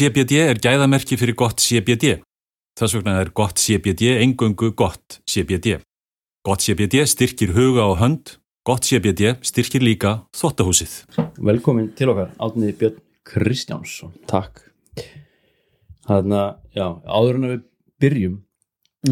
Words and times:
CBD 0.00 0.38
er 0.40 0.56
gæðamerki 0.56 1.18
fyrir 1.20 1.36
gott 1.36 1.60
CBD. 1.60 2.14
Þess 2.80 2.94
vegna 2.96 3.18
er 3.20 3.28
gott 3.36 3.58
CBD 3.60 4.14
engöngu 4.22 4.70
gott 4.72 5.18
CBD. 5.28 5.74
Gott 6.40 6.64
CBD 6.64 7.02
styrkir 7.04 7.52
huga 7.52 7.84
og 7.84 7.98
hönd, 8.00 8.32
gott 8.64 8.88
CBD 8.88 9.34
styrkir 9.44 9.84
líka 9.84 10.14
þottahúsið. 10.40 10.94
Velkomin 11.36 11.90
til 11.98 12.14
okkar, 12.14 12.32
Átni 12.40 12.72
Björn 12.80 12.96
Kristjánsson 13.28 14.14
Takk 14.30 14.62
Þannig 16.08 16.38
að, 16.38 16.56
já, 16.80 16.86
áður 17.04 17.36
en 17.36 17.44
að 17.44 17.52
við 17.52 17.62
byrjum 18.00 18.40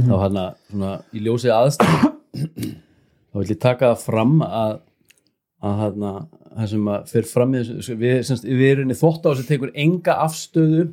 þá 0.08 0.14
hann 0.24 0.42
að, 0.46 0.58
svona, 0.70 0.94
í 1.12 1.24
ljósið 1.26 1.56
aðstæðum 1.58 2.16
þá 3.28 3.42
vil 3.42 3.50
ég 3.52 3.60
taka 3.66 3.92
það 3.92 4.06
fram 4.08 4.38
að 4.48 4.80
að 5.62 5.74
hann 5.82 6.04
að, 6.06 6.18
það 6.58 6.68
sem 6.72 6.88
að 6.94 7.08
fyrir 7.12 7.28
fram 7.32 7.54
í 7.54 7.62
þessu, 7.66 7.96
við, 7.98 8.18
semst, 8.28 8.44
við 8.46 8.68
erum 8.72 8.92
í 8.94 8.96
þvótt 9.00 9.24
á 9.26 9.30
þessu 9.32 9.46
tekur 9.48 9.72
enga 9.74 10.14
afstöðu 10.24 10.84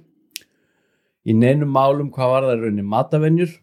í 1.26 1.34
neinum 1.38 1.70
málum 1.74 2.10
hvað 2.14 2.32
var 2.34 2.48
það 2.50 2.58
í 2.58 2.64
rauninni 2.66 2.88
matavenjur 2.96 3.54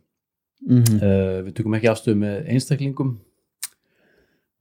Mhm. 0.63 0.99
uh, 1.03 1.39
við 1.43 1.55
tökum 1.59 1.75
ekki 1.75 1.89
afstöðu 1.91 2.19
með 2.21 2.45
einstaklingum 2.55 3.17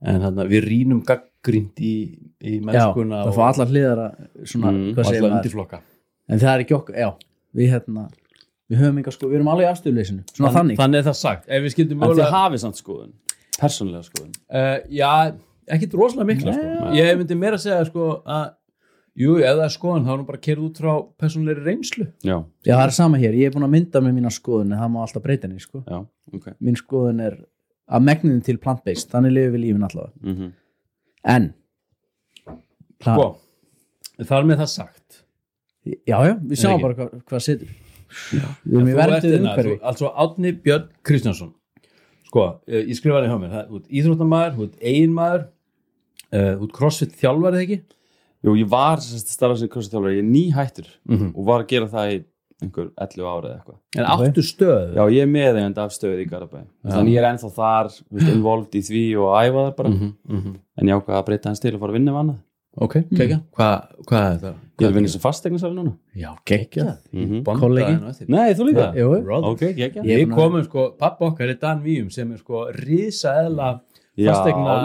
en 0.02 0.22
hann 0.26 0.40
að 0.42 0.48
við 0.56 0.64
rínum 0.66 1.04
gaggrind 1.06 1.78
í, 1.78 1.92
í 2.42 2.56
Já, 2.58 2.64
mennskuna 2.66 3.20
það 3.28 3.36
fá 3.38 3.44
allar 3.52 3.70
hliðar 3.70 4.02
að 4.08 4.16
svona, 4.50 4.72
Mm, 4.72 4.88
hvað 4.96 5.06
segir 5.06 5.20
alla 5.20 5.28
maður? 5.30 5.36
undirflokka. 5.44 5.80
En 6.32 6.40
það 6.42 6.54
er 6.56 6.64
ekki 6.64 6.76
okkur, 6.80 6.96
já 6.98 7.10
við 7.54 7.70
hérna, 7.76 8.08
við 8.72 8.82
höfum 8.82 8.98
enga 9.04 9.12
sko, 9.14 9.30
við 9.30 9.36
erum 9.38 9.52
alveg 9.54 9.68
í 9.68 9.72
afstöðuleysinu 9.76 10.24
svona 10.34 10.52
þannig, 10.58 10.78
þannig 10.82 10.98
er 11.04 11.08
það 11.12 11.18
sagt. 11.22 11.46
Ef 11.48 11.62
við 11.68 11.74
skildum 11.76 12.02
En 12.04 12.16
þið 12.18 12.34
hafið 12.34 12.64
samt 12.66 12.82
skoðun 12.82 13.14
Persónlega 13.62 14.04
skoðun. 14.10 14.34
Uh, 14.50 14.80
já, 14.90 15.14
ekkit 15.76 15.96
rosalega 15.98 16.30
mikla 16.32 16.56
sko. 16.56 16.90
ég 16.98 17.20
myndi 17.20 17.38
meira 17.40 17.60
að 17.60 17.66
segja 17.66 17.86
sko, 17.88 18.10
að 18.26 18.48
jú, 19.22 19.38
er 19.44 19.62
skoðan 19.74 20.08
þá 20.08 20.14
er 20.14 20.22
nú 20.22 20.28
bara 20.30 20.42
kerð 20.48 20.66
út 20.70 20.82
frá 20.82 20.92
persónlegri 21.20 21.66
reynslu. 21.68 22.08
Já, 22.24 22.38
já 22.68 22.76
það 22.76 22.86
er 22.86 22.96
sama 22.98 23.22
hér, 23.22 23.38
ég 23.40 23.52
er 23.52 23.56
búin 23.56 23.68
að 23.68 23.76
mynda 23.76 24.04
með 24.04 24.18
mína 24.20 24.34
skoðun 24.34 24.72
en 24.72 24.82
það 24.84 24.94
má 24.94 25.02
alltaf 25.04 25.26
breyta 25.26 25.50
henni 25.50 25.64
sko. 25.64 25.84
Já, 25.84 26.02
ok. 26.36 26.50
Mín 26.64 26.80
skoðun 26.80 27.24
er 27.28 27.38
að 27.92 28.08
megnin 28.08 28.42
til 28.46 28.58
plant-based, 28.62 29.12
þannig 29.12 29.36
lifum 29.36 29.56
við 29.58 29.64
lífin 29.66 29.88
allavega. 29.90 30.16
Mm 30.24 30.52
en 31.22 31.54
það, 33.02 33.16
sko, 33.16 34.26
þar 34.30 34.50
með 34.50 34.62
það 34.64 34.72
sagt. 34.74 35.24
Já 36.06 36.18
já, 36.28 36.36
við 36.38 36.62
sjáum 36.62 36.84
bara 36.84 36.98
hvað, 36.98 37.16
hvað 37.30 37.44
situr. 37.46 37.72
Við 38.32 38.76
erum 38.76 38.90
í 38.92 38.96
verndið 38.98 39.34
hérna, 39.36 39.52
umhverfi. 39.54 39.78
altså 39.88 40.12
Átni 40.20 40.52
Björn 40.66 40.90
Kristjánsson. 41.08 41.54
Sko, 42.28 42.46
eh, 42.68 42.84
ég 42.90 42.98
skrifaði 42.98 43.32
hjá 43.32 43.38
mér 43.40 43.56
ert 43.62 43.88
íþróttamaður, 43.88 44.58
þú 46.32 46.40
uh, 46.40 46.58
þú 46.60 46.64
ert 46.68 46.74
crossfit 46.78 47.16
þjálfari 47.20 47.56
eða 47.60 47.66
ekki? 47.68 47.80
Jú, 48.42 48.56
ég 48.58 48.70
var 48.72 48.98
starfað 49.04 49.58
sem 49.60 49.70
krossþjálfari, 49.70 50.18
ég 50.18 50.24
er 50.26 50.30
nýhættur 50.32 50.88
Mhm. 51.10 51.34
og 51.36 51.46
var 51.46 51.62
að 51.64 51.68
gera 51.68 51.88
það 51.88 52.12
í 52.16 52.24
einhver 52.62 52.92
11 53.02 53.26
ára 53.26 53.50
eða 53.50 53.58
eitthvað. 53.58 53.78
En 53.98 54.06
áttu 54.06 54.42
stöð 54.46 54.94
Já, 54.96 55.04
ég 55.10 55.22
er 55.22 55.28
meðeigandi 55.28 55.78
af 55.82 55.92
stöðu 55.92 56.22
í 56.22 56.30
Garabæ 56.30 56.62
Þannig 56.86 57.14
ég 57.14 57.18
er 57.18 57.30
ennþá 57.34 57.52
þar, 57.56 57.90
involved 58.34 58.72
í 58.78 58.82
því 58.86 59.04
og 59.18 59.34
æfa 59.42 59.66
það 59.66 59.76
bara. 59.78 59.90
Mhm, 59.90 60.14
mhm. 60.30 60.56
En 60.78 60.88
ég 60.88 60.94
ákvað 61.02 61.18
að 61.18 61.26
breyta 61.26 61.50
hans 61.50 61.60
til 61.60 61.72
að 61.74 61.80
fara 61.80 61.92
að 61.92 61.98
vinna 62.00 62.12
við 62.12 62.20
annað. 62.22 62.40
Ok, 62.78 62.94
kekja, 63.12 63.42
hvað 63.52 63.88
hva 64.08 64.20
er 64.32 64.38
þetta? 64.40 64.54
Ég 64.80 64.86
er 64.88 64.92
að 64.92 64.96
vinna 64.96 65.10
sem 65.12 65.22
fastegnarsæli 65.22 65.76
núna. 65.76 65.94
Já, 66.16 66.30
kekja 66.46 66.98
Mhm. 67.12 67.44
Kollegi. 67.44 68.28
Nei, 68.30 68.54
þú 68.54 68.64
líka? 68.70 68.94
Jú. 68.96 69.44
Ok, 69.44 69.60
ekki 69.76 70.04
Ég 70.06 70.22
er 70.22 70.26
komum 70.34 70.64
sko, 70.64 70.92
pappa 70.98 71.26
okkar 71.26 71.50
er 71.50 71.56
Dan 71.56 71.82
Víum 71.84 72.10
sem 72.12 72.32
er 72.32 72.38
sko 72.38 72.72
risa 72.72 73.30
eðla 73.44 73.74
Já, 73.74 73.82
fastegna 74.28 74.76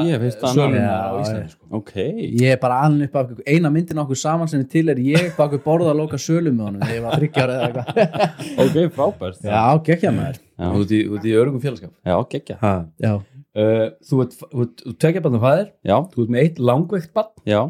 sölunar 0.54 0.80
Já, 0.80 0.96
á 1.04 1.20
Íslandi 1.20 1.50
sko. 1.52 1.66
Ok. 1.78 1.92
Ég 2.40 2.50
er 2.54 2.58
bara 2.62 2.78
alveg 2.86 3.08
upp 3.10 3.16
af 3.20 3.30
eina 3.46 3.70
myndin 3.74 3.98
okkur 4.02 4.16
saman 4.20 4.48
sem 4.48 4.60
er 4.64 4.68
til 4.72 4.88
er 4.88 4.96
ég 5.02 5.36
bak 5.36 5.52
við 5.52 5.62
borða 5.66 5.92
að 5.92 6.00
loka 6.00 6.16
sölu 6.22 6.52
með 6.54 6.64
honum 6.68 6.80
þegar 6.80 6.96
ég 6.96 7.04
var 7.06 7.16
þryggjar 7.20 7.54
eða 7.54 7.68
eitthvað. 7.68 7.86
Ok, 8.66 8.76
frábært. 8.96 9.40
Já, 9.44 9.64
gekkja 9.90 10.12
maður. 10.16 10.38
Já, 10.56 10.68
Út 10.80 10.90
í, 10.96 11.00
út 11.12 11.24
í 11.28 11.34
örugum 11.36 11.60
félagskap. 11.60 11.92
Já 12.06 12.16
geggja 12.32 12.56
ha. 12.62 12.74
já, 13.02 13.12
uh, 13.16 13.88
Þú 14.08 14.22
ert, 14.24 14.38
þú 14.40 14.62
ert, 14.66 14.84
þú 14.86 14.94
tekja 15.04 15.20
barn 15.26 15.36
á 15.36 15.42
fæðir 15.42 15.66
Já, 15.84 15.96
Þú 16.14 16.22
ert 16.24 16.30
með 16.36 16.40
eitt 16.46 16.58
langveikt 16.70 17.12
barn. 17.16 17.32
Já, 17.44 17.60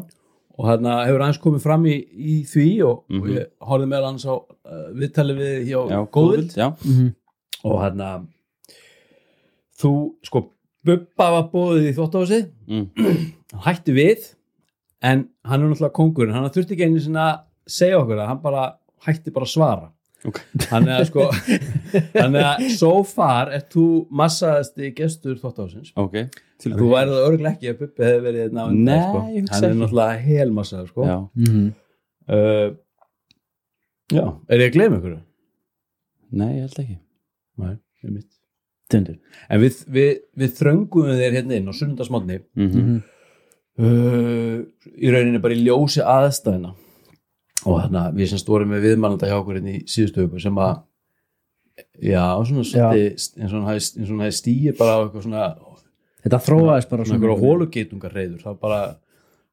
og 0.57 0.65
hérna 0.65 0.93
hefur 1.05 1.21
aðeins 1.25 1.41
komið 1.43 1.61
fram 1.67 1.83
í, 1.85 1.97
í 2.17 2.37
því 2.49 2.67
og, 2.87 3.03
og 3.11 3.19
Mhm. 3.27 3.33
ég 3.35 3.49
horfði 3.61 3.89
meðal 3.91 4.07
hans 4.11 4.23
á 4.25 4.33
uh, 4.33 4.87
viðtali 4.97 5.35
við 5.37 5.67
hjá 5.67 5.79
já, 5.91 5.99
Góðvild 6.15 6.55
Já, 6.57 6.67
Mhm. 6.85 7.11
og 7.67 7.75
hérna 7.83 8.07
þú, 9.81 9.91
sko, 10.25 10.41
Bubba 10.87 11.27
var 11.35 11.45
bóðið 11.53 11.89
í 11.91 11.93
þvóttahúsið 11.97 12.47
mm. 12.67 12.87
hann 13.53 13.65
hætti 13.67 13.95
við 13.97 14.31
en 15.07 15.27
hann 15.47 15.61
er 15.61 15.69
náttúrulega 15.71 15.95
kongurinn 15.99 16.35
hann 16.37 16.49
þurfti 16.55 16.75
ekki 16.77 16.87
einu 16.89 17.03
sinna 17.03 17.27
að 17.31 17.37
segja 17.77 17.99
okkur 18.01 18.21
að 18.23 18.29
hann 18.31 18.41
bara 18.43 18.65
hætti 19.07 19.33
bara 19.35 19.47
að 19.49 19.53
svara 19.57 19.87
Ok. 20.25 20.39
hann 20.71 20.87
er 20.89 20.95
að 21.03 21.09
sko 21.11 21.25
hann 22.17 22.35
er 22.35 22.45
að 22.49 22.63
so 22.73 22.89
far 23.05 23.51
er 23.53 23.61
þú 23.71 23.83
massaðasti 24.17 24.89
gestur 24.97 25.37
þvóttahúsins 25.39 25.91
ok 25.95 26.17
Til 26.57 26.71
þú 26.73 26.87
værið 26.89 27.11
það 27.13 27.25
örgulega 27.27 27.51
ekki 27.53 27.69
að 27.69 27.75
Bubbi 27.83 28.05
hefði 28.07 28.21
verið 28.25 28.41
hérna 28.47 28.63
á 28.63 28.67
undan, 28.71 28.87
Nei, 28.87 29.03
sko. 29.05 29.19
hann 29.53 29.65
er 29.67 29.75
náttúrulega 29.77 30.23
helmassaður 30.25 30.87
sko. 30.89 31.03
Já, 31.05 31.17
Mhm. 31.37 31.67
uh, 32.33 32.69
já, 34.17 34.23
er 34.49 34.63
ég 34.63 34.71
að 34.71 34.73
gleyma 34.79 34.97
ykkur? 34.97 35.13
nei, 36.31 36.49
ég 36.57 36.65
held 36.65 36.79
ekki 36.81 36.97
Nei, 37.61 37.75
ég 38.03 38.11
mitt 38.15 38.36
Tundur. 38.87 39.17
en 39.51 39.59
við, 39.61 39.79
við, 39.91 40.11
við 40.39 40.51
þröngum 40.61 41.09
þér 41.19 41.33
hérna 41.41 41.57
inn 41.59 41.67
á 41.67 41.73
sunnundasmotni 41.75 42.37
mm 42.55 42.67
Mhm. 42.67 42.97
uh, 43.83 44.59
í 44.97 45.11
rauninni 45.13 45.41
bara 45.43 45.53
í 45.57 45.63
ljósi 45.65 46.01
aðstæðina 46.01 46.71
og 47.67 47.81
þannig 47.83 47.99
að 48.03 48.15
við 48.21 48.29
sem 48.31 48.39
stórum 48.41 48.71
með 48.71 48.85
viðmannanda 48.87 49.27
hjá 49.29 49.37
okkur 49.41 49.57
hérna 49.59 49.73
í 49.75 49.81
síðustu 49.89 50.23
öku 50.27 50.39
sem 50.41 50.55
að 50.61 50.77
já, 52.01 52.23
svona 52.47 52.63
svolítið 52.65 53.07
eins 53.37 53.51
og 53.53 53.65
hann 53.67 54.21
hefði 54.23 54.37
stýr 54.39 54.77
bara 54.79 54.95
á 54.97 54.99
eitthvað 55.03 55.25
svona, 55.27 55.43
þetta 56.23 56.39
þróaðist 56.47 56.89
bara 56.93 57.05
svona 57.05 57.19
eitthvað 57.19 57.43
hólugeitungarreiður 57.43 58.41
það 58.45 58.57
bara, 58.63 58.79
þú 58.87 58.95
veist, 58.95 59.06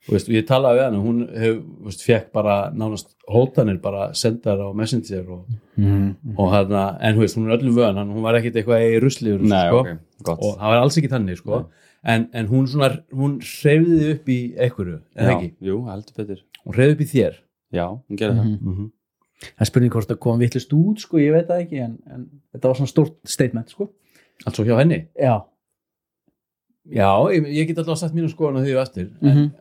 og 0.08 0.34
ég 0.34 0.46
talaði 0.46 0.78
við 0.78 0.84
hann 0.84 0.96
og 0.98 1.04
hún 1.06 1.20
hef, 1.40 1.54
þú 1.56 1.84
veist, 1.88 2.02
fekk 2.04 2.26
bara 2.32 2.56
nánast 2.76 3.14
hótanir 3.30 3.78
bara 3.80 4.10
sendar 4.14 4.58
á 4.60 4.68
messenger 4.76 5.28
og, 5.30 5.46
Mhm. 5.76 6.36
og 6.38 6.50
hann 6.52 6.72
en 7.00 7.14
þú 7.16 7.20
veist, 7.24 7.36
hún 7.38 7.48
er 7.50 7.56
öllum 7.58 7.74
vöðan, 7.74 7.96
hann, 7.96 8.10
hún 8.12 8.22
var 8.22 8.34
ekkit 8.34 8.54
eitthvað 8.60 8.84
í 8.84 9.00
rusli 9.00 9.38
Nei, 9.40 9.68
sko, 9.70 9.78
ok, 9.80 9.98
gott. 10.22 10.38
Og 10.42 10.58
það 10.58 10.68
var 10.74 10.82
alls 10.82 10.98
ekki 10.98 11.08
þannig, 11.10 11.36
sko. 11.38 11.64
En, 12.04 12.28
en 12.34 12.46
hún 12.48 12.66
svona, 12.68 12.90
hún 13.14 13.38
hreyfði 13.40 14.10
upp 14.14 14.26
í 14.28 14.38
einhverju, 14.58 14.98
eða 15.16 15.30
Já, 15.30 15.36
ekki? 15.38 15.54
Jú, 15.62 15.78
heldur 15.88 16.14
betur. 16.18 16.42
Hún 16.66 16.74
hreyfði 16.74 16.92
upp 16.92 17.00
í 17.00 17.08
þér? 17.14 17.34
Já, 17.72 17.86
hún 18.10 18.16
gerir 18.20 18.34
það. 18.36 18.60
Mhm. 18.60 18.90
það 19.44 19.60
er 19.60 19.64
spurning 19.66 19.90
hvort 19.92 20.06
það 20.08 20.20
kom 20.20 20.38
vittlust 20.38 20.72
út 20.72 20.98
sko, 21.00 21.16
ég 21.18 21.32
veit 21.32 21.48
það 21.48 21.62
ekki 21.66 21.80
en, 21.82 21.98
en 22.12 22.28
þetta 22.54 22.68
var 22.68 22.74
svona 22.76 22.92
stórt 22.92 23.16
statement 23.24 23.68
sko. 23.70 23.88
altså 24.46 24.64
hjá 24.64 24.76
henni? 24.78 25.06
Já, 25.20 25.42
já, 26.90 27.08
ég, 27.32 27.46
ég 27.48 27.66
get 27.68 27.78
alltaf 27.78 27.98
sagt 27.98 28.14
mínu 28.14 28.28
skoðan 28.32 28.60
á 28.60 28.64
því 28.64 28.74
og 28.76 28.82
eftir 28.86 29.10
en, 29.22 29.28
Mhm. 29.34 29.52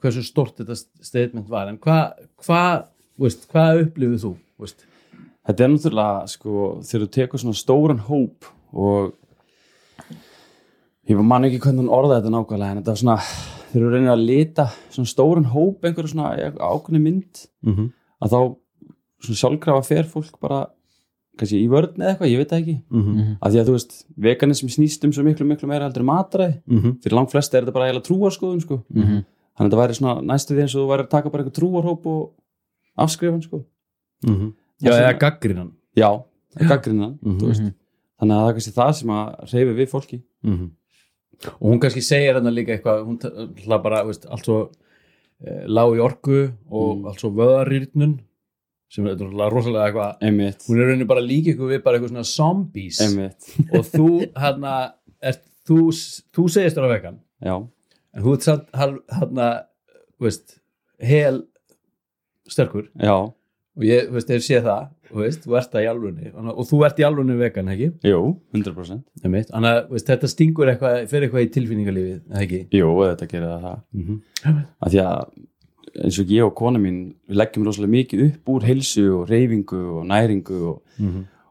Hversu 0.00 0.22
stort 0.24 0.56
þetta 0.56 0.76
statement 1.04 1.48
var 1.50 1.68
en 1.68 1.78
hvað 1.78 2.12
hva, 2.46 2.62
hvað 3.52 3.82
upplifið 3.86 4.24
þú 4.24 4.32
veist? 4.62 4.86
Þetta 5.42 5.64
er 5.64 5.70
náttúrulega, 5.72 6.26
sko, 6.30 6.50
þegar 6.86 7.04
þú 7.06 7.10
tekur 7.16 7.42
svona 7.42 7.58
stóran 7.58 8.04
hóp 8.06 8.46
og 8.72 9.12
ég 11.10 11.18
man 11.18 11.48
ekki 11.48 11.58
hvernig 11.64 11.82
hann 11.82 11.90
orðaði 11.92 12.20
þetta 12.22 12.34
nákvæmlega 12.36 12.70
en 12.70 12.78
þetta 12.80 12.94
var 12.94 13.00
svona, 13.00 13.16
þegar 13.72 13.86
þú 13.86 13.90
reynir 13.96 14.12
að 14.12 14.26
lita 14.28 14.68
svona 14.94 15.10
stóran 15.10 15.48
hóp 15.50 15.88
einhverju 15.88 16.12
svona 16.14 16.52
ákveðni 16.60 17.02
mynd 17.02 17.48
Mm 17.62 17.74
-hmm. 17.74 17.90
að 18.22 18.30
þá 18.30 18.38
svona 19.22 19.40
sjálfkrafa 19.42 19.82
fer 19.86 20.04
fólk 20.04 20.40
bara 20.40 20.66
kannski 21.38 21.58
í 21.62 21.68
vörn 21.68 21.94
eða 21.96 22.10
eitthvað, 22.12 22.30
ég 22.30 22.38
veit 22.38 22.50
það 22.50 22.60
ekki 22.60 22.76
Mm 22.90 23.02
-hmm. 23.02 23.36
að 23.40 23.50
því 23.52 23.58
að 23.60 23.66
þú 23.66 23.72
veist, 23.72 24.06
veganism 24.16 24.68
snýst 24.68 25.04
um 25.04 25.12
svo 25.12 25.22
miklu 25.24 25.46
miklu 25.46 25.68
meira 25.68 25.84
heldur 25.84 26.02
matræði 26.04 26.60
fyrir 27.02 27.14
langt 27.16 27.30
flesta 27.30 27.58
er 27.58 27.64
þetta 27.64 27.72
bara 27.72 27.86
eiginlega 27.86 28.08
trúarskoðun 28.08 28.60
sko. 28.60 28.82
Mhm. 28.90 29.24
Þannig 29.56 29.66
að 29.66 29.70
þetta 29.70 29.82
væri 29.82 29.94
svona 29.98 30.14
næstu 30.32 30.54
því 30.56 30.60
eins 30.64 30.74
og 30.76 30.82
þú 30.82 30.90
væri 30.92 31.02
að 31.06 31.10
taka 31.10 31.30
bara 31.30 31.42
eitthvað 31.44 31.58
trúarhóp 31.60 32.06
og 32.06 32.32
afskrifan 32.98 33.42
sko. 33.42 33.64
Mhm. 34.26 34.52
já, 34.82 34.88
Það 34.88 34.92
sem 34.92 35.02
eða 35.04 35.12
að- 35.14 35.20
gaggrinan 35.20 35.72
já, 35.96 36.10
gaggrinnan 36.68 37.18
Mhm. 37.22 37.38
þú 37.40 37.46
veist. 37.46 37.74
þannig 38.20 38.34
að 38.36 38.42
það 38.42 38.48
er 38.48 38.54
kannski 38.54 38.72
það 38.78 38.92
sem 38.94 39.08
að 39.08 39.52
reyfi 39.52 39.74
við 39.80 39.88
fólki 39.90 40.22
og 41.60 41.66
hún 41.70 41.80
kannski 41.82 42.02
segir 42.02 42.34
hérna 42.36 42.52
líka 42.54 42.76
eitthvað 42.76 43.04
hún 43.06 43.18
hlað 43.66 43.82
bara, 43.82 44.04
veist, 44.04 44.26
allt 44.30 44.44
svo 44.46 44.58
eh, 45.44 45.64
lág 45.66 45.96
í 45.96 46.02
orku 46.02 46.52
og 46.70 46.98
Mm. 46.98 47.06
allt 47.08 47.18
svo 47.20 47.30
vöðarýrnun 47.34 48.18
sem 48.88 49.06
er 49.06 49.16
rosalega 49.16 49.88
eitthvað 49.90 50.18
einmitt, 50.22 50.62
hún 50.68 50.78
er 50.78 50.86
rauninni 50.86 51.06
bara 51.08 51.20
líka 51.20 51.50
ykkur 51.54 51.70
við 51.72 51.82
bara 51.82 51.98
eitthvað 51.98 52.12
svona 52.12 52.24
zombies 52.24 53.00
einmitt 53.00 53.42
og 53.74 53.84
þú 53.90 54.32
hérna 54.36 54.92
er, 55.20 55.34
þú, 55.66 55.88
þú 56.32 56.48
segist 56.50 56.76
þér 56.76 56.86
á 56.86 56.90
vegan 56.94 57.18
já, 57.42 57.68
en 58.12 58.24
þú 58.24 58.34
ert 58.36 58.48
samt 58.48 58.72
hérna 58.76 59.50
veist, 60.22 60.58
hel 61.02 61.42
sterkur. 62.50 62.88
Já, 63.00 63.14
og 63.22 63.86
ég, 63.86 64.10
veist, 64.12 64.28
þegar 64.28 64.44
sé 64.46 64.60
það 64.64 64.82
veist, 65.12 65.76
í 65.76 65.86
alvunni 65.88 66.32
og 66.32 66.64
þú 66.68 66.82
ert 66.86 67.00
í 67.00 67.06
alvunni 67.06 67.36
vegan, 67.40 67.70
ekki? 67.72 67.88
jú, 68.08 68.20
100% 68.56 69.24
Einmitt. 69.24 69.50
Þannig 69.52 69.78
að 69.78 69.80
veist, 69.94 70.10
þetta 70.10 70.30
stingur 70.30 70.72
eitthvað 70.72 70.98
fyrir 71.10 71.28
eitthvað 71.28 71.46
í 71.46 71.50
tilfinningalífið, 71.56 72.20
eða 72.30 72.44
ekki? 72.46 72.60
jú, 72.78 72.92
þetta 73.02 73.30
gerir 73.32 73.48
það 73.48 73.66
það. 73.66 73.82
Mm 73.96 74.06
-hmm. 74.06 74.62
að 74.78 74.94
því 74.94 75.02
að 75.06 75.32
eins 75.92 76.18
og 76.22 76.32
ég 76.32 76.46
og 76.46 76.54
kona 76.56 76.80
mín 76.80 77.02
við 77.28 77.36
leggjum 77.36 77.66
rosalega 77.66 77.96
mikið 77.96 78.24
upp 78.28 78.48
úr 78.54 78.64
heilsu 78.64 79.04
og 79.18 79.28
reyfingu 79.28 79.82
og 79.98 80.06
næringu 80.08 80.60
og, 80.70 80.82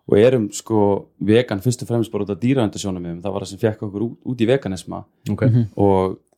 og 0.08 0.18
erum 0.18 0.50
sko 0.52 0.80
vegan 1.20 1.62
fyrst 1.62 1.84
og 1.84 1.92
fremst 1.92 2.12
bara 2.12 2.26
út 2.26 2.34
af 2.34 2.42
dýraöndasjónum 2.42 3.22
það 3.22 3.34
var 3.34 3.46
það 3.46 3.52
sem 3.52 3.62
fekk 3.62 3.86
okkur 3.88 4.08
út, 4.08 4.18
út 4.26 4.42
í 4.42 4.50
veganisma. 4.50 5.04
Ok, 5.30 5.46
og 5.78 6.18
við 6.18 6.31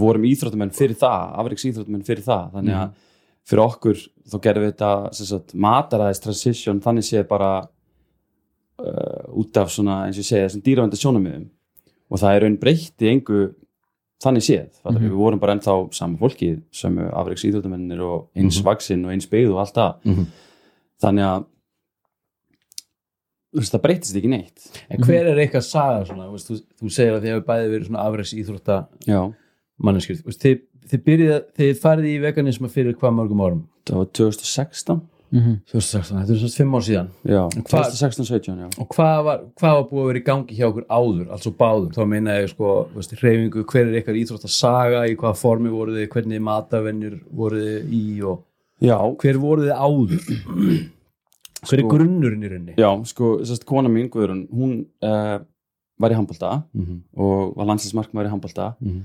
vorum 0.00 0.26
íþróttamenn 0.28 0.74
fyrir 0.76 0.98
það, 1.00 1.32
afriks 1.42 1.66
íþróttamenn 1.68 2.06
fyrir 2.06 2.24
það. 2.26 2.44
Þannig 2.56 2.78
að 2.78 2.92
fyrir 3.50 3.64
okkur 3.64 4.02
þá 4.30 4.36
gerðum 4.44 4.64
við 4.64 4.72
þetta 4.72 4.92
sem 5.18 5.62
mataræðis 5.64 6.22
transition 6.22 6.82
þannig 6.84 7.06
séð 7.08 7.24
bara 7.30 7.50
uh, 7.62 9.24
út 9.42 9.58
af 9.58 9.72
svona 9.74 10.04
eins 10.06 10.20
og 10.22 10.28
segja 10.28 10.46
þessum 10.46 10.64
dýravenda 10.66 11.00
sjónamiðum 11.00 11.48
og 12.12 12.22
það 12.22 12.36
er 12.36 12.46
raun 12.46 12.58
breytti 12.60 13.10
engu 13.10 13.42
þannig 14.22 14.44
séð, 14.46 14.68
mm 14.86 14.98
við. 15.02 15.14
Vorum 15.18 15.40
bara 15.42 15.56
ennþá 15.56 15.74
saman 15.96 16.18
fólki, 16.20 16.52
sömu 16.70 17.08
afriks 17.10 17.44
íþróttamennir 17.48 18.02
og 18.06 18.28
eins 18.38 18.60
vaksinn 18.62 19.04
og 19.04 19.10
eins 19.10 19.26
beigð 19.26 19.56
og 19.56 19.64
allt 19.64 19.74
það. 19.74 19.94
Mhm. 20.04 20.26
þannig 21.02 21.24
að 21.26 21.44
þú 23.52 23.60
veist, 23.60 23.72
það 23.74 23.82
breytist 23.82 24.16
ekki 24.16 24.30
neitt. 24.32 24.66
En 24.88 25.02
hver 25.02 25.26
er 25.28 25.40
eitthvað 25.42 25.64
saga 25.66 26.04
svona, 26.08 26.28
þú, 26.30 26.58
þú, 26.80 26.90
segir 26.90 27.16
að 27.16 27.24
þið 27.24 27.32
hefur 27.32 27.46
bæði 27.50 27.72
verið 27.72 27.88
svona 27.88 28.04
afræks 28.06 28.34
íþrótta 28.38 28.76
já, 29.04 29.20
veist, 29.80 30.42
þið, 30.42 30.60
þið 30.90 31.04
byrjið 31.06 31.38
þið 31.56 31.80
farið 31.80 32.10
í 32.10 32.18
veganisma 32.22 32.68
fyrir 32.68 32.94
hvað 32.98 33.16
mörgum 33.18 33.40
árum? 33.40 33.64
Það 33.88 33.96
var 33.96 34.12
2016 34.12 35.00
2016, 35.32 36.18
þetta 36.20 36.34
er 36.34 36.40
svona 36.42 36.56
fimm 36.58 36.74
ár 36.76 36.82
síðan. 36.84 37.06
Já, 37.24 37.40
hvað- 37.48 37.86
2016-17 37.88 38.58
já. 38.60 38.66
Og 38.78 38.88
hvað 38.92 39.24
var, 39.24 39.38
hvað 39.56 39.76
var 39.78 39.84
búið 39.88 40.02
að 40.02 40.08
vera 40.10 40.20
í 40.20 40.24
gangi 40.26 40.56
hjá 40.58 40.66
okkur 40.68 40.84
áður, 40.92 41.30
altså 41.32 41.52
báður, 41.56 41.92
þá 41.96 42.02
meina 42.06 42.30
ég 42.36 42.50
sko 42.50 42.72
veist, 42.94 43.14
hreyfingu, 43.16 43.64
hver 43.64 43.86
er 43.88 43.96
eitthvað 43.96 44.20
íþróttasaga 44.20 45.06
í 45.08 45.16
hvaða 45.16 45.36
formi 45.40 45.70
voruð 45.72 45.96
þið, 46.02 46.08
hvernig 46.12 46.42
matavennir 46.42 47.20
voruð 47.32 47.64
þið 47.64 47.94
í 47.96 48.22
og 48.28 48.44
já, 48.82 48.98
hver 49.22 49.40
voruð 49.40 49.70
þið 49.70 49.80
áður? 49.80 50.20
Hver 51.62 51.78
er 51.78 51.84
Sko- 51.86 51.88
grunnurinn 51.94 52.42
í 52.44 52.48
rauninni? 52.50 52.74
Já, 52.76 52.90
sko, 53.06 53.38
sérst, 53.46 53.64
kona 53.64 53.88
mín 53.88 54.10
Guðrún, 54.10 54.48
hún 54.52 54.86
uh, 55.00 55.38
var 55.98 56.10
í 56.10 56.14
handbolta 56.18 56.64
mm 56.74 56.84
-hmm. 56.84 57.00
og 57.16 57.56
var 57.56 57.66
landslismarkmaður 57.66 58.26
í 58.28 58.32
handbolta. 58.34 58.74
Mhm. 58.80 59.02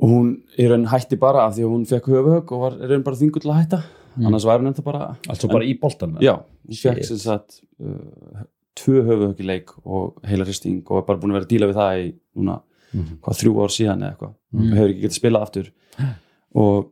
Og 0.00 0.08
hún 0.08 0.30
í 0.58 0.68
raun 0.70 0.86
hætti 0.88 1.18
bara 1.20 1.46
af 1.46 1.54
því 1.56 1.64
að 1.66 1.72
hún 1.74 1.84
fekk 1.88 2.06
höfuhög 2.08 2.52
og 2.52 2.60
var 2.64 2.72
í 2.80 2.88
raun 2.90 3.02
bara 3.04 3.16
þingull 3.20 3.50
að 3.50 3.58
hætta 3.60 3.82
annars 4.22 4.44
var 4.48 4.58
hún 4.60 4.70
ennþá 4.72 4.84
bara 4.84 5.16
altså 5.28 5.48
bara 5.52 5.64
í 5.64 5.74
boltan 5.80 6.16
já, 6.20 6.34
hún 6.68 6.76
fekk 6.80 7.04
sem 7.04 7.16
sagt 7.20 7.60
uh, 7.80 8.44
tvö 8.76 9.02
höfuhög 9.04 9.40
í 9.40 9.46
leik 9.46 9.70
og 9.84 10.18
heila 10.24 10.44
hristing 10.48 10.82
og 10.88 11.02
er 11.02 11.06
bara 11.08 11.18
búin 11.20 11.32
að 11.32 11.38
vera 11.40 11.46
að 11.48 11.52
díla 11.52 11.68
við 11.72 11.80
það 11.80 12.02
í 12.06 12.12
núna, 12.36 12.60
Mhm. 12.92 13.20
hvað, 13.24 13.36
þrjú 13.40 13.52
ár 13.64 13.70
síðan 13.72 14.02
eða 14.04 14.10
eitthvað 14.12 14.32
Mhm. 14.52 14.72
og 14.72 14.76
hefur 14.76 14.90
ekki 14.92 15.02
getið 15.02 15.18
spilað 15.20 15.42
aftur 15.46 15.68
og, 16.62 16.90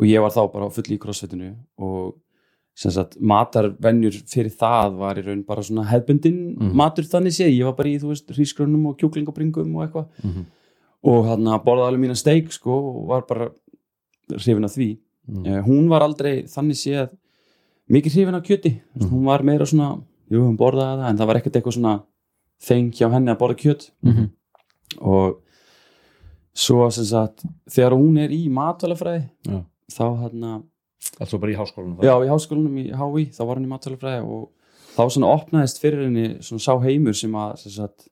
og 0.00 0.06
ég 0.06 0.20
var 0.20 0.30
þá 0.34 0.52
bara 0.52 0.66
á 0.66 0.70
fulli 0.74 0.96
í 0.96 0.98
crossfitinu 0.98 1.50
og 1.78 2.16
sem 2.74 2.90
sagt 2.90 3.14
matarvenjur 3.20 4.14
fyrir 4.26 4.50
það 4.54 4.96
var 4.98 5.14
í 5.18 5.22
raun 5.26 5.44
bara 5.46 5.62
svona 5.62 5.84
hefbundin 5.86 6.56
Mhm. 6.58 6.74
matur 6.74 7.04
þannig 7.06 7.30
sé, 7.34 7.46
ég 7.46 7.64
var 7.64 7.72
bara 7.78 7.88
í 7.88 7.98
þú 7.98 8.08
veist 8.10 8.26
hrísgrunum 8.34 8.86
og 8.88 8.98
kjúklingabringum 8.98 9.74
og 9.76 9.86
eitthvað 9.86 10.06
Mhm. 10.24 10.44
Og 11.06 11.26
hann 11.28 11.50
borðaði 11.64 11.92
alveg 11.92 12.04
mína 12.04 12.18
steik 12.18 12.52
sko 12.52 12.78
og 12.90 13.08
var 13.12 13.26
bara 13.28 13.50
hrifin 14.34 14.66
af 14.66 14.74
því 14.74 14.88
mm. 15.28 15.64
hún 15.66 15.88
var 15.92 16.04
aldrei 16.06 16.46
þannig 16.50 16.80
séð 16.80 17.12
mikið 17.88 18.16
hrifin 18.18 18.38
af 18.38 18.46
kjöti 18.46 18.74
mm. 18.78 19.10
hún 19.12 19.26
var 19.28 19.44
meira 19.46 19.66
svona, 19.68 19.98
jú 20.32 20.44
hún 20.44 20.58
borðaði 20.60 21.02
það 21.02 21.10
en 21.10 21.20
það 21.20 21.30
var 21.30 21.40
ekkert 21.40 21.60
eitthvað 21.60 21.78
svona 21.78 21.94
þeng 22.68 22.90
hjá 22.98 23.06
henni 23.12 23.32
að 23.32 23.40
borða 23.42 23.60
kjöt 23.62 23.90
Mhm. 24.02 24.30
og 25.00 25.38
svo 26.58 26.90
sem 26.90 27.04
sagt 27.04 27.44
þegar 27.70 27.94
hún 27.94 28.18
er 28.18 28.32
í 28.34 28.48
matvælafræði 28.50 29.28
Já. 29.46 29.64
þá 29.92 30.04
að 30.04 30.62
altså 31.20 31.38
bara 31.38 31.52
í 31.52 31.58
háskólanum 31.58 32.02
já 32.02 32.14
í 32.24 32.30
háskólanum 32.30 32.78
í 32.82 32.86
HÍ 32.90 33.26
þá 33.34 33.42
var 33.46 33.58
hann 33.58 33.66
í 33.66 33.72
matvælafræði 33.72 34.24
og 34.26 34.48
þá 34.96 35.02
svona 35.14 35.30
opnaðist 35.36 35.80
fyrir 35.82 36.06
henni 36.08 36.26
svona 36.42 36.64
sá 36.64 36.72
heimur 36.82 37.14
sem 37.14 37.34
að 37.38 37.56
sem 37.62 37.74
sagt, 37.76 38.08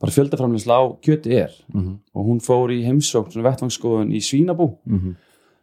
bara 0.00 0.12
fjöldaframleysla 0.12 0.74
á 0.76 0.82
kjöti 1.00 1.32
er. 1.32 1.52
Mhm. 1.72 1.94
og 2.14 2.26
hún 2.26 2.40
fór 2.40 2.68
í 2.70 2.82
heimsókn 2.84 3.32
svona 3.32 3.48
vettvangsskoðun 3.50 4.12
í 4.12 4.20
svínabú. 4.20 4.76
Mhm. 4.86 5.14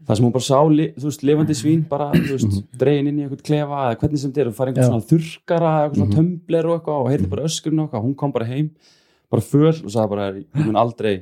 það 0.03 0.15
sem 0.17 0.25
hún 0.25 0.33
bara 0.33 0.43
sá, 0.43 0.59
þú 0.99 1.03
veist, 1.07 1.21
lifandi 1.23 1.53
svín 1.55 1.87
bara, 1.87 2.11
þú 2.11 2.33
veist, 2.35 2.63
dregin 2.77 3.07
inn 3.07 3.19
í 3.19 3.23
eitthvað 3.23 3.43
klefa 3.43 3.77
eða 3.87 3.99
hvernig 4.01 4.19
sem 4.19 4.31
þetta 4.33 4.41
er, 4.41 4.47
og 4.47 4.55
fara 4.57 4.71
einhvern 4.73 4.89
svona 4.89 5.07
þurrkara 5.11 5.69
eitthvað 5.83 5.95
svona 5.95 6.15
tömbler 6.17 6.65
og 6.67 6.73
eitthvað 6.81 6.99
og 7.03 7.09
heyrði 7.13 7.29
bara 7.29 7.43
öskurinn 7.47 7.79
og 7.79 7.85
eitthvað, 7.87 8.03
hún 8.03 8.15
kom 8.17 8.31
bara 8.33 8.45
heim 8.45 8.69
bara 9.31 9.41
föl 9.41 9.69
og 9.85 9.89
sagði 9.93 10.09
bara, 10.09 10.25
ég 10.33 10.65
mun 10.65 10.75
aldrei 10.75 11.13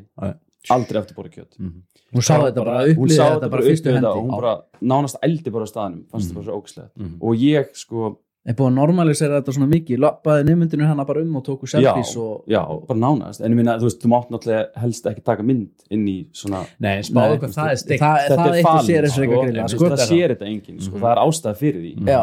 aldrei 0.71 0.99
eftir 1.01 1.13
bóra 1.15 1.29
kjöt 1.29 1.53
hún 1.61 2.21
sá 2.25 2.33
þetta 2.41 2.63
bara, 2.65 2.79
hún 2.87 2.95
upplýði 3.05 3.17
sá 3.19 3.25
þetta 3.37 3.49
bara 3.51 3.63
þetta 3.69 4.09
og 4.15 4.23
hún 4.23 4.33
bara 4.41 4.55
nánast 4.81 5.15
eldi 5.21 5.51
bara 5.53 5.65
á 5.65 5.69
staðnum 5.69 6.03
fannst 6.09 6.31
þetta 6.31 6.35
bara 6.41 6.45
svo 6.49 6.57
ógæslegt 6.57 6.97
Mhm. 6.97 7.15
og 7.21 7.35
ég 7.37 7.65
sko, 7.75 8.17
er 8.41 8.55
búið 8.57 8.69
að 8.71 8.77
normalisera 8.77 9.39
þetta 9.39 9.53
svona 9.55 9.69
mikið? 9.69 9.99
Lappaði 10.01 10.45
nefndinu 10.47 10.87
hana 10.89 11.05
bara 11.05 11.21
um 11.21 11.37
og 11.37 11.45
tóku 11.45 11.69
já, 11.69 11.75
selfies 11.75 12.13
og, 12.21 12.43
já, 12.49 12.61
bara 12.87 13.01
nánast. 13.03 13.43
En 13.43 13.53
ég 13.53 13.59
minna, 13.59 13.77
þú 13.81 13.89
veist, 13.89 13.99
þú 14.01 14.11
mátt 14.13 14.31
náttúrulega 14.33 14.83
helst 14.83 15.09
ekki 15.11 15.25
taka 15.29 15.45
mynd 15.45 15.85
inn 15.93 16.05
í 16.09 16.17
svona 16.37 16.63
nei, 16.81 17.01
spáðu 17.05 17.41
hvað 17.43 17.57
það 17.57 17.73
er 17.73 17.81
steikt 17.83 18.05
það, 18.05 18.21
það 18.31 18.45
er 18.45 18.57
eitt 18.57 18.65
og 18.65 18.69
falið, 18.69 18.89
sér 18.89 19.07
eins 19.07 19.17
og 19.17 19.19
sko, 19.19 19.41
eitthvað 19.41 19.73
sko, 19.73 19.81
sko. 19.81 19.91
það 19.93 20.13
sér 20.13 20.35
þetta 20.35 20.49
enginn, 20.49 20.79
sko, 20.87 21.01
það 21.03 21.11
er 21.13 21.23
ástæða 21.25 21.59
fyrir 21.61 21.83
því. 21.85 21.93
Já, 22.09 22.21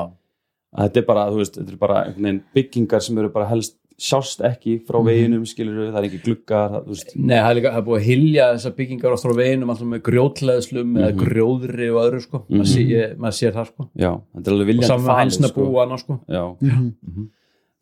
að 0.75 0.89
þetta 0.89 1.03
er 1.03 1.09
bara, 1.13 1.27
þú 1.33 1.43
veist, 1.43 1.61
þetta 1.61 1.77
er 1.77 1.83
bara 1.85 2.35
byggingar 2.59 3.07
sem 3.07 3.23
eru 3.23 3.33
bara 3.35 3.51
helst 3.53 3.79
sjást 3.99 4.43
ekki 4.47 4.77
frá 4.87 5.01
veginum, 5.03 5.43
skilur 5.49 5.89
það 5.91 5.97
er 5.99 6.07
ekki 6.07 6.21
gluggar, 6.23 6.75
það, 6.77 7.01
Nei, 7.19 7.35
það 7.35 7.49
er 7.49 7.57
líka, 7.59 7.73
það 7.73 7.81
er 7.81 7.87
búið 7.89 7.99
að 7.99 8.05
hilja 8.07 8.45
þessar 8.55 8.75
byggingar 8.77 9.17
oft 9.17 9.27
frá 9.27 9.35
veginum 9.41 9.73
alltaf 9.75 9.89
með 9.91 10.03
grjótleðslum 10.07 10.93
eða 11.01 11.09
grjóðri 11.19 11.89
og 11.91 11.99
öðru 12.05 12.21
sko. 12.23 12.41
Maður, 12.53 12.71
sé, 12.71 12.85
ég, 12.87 13.17
maður 13.19 13.37
sér 13.41 13.57
það 13.57 13.73
sko. 13.73 13.89
Já, 13.99 14.11
og 14.15 14.87
saman 14.87 15.05
með 15.09 15.19
hælsna 15.19 15.51
sko. 15.51 15.67
búana 15.67 15.99
sko. 15.99 16.19
Já, 16.31 16.45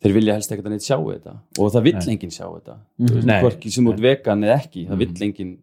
þeir 0.01 0.17
vilja 0.17 0.39
helst 0.39 0.53
ekkert 0.55 0.71
að 0.71 0.75
neitt 0.75 0.87
sjá 0.89 0.97
þetta. 0.97 1.37
Og 1.61 1.71
það 1.77 1.87
vill 1.91 1.95
enginn 2.15 2.33
sjá 2.33 2.45
þetta. 2.47 2.79
Hvorki 3.45 3.73
sem 3.77 3.93
út 3.93 4.01
vegan 4.09 4.45
eða 4.47 4.59
ekki 4.63 4.87
það 4.89 5.03
vill 5.05 5.25
enginn 5.29 5.55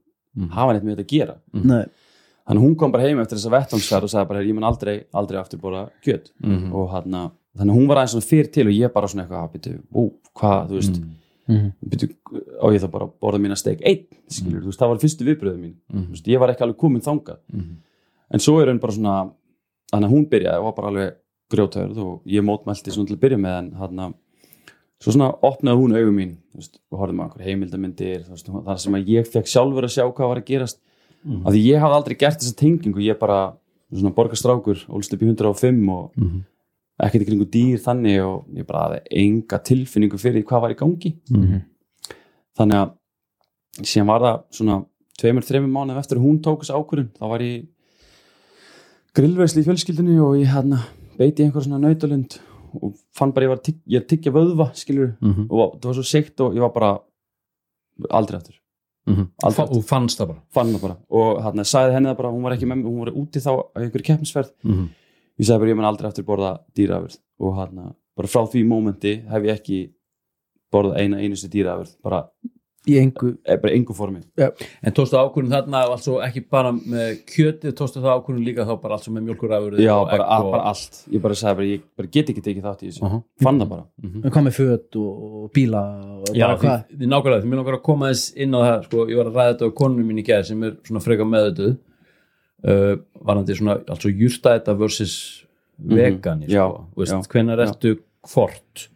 hafa 0.54 0.74
neitt 0.76 0.86
með 0.86 0.94
þetta 0.94 1.06
að 1.08 1.14
gera. 1.16 1.38
Nei, 1.54 1.84
þannig 2.46 2.60
að 2.60 2.66
hún 2.68 2.76
kom 2.78 2.94
bara 2.94 3.08
heim 3.08 3.22
eftir 3.22 3.40
þessa 3.40 3.56
vettvangsferð 3.58 4.06
og 4.06 4.14
sagði 4.14 4.30
bara, 4.30 4.46
ég 4.46 4.54
mun 4.54 4.70
aldrei, 4.70 4.96
aldrei 5.14 5.40
aftur 5.42 5.62
bóra 5.62 5.88
kjöt. 6.04 6.30
Mhm. 6.44 6.70
og 6.74 6.90
hann 6.94 7.18
þannig 7.58 7.72
að 7.74 7.78
hún 7.78 7.86
var 7.90 7.96
aðeins 8.02 8.14
svona 8.16 8.28
fyrir 8.30 8.50
til 8.52 8.66
og 8.66 8.72
ég 8.74 8.92
bara 8.92 9.06
svona 9.10 9.24
eitthvað, 9.26 9.52
byrju, 9.54 9.78
ó, 9.94 10.02
hvað, 10.40 10.68
þú 10.70 10.80
veist 10.80 11.02
Mhm. 11.44 11.72
byrju, 11.92 12.08
á 12.56 12.66
ég 12.72 12.80
þá 12.80 12.88
bara 12.90 13.04
að 13.04 13.12
borða 13.20 13.38
mína 13.44 13.56
steik 13.56 13.80
einn, 13.84 14.06
skilur, 14.32 14.62
þú 14.62 14.70
veist, 14.70 14.78
það 14.80 14.88
var 14.88 14.98
fyrstu 15.02 15.24
viðbröðu 15.28 15.58
mín. 15.60 15.74
Þú 15.92 16.10
veist, 16.14 16.26
ég 16.32 16.38
var 16.40 16.48
ekki 16.48 16.62
alveg 16.64 16.76
komin 16.80 17.02
þangað. 17.04 17.38
En 18.32 18.40
svo 18.40 18.60
er 18.62 18.66
hann 18.68 18.78
bara 18.80 18.92
svona 18.92 19.30
þannig 19.92 20.08
að 20.08 20.14
hún 20.14 20.28
byrjaði 20.30 20.58
og 20.58 20.64
var 20.64 20.72
bara 20.72 20.88
alveg 20.88 21.14
grjótörð 21.52 21.98
og 21.98 22.22
ég 22.26 22.42
mótmælti 22.42 22.90
svona 22.90 23.06
til 23.06 23.16
að 23.16 23.20
byrja 23.20 23.38
með 23.38 23.58
en 23.58 23.70
hann 23.76 23.96
að 23.98 24.14
svo 25.04 25.12
svona 25.12 25.28
opnaði 25.44 25.76
hún 25.82 25.96
augum 25.98 26.16
mín 26.16 26.36
þú 26.54 26.56
veist, 26.62 26.78
og 26.90 26.98
með 27.12 27.24
einhver 27.28 27.44
heimildamindir 27.44 28.24
þar 28.24 28.78
sem 28.80 28.94
að 28.94 29.06
ég 29.06 29.28
fekk 29.28 29.46
sjálfur 29.46 29.84
að 29.84 29.92
sjá 29.92 30.04
hvað 30.08 30.28
var 30.32 30.40
að 30.40 30.46
gerast. 30.48 30.78
Af 31.44 31.52
því 31.52 31.60
ég 31.68 31.80
hafði 31.80 31.98
aldrei 37.00 37.02
gert 37.02 37.02
þessa 37.02 37.02
tengingu 37.02 37.02
ég 37.02 37.02
bara, 37.02 37.02
svona 37.02 37.02
borgarstrákur 37.02 37.02
ólst 37.02 37.02
upp 37.02 37.02
í 37.02 37.02
105 37.02 37.02
og 37.02 37.04
ekkert 37.04 37.26
kringu 37.26 37.46
dýr 37.50 37.78
þannig 37.84 38.18
og 38.24 38.44
ég 38.56 38.66
bara 38.66 38.82
hafði 38.84 39.00
enga 39.24 39.58
tilfinningu 39.58 40.18
fyrir 40.18 40.44
hvað 40.44 40.60
var 40.62 40.70
í 40.70 40.78
gangi. 40.78 41.10
Þannig 42.54 42.78
að 42.78 43.84
síðan 43.84 44.06
var 44.06 44.20
það 44.20 44.42
svona 44.54 44.84
tveimur, 45.18 45.42
þreimur 45.42 45.72
mánuðum 45.74 45.98
eftir 45.98 46.18
að 46.18 46.22
hún 46.26 46.38
tók 46.42 46.62
þessu 46.62 46.76
ákvörðun 46.78 47.10
þá 47.18 47.24
var 47.28 47.40
ég 47.42 47.66
grillveisli 49.14 49.62
í 49.62 49.66
fjölskyldunni 49.68 50.18
og 50.22 50.36
ég 50.38 50.50
hérna 50.50 50.78
beiti 51.18 51.44
einhver 51.44 51.62
svona 51.62 51.78
nautalund 51.82 52.38
og 52.74 52.94
fann 53.14 53.30
bara 53.32 53.46
ég 53.46 53.52
var 53.52 53.60
tygg, 53.62 53.78
ég 53.86 54.02
að 54.02 54.08
tyggja 54.10 54.32
vöðva 54.34 54.70
skilur 54.74 55.12
Mhm. 55.22 55.46
og 55.50 55.78
það 55.80 55.84
var 55.90 55.94
svo 55.94 56.02
seikt 56.02 56.40
og 56.40 56.54
ég 56.54 56.60
var 56.60 56.70
bara 56.74 56.98
aldrei 58.10 58.38
aftur. 58.38 58.54
Mhm. 59.06 59.28
Aldrei 59.44 59.66
og 59.78 59.84
fannst 59.84 60.18
það 60.18 60.26
bara? 60.28 60.42
Fann 60.50 60.72
það 60.74 60.80
bara. 60.82 60.96
Og 61.10 61.42
hérna 61.42 61.62
sagði 61.64 61.92
henni 61.94 62.08
það 62.10 62.16
bara 62.16 62.30
hún 62.32 62.42
var 62.42 62.52
ekki 62.52 62.66
með 62.66 62.76
mig, 62.76 62.84
hún 62.86 62.98
var 63.04 63.12
úti 63.14 63.38
þá 63.38 63.50
á 63.54 63.78
einhverju 63.78 64.04
keppnisferð. 64.04 64.50
Mhm. 64.64 64.88
Ég 65.40 65.48
sagði 65.48 65.64
bara 65.64 65.74
ég 65.74 65.80
mun 65.80 65.90
aldrei 65.90 66.10
aftur 66.10 66.28
borða 66.28 66.56
dýraafurð. 66.76 67.20
Og 67.42 67.56
hérna 67.58 67.92
bara 68.14 68.30
frá 68.30 68.44
því 68.50 68.66
mómenti 68.70 69.16
hef 69.30 69.46
ég 69.48 69.58
ekki 69.58 69.80
borðað 70.74 71.00
eina 71.02 71.22
einustu 71.22 71.50
dýraafurð. 71.50 71.96
Bara, 72.04 72.20
í 72.84 72.98
engu. 73.00 73.30
Eh, 73.48 73.56
bara 73.60 73.72
engu 73.74 73.94
formi. 73.96 74.20
En 74.38 74.94
tókstu 74.94 75.16
ákvörðun 75.16 75.54
þarna 75.54 75.80
altså 75.94 76.18
ekki 76.26 76.42
bara 76.52 76.72
með 76.74 77.14
kjötið 77.30 77.74
tókstu 77.78 78.02
það 78.02 78.18
ákvörðun 78.18 78.44
líka 78.44 78.66
þá 78.68 78.74
bara 78.82 78.98
allt 78.98 79.06
sem 79.06 79.14
með 79.16 79.30
mjölkurafur 79.30 79.78
já 79.80 79.94
bara, 80.10 80.26
og... 80.38 80.50
bara 80.52 80.66
allt. 80.72 81.00
Ég 81.14 81.24
bara 81.24 81.38
sagði 81.38 81.56
bara 81.60 81.70
ég 81.70 81.86
bara 81.96 82.12
get 82.18 82.34
ekki 82.34 82.44
tekið 82.44 82.68
þátt 82.68 82.84
í 82.84 82.90
þessu. 82.90 83.06
Aha. 83.08 83.22
fann 83.46 83.62
það 83.62 83.72
bara. 83.72 83.86
En 84.04 84.28
hvað 84.28 84.46
með 84.48 84.58
föt 84.58 85.00
og, 85.00 85.24
og 85.40 85.48
bíla 85.56 85.82
og 86.20 86.30
Já, 86.34 86.44
bara 86.44 86.58
því, 86.58 86.68
hvað? 86.68 86.84
því 86.92 87.10
nákvæmlega, 87.14 87.44
því 87.46 87.52
mér 87.52 87.62
langar 87.62 87.78
að 87.78 87.84
koma 87.88 88.12
þess 88.12 88.36
inn 88.44 88.54
á 88.54 88.60
það 88.60 88.86
sko, 88.90 89.08
ég 89.10 89.20
var 89.22 89.32
að 89.32 89.40
ræða 89.40 89.54
þetta 89.54 89.72
á 89.72 89.78
konunum 89.80 90.12
mín 90.12 90.20
í 90.20 90.26
gæð 90.28 90.46
sem 90.50 90.68
er 90.68 90.76
svona 90.84 91.04
freka 91.04 91.28
meðutuð 91.28 91.74
uh, 92.68 92.96
varandi 93.26 93.54
svona, 93.56 93.78
altså 93.88 94.08
júrstæta 94.10 94.74
versus 94.78 95.44
vegani 95.78 96.46
Já, 96.48 96.68
sko, 96.68 96.86
veist, 96.96 97.12
já, 97.12 97.22
hvenær 97.32 97.58
já. 97.58 97.68
ertu 97.68 97.94
hvort 98.32 98.88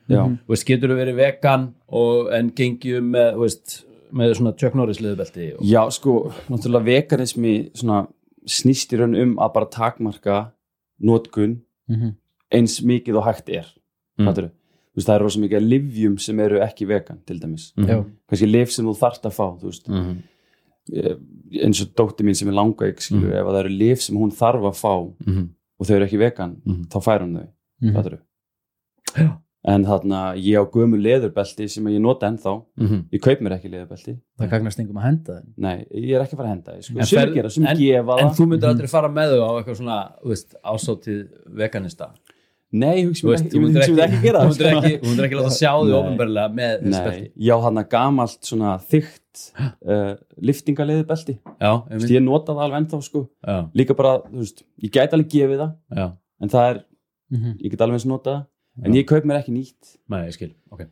veist, 0.49 0.65
getur 0.67 0.89
þú 0.93 0.97
verið 1.01 1.17
vegan 1.19 1.75
og, 1.89 2.29
en 2.33 2.51
gengjum 2.57 3.11
með, 3.13 3.35
veist, 3.43 3.85
með 4.13 4.35
svona 4.39 4.55
Chuck 4.57 4.75
Norris 4.79 5.01
liðbelti 5.05 5.51
og, 5.59 5.65
já 5.69 5.83
sko 5.93 6.33
náttúrulega 6.49 6.85
veganismi 6.87 7.57
svona 7.77 8.07
snýst 8.49 8.93
í 8.95 8.99
raun 9.01 9.15
um 9.21 9.35
að 9.39 9.53
bara 9.55 9.67
takmarka 9.67 10.39
notkun 11.01 11.61
Mhm. 11.89 12.15
eins 12.53 12.81
mikið 12.83 13.17
og 13.17 13.25
hægt 13.25 13.49
er 13.49 13.67
Mm. 14.19 14.27
mm. 14.27 14.35
þú 14.35 14.51
veist, 14.97 15.07
það 15.09 15.15
er 15.15 15.23
rosa 15.23 15.41
mikið 15.41 15.69
livjum 15.69 16.19
sem 16.21 16.41
eru 16.41 16.59
ekki 16.61 16.87
vegan 16.87 17.19
til 17.27 17.39
dæmis 17.41 17.73
Mhm. 17.77 17.87
Já. 17.89 18.05
kannski 18.31 18.47
liv 18.51 18.67
sem 18.71 18.85
þú 18.87 18.97
þarft 18.99 19.23
að 19.25 19.33
fá 19.37 19.47
þú 19.61 19.65
veist, 19.69 19.89
Mhm. 19.89 20.17
Eins 20.89 21.81
og 21.83 21.95
dótti 21.97 22.25
mín 22.25 22.35
sem 22.37 22.49
er 22.49 22.55
langveik 22.55 23.01
skilur, 23.01 23.29
Mhm. 23.31 23.41
ef 23.41 23.47
að 23.47 23.55
það 23.55 23.61
eru 23.65 23.69
liv 23.79 23.97
sem 24.01 24.17
hún 24.17 24.31
þarf 24.33 24.63
að 24.71 24.77
fá 24.81 24.95
Mhm. 25.27 25.49
og 25.81 25.87
þau 25.87 25.95
eru 25.97 26.05
ekki 26.07 26.19
vegan 26.19 26.57
Mhm. 26.65 26.85
þá 26.89 26.99
fær 27.03 27.21
hún 27.23 27.37
þau 27.37 27.49
Mhm. 27.81 28.19
en 29.69 29.85
þarna 29.85 30.21
ég 30.39 30.57
á 30.57 30.65
gömu 30.71 30.97
leðurbelti 30.97 31.69
sem 31.69 31.85
ég 31.85 32.01
nota 32.01 32.27
ennþá 32.31 32.53
Mhm. 32.77 33.01
ég 33.13 33.21
kaup 33.21 33.41
mér 33.41 33.57
ekki 33.59 33.71
leðurbelti 33.73 34.15
það 34.41 34.51
gagnast 34.51 34.79
engum 34.81 34.97
að 34.97 35.03
henda 35.09 35.33
þeim 35.41 35.47
nei, 35.57 35.87
ég 35.95 36.15
er 36.17 36.23
ekki 36.25 36.35
að 36.35 36.37
fara 36.37 36.49
að 36.49 36.55
henda 36.55 36.73
því 36.73 36.83
sko. 36.85 36.93
En 36.93 37.67
en- 37.67 37.67
En 37.67 38.29
það 38.29 38.37
þú 38.39 38.47
myndir 38.49 38.69
aldrei 38.69 38.89
fara 38.89 39.09
með 39.09 39.29
þau 39.33 39.41
á 39.45 39.51
eitthvað 39.59 39.77
svona, 39.81 40.13
ásátið 40.65 41.29
veganista 41.55 42.11
nei, 42.73 43.05
ég 43.05 43.23
myndir 43.25 43.61
myndi 43.61 43.81
ekki, 43.81 43.97
ekki 44.07 44.23
gera 44.23 44.39
það 44.41 44.53
sko. 44.53 44.65
þú 44.99 45.07
myndir 45.09 45.25
ekki 45.27 45.39
láta 45.41 45.55
sjá 45.59 45.73
Nei. 45.85 45.93
ofinbarlega 45.99 46.49
með 46.55 46.83
Nei, 46.83 47.31
já 47.39 47.61
hann 47.63 47.75
að 47.77 47.89
gamalt 47.89 48.41
svona 48.43 48.79
þygt 48.79 49.28
uh, 49.59 50.15
liftingaleðubelti 50.49 51.39
Já, 51.61 51.73
Þú 51.89 51.97
veist, 52.01 52.13
ég 52.15 52.23
nota 52.25 52.53
það 52.55 52.63
alveg 52.67 52.81
ennþá 52.83 53.01
sko. 53.07 53.23
Já, 53.47 53.57
líka 53.81 53.97
bara, 53.99 54.13
þú 54.29 54.43
veist, 54.45 54.63
ég 54.85 54.93
gæti 54.95 55.17
alveg 55.19 55.33
gefið 55.35 55.63
það 55.65 55.73
já, 56.03 56.07
en 56.45 56.55
það 56.55 56.71
er, 56.75 56.85
Mhm. 57.31 57.57
ég 57.61 57.71
get 57.75 57.81
alveg 57.85 57.99
eins 57.99 58.07
nota 58.09 58.31
það. 58.31 58.47
En 58.87 58.95
ég 58.95 59.05
kaup 59.11 59.25
mér 59.27 59.41
ekki 59.43 59.53
nýtt. 59.53 59.97
Nei, 60.09 60.21
ég 60.29 60.33
skil. 60.37 60.53
Ok, 60.73 60.85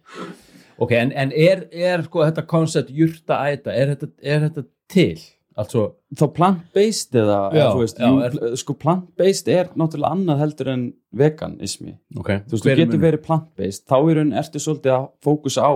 ok, 0.79 0.93
en, 0.93 1.12
en 1.12 1.31
er, 1.33 1.62
er 1.73 2.03
sko 2.03 2.25
þetta 2.26 2.43
koncept 2.50 2.91
jurta 2.93 3.38
æta, 3.47 3.73
er 3.73 3.95
þetta, 3.95 4.09
er 4.23 4.41
þetta 4.49 4.65
til? 4.93 5.17
Altså, 5.57 5.87
þá 6.12 6.25
plant-based 6.37 7.15
eða, 7.17 7.38
Já, 7.57 7.69
veist, 7.79 7.97
já, 8.03 8.11
er- 8.26 8.57
sko 8.61 8.75
plant-based 8.76 9.49
er 9.49 9.71
náttúrulega 9.73 10.12
annað 10.12 10.43
heldur 10.43 10.69
en 10.75 10.83
veganismi. 11.17 11.95
Ok 12.19 12.29
þú 12.45 12.50
veist, 12.53 12.65
þú 12.67 12.71
er 12.75 12.76
getur 12.83 13.00
verið 13.07 13.23
plant-based 13.25 13.87
þá 13.88 13.97
í 14.05 14.17
raun 14.19 14.33
ertu 14.37 14.61
svolítið 14.61 14.93
að 14.99 15.07
fókusa 15.25 15.65
á 15.65 15.73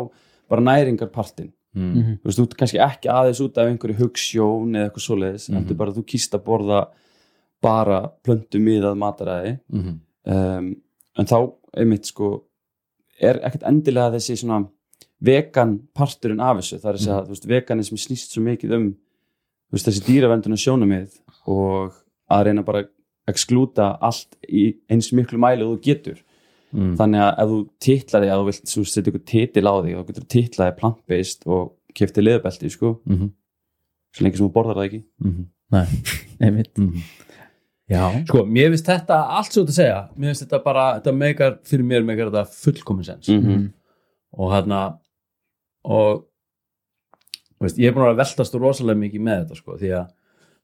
bara 0.51 0.61
næringarpartin 0.67 1.53
mm. 1.75 1.95
Mhm. 1.95 2.19
þú 2.21 2.25
veist, 2.31 2.39
þú 2.41 2.47
kannski 2.59 2.81
ekki 2.83 3.09
aðeins 3.13 3.41
út 3.45 3.59
af 3.59 3.69
einhverju 3.71 3.99
hugssjón 4.01 4.75
eða 4.77 4.89
eitthvað 4.91 5.07
svoleiðis 5.07 5.49
Mhm. 5.49 5.57
heldur 5.59 5.77
bara 5.77 5.91
að 5.93 5.99
þú 6.01 6.05
kýst 6.13 6.35
að 6.35 6.45
borða 6.45 6.81
bara 7.63 7.99
plöntu 8.25 8.59
miðað 8.61 8.97
mataræði 8.99 9.59
Mm 9.73 10.01
um, 10.27 10.77
en 11.19 11.27
þá 11.27 11.53
einmitt 11.77 12.05
sko 12.07 12.45
er 13.21 13.39
ekkert 13.45 13.63
endilega 13.69 14.13
þessi 14.17 14.37
svona 14.37 14.69
vegan 15.21 15.79
parturinn 15.95 16.41
af 16.41 16.57
þessu 16.61 16.79
það 16.81 16.89
er 16.91 16.95
að 16.99 17.05
segja, 17.05 17.25
þú 17.25 17.29
veist, 17.35 17.47
veganism 17.49 17.97
snýst 17.97 18.33
svo 18.33 18.43
mikið 18.43 18.75
um 18.77 18.87
þú 19.71 19.73
veist, 19.77 19.87
þessi 19.89 20.05
dýravenduna 20.07 20.57
sjónamið 20.61 21.19
og 21.47 21.93
að 22.31 22.45
reyna 22.47 22.63
bara 22.65 22.83
að 22.85 22.89
exklúta 23.29 23.99
allt 24.01 24.37
í 24.49 24.77
eins 24.91 25.11
miklu 25.13 25.39
mæli 25.39 25.63
og 25.65 25.79
þú 25.79 25.83
getur 25.89 26.23
Mm. 26.73 26.93
þannig 26.99 27.21
að 27.25 27.39
ef 27.43 27.49
þú 27.51 27.57
titlar 27.83 28.23
því 28.23 28.29
að 28.31 28.41
þú 28.41 28.45
vilt 28.47 28.69
þú 28.71 28.83
setja 28.87 29.11
ykkur 29.11 29.25
titil 29.27 29.67
á 29.67 29.73
og 29.75 29.87
þú 29.87 30.05
getur 30.07 30.27
titlað 30.31 30.69
því 30.69 30.75
plant-based 30.81 31.47
og 31.51 31.65
kefti 31.99 32.23
liðbelti 32.23 32.71
sko, 32.71 33.01
Mm 33.07 33.17
-hmm. 33.19 33.31
svo 34.15 34.25
lengi 34.25 34.37
sem 34.37 34.47
þú 34.47 34.53
borðar 34.53 34.77
það 34.77 34.87
ekki. 34.87 35.03
Nei, 35.71 35.87
einmitt. 36.45 36.79
Já, 37.91 38.25
Sko, 38.27 38.45
mér 38.47 38.71
finnst 38.71 38.87
þetta 38.87 39.17
allt 39.39 39.53
svo 39.53 39.65
að 39.65 39.75
segja 39.75 40.09
Mér 40.17 40.31
finnst 40.31 40.45
þetta 40.47 40.63
bara, 40.65 41.01
þetta 41.01 41.13
meikar 41.13 41.59
fyrir 41.65 41.85
mér 41.85 42.05
meikar 42.05 42.31
þetta 42.31 42.47
fullkomin 42.47 43.05
sens. 43.05 43.29
Mhm. 43.29 43.73
og 44.33 44.53
hérna 44.53 44.99
og 45.85 46.25
þú 47.59 47.67
veist, 47.67 47.79
ég 47.79 47.89
er 47.89 47.93
búin 47.95 48.07
að 48.07 48.17
veltast 48.23 48.55
rosalega 48.55 48.99
mikið 48.99 49.21
með 49.21 49.41
þetta 49.45 49.57
sko, 49.57 49.77
því 49.77 49.91
að 49.99 50.07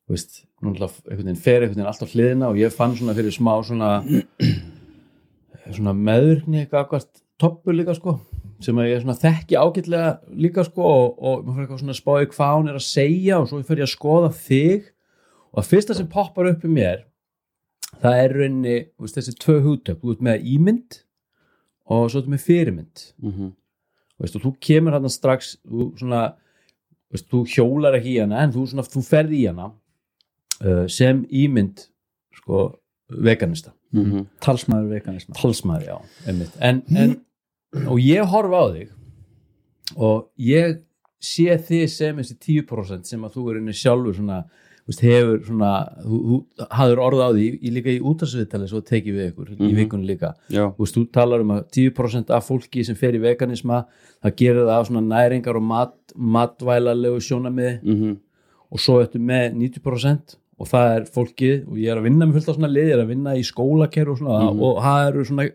þú 0.07 0.15
veist, 0.15 0.45
einhvern 0.63 0.91
veginn 1.19 1.37
fer 1.37 1.61
einhvern 1.63 1.75
veginn 1.75 1.87
alltaf 1.91 2.13
hliðina 2.15 2.49
og 2.49 2.57
ég 2.57 2.73
fann 2.73 2.95
svona 2.95 3.15
fyrir 3.15 3.33
smá 3.35 3.53
svona 3.67 3.91
svona 5.75 5.95
meðvirkni 5.97 6.63
eitthvað 6.63 6.85
akkvært 6.85 7.23
toppu 7.41 7.75
líka 7.75 7.97
sko 7.97 8.17
sem 8.65 8.79
að 8.81 8.91
ég 8.91 9.03
svona 9.03 9.19
þekki 9.21 9.59
ágætlega 9.61 10.13
líka 10.45 10.65
sko 10.65 10.87
og, 10.87 11.19
og 11.19 11.43
maður 11.43 11.57
fyrir 11.57 11.67
eitthvað 11.67 11.83
svona 11.83 11.97
að 11.97 12.01
spáði 12.01 12.31
hvað 12.33 12.55
hún 12.55 12.71
er 12.71 12.79
að 12.79 12.87
segja 12.87 13.41
og 13.41 13.51
svo 13.51 13.61
fyrir 13.67 13.83
ég 13.83 13.91
að 13.91 13.93
skoða 13.93 14.31
þig. 14.39 14.87
Og 15.53 15.61
að 15.63 15.69
fyrsta 15.73 15.97
sem 15.97 16.09
poppar 16.13 16.51
upp 16.53 16.65
í 16.65 16.71
mér 16.73 17.05
það 18.03 18.23
er 18.23 18.35
rauninni 18.37 18.79
veist, 19.01 19.17
þessi 19.17 19.37
tvö 19.41 19.61
hugtök, 19.65 20.01
þú 20.01 20.15
ert 20.15 20.25
með 20.27 20.49
ímynd 20.55 20.99
og 21.87 22.11
svo 22.11 22.21
ertu 22.21 22.33
með 22.33 22.45
fyrirmynd. 22.49 23.07
Mm 23.23 23.55
veist, 24.21 24.37
og 24.37 24.45
þú 24.45 24.53
kemur 24.63 24.97
hann 24.97 25.13
strax 25.13 25.57
þú, 25.61 25.91
svona, 26.01 26.23
veist, 27.13 27.29
þú 27.33 27.43
hjólar 27.53 27.99
ekki 27.99 28.15
í 28.15 28.23
hana 28.23 28.45
en 28.45 28.55
þú, 28.55 28.67
svona, 28.71 28.87
þú 28.89 29.05
ferði 29.07 29.43
í 29.43 29.47
hana 29.51 29.71
uh, 29.71 30.85
sem 30.93 31.25
ímynd 31.29 31.87
sko, 32.39 32.69
veganista. 33.11 33.73
-hmm. 33.95 34.27
talsmaður 34.41 34.89
veganisma. 34.91 35.35
Talsmaður, 35.35 35.87
já, 35.87 35.97
einmitt. 36.27 36.53
En, 36.61 36.83
en, 36.97 37.17
og 37.87 37.99
ég 38.01 38.25
horfa 38.27 38.59
á 38.61 38.67
þig 38.75 38.89
og 39.97 40.29
ég 40.39 40.81
sé 41.23 41.57
þig 41.59 41.89
sem 41.91 42.17
þessi 42.17 42.37
10% 42.67 43.05
sem 43.07 43.23
að 43.25 43.33
þú 43.37 43.51
er 43.51 43.57
inni 43.61 43.73
sjálfur 43.73 44.15
svona, 44.15 44.45
veist, 44.87 45.01
hefur 45.03 45.41
svona, 45.47 45.71
þú, 46.05 46.19
þú 46.27 46.67
hafður 46.71 47.01
orða 47.03 47.27
á 47.27 47.31
því 47.35 47.47
í, 47.63 47.71
líka 47.75 47.91
í 47.91 48.01
útarsviðtali 48.01 48.69
svo 48.69 48.81
tekið 48.87 49.15
við 49.17 49.31
ykkur 49.33 49.49
í 49.51 49.57
Mhm. 49.59 49.77
vikunni 49.77 50.07
líka. 50.07 50.35
Já, 50.51 50.67
þú 50.75 50.79
veist, 50.85 50.97
þú 50.97 51.07
talar 51.13 51.41
um 51.41 51.51
að 51.57 51.65
10% 51.71 52.31
af 52.31 52.49
fólki 52.49 52.85
sem 52.85 52.95
fer 52.95 53.15
í 53.15 53.19
veganisma, 53.23 53.85
það 54.23 54.37
gerir 54.37 54.63
það 54.67 54.81
af 54.81 54.87
svona 54.89 55.07
næringar 55.15 55.57
og 55.57 55.63
mat, 55.63 55.95
matvælalegu 56.17 57.21
sjónamiði 57.21 57.81
mm 57.83 58.17
og 58.71 58.81
svo 58.83 59.01
ertu 59.01 59.19
með 59.23 59.55
90% 59.55 60.37
og 60.59 60.67
það 60.71 60.97
er 60.97 61.05
fólkið, 61.13 61.67
og 61.69 61.77
ég 61.77 61.91
er 61.93 61.99
að 62.01 62.07
vinna 62.09 62.27
með 62.27 62.33
fullt 62.39 62.49
af 62.49 62.57
svona 62.57 62.71
lið, 62.73 62.87
ég 62.89 62.95
er 62.97 63.03
að 63.05 63.09
vinna 63.13 63.35
í 63.37 63.43
skólakerf 63.45 64.09
og 64.15 64.19
svona, 64.19 64.39
Mhm. 64.53 64.63
og 64.63 64.83
það 64.83 65.09
eru 65.11 65.25
svona 65.25 65.49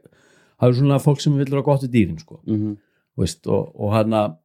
það 0.61 0.67
eru 0.69 0.77
svona 0.81 0.99
fólk 1.01 1.21
sem 1.21 1.37
vil 1.37 1.45
vera 1.49 1.61
gott 1.63 1.81
í 1.83 1.87
dýrin 1.89 2.19
sko, 2.19 2.39
-hmm. 2.45 2.77
þú 3.17 3.21
veist, 3.23 3.47
og, 3.47 3.71
og 3.79 3.91
hann 3.93 4.11
að 4.13 4.35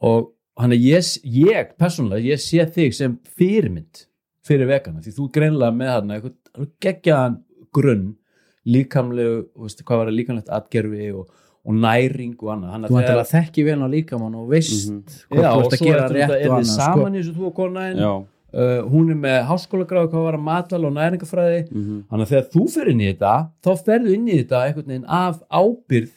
og 0.00 0.32
hann 0.58 0.72
að 0.74 0.82
ég, 0.82 1.08
ég 1.24 1.72
persónulega, 1.78 2.24
ég 2.34 2.40
sé 2.42 2.64
þig 2.74 2.94
sem 2.94 3.18
fyrirmynd 3.38 4.04
fyrir 4.48 4.66
vegana, 4.70 5.00
því 5.04 5.12
þú 5.16 5.26
greinlega 5.34 5.74
með 5.76 5.92
hann 5.92 6.10
eitthvað 6.10 6.68
geggjaðan 6.80 7.36
grunn 7.74 8.16
líkamlegu, 8.68 9.46
veist, 9.56 9.82
hvað 9.84 10.00
var 10.02 10.10
það 10.10 10.16
líkamlegt 10.18 10.48
atgerfi 10.58 11.10
og, 11.14 11.28
og 11.68 11.74
næring 11.74 12.34
og 12.42 12.50
annað, 12.54 12.70
hann 12.74 12.84
Þú 12.88 12.96
vantar 12.98 13.20
að 13.22 13.30
þekki 13.32 13.64
vel 13.68 13.78
á 13.84 13.88
líkamann 13.92 14.34
og 14.38 14.48
veist 14.50 14.88
Mhm. 14.90 15.02
hvort 15.30 15.42
Já, 15.42 15.50
þú 15.52 15.58
og 15.58 15.72
að 15.72 15.78
svo 15.78 15.86
þetta 15.86 16.04
og 16.04 16.16
er 16.16 16.28
þið 16.28 16.50
annað 16.50 16.64
sko. 16.64 16.82
saman 16.82 17.14
í 17.14 17.18
þessu 17.22 17.34
þú 17.38 17.46
og 17.46 17.54
konaðin 17.54 17.98
já 18.02 18.12
uh, 18.54 18.82
hún 18.88 19.10
er 19.12 19.18
með 19.20 19.38
háskólagráðu 19.50 20.10
hvað 20.12 20.24
var 20.28 20.38
að 20.38 20.46
matvæla 20.48 20.86
og 20.88 20.94
næringafræði 20.96 21.60
mm 21.70 21.98
þannig 22.10 22.24
að 22.26 22.32
þegar 22.32 22.48
þú 22.54 22.64
fer 22.74 22.88
inn 22.92 23.00
í 23.04 23.08
þetta 23.12 23.34
þá 23.64 23.70
ferðu 23.84 24.14
inn 24.14 24.28
í 24.28 24.38
þetta 24.42 24.62
einhvern 24.66 24.86
veginn 24.92 25.08
af 25.08 25.40
ábyrð 25.50 26.10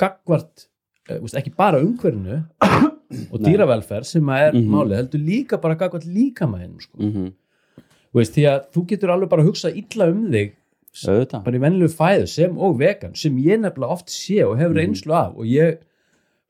gagvart, 0.00 0.66
uh, 1.10 1.18
veist, 1.22 1.36
ekki 1.38 1.52
bara 1.56 1.80
umhverfinu 1.84 2.42
og 3.32 3.38
dýravelferð 3.44 4.04
sem 4.08 4.26
að 4.32 4.48
er 4.48 4.52
Mhm. 4.58 4.68
málið, 4.74 4.96
heldur 5.02 5.20
líka 5.28 5.60
bara 5.60 5.74
gagvart 5.78 6.04
líkamæðin 6.06 6.80
sko. 6.80 6.98
-hmm. 6.98 7.32
veist, 8.14 8.34
því 8.34 8.44
að 8.50 8.60
þú 8.74 8.86
getur 8.86 9.10
alveg 9.10 9.28
bara 9.30 9.42
að 9.42 9.46
hugsa 9.52 9.70
illa 9.70 10.08
um 10.10 10.30
þig 10.32 10.52
auðvitað 10.94 11.44
bara 11.44 11.56
í 11.56 11.60
venlegu 11.60 11.90
fæðu 11.90 12.26
sem 12.28 12.58
og 12.58 12.78
vegan 12.78 13.14
sem 13.14 13.36
ég 13.38 13.58
nefnilega 13.60 13.90
oft 13.92 14.06
sé 14.10 14.42
og 14.46 14.56
hefur 14.58 14.74
Mhm. 14.74 14.78
reynslu 14.78 15.12
af 15.12 15.32
og 15.36 15.44
ég, 15.46 15.78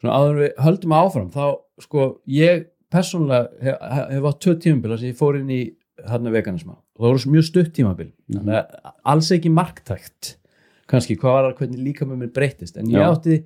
svona 0.00 0.14
áður 0.14 0.36
við 0.42 0.52
höldum 0.64 0.92
áfram 0.92 1.30
þá, 1.32 1.56
sko, 1.80 2.18
ég 2.28 2.66
persónulega 2.94 3.48
hef, 3.64 3.82
hef, 4.14 4.28
átt 4.30 4.40
tvö 4.44 4.54
tímabila 4.62 4.98
sem 5.00 5.10
ég 5.10 5.18
fór 5.18 5.40
inn 5.40 5.50
í 5.52 5.60
þarna 6.04 6.32
veganisma. 6.34 6.78
Og 6.94 7.04
það 7.04 7.14
voru 7.14 7.34
mjög 7.34 7.46
stutt 7.48 7.74
tímabil. 7.76 8.08
Að 8.44 8.72
alls 9.14 9.30
ekki 9.34 9.52
marktækt 9.52 10.34
kannski, 10.90 11.16
hvað 11.20 11.36
var 11.36 11.46
það, 11.48 11.58
hvernig 11.60 11.84
líka 11.88 12.08
með 12.08 12.22
mér 12.22 12.32
breytist 12.36 12.76
en 12.80 12.90
ég 12.92 13.00
Já. 13.00 13.06
átti 13.08 13.38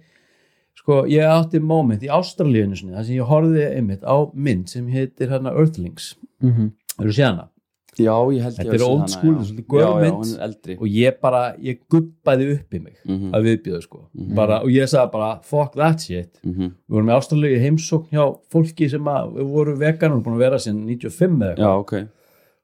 sko, 0.78 1.04
ég 1.10 1.26
átti 1.26 1.60
moment 1.62 2.02
í 2.02 2.10
Ástralíunni 2.12 2.78
sinni, 2.78 2.94
þar 2.96 3.06
sem 3.06 3.18
ég 3.18 3.30
horfði 3.30 3.64
einmitt 3.68 4.02
á 4.06 4.16
mynd 4.34 4.70
sem 4.70 4.88
heitir 4.90 5.30
hérna 5.32 5.54
Earthlings. 5.54 6.16
Mhm. 6.42 6.72
eru 6.98 7.14
séð 7.14 7.28
hana 7.30 7.48
já, 7.98 8.14
ég 8.34 8.42
held 8.42 8.58
ég 8.58 8.68
að 8.68 8.74
er 8.74 8.78
sé 8.78 8.86
old 8.88 9.10
school, 9.10 9.34
svolítið 9.44 9.66
hún 9.68 10.34
er 10.34 10.42
eldri. 10.46 10.76
og 10.80 10.86
ég 10.88 11.20
bara, 11.20 11.40
ég 11.58 11.78
guppaði 11.90 12.46
upp 12.54 12.74
í 12.74 12.80
mig 12.82 12.96
Mhm. 13.04 13.30
að 13.34 13.42
viðbjöðu 13.48 13.82
sko. 13.82 14.00
Mhm. 14.14 14.34
bara, 14.34 14.60
og 14.62 14.68
ég 14.68 14.86
sagði 14.88 15.12
bara 15.12 15.40
fuck 15.42 15.74
that 15.74 16.00
shit. 16.00 16.40
Mhm. 16.44 16.68
við 16.88 16.90
vorum 16.90 17.06
með 17.06 17.18
ástralegi 17.18 17.60
heimsókn 17.64 18.10
hjá 18.10 18.38
fólki 18.50 18.88
sem 18.90 19.04
að 19.04 19.34
við 19.34 19.50
vorum 19.52 19.78
vegan 19.78 20.12
og 20.12 20.22
búin 20.24 20.34
að 20.36 20.38
vera 20.38 20.56
síðan 20.56 20.84
95 20.86 21.38
eða 21.42 21.56
eitthvað, 21.56 21.80
ok. 21.80 22.08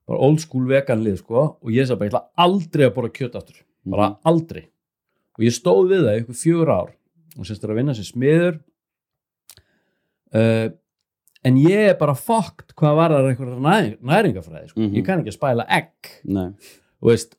Bara 0.07 0.19
old 0.21 0.41
school 0.41 0.67
vegan 0.67 1.03
lið 1.05 1.19
sko. 1.19 1.57
Og 1.63 1.71
ég 1.71 1.87
sagði 1.87 1.99
bara, 1.99 2.11
ég 2.11 2.13
ætla 2.13 2.25
aldrei 2.39 2.87
að 2.91 2.95
bora 2.95 3.09
kjöt 3.09 3.33
aftur. 3.35 3.63
Bara 3.87 4.09
Mhm. 4.11 4.17
aldrei. 4.27 4.65
Og 5.39 5.41
ég 5.45 5.51
stóð 5.51 5.89
við 5.89 6.03
það 6.05 6.15
í 6.15 6.21
ykkur 6.25 6.37
fjögur 6.45 6.69
ár. 6.69 6.91
Og 7.39 7.45
semst 7.47 7.65
er 7.65 7.69
að 7.71 7.75
vinna 7.77 7.95
sem 7.95 8.05
smiður. 8.05 8.61
Uh, 10.35 10.69
en 11.45 11.57
ég 11.57 11.91
er 11.91 11.99
bara 11.99 12.15
fucked 12.15 12.75
hvað 12.77 12.97
var 12.97 13.11
það 13.11 13.29
einhverja 13.31 13.59
næ, 13.61 13.97
næringafræði 14.03 14.69
sko. 14.71 14.81
Mhm. 14.81 14.95
ég 14.97 15.05
kann 15.07 15.21
ekki 15.21 15.33
að 15.33 15.39
spæla 15.39 15.67
egg 15.69 16.13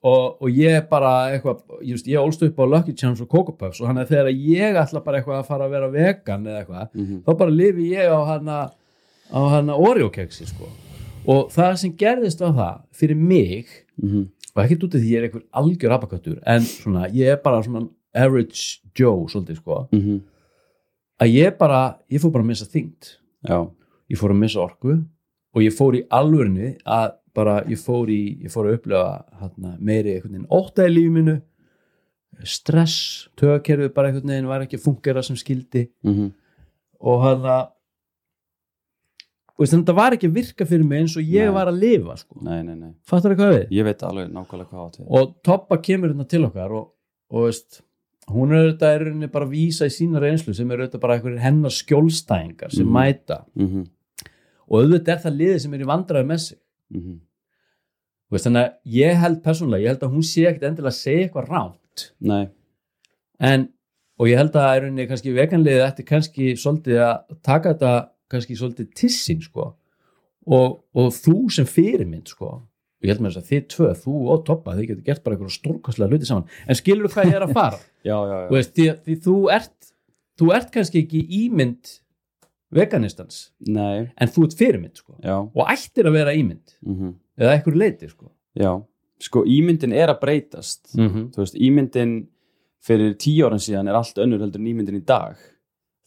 og, 0.03 0.38
og 0.41 0.50
ég 0.53 0.75
er 0.77 0.83
bara 0.89 1.12
eitthvað, 1.33 1.62
veist, 1.81 2.05
ég 2.07 2.19
ólst 2.21 2.43
upp 2.45 2.59
á 2.62 2.65
Lucky 2.69 2.93
Charms 2.93 3.21
og 3.24 3.29
Coco 3.31 3.51
Puffs 3.57 3.81
og 3.81 3.88
hann 3.89 3.97
er 3.97 4.05
þegar 4.05 4.29
ég 4.29 4.77
ætla 4.77 5.01
bara 5.03 5.17
eitthvað 5.21 5.39
að 5.41 5.47
fara 5.47 5.65
að 5.65 5.74
vera 5.74 5.89
vegan 5.89 6.45
eða 6.45 6.59
eitthvað, 6.65 6.89
Mhm. 6.93 7.24
þá 7.25 7.38
bara 7.38 7.51
lifi 7.51 7.89
ég 7.95 8.09
á 8.13 8.19
hana 8.27 8.71
á 9.33 9.39
hana 9.50 9.74
Oreo 9.75 10.09
keksi 10.09 10.45
sko 10.47 10.67
og 11.27 11.50
það 11.50 11.77
sem 11.77 11.93
gerðist 11.97 12.39
var 12.41 12.53
það 12.53 12.81
fyrir 12.93 13.15
mig 13.17 13.65
Mhm. 14.01 14.27
og 14.55 14.63
ekkert 14.63 14.83
út 14.83 14.95
af 14.95 15.01
því 15.01 15.09
ég 15.09 15.17
er 15.17 15.29
einhver 15.29 15.43
algjör 15.53 15.91
abaköttur 15.97 16.39
en 16.45 16.62
svona, 16.62 17.09
ég 17.12 17.31
er 17.31 17.38
bara 17.38 17.63
svona 17.63 17.89
average 18.13 18.79
Joe 18.95 19.25
svolítið 19.27 19.55
sko 19.57 19.88
Mhm. 19.91 20.21
að 21.21 21.33
ég 21.33 21.57
bara, 21.57 21.97
ég 22.12 22.19
fór 22.21 22.31
bara 22.31 22.43
að 22.43 22.47
missa 22.47 22.65
þyngd 22.65 23.17
Já, 23.47 23.67
ég 24.12 24.17
fór 24.19 24.31
að 24.35 24.41
missa 24.43 24.59
orku 24.63 24.95
og 25.55 25.62
ég 25.63 25.74
fór 25.74 25.95
í 26.00 26.03
alvörinu 26.13 26.75
að 26.85 27.13
bara, 27.35 27.62
ég 27.67 27.79
fór 27.81 28.07
í 28.09 28.21
ég 28.43 28.51
fór 28.53 28.69
að 28.69 28.77
upplega 28.79 29.25
hana, 29.39 29.77
meiri 29.79 30.15
einhvern 30.15 30.31
veginn 30.38 30.50
ótta 30.51 30.85
í 30.88 30.93
lífinu 30.93 31.41
stress, 32.43 33.27
tögakerfið 33.39 33.93
bara 33.95 34.09
einhvern 34.12 34.27
veginn 34.33 34.47
var 34.50 34.62
ekki 34.65 34.77
að 34.79 34.83
fungera 34.89 35.24
sem 35.24 35.35
skildi 35.39 35.88
Mhm. 36.03 36.31
og 37.01 37.21
hann 37.24 37.41
að 37.43 37.69
og 39.55 39.63
veist, 39.63 39.71
þetta 39.74 39.95
var 39.95 40.12
ekki 40.17 40.27
að 40.27 40.33
virka 40.35 40.65
fyrir 40.67 40.83
mig 40.83 41.00
eins 41.05 41.15
og 41.15 41.24
ég 41.24 41.45
Nei. 41.47 41.53
var 41.55 41.67
að 41.71 41.79
lifa 41.79 42.17
sko. 42.19 42.35
nei, 42.43 42.62
nei, 42.63 42.75
nei 42.75 42.93
fattar 43.07 43.31
það 43.31 43.38
hvað 43.39 43.53
við? 43.55 43.67
Ég 43.71 43.83
veit 43.88 44.03
alveg 44.03 44.31
nákvæmlega 44.35 44.69
hvað 44.69 44.85
átt 44.89 44.97
við 45.00 45.07
og 45.19 45.35
Toppa 45.47 45.77
kemur 45.77 46.12
hérna 46.12 46.27
til 46.27 46.43
okkar 46.45 46.71
og, 46.75 46.89
og 47.31 47.45
veist, 47.47 47.81
hún 48.27 48.51
er 48.51 48.65
auðvitað 48.74 49.24
er 49.24 49.27
bara 49.31 49.45
að 49.45 49.53
vísa 49.55 49.85
í 49.88 49.93
sína 49.95 50.19
reynslu 50.19 50.53
sem 50.57 50.71
er 50.71 50.77
auðvitað 50.83 51.00
bara 51.05 51.15
einhverjir 51.19 51.39
hennar 51.45 51.69
skjólstæðingar 51.71 52.71
sem 52.75 52.85
Mhm. 52.85 52.93
mæta 52.93 53.45
Mhm. 53.55 53.85
Og 54.65 54.81
auðvitað 54.81 55.13
er 55.15 55.24
það 55.24 55.39
liðið 55.39 55.62
sem 55.63 55.77
er 55.77 55.84
í 55.86 55.88
vandræði 55.91 56.29
með 56.31 56.43
sig. 56.45 56.60
Mhm. 56.93 57.15
Þú 58.25 58.36
veist, 58.36 58.48
þannig 58.48 58.63
að 58.65 58.95
ég 58.95 59.17
held 59.22 59.41
persónulega, 59.45 59.84
ég 59.84 59.93
held 59.93 60.03
að 60.03 60.13
hún 60.15 60.25
sé 60.25 60.45
ekkit 60.50 60.63
endilega 60.65 60.91
að 60.91 60.98
segja 60.98 61.25
eitthvað 61.27 61.50
Nei, 62.19 62.48
en, 63.39 63.67
og 64.19 64.27
ég 64.27 64.39
held 64.41 64.55
að 64.57 64.69
er 64.72 64.81
rauninni 64.84 65.07
kannski 65.07 65.34
veganliðið 65.36 65.84
ætti 65.86 66.05
kannski 66.10 66.55
svolítið 66.60 67.01
að 67.05 67.36
taka 67.45 67.74
þetta 67.74 67.91
kannski 68.34 68.57
svolítið 68.57 68.89
tissin 68.98 69.43
sko. 69.45 69.75
Og, 70.45 70.81
og 70.93 71.13
þú 71.13 71.36
sem 71.53 71.69
fyrirmynd 71.69 72.29
sko. 72.34 72.51
Og 72.65 73.05
ég 73.05 73.13
held 73.13 73.24
með 73.24 73.36
þess 73.36 73.43
að 73.43 73.51
þið 73.51 73.63
tvö, 73.75 73.89
þú 74.01 74.19
og 74.34 74.43
Toppa 74.48 74.75
þið 74.77 74.89
getur 74.89 75.05
gert 75.05 75.24
bara 75.25 75.38
einhverjum 75.38 75.55
stórkostlega 75.55 76.12
hluti 76.12 76.29
saman. 76.29 76.50
En 76.65 76.79
skilur 76.79 77.12
hvað 77.13 77.29
ég 77.29 77.38
er 77.38 77.45
að 77.45 77.55
fara? 77.57 77.81
Já, 78.05 78.17
já, 78.17 78.36
já. 78.36 78.48
Þú 78.50 78.57
veist, 78.57 78.74
því, 78.75 78.86
því 79.05 79.15
þú 79.25 79.36
ert 79.55 79.93
þú 80.39 80.50
ert 80.55 80.74
kannski 80.74 81.01
ekki 81.05 81.22
ímynd 81.45 81.95
veganistans, 82.74 83.51
Nei, 83.67 84.10
en 84.17 84.27
þú 84.27 84.43
ert 84.48 84.57
fyrirmynd 84.57 84.98
sko. 84.98 85.15
Og 85.55 85.67
ættir 85.72 86.07
að 86.10 86.13
vera 86.19 86.34
ímynd. 86.36 86.75
Mhm. 86.86 87.13
eða 87.39 87.51
einhverju 87.57 87.77
leiti 87.79 88.07
sko. 88.10 88.31
Já, 88.57 88.81
sko 89.19 89.43
ímyndin 89.45 89.93
er 89.93 90.07
að 90.13 90.19
breytast. 90.22 90.95
Mm 90.95 91.10
-hmm. 91.10 91.25
Þú 91.34 91.38
veist, 91.38 91.55
ímyndin 91.55 92.27
fyrir 92.81 93.15
tíu 93.17 93.45
áran 93.45 93.60
síðan 93.60 93.89
er 93.89 93.95
allt 93.95 94.15
önnur 94.17 94.39
heldur 94.39 94.60
en 94.62 94.67
ímyndin 94.67 94.95
í 95.01 95.05
dag. 95.05 95.36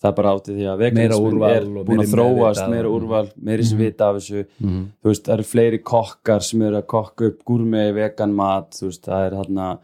Það 0.01 0.09
er 0.11 0.15
bara 0.15 0.31
átti 0.35 0.53
því 0.55 0.65
að 0.71 0.79
veganismin 0.79 1.43
er 1.43 1.65
búin 1.85 1.99
að 2.01 2.13
þróast, 2.15 2.71
meira 2.71 2.89
úrval, 2.89 3.29
meiri 3.43 3.65
sem 3.65 3.79
Mhm. 3.79 3.85
vita 3.85 4.05
af 4.09 4.17
þessu. 4.17 4.45
Þú 4.63 5.05
veist, 5.05 5.25
það 5.25 5.33
eru 5.35 5.43
fleiri 5.43 5.79
kokkar 5.83 6.41
sem 6.43 6.63
eru 6.63 6.77
að 6.77 6.87
kokka 6.87 7.27
upp 7.27 7.45
gúrmei 7.45 7.93
vegan 7.93 8.33
mat, 8.35 8.71
þú 8.71 8.85
veist, 8.87 9.03
það 9.03 9.27
er 9.27 9.37
þarna 9.37 9.79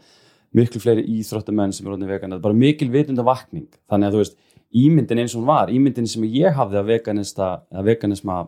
miklu 0.53 0.79
fleiri 0.79 1.03
íþróttamenn 1.05 1.73
sem 1.73 1.85
eru 1.85 1.97
vegan, 1.97 2.29
það 2.31 2.35
er 2.35 2.39
bara 2.39 2.53
mikil 2.53 2.89
vitunda 2.89 3.23
vakning 3.23 3.67
þannig 3.91 4.07
að 4.07 4.13
þú 4.13 4.17
veist, 4.23 4.35
ímyndin 4.75 5.21
eins 5.21 5.35
og 5.35 5.41
hún 5.41 5.47
var 5.47 5.69
ímyndin 5.71 6.07
sem 6.11 6.23
ég 6.27 6.53
hafði 6.57 6.79
að 6.81 6.89
veganista 6.91 7.49
að 7.71 7.85
veganisma 7.91 8.47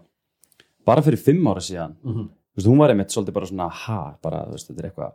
bara 0.88 1.02
fyrir 1.06 1.20
fimm 1.20 1.48
ára 1.48 1.62
síðan, 1.64 1.96
Mhm. 2.04 2.24
þú 2.28 2.58
veist, 2.58 2.68
hún 2.68 2.78
var 2.82 2.90
einmitt 2.94 3.12
svolítið 3.14 3.34
bara 3.34 3.46
svona, 3.46 3.70
ha, 3.70 4.18
bara, 4.22 4.46
þú 4.48 4.52
veist, 4.52 4.68
þetta 4.70 4.80
er 4.84 4.90
eitthvað 4.90 5.14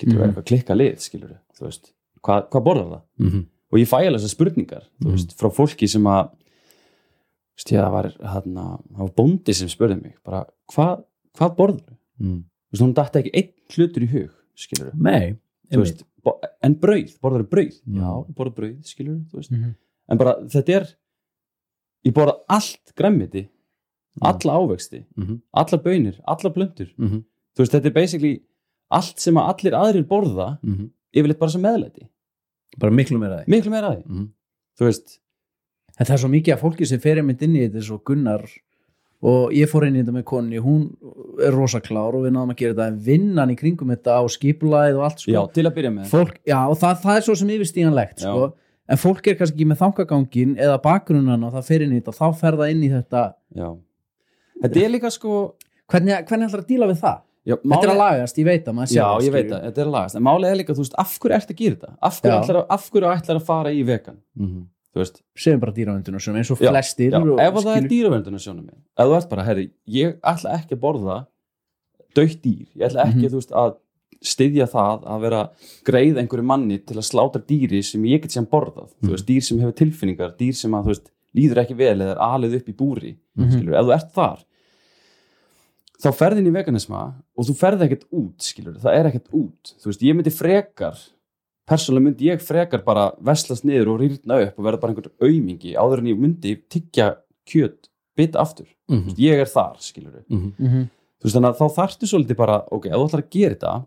verið 0.00 0.14
Mhm. 0.18 0.28
eitthvað 0.34 0.44
klikka 0.50 0.74
lið, 0.76 0.96
skilur 1.00 1.38
þú 1.58 1.66
veist, 1.66 1.92
hvað, 2.22 2.48
hvað 2.50 2.64
borðar 2.64 2.88
það? 2.92 3.02
Mm 3.18 3.30
-hmm. 3.30 3.46
og 3.72 3.78
ég 3.78 3.88
fæ 3.88 4.06
alveg 4.06 4.20
þessar 4.20 4.34
spurningar 4.36 4.82
þú 5.00 5.06
Mhm. 5.06 5.10
veist, 5.12 5.34
frá 5.38 5.48
fólki 5.52 5.88
sem 5.88 6.02
að 6.04 6.30
þú 6.30 7.56
veist, 7.56 7.68
það 7.70 7.90
var, 7.92 8.10
þarna, 8.10 8.64
það 8.92 8.98
var 8.98 9.08
bóndi 9.16 9.54
sem 9.54 9.68
spurði 9.68 10.02
mig 10.02 10.14
bara, 10.24 10.44
hvað, 10.72 11.04
hvað 11.38 11.56
borður 11.56 11.80
þú? 11.80 11.96
mm. 12.20 12.44
Þú 12.44 12.72
veist, 12.72 12.82
hún 12.82 12.94
dætti 12.94 13.18
ekki 13.22 13.30
einn 13.34 13.52
hlutur 13.76 14.02
í 14.02 14.08
hug 14.10 14.30
skilur 14.56 14.92
Nei, 14.94 15.36
þú 15.70 15.78
veist, 15.78 16.02
bo- 16.24 16.40
en 16.62 16.74
brauð, 16.74 17.18
borðar 17.20 17.42
þú 17.44 17.48
brauð 17.48 17.80
Mm. 17.86 18.00
já, 18.00 18.26
ég 18.28 18.34
borða 18.34 18.54
brauð, 18.54 18.82
skilur 18.84 19.24
þú 19.30 19.34
veist 19.38 19.50
Mhm. 19.50 19.74
En 20.08 20.18
bara, 20.18 20.34
þetta 20.52 20.74
er 20.80 20.88
ég 22.06 22.12
borða 22.16 22.38
allt 22.48 22.94
græmmiti 22.96 23.48
Mm. 24.14 24.28
alla 24.30 24.52
ávexti, 24.60 25.04
Mhm. 25.16 25.40
alla 25.52 25.78
bönir 25.82 26.20
alla 26.24 26.50
blöndur, 26.54 26.86
Mhm. 26.96 27.24
þú 27.56 27.58
veist, 27.58 27.72
þetta 27.74 27.86
er 27.86 27.90
basically 27.90 28.42
allt 28.92 29.18
sem 29.18 29.34
að 29.34 29.48
allir 29.48 29.72
aðrir 29.74 30.04
borða 30.06 30.58
Mhm. 30.62 30.90
yfirleitt 31.16 31.38
bara 31.40 31.50
sem 31.50 31.60
meðlæti 31.62 32.06
bara 32.78 32.92
miklu 32.92 33.18
meira 33.18 33.42
því 33.42 33.48
miklu 33.48 33.70
meira 33.70 33.90
að 33.90 33.96
því, 33.96 34.06
Mhm. 34.06 34.28
þú 34.78 34.84
veist 34.86 35.18
en 35.98 36.06
það 36.06 36.12
er 36.14 36.18
svo 36.18 36.30
mikið 36.30 36.52
af 36.52 36.60
fólki 36.60 36.86
sem 36.86 37.00
fer 37.00 37.16
einmitt 37.16 37.42
inn 37.42 37.54
í 37.56 37.68
þetta 37.68 37.82
svo 37.82 37.98
Gunnar 38.04 38.44
og 39.20 39.50
ég 39.52 39.66
fór 39.66 39.84
inn 39.86 39.96
í 39.96 40.04
þetta 40.04 40.14
með 40.14 40.24
konni 40.24 40.60
hún 40.60 40.96
er 41.42 41.50
rosa 41.52 41.80
klár 41.80 42.14
og 42.14 42.22
við 42.22 42.32
náðum 42.34 42.52
að 42.52 42.56
gera 42.56 42.74
þetta 42.74 42.86
en 42.88 42.98
vinnan 43.00 43.50
í 43.50 43.56
kringum 43.58 43.88
þetta 43.96 44.22
og 44.22 44.28
skipulæð 44.30 44.96
og 44.96 45.02
allt 45.10 45.18
sko. 45.18 45.32
já, 45.32 45.52
til 45.52 45.64
að 45.64 45.74
byrja 45.74 45.90
með 45.92 46.06
fólk, 46.06 46.36
já, 46.46 46.68
og 46.70 46.78
það, 46.78 47.00
það 47.02 47.16
er 47.16 47.20
svo 47.22 47.34
sem 47.36 47.48
yfirstíganlegt 47.48 48.18
sko. 48.20 48.54
En 48.88 49.00
fólk 49.00 49.26
er 49.30 49.36
kannski 49.38 49.56
ekki 49.56 49.66
með 49.70 49.78
þangagangin 49.82 50.56
eða 50.60 50.78
bakgrunnan 50.84 51.44
og 51.46 51.52
það 51.54 51.68
fer 51.70 51.84
inn 51.86 51.92
í 51.96 52.00
þetta 52.00 52.12
og 52.12 52.18
þá 52.20 52.40
fer 52.40 52.58
það 52.60 52.70
inn 52.74 52.82
í 52.84 52.90
þetta 52.92 53.22
já. 53.56 53.68
þetta 54.62 54.82
er 54.84 54.90
líka 54.92 55.10
sko 55.14 55.30
hvernig, 55.88 56.18
hvernig 56.28 56.48
ætlar 56.50 56.64
að 56.64 56.68
díla 56.68 56.88
við 56.90 57.00
það? 57.04 57.22
já, 57.44 57.56
þetta 57.60 57.80
er 57.84 57.92
að 57.94 57.98
lagast, 58.02 58.38
ég 58.40 58.46
veit 58.48 58.68
að 58.68 58.74
maður 58.78 58.92
sér 58.92 59.00
já, 59.00 59.08
ég 59.26 59.32
veit 59.34 59.50
að 59.52 59.64
þetta 59.68 59.80
er 59.82 59.88
að 59.90 59.94
lagast 59.96 60.16
en 60.20 60.22
málið 60.28 60.50
er 60.50 60.56
líka, 60.60 60.76
þú 60.76 60.84
veist, 60.84 60.94
af 61.04 61.16
hverju 61.20 61.36
ert 61.38 61.50
að 61.54 61.58
gera 61.62 61.74
þetta 61.76 61.96
af 62.08 62.20
hverju 62.20 62.38
ætlar 62.40 62.60
að, 62.60 62.66
af 62.76 62.86
hverju 62.94 63.10
ætlar 63.14 63.40
að 63.40 63.44
fara 63.50 63.72
í 63.72 63.82
vegan 63.88 64.20
Mhm. 64.36 64.62
þú 64.94 65.00
veist, 65.02 65.16
segjum 65.36 65.60
bara 65.60 65.72
dýravendunum 65.74 66.20
sem 66.22 66.36
eins 66.38 66.50
og 66.54 66.58
flestir 66.60 67.10
já, 67.12 67.18
og, 67.20 67.38
ef 67.40 67.54
að 67.54 67.64
það 67.64 67.76
er 67.76 67.80
skilur- 67.82 67.90
dýravenduna 67.92 68.38
sjónum 68.44 68.64
minn 68.68 68.80
ef 68.96 69.06
þú 69.10 69.16
ert 69.18 69.28
bara, 69.30 69.42
herri, 69.48 69.70
ég 69.88 70.14
ætla 70.22 70.52
ekki 70.60 70.76
að 70.76 70.80
borða 70.84 71.16
dögt 72.14 72.40
dýr, 72.44 72.66
ég 72.78 72.84
ætla 72.88 73.04
ekki 73.08 73.24
Mhm. 73.24 73.30
þú 73.32 73.40
veist, 73.40 73.50
að 73.52 73.74
styðja 74.24 74.66
það 74.72 75.04
að 75.14 75.20
vera 75.26 75.42
greið 75.84 76.18
einhverju 76.22 76.44
manni 76.48 76.78
til 76.78 76.96
að 76.96 77.08
slátra 77.10 77.42
dýri 77.44 77.82
sem 77.84 78.02
ég 78.08 78.22
get 78.22 78.32
sem 78.32 78.46
borðað, 78.46 78.88
þú 79.02 79.06
Mhm. 79.08 79.10
veist, 79.14 79.26
dýr 79.28 79.42
sem 79.42 79.58
hefur 79.58 79.76
tilfinningar 79.82 80.36
dýr 80.38 80.54
sem 80.54 80.72
að, 80.72 80.82
þú 80.84 80.92
veist, 80.94 81.10
líður 81.36 81.60
ekki 81.64 81.76
vel 81.76 81.98
eða 81.98 82.10
er 82.14 82.22
alið 82.28 82.56
upp 82.60 82.68
í 82.68 82.74
búri, 82.74 83.16
Mhm. 83.36 83.50
skilur, 83.52 83.74
ef 83.74 83.84
þú 83.86 83.94
ert 83.94 84.12
þar 84.14 84.44
þá 86.04 86.08
ferðin 86.12 86.48
í 86.50 86.52
veganisma 86.52 87.02
og 87.38 87.46
þú 87.48 87.54
ferði 87.58 87.86
ekkert 87.88 88.06
út, 88.12 88.38
skilur 88.44 88.78
það 88.82 88.96
er 88.98 89.08
ekkert 89.10 89.28
út, 89.32 89.74
þú 89.80 89.86
veist, 89.90 90.02
ég 90.02 90.16
myndi 90.18 90.32
frekar 90.34 90.98
persónulega 91.68 92.04
myndi 92.10 92.28
ég 92.28 92.42
frekar 92.44 92.84
bara 92.84 93.12
veslast 93.24 93.64
niður 93.64 93.94
og 93.94 94.00
rýrna 94.02 94.40
upp 94.48 94.58
og 94.58 94.64
verða 94.66 94.80
bara 94.82 94.92
einhver 94.92 95.10
aumingi 95.22 95.74
áður 95.80 95.98
en 96.02 96.10
ég 96.12 96.18
myndi 96.20 96.56
tyggja 96.68 97.16
kjöt 97.48 97.88
bita 98.16 98.38
aftur, 98.40 98.66
Þú 98.88 98.94
Mhm. 98.98 99.04
veist, 99.06 99.16
ég 99.18 99.40
er 99.40 99.46
þar, 99.46 99.76
skilur 99.80 100.24
Mhm. 100.28 100.52
Mhm. 100.58 100.90
þú 101.20 101.24
veist, 101.24 101.34
þannig 101.36 101.54
að 101.54 101.58
þá 101.58 101.74
þarftu 101.78 102.06
svolítið 102.06 102.36
bara 102.36 102.64
ok, 102.70 102.86
ef 102.86 102.92
þú 102.92 103.08
ætlar 103.08 103.22
að 103.22 103.30
gera 103.30 103.54
þetta 103.54 103.86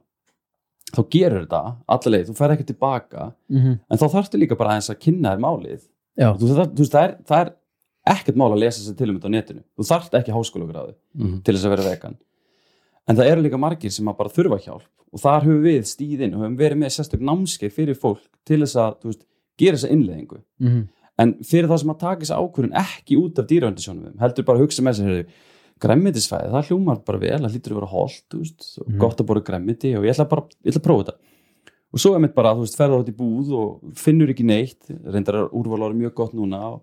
þá 0.95 1.01
gerur 1.11 1.45
þetta, 1.45 1.61
allaveg, 1.89 2.27
þú 2.29 2.35
ferð 2.37 2.55
ekki 2.57 2.65
tilbaka 2.71 3.33
Mhm. 3.49 3.79
en 3.91 3.97
þá 3.97 4.05
þarftu 4.15 4.39
líka 4.39 4.57
bara 4.57 4.71
aðeins 4.75 4.89
að 4.93 4.99
kynna 5.03 5.33
þér 5.35 5.41
málið 5.43 5.81
þú, 6.17 6.47
það, 6.47 6.67
þú 6.73 6.77
veist, 6.83 6.91
það 6.93 7.03
er, 7.07 7.17
það 7.27 7.41
er 7.45 7.53
ekkert 8.07 8.35
mál 8.39 8.51
að 8.53 8.59
lesa 8.63 8.79
sér 8.81 8.97
til 8.97 9.09
um 9.09 9.19
þetta 9.19 9.27
á 9.27 9.35
netinu 9.35 9.63
þú 9.77 9.87
þarft 9.91 10.13
ekki 10.13 10.31
háskólagráðu 10.37 10.93
Mhm. 11.17 11.41
til 11.43 11.53
þess 11.55 11.65
að 11.65 11.69
vera 11.75 11.89
vegan 11.89 12.15
en 13.07 13.15
það 13.15 13.31
eru 13.31 13.41
líka 13.43 13.57
margir 13.59 13.91
sem 13.91 14.05
að 14.07 14.17
bara 14.17 14.29
þurfa 14.29 14.59
hjálp 14.63 14.87
og 15.13 15.19
þar 15.19 15.41
höfum 15.43 15.63
við 15.63 15.81
stíðinn 15.87 16.33
og 16.35 16.41
höfum 16.41 16.57
verið 16.57 16.77
með 16.77 16.95
sérstök 16.95 17.21
námskeið 17.21 17.71
fyrir 17.73 17.95
fólk 17.95 18.19
til 18.45 18.59
þess 18.61 18.75
að 18.75 18.95
veist, 19.03 19.25
gera 19.57 19.75
þessa 19.77 19.91
innleðingu 19.91 20.39
Mhm. 20.59 20.87
en 21.19 21.33
fyrir 21.43 21.67
það 21.67 21.79
sem 21.79 21.89
að 21.89 21.99
taka 21.99 22.21
þessa 22.21 22.39
ákvörðun 22.39 22.73
ekki 22.75 23.17
út 23.17 23.39
af 23.39 23.47
dýravendisjónum 23.47 24.17
heldur 24.19 24.45
bara 24.45 24.57
að 24.59 24.61
hugsa 24.63 24.81
með 24.83 24.93
sér 25.01 25.25
græmmitisfæði, 25.79 26.51
það 26.53 26.67
hljómar 26.71 26.99
bara 27.05 27.17
vel 27.21 27.39
það 27.39 27.53
hlýtur 27.55 27.73
að 27.73 27.79
vera 27.81 27.91
holt, 27.93 28.23
þú 28.31 28.37
veist, 28.43 28.67
og 28.81 28.87
Mhm. 28.87 28.97
gott 28.99 29.17
að 29.21 29.27
borða 29.27 29.43
græmmiti 29.49 29.95
og 29.97 30.03
ég 30.05 30.13
ætla 30.15 30.29
bara, 30.29 30.41
ég 30.65 30.71
ætla 30.73 30.81
að 30.81 30.87
prófa 30.89 31.05
þetta 31.05 31.17
og 31.93 31.99
svo 31.99 32.13
er 32.15 32.19
mitt 32.19 32.35
bara, 32.35 32.53
þú 32.55 32.59
veist, 32.65 32.77
ferða 32.77 32.99
út 32.99 33.09
í 33.09 33.15
búð 33.15 33.51
og 33.53 33.93
finnur 33.95 34.27
ekki 34.33 34.43
neitt, 34.45 34.89
reyndar 35.05 35.35
að 35.47 35.51
úrval 35.53 35.87
ári 35.87 35.95
mjög 36.01 36.13
gott 36.15 36.33
núna 36.33 36.61
og 36.73 36.81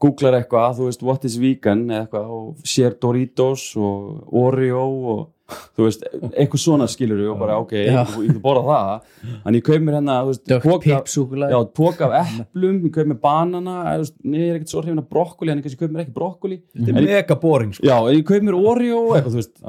googlar 0.00 0.38
eitthvað, 0.42 0.76
þú 0.78 0.84
veist, 0.88 1.02
what 1.02 1.24
is 1.24 1.36
vegan 1.36 1.86
eða 1.88 2.06
eitthvað 2.08 2.30
og 2.30 2.56
sér 2.64 2.98
Doritos 2.98 3.76
og 3.76 4.32
Oreo 4.32 4.84
og 5.18 5.28
þú 5.48 5.84
veist, 5.86 6.02
eitthvað 6.36 6.60
svona 6.60 6.86
skilur 6.90 7.20
og 7.32 7.38
bara, 7.40 7.54
ok, 7.62 7.72
ég 7.78 8.10
þú 8.34 8.40
borða 8.44 8.64
það. 8.68 9.12
En 9.48 9.56
ég 9.56 9.62
kaup 9.64 9.84
mér 9.86 9.96
hérna, 9.98 10.16
þú 10.26 10.32
veist, 10.32 10.82
pipsúkulega 10.84 11.50
Já, 11.54 11.58
póka 11.78 12.08
af 12.08 12.32
eplum, 12.42 12.80
ég 12.84 12.92
kaup 12.92 13.08
mér 13.08 13.20
banana 13.22 13.76
þú 14.02 14.10
Nei, 14.28 14.38
ég 14.42 14.50
er 14.52 14.58
ekkert 14.58 14.72
svo 14.74 14.82
hrifin 14.82 15.00
af 15.00 15.08
brokkoli 15.08 15.52
en 15.54 15.58
ég 15.62 15.64
kannski 15.64 15.80
kaup 15.80 15.94
mér 15.94 16.04
ekki 16.04 16.14
brokkoli. 16.18 16.58
Þetta 16.76 16.92
er 16.92 17.00
ég- 17.00 17.08
mega 17.14 17.36
boring 17.40 17.72
sko. 17.72 17.86
Já, 17.88 17.96
ég 18.12 18.24
kaup 18.28 18.42
mér 18.44 18.58
Oreo 18.60 18.98
og 19.08 19.16
eitthvað, 19.16 19.32
þú 19.32 19.40
veist 19.40 19.62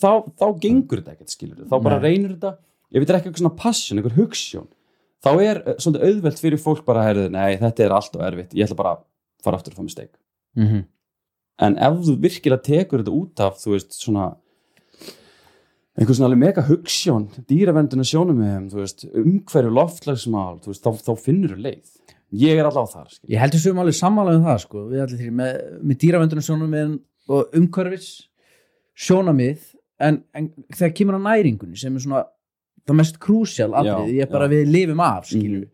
þá, 0.00 0.12
þá 0.40 0.46
gengur 0.62 1.00
þetta 1.02 1.14
ekkert, 1.16 1.32
skilur 1.34 1.66
þá 1.68 1.76
bara 1.84 1.98
Nei. 2.00 2.04
reynir 2.08 2.36
þetta. 2.36 2.54
Ef 2.90 3.02
þetta 3.04 3.12
er 3.12 3.18
eitthvað 3.20 3.42
svona 3.42 3.56
passion, 3.60 3.98
eitthvað 4.00 4.16
hugssjón 4.22 4.68
þá 5.20 5.30
er 5.44 5.58
eh, 5.66 5.74
svolítið 5.76 6.06
auðvelt 6.08 6.40
fyrir 6.40 6.62
fólk 6.62 6.84
bara 6.86 7.02
að 7.02 7.08
herðu, 7.10 7.26
nei, 7.34 7.50
þetta 7.60 7.84
er 7.84 7.92
allt 7.92 8.16
og 8.16 8.22
erfitt. 8.24 8.54
Ég 8.56 8.64
ætla 8.64 8.76
bara 8.80 8.94
að 8.96 9.02
fara 9.44 9.58
aftur 9.60 9.74
og 9.74 9.78
fá 9.78 9.82
mig 9.84 9.92
steik 9.92 10.14
Mhm. 10.56 10.80
En 11.60 11.76
ef 11.76 11.98
þú 12.06 12.16
virkilega 12.24 12.64
tekur 12.66 13.02
þetta 13.02 13.16
út 13.16 13.42
af 13.44 13.58
þú 13.60 13.74
veist, 13.74 13.96
svona 13.98 14.30
einhver 15.98 16.16
svona 16.16 16.30
alveg 16.30 16.42
mega 16.44 16.64
hugssjón 16.64 17.28
dýravenduna 17.50 18.06
sjónum 18.06 18.38
með 18.40 18.70
þú 18.72 18.80
veist, 18.80 19.04
umhverju 19.10 19.74
loftlagsmál 19.76 20.60
þú 20.62 20.72
veist, 20.72 20.86
þá, 20.86 21.04
þá 21.10 21.24
finnur 21.26 21.56
þú 21.56 21.64
leið 21.66 21.96
ég 22.40 22.60
er 22.60 22.68
alltaf 22.68 22.94
þar 22.94 23.08
skilur. 23.10 23.32
ég 23.34 23.42
heldur 23.42 23.62
sem 23.64 23.82
alveg 23.82 23.98
sammála 23.98 24.36
um 24.38 24.46
það 24.46 24.60
sko. 24.64 24.86
við 24.88 25.04
allir 25.04 25.20
þrjum 25.20 25.40
með, 25.42 25.60
með 25.82 26.00
dýravendunum 26.04 26.46
sjónum 26.46 26.74
með 26.76 26.96
og 27.30 27.56
umhverfis 27.60 28.10
sjónamið 29.00 29.66
en, 30.00 30.22
en 30.34 30.50
þegar 30.72 30.94
kemur 30.96 31.18
að 31.18 31.26
næringunni 31.26 31.80
sem 31.80 31.96
er 31.96 32.04
svona 32.04 32.24
það 32.88 33.00
mest 33.02 33.20
krúsjál 33.22 33.70
atrið, 33.76 34.14
ég 34.16 34.24
er 34.24 34.32
bara 34.32 34.48
við 34.50 34.70
lifum 34.70 35.02
af 35.04 35.28
skilur 35.30 35.68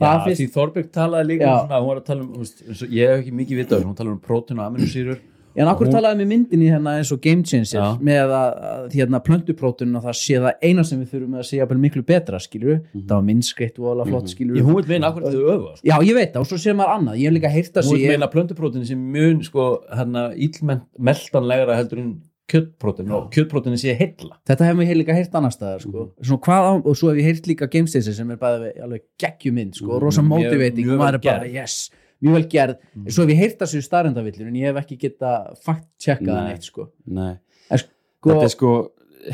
Já, 0.00 0.06
það 0.24 0.38
því 0.38 0.46
Þorbjörg 0.56 0.88
talaði 0.94 1.28
líka 1.32 1.50
um 1.50 1.58
svona, 1.66 1.82
hún 1.82 1.90
var 1.92 2.00
að 2.00 2.06
tala 2.08 2.22
um, 2.24 2.32
veist, 2.40 2.64
ég 2.88 3.12
hef 3.12 3.20
ekki 3.22 3.34
mikið 3.42 3.60
vitað, 3.62 3.84
hún 3.86 3.98
talaði 3.98 4.14
um 4.16 4.24
prótin 4.24 4.58
og 4.62 4.64
aminosýrur 4.70 5.20
en 5.52 5.68
akkur 5.68 5.84
hún- 5.86 5.92
talaði 5.92 6.16
með 6.22 6.28
myndinni 6.32 6.68
hérna 6.72 6.94
eins 6.96 7.10
og 7.12 7.20
Game 7.20 7.44
Changer 7.44 7.98
með 8.00 8.30
að, 8.32 8.54
að 8.72 8.96
hérna 8.96 9.20
plöntuprótun 9.26 9.98
og 10.00 10.06
það 10.06 10.16
sé 10.16 10.38
það 10.40 10.64
eina 10.64 10.84
sem 10.88 11.02
við 11.02 11.10
þurfum 11.12 11.36
að 11.36 11.44
segja 11.50 11.66
miklu 11.82 12.02
betra 12.08 12.40
skilur, 12.40 12.80
það 12.96 13.12
var 13.12 13.26
minnskreitt 13.28 13.78
og 13.82 13.90
alveg 13.92 14.08
flott 14.14 14.32
skilur 14.32 14.56
Ég, 14.56 14.64
hún 14.64 14.78
vil 14.80 14.88
meina 14.94 15.10
akkur 15.12 15.28
þau 15.28 15.44
öfu 15.52 15.76
sko. 15.76 15.84
Já, 15.92 15.96
ég 16.08 16.14
veit 16.16 16.32
það 16.32 16.40
og 16.40 16.48
svo 16.48 16.56
sér 16.64 16.78
maður 16.80 16.94
annað, 16.96 17.18
ég 17.20 17.28
hef 17.28 17.36
líka 17.36 17.52
heyrt 17.52 17.76
að 17.76 17.84
Hún 17.90 17.98
vil 17.98 18.06
sé 18.06 18.14
meina 18.16 18.30
plöntuprótin 18.32 18.86
sem 18.88 18.98
mun 19.12 19.42
sko, 19.44 19.68
hérna, 19.92 20.24
íllmeltanlegra 20.34 21.76
heldur 21.82 22.00
en 22.00 22.12
kjöttprótin 22.50 23.10
og 23.14 23.30
kjöttprótin 23.32 23.76
sé 23.80 23.94
heilla. 23.96 24.36
Þetta 24.48 24.66
hefum 24.68 24.82
við 24.82 24.96
líka 25.00 25.14
heyrt 25.16 25.34
annar 25.38 25.52
staðar 25.54 25.80
sko. 25.84 26.06
hvað 26.42 26.68
á, 26.68 26.72
og 26.82 26.96
svo 26.98 27.10
hef 27.12 27.20
ég 27.22 27.28
heyrt 27.30 27.46
líka 27.50 27.68
Game 27.70 27.86
Changer 27.90 28.12
sem 28.16 28.30
er 28.30 28.36
bæði 28.40 28.72
alveg 28.82 29.04
geggjumynd 29.22 29.74
sko, 29.78 29.98
rosa 30.02 30.20
Mjög- 30.22 30.28
motivating. 30.50 30.86
mjög 30.86 30.94
er 30.94 30.98
bara, 30.98 31.46
yes, 31.46 31.90
mjög 32.22 32.32
vel 32.32 32.46
gerð. 32.48 32.76
Svo 33.08 33.22
hef 33.24 33.30
ég 33.30 33.40
heyrt 33.42 33.58
þessu 33.62 33.82
starrendavillur 33.82 34.46
en 34.48 34.54
ég 34.54 34.68
hef 34.68 34.76
ekki 34.84 34.98
geta 34.98 35.54
fakt 35.62 35.88
Nei. 36.34 36.52
neitt 36.52 36.62
sko. 36.64 36.88
Nei. 37.06 37.38
Sko, 37.74 38.30
þetta 38.30 38.44
er 38.44 38.48
sko 38.48 38.72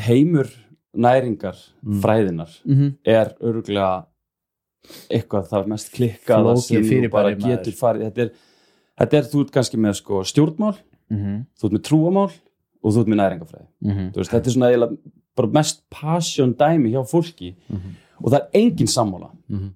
heimur 0.07 0.47
næringar 0.97 1.57
fræðinar 2.01 2.49
mhm, 2.65 2.95
er 3.05 3.35
örgulega 3.41 4.05
eitthvað 5.11 5.49
það 5.51 5.67
mest 5.67 5.91
klikkað 5.93 6.57
sem 6.63 6.83
þú 6.83 7.09
bara 7.11 7.33
getur 7.35 7.75
farið 7.77 8.07
þetta 8.09 8.21
er, 8.25 8.31
þetta 9.01 9.19
er 9.19 9.27
þú 9.29 9.41
ert 9.43 9.51
kannski 9.51 9.77
með 9.77 9.97
sko 9.99 10.21
stjórnmál. 10.23 10.77
Mhm, 11.09 11.45
þú 11.59 11.67
ert 11.69 11.75
með 11.77 11.83
trúamál 11.89 12.31
og 12.83 12.93
þú 12.95 13.01
ert 13.03 13.09
með 13.13 13.19
næringafræði 13.23 13.67
mhm. 13.85 14.11
Þú 14.13 14.21
veist, 14.21 14.31
þetta 14.35 14.47
er 14.51 14.55
svona 14.55 14.69
eiginlega 14.71 14.97
bara 15.39 15.47
mest 15.55 15.81
passion 15.93 16.53
dæmi 16.59 16.91
hjá 16.93 17.01
fólki 17.07 17.53
og 18.19 18.31
það 18.31 18.39
er 18.41 18.47
engin 18.61 18.87
sammála 18.91 19.29
Mhm. 19.49 19.69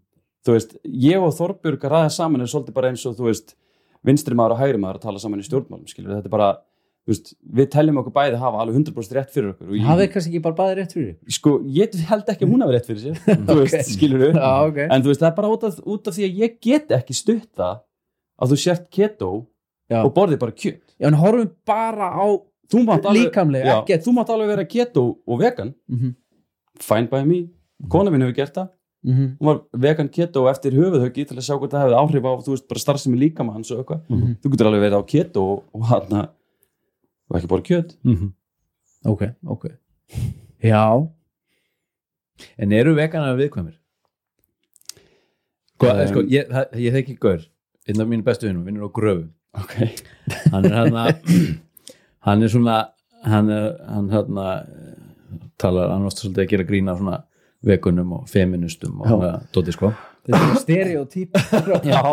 þú 0.45 0.51
veist, 0.57 0.75
ég 0.85 1.21
og 1.23 1.31
Þorbjörg 1.37 1.79
að 1.87 1.91
ræða 1.95 2.11
saman 2.11 2.41
er 2.41 2.45
svolítið 2.51 2.73
bara 2.73 2.89
eins 2.91 3.05
og 3.07 3.15
þú 3.17 3.29
veist 3.29 3.55
vinstri 4.03 4.35
maður 4.35 4.51
og 4.57 4.59
hægri 4.59 4.79
maður 4.83 4.97
að 4.99 5.01
tala 5.07 5.19
saman 5.23 5.39
í 5.39 5.47
stjórnmálum 5.47 5.87
skilur, 5.87 6.11
þetta 6.17 6.27
er 6.27 6.33
bara, 6.33 6.49
þú 7.07 7.13
veist, 7.13 7.29
við 7.55 7.69
teljum 7.71 7.97
okkur 8.01 8.13
bæði 8.17 8.39
hafa 8.41 8.59
alveg 8.59 8.75
100% 8.81 9.15
rétt 9.15 9.31
fyrir 9.31 9.53
okkur 9.53 9.71
ég, 9.77 9.85
hafið 9.87 10.09
kannski 10.11 10.31
ekki 10.33 10.41
bara 10.43 10.57
bæði 10.59 10.75
rétt 10.81 10.91
fyrir 10.97 11.07
ykkur? 11.13 11.31
sko, 11.37 11.53
ég 11.63 11.95
held 12.11 12.27
ekki 12.33 12.43
að 12.45 12.51
hún 12.51 12.65
hafi 12.65 12.75
rétt 12.75 12.89
fyrir 12.91 13.01
sér 13.05 13.39
þú 13.47 13.57
veist, 13.61 13.91
skilur 13.95 14.19
við 14.25 14.35
Já, 14.35 14.51
ok. 14.67 14.77
en 14.89 15.01
þú 15.03 15.07
veist, 15.13 15.21
það 15.23 15.29
er 15.31 15.37
bara 15.39 15.51
út 15.55 15.63
af, 15.63 15.79
út 15.87 16.07
af 16.11 16.13
því 16.17 16.27
að 16.27 16.39
ég 16.43 16.59
get 16.67 16.91
ekki 16.99 17.15
stutt 17.15 17.49
það 17.55 17.79
að 18.43 18.51
þú 18.51 18.57
sért 18.65 18.89
keto 18.91 19.31
Já. 19.91 19.99
og 20.03 20.11
borðið 20.15 20.39
bara 20.43 20.51
kjöt 20.51 20.83
Já, 20.99 21.07
en 21.07 21.13
horfum 21.23 21.51
bara 21.65 22.11
á 22.11 22.27
Þú 22.27 22.52
Líkamlega, 23.17 23.81
ekkert. 23.83 24.03
þú 24.05 24.13
mátt 24.13 24.29
alveg 24.33 24.47
vera 24.47 24.65
keto 24.65 25.03
og 25.27 25.39
vegan. 25.39 25.73
Mhm, 25.89 26.15
fine 26.79 27.07
by 27.11 27.23
me, 27.25 27.49
kona 27.89 28.11
mín 28.11 28.21
hefur 28.25 28.35
gert 28.35 28.53
það. 28.55 28.69
Mhm, 29.05 29.37
hún 29.37 29.45
var 29.49 29.61
vegan 29.73 30.09
keto 30.09 30.45
eftir 30.49 30.71
höfuðhöggi 30.71 31.27
til 31.27 31.35
að 31.37 31.43
sjá 31.43 31.57
hvort 31.59 31.71
það 31.71 31.83
hefði 31.83 31.99
áhrif 31.99 32.23
á 32.23 32.31
þú 32.43 32.53
veist, 32.55 32.67
bara 32.69 32.79
starfsemi 32.79 33.17
líkamanns 33.19 33.71
og 33.71 33.83
eitthvað. 33.83 34.01
Mhm. 34.09 34.37
þú 34.41 34.51
getur 34.51 34.67
alveg 34.71 34.81
verið 34.85 34.99
á 34.99 35.03
keto 35.05 35.41
og, 35.43 35.63
og 35.75 35.83
hann 35.91 36.13
og 37.29 37.37
ekki 37.37 37.47
bara 37.47 37.61
kjöt. 37.61 37.95
Ok, 39.05 39.21
ok. 39.47 39.65
Já, 40.63 41.09
En 42.57 42.71
eru 42.73 42.95
veganar 42.95 43.37
viðkvæmir? 43.37 43.75
Sko, 45.75 45.87
Um, 45.91 46.07
sko 46.07 46.21
ég, 46.31 46.47
ég 46.79 46.93
þekki 46.95 47.17
gaur 47.19 47.41
einn 47.89 48.01
af 48.01 48.07
mínu 48.07 48.23
bestu 48.23 48.47
vinnum, 48.47 48.63
vinnur 48.65 48.87
á 48.87 48.91
gröfu 48.95 49.27
ok, 49.53 49.73
hann 50.53 50.65
er 50.65 50.75
hann 50.77 50.93
hann 52.27 52.43
er 52.43 52.51
svona 52.51 52.77
hann 53.23 53.49
er 53.51 53.69
hann 53.87 54.09
hérna 54.11 54.47
talar, 55.61 55.91
hann 55.93 56.07
varst 56.07 56.19
svolítið 56.23 56.43
að 56.43 56.49
gera 56.53 56.65
grína 56.67 56.95
svona 56.97 57.17
vegunum 57.63 58.09
og 58.19 58.23
feministum 58.31 58.93
og 59.01 59.05
hann 59.09 59.23
að 59.29 59.35
dóti 59.55 59.71
sko. 59.75 59.87
Þetta 60.23 60.39
er 60.39 60.43
stereotyp. 60.61 61.31
Já, 61.91 61.99
svo 61.99 62.05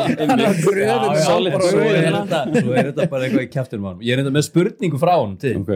er 2.75 2.85
þetta 2.91 3.03
er 3.05 3.11
bara 3.11 3.23
eitthvað 3.27 3.45
í 3.45 3.53
kjæftinum 3.53 3.87
á 3.87 3.89
hann 3.93 4.03
ég 4.07 4.13
er 4.15 4.19
þetta 4.23 4.35
með 4.35 4.49
spurningu 4.49 4.99
frá 5.03 5.15
hann 5.17 5.37
til 5.43 5.57
ok, 5.61 5.71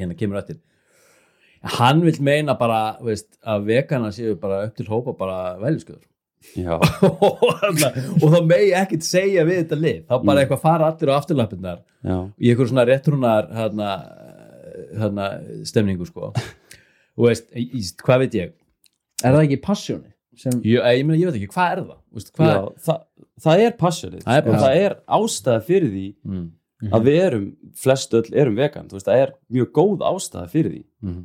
hérna 0.00 0.14
kemur 0.18 0.36
eftir. 0.40 0.56
Hann 1.76 1.98
vil 2.04 2.18
meina 2.24 2.52
bara 2.60 2.80
veist, 3.04 3.30
að 3.44 3.58
vegana 3.68 4.10
séu 4.16 4.32
bara 4.40 4.56
upp 4.68 4.74
til 4.78 4.88
hópa 4.88 5.10
bara 5.16 5.38
veljuskuður 5.60 6.04
og 8.22 8.26
þá 8.32 8.38
megi 8.48 8.70
ekkert 8.80 9.04
segja 9.06 9.44
við 9.48 9.58
þetta 9.62 9.78
lið. 9.80 9.98
Þá 10.08 10.14
bara 10.24 10.44
eitthvað 10.44 10.62
fara 10.64 10.88
allir 10.90 11.12
á 11.12 11.14
afturlappirnar 11.18 11.80
já. 11.80 12.16
í 12.40 12.50
eitthvað 12.52 12.70
svona 12.72 12.86
réttrúnar 12.88 13.50
hérna, 13.58 13.90
hérna 14.96 15.26
stemningu 15.68 16.08
sko. 16.08 16.32
Og 17.20 17.26
veist, 17.26 17.50
hvað 18.00 18.22
veit 18.24 18.34
ég? 18.38 18.52
Er 19.20 19.34
það 19.34 19.42
ekki 19.44 19.58
passjóni? 19.64 20.12
Sem, 20.40 20.54
ég, 20.64 20.78
ég, 20.80 21.02
meina, 21.04 21.18
ég 21.20 21.28
veit 21.28 21.36
ekki, 21.36 21.50
hvað 21.52 21.72
er 21.74 21.80
það? 21.82 21.98
Veist, 22.16 22.30
hvað, 22.38 22.52
Já, 22.54 22.60
það, 22.86 23.02
það 23.44 23.64
er 23.66 23.74
passionið. 23.82 24.22
Það 24.24 24.38
er 24.38 24.48
og 24.48 24.56
það 24.62 24.78
er 24.86 24.94
ástæða 25.18 25.60
fyrir 25.68 25.92
því 25.92 26.06
Mm. 26.80 26.94
að 26.96 27.02
við 27.10 27.16
erum, 27.26 27.42
flest 27.76 28.14
öll 28.16 28.30
erum 28.40 28.54
vegan. 28.56 28.86
Veist, 28.88 29.04
það 29.04 29.18
er 29.26 29.32
mjög 29.52 29.66
góð 29.76 30.04
ástæða 30.14 30.46
fyrir 30.48 30.70
því. 30.72 30.82
Mhm. 31.04 31.18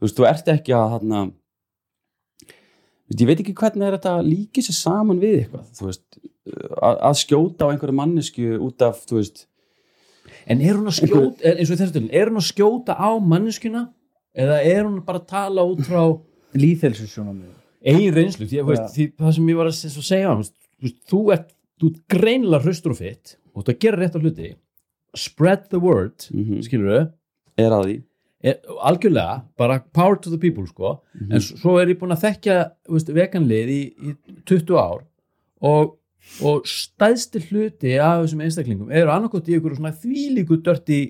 þú 0.00 0.06
veist, 0.06 0.16
þú 0.16 0.24
ert 0.30 0.48
ekki 0.54 0.72
að 0.78 0.86
hérna, 0.94 1.18
ég 3.20 3.26
veit 3.28 3.40
ekki 3.42 3.54
hvernig 3.54 3.86
er 3.88 3.96
þetta 3.98 4.12
líka 4.24 4.62
sér 4.62 4.76
saman 4.78 5.20
við 5.20 5.34
eitthvað 5.42 5.64
þú 5.78 5.86
veist, 5.88 6.04
að, 6.82 6.96
að 7.10 7.16
skjóta 7.22 7.66
á 7.66 7.70
einhverju 7.72 7.94
mannesku 7.98 8.46
út 8.66 8.82
af, 8.82 9.02
þú 9.08 9.18
veist. 9.20 9.46
En 10.46 10.60
er 10.62 10.74
hún 10.78 10.86
að 10.90 10.96
skjóta 11.00 11.42
er- 11.44 11.58
eins 11.58 11.70
og 11.70 11.76
í 11.76 11.80
þessu 11.82 11.94
tölun, 11.96 12.10
er 12.12 12.30
hún 12.30 12.40
að 12.40 12.48
skjóta 12.48 12.96
á 12.98 13.10
manneskuna 13.20 13.82
eða 14.34 14.60
er 14.64 14.84
hún 14.86 15.00
bara 15.04 15.18
að 15.20 15.26
tala 15.28 15.62
út 15.68 15.82
frá 15.86 16.02
Lýþelsu 16.54 17.06
sjónamið 17.08 17.50
eigin 17.84 18.14
reynslu? 18.14 18.46
Því, 18.46 18.62
veist, 18.68 18.94
því 18.94 19.06
það 19.18 19.32
sem 19.34 19.48
ég 19.52 19.56
var 19.58 19.66
að 19.70 19.76
segja 19.76 20.32
þú 20.32 20.38
veist, 20.38 20.54
þú 20.78 20.86
veist, 20.86 20.98
þú 21.10 21.20
ert, 21.34 21.48
þú 21.80 21.88
ert 21.92 22.00
greinilega 22.14 22.62
hraustur 22.66 22.92
og 22.94 22.98
fitt 23.00 23.36
og 23.52 23.58
þú 23.58 23.62
ert 23.62 23.72
að 23.72 23.80
gera 23.86 24.00
rétt 24.02 24.16
á 24.16 24.20
hluti 24.22 24.50
spread 25.14 25.68
the 25.70 25.78
word 25.82 26.26
Mhm. 26.32 26.62
skilur 26.64 26.88
þau 26.92 27.12
er 27.58 27.70
að 27.76 27.84
því 27.88 27.96
algjörlega, 28.42 29.42
bara 29.58 29.80
power 29.94 30.16
to 30.16 30.30
the 30.30 30.38
people 30.38 30.66
sko, 30.66 31.00
en 31.30 31.36
s- 31.40 31.52
svo 31.60 31.76
er 31.80 31.86
ég 31.92 31.98
búin 32.00 32.14
að 32.14 32.24
þekkja 32.26 32.56
veist, 32.90 33.08
veganlið 33.14 33.68
í, 33.70 33.82
í 34.10 34.14
20 34.50 34.78
ár 34.78 35.04
og, 35.62 35.96
og 36.42 36.64
stæðsti 36.66 37.42
hluti 37.50 37.94
af 38.02 38.24
þessum 38.24 38.42
einstaklingum 38.46 38.90
eru 38.90 39.10
annarkot 39.14 39.46
í 39.48 39.58
ykkur 39.58 39.76
svona 39.78 39.92
þvílíku 39.94 40.58
dörti, 40.62 41.00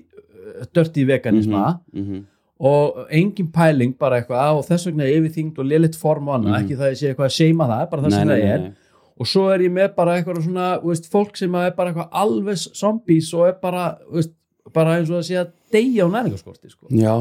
dörti 0.73 1.05
veganisma 1.09 1.79
mm 1.93 2.03
-hmm. 2.05 2.21
og 2.59 3.07
engin 3.09 3.51
pæling 3.51 3.97
bara 3.99 4.21
eitthvað 4.21 4.57
og 4.59 4.65
þess 4.69 4.85
vegna 4.87 5.03
yfirþyngd 5.09 5.57
og 5.59 5.65
lélitt 5.65 5.95
form 5.97 6.27
og 6.29 6.35
annað, 6.35 6.53
Mhm. 6.53 6.63
ekki 6.63 6.75
það 6.77 6.91
ég 6.91 6.97
sé 7.01 7.07
eitthvað 7.09 7.29
að 7.31 7.37
seima 7.39 7.67
það 7.67 7.89
bara 7.89 8.01
það 8.03 8.11
sem 8.11 8.27
það 8.27 8.43
er. 8.53 8.71
og 9.19 9.27
svo 9.27 9.49
er 9.53 9.59
ég 9.61 9.71
með 9.71 9.95
bara 9.95 10.11
eitthvað 10.21 10.43
svona 10.43 10.79
veist, 10.83 11.11
fólk 11.11 11.35
sem 11.37 11.55
er 11.55 11.71
bara 11.71 11.91
eitthvað 11.93 12.09
alveg 12.11 12.57
zombies 12.57 13.33
og 13.33 13.47
er 13.47 13.53
bara, 13.61 13.97
veist, 14.11 14.31
bara 14.71 14.95
eins 14.99 15.09
og 15.11 15.19
að 15.19 15.27
sé 15.27 15.37
að 15.41 15.51
deyja 15.73 16.05
á 16.07 16.09
næringarskorti 16.13 16.71
sko. 16.71 16.87
Já, 16.93 17.15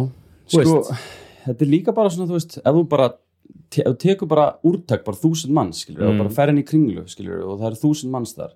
sko, 0.52 0.78
þetta 1.48 1.64
er 1.66 1.70
líka 1.72 1.94
bara 1.96 2.12
svona, 2.12 2.28
þú 2.30 2.36
veist, 2.38 2.58
ef 2.62 2.74
þú 2.76 2.82
bara 2.88 3.08
te 3.72 3.82
ef 3.88 3.96
tekur 3.98 4.28
bara 4.28 4.46
úrtak, 4.68 5.02
bara 5.04 5.16
þúsund 5.18 5.50
manns, 5.56 5.80
skilur, 5.84 6.04
Mm. 6.04 6.10
og 6.12 6.18
bara 6.22 6.34
fer 6.36 6.48
inn 6.52 6.58
í 6.62 6.64
kringlu, 6.64 7.04
skilur, 7.08 7.42
og 7.48 7.58
það 7.60 7.66
eru 7.72 7.80
þúsund 7.82 8.10
manns 8.10 8.34
þar, 8.36 8.52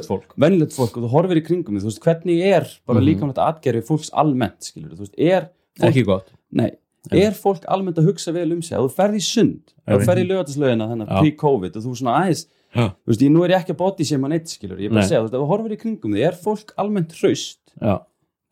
horfir- 0.00 0.08
fólk 0.08 0.34
fólk, 0.74 0.96
og 0.96 1.02
þú 1.04 1.10
horfir 1.12 1.36
í 1.40 1.46
kringum, 1.46 1.78
þú 1.78 1.84
veist, 1.90 2.00
hvernig 2.00 2.42
er 2.42 2.66
bara 2.86 2.98
Mhm. 3.00 3.06
líkamlegt 3.06 3.38
atgerfi 3.38 3.82
fólks 3.86 4.10
almennt, 4.12 4.60
skilur, 4.60 4.94
þú 4.96 4.98
veist, 5.06 5.14
er 5.18 5.50
fólk, 5.78 5.88
ekki 5.90 6.04
gott 6.04 6.28
nei, 6.50 6.70
er 7.12 7.30
fólk 7.32 7.64
almennt 7.68 7.96
að 7.98 8.06
hugsa 8.08 8.32
vel 8.32 8.52
um 8.52 8.62
sig, 8.62 8.76
ef 8.76 8.82
þú 8.82 8.94
ferð 8.94 9.14
í 9.14 9.22
sund, 9.22 9.60
ef 9.86 10.00
þú 10.00 10.06
ferð 10.06 10.24
í 10.24 10.28
lögataslaugina, 10.28 10.88
þannig 10.90 11.08
pre-covid, 11.20 11.76
og 11.76 11.82
þú 11.82 11.96
svona 11.96 12.18
aðeins. 12.24 12.46
Þú 12.72 13.12
veist, 13.12 13.22
ég, 13.26 13.30
nú 13.34 13.44
er 13.44 13.50
ég 13.56 13.60
ekki 13.62 13.74
að 13.76 13.80
bóti 13.82 14.04
sem 14.08 14.22
hann 14.22 14.32
eitt, 14.38 14.48
skilur, 14.48 14.78
ég 14.80 14.88
er 14.88 14.94
bara 14.94 15.02
Nei. 15.02 15.04
að 15.04 15.10
segja, 15.12 15.20
þú 15.20 15.28
veist, 15.28 15.34
ef 15.34 15.44
þú 15.44 15.50
horfir 15.52 15.72
í 15.76 15.82
kringum, 15.82 16.16
þig, 16.16 16.24
er 16.30 16.40
fólk 16.46 16.72
almennt 16.80 17.12
hraust, 17.20 17.58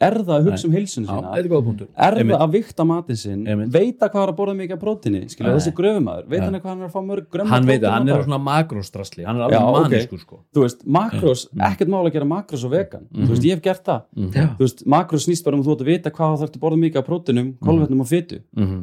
er 0.01 0.15
það 0.25 0.31
að 0.33 0.47
hugsa 0.49 0.65
um 0.67 0.73
heilsun 0.73 1.05
Já, 1.05 1.09
sína, 1.13 1.31
er 1.37 2.15
það 2.25 2.35
að 2.41 2.53
vikta 2.55 2.85
matinn 2.89 3.19
sinn? 3.21 3.41
Einmitt. 3.47 3.69
veit 3.75 4.01
að 4.01 4.11
hvað 4.15 4.23
er 4.25 4.31
að 4.33 4.37
borða 4.39 4.55
mikið 4.57 4.77
af 4.77 4.81
prótini 4.81 5.19
þessi 5.29 5.73
gröfumæður, 5.77 6.25
veit 6.33 6.41
hann 6.41 6.55
hvað 6.57 6.71
hann 6.71 6.81
er 6.81 6.87
að 6.89 6.95
fá 6.95 7.03
mörg 7.05 7.37
Hann 7.51 7.67
veit 7.69 7.83
að 7.83 7.85
prótíni 7.85 7.93
hann 7.93 8.09
er 8.09 8.23
svona 8.25 8.39
makróstrasli 8.47 9.27
Hann 9.29 9.37
er 9.37 9.45
alveg 9.45 9.91
manískur 9.93 10.23
sko. 10.23 10.39
Þú 10.57 10.65
veist, 10.65 10.87
makrós, 10.89 11.43
ekkert 11.69 11.93
mál 11.93 12.01
að 12.09 12.13
gera 12.17 12.29
makrós 12.33 12.65
og 12.65 12.73
vegan. 12.73 13.05
Þú 13.13 13.29
veist, 13.29 13.45
ég 13.45 13.53
hef 13.59 13.63
gert 13.69 13.85
það. 13.85 14.01
Mhm. 14.17 14.49
þú 14.57 14.65
veist, 14.65 14.81
makrós 14.89 15.27
snýst 15.29 15.45
bara 15.45 15.57
um 15.57 15.61
að 15.61 15.69
þú 15.69 15.75
átt 15.77 15.85
að 15.85 15.91
vita 15.93 16.11
hvað 16.17 16.33
þú 16.33 16.41
þarf 16.41 16.57
að 16.57 16.61
borða 16.65 16.81
mikið 16.81 16.97
af 17.03 17.07
prótinum, 17.11 17.51
kolvetnum 17.61 18.01
og 18.01 18.09
fytu 18.09 18.41
Mhm. 18.57 18.81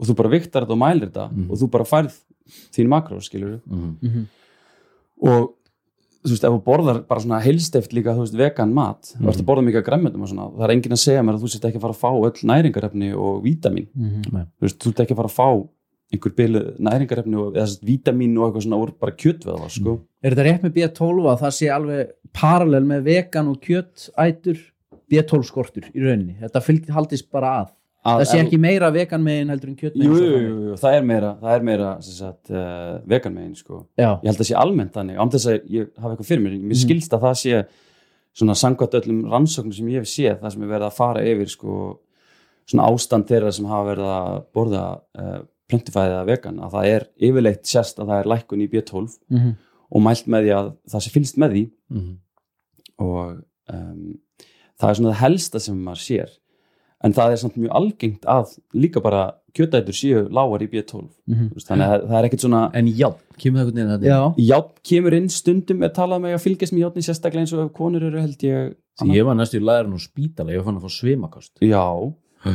og 0.00 0.06
þú 0.10 0.16
bara 0.18 0.28
viktar 0.34 0.66
þetta 0.66 0.74
og 0.74 0.82
mælir 0.82 1.10
þetta 1.14 1.30
og 1.50 1.56
þú 1.62 1.70
bara 1.70 1.84
færð 1.84 2.18
þín 2.74 2.88
makrós, 2.90 3.30
skilur 3.30 3.60
Mhm. 3.70 4.26
Og 5.22 5.52
þú 6.26 6.32
veist, 6.34 6.44
ef 6.44 6.50
þú 6.56 6.60
borðar 6.66 6.98
bara 7.06 7.22
svona 7.22 7.38
heilsteft 7.44 7.92
líka, 7.94 8.14
þú 8.16 8.24
veist, 8.24 8.34
vegan 8.40 8.72
mat 8.74 9.12
þú 9.14 9.28
ert 9.30 9.40
að 9.42 9.46
borða 9.46 9.62
mikið 9.68 9.80
af 9.82 9.86
gremmendum 9.86 10.24
og 10.26 10.28
svona 10.32 10.48
það 10.56 10.64
er 10.66 10.74
enginn 10.74 10.96
að 10.96 11.02
segja 11.04 11.22
mér 11.22 11.36
að 11.38 11.44
þú 11.46 11.50
sért 11.54 11.68
ekki 11.70 11.78
að 11.80 11.84
fara 11.86 11.96
að 11.96 12.02
fá 12.02 12.10
öll 12.26 12.50
næringarefni 12.50 13.10
og 13.14 13.40
vítamin 13.46 13.88
Nei. 13.94 14.44
þú 14.58 14.66
veist, 14.66 14.78
þú 14.82 14.90
ert 14.92 15.02
ekki 15.06 15.14
að 15.16 15.20
fara 15.22 15.30
að 15.32 15.38
fá 15.38 15.48
einhver 16.16 16.34
bilið 16.38 16.66
næringarefni 16.86 17.38
og 17.42 17.48
eða 17.56 17.64
þess 17.66 17.80
vítamin 17.86 18.36
og 18.38 18.44
eitthvað 18.48 18.66
svona 18.66 18.78
úr 18.82 18.92
bara 19.00 19.14
kjötvöða 19.22 19.70
sko. 19.74 19.94
Er 20.22 20.34
þetta 20.36 20.44
rétt 20.46 20.62
með 20.66 20.74
B12 20.76 21.24
að 21.32 21.40
það 21.40 21.54
sé 21.56 21.70
alveg 21.74 22.12
parallel 22.32 22.84
með 22.86 23.02
vegan 23.08 23.48
og 23.50 23.56
kjötætur? 23.64 24.60
B12 25.10 25.46
skortur 25.46 25.84
í 25.94 26.02
rauninni. 26.02 26.34
Þetta 26.40 26.62
fylg, 26.66 26.86
haldist 26.90 27.28
bara 27.30 27.50
Að- 27.60 27.72
það 28.06 28.24
sé 28.30 28.38
ekki 28.44 28.58
meira 28.62 28.90
vegan 28.94 29.22
megin 29.26 29.48
heldur 29.52 29.68
en 29.72 29.76
kjött 29.80 29.96
jú, 29.98 30.14
jú, 30.20 30.36
jú, 30.68 30.76
það 30.82 30.94
er 30.98 31.02
meira, 31.10 31.30
það 31.42 31.54
er 31.56 31.66
meira 31.70 31.88
sagt, 32.06 32.50
uh, 32.50 33.00
vegan 33.10 33.34
megin 33.34 33.54
sko. 33.58 33.80
ég 33.98 34.24
held 34.28 34.40
að 34.44 34.48
sé 34.50 34.56
almennt 34.62 34.92
þannig, 34.96 35.18
án 35.18 35.32
þess 35.34 35.46
að 35.52 35.68
ég 35.76 35.90
hafa 35.96 36.12
eitthvað 36.14 36.30
fyrir 36.30 36.42
mér, 36.46 36.56
mér 36.70 36.80
skilst 36.82 37.12
að 37.16 37.24
það 37.26 37.36
sé 37.42 37.64
svona 38.36 38.54
sangvært 38.60 38.94
öllum 39.00 39.22
rannsóknum 39.32 39.72
sem 39.72 39.88
ég 39.88 40.02
hef 40.04 40.10
séð, 40.12 40.38
það 40.42 40.52
sem 40.56 40.62
er 40.66 40.72
verið 40.74 40.86
að 40.90 40.96
fara 40.98 41.22
yfir 41.24 41.48
sko, 41.48 41.76
svona 42.68 42.88
ástand 42.92 43.28
þeirra 43.30 43.52
sem 43.56 43.68
hafa 43.70 43.88
verið 43.90 44.10
að 44.12 44.40
borða 44.58 44.84
uh, 45.18 45.38
plöntifæðið 45.70 46.12
eða 46.18 46.26
vegan, 46.28 46.58
að 46.62 46.74
það 46.76 46.90
er 46.94 47.06
yfirleitt 47.28 47.64
sérst 47.66 47.98
að 47.98 48.10
það 48.12 48.20
er 48.22 48.30
lækkun 48.34 48.62
í 48.62 48.68
B12 48.70 49.16
Mhm. 49.30 49.54
og 49.90 50.02
mælt 50.02 50.26
með 50.30 50.44
því 50.46 50.52
að 50.58 50.68
það 50.92 51.02
sé 51.06 51.10
fylgst 51.14 51.36
með 51.42 51.50
því 51.56 51.64
Mhm. 51.90 52.14
og 52.98 53.42
um, 53.72 54.18
það 54.80 54.88
er 54.90 54.98
svona 54.98 55.12
það 55.14 55.20
helsta 55.22 55.60
sem 55.60 55.76
maður 55.86 56.02
sér 56.04 56.30
en 57.06 57.14
það 57.16 57.32
er 57.36 57.40
samt 57.42 57.56
mjög 57.60 57.74
algengt 57.80 58.26
að 58.34 58.54
líka 58.74 59.02
bara 59.04 59.24
kjötætur 59.56 59.96
séu 59.96 60.24
lágar 60.36 60.60
í 60.66 60.68
B12 60.68 61.06
Mhm. 61.26 61.46
Þú 61.50 61.54
veist, 61.56 61.68
þannig 61.70 61.92
að 61.94 62.02
það 62.10 62.18
er 62.18 62.26
ekkert 62.28 62.42
svona 62.44 62.60
en 62.76 62.86
já, 62.92 63.08
kemur 63.40 63.58
það 63.58 63.62
einhvern 63.64 63.76
veginn 63.76 63.92
þetta 63.94 64.10
já. 64.10 64.20
játn 64.50 64.82
kemur 64.90 65.14
inn 65.16 65.28
stundum 65.32 65.82
er 65.82 65.92
talað 65.96 66.20
með 66.26 66.34
að 66.36 66.44
fylgjast 66.44 66.74
með 66.76 66.84
játni 66.84 67.06
sérstaklega 67.06 67.44
eins 67.46 67.54
og 67.56 67.72
konur 67.72 68.02
eru 68.10 68.20
held 68.20 68.42
ég. 68.44 68.74
Því 69.00 69.16
ég 69.16 69.24
var 69.24 69.34
næstu 69.38 69.58
í 69.60 69.64
læðurinn 69.64 69.96
á 69.96 70.00
spítala, 70.00 70.52
ég 70.52 70.60
var 70.60 70.64
fann 70.68 70.78
að 70.80 70.84
fá 70.84 70.92
svimakast 70.92 71.52
já, 71.60 71.82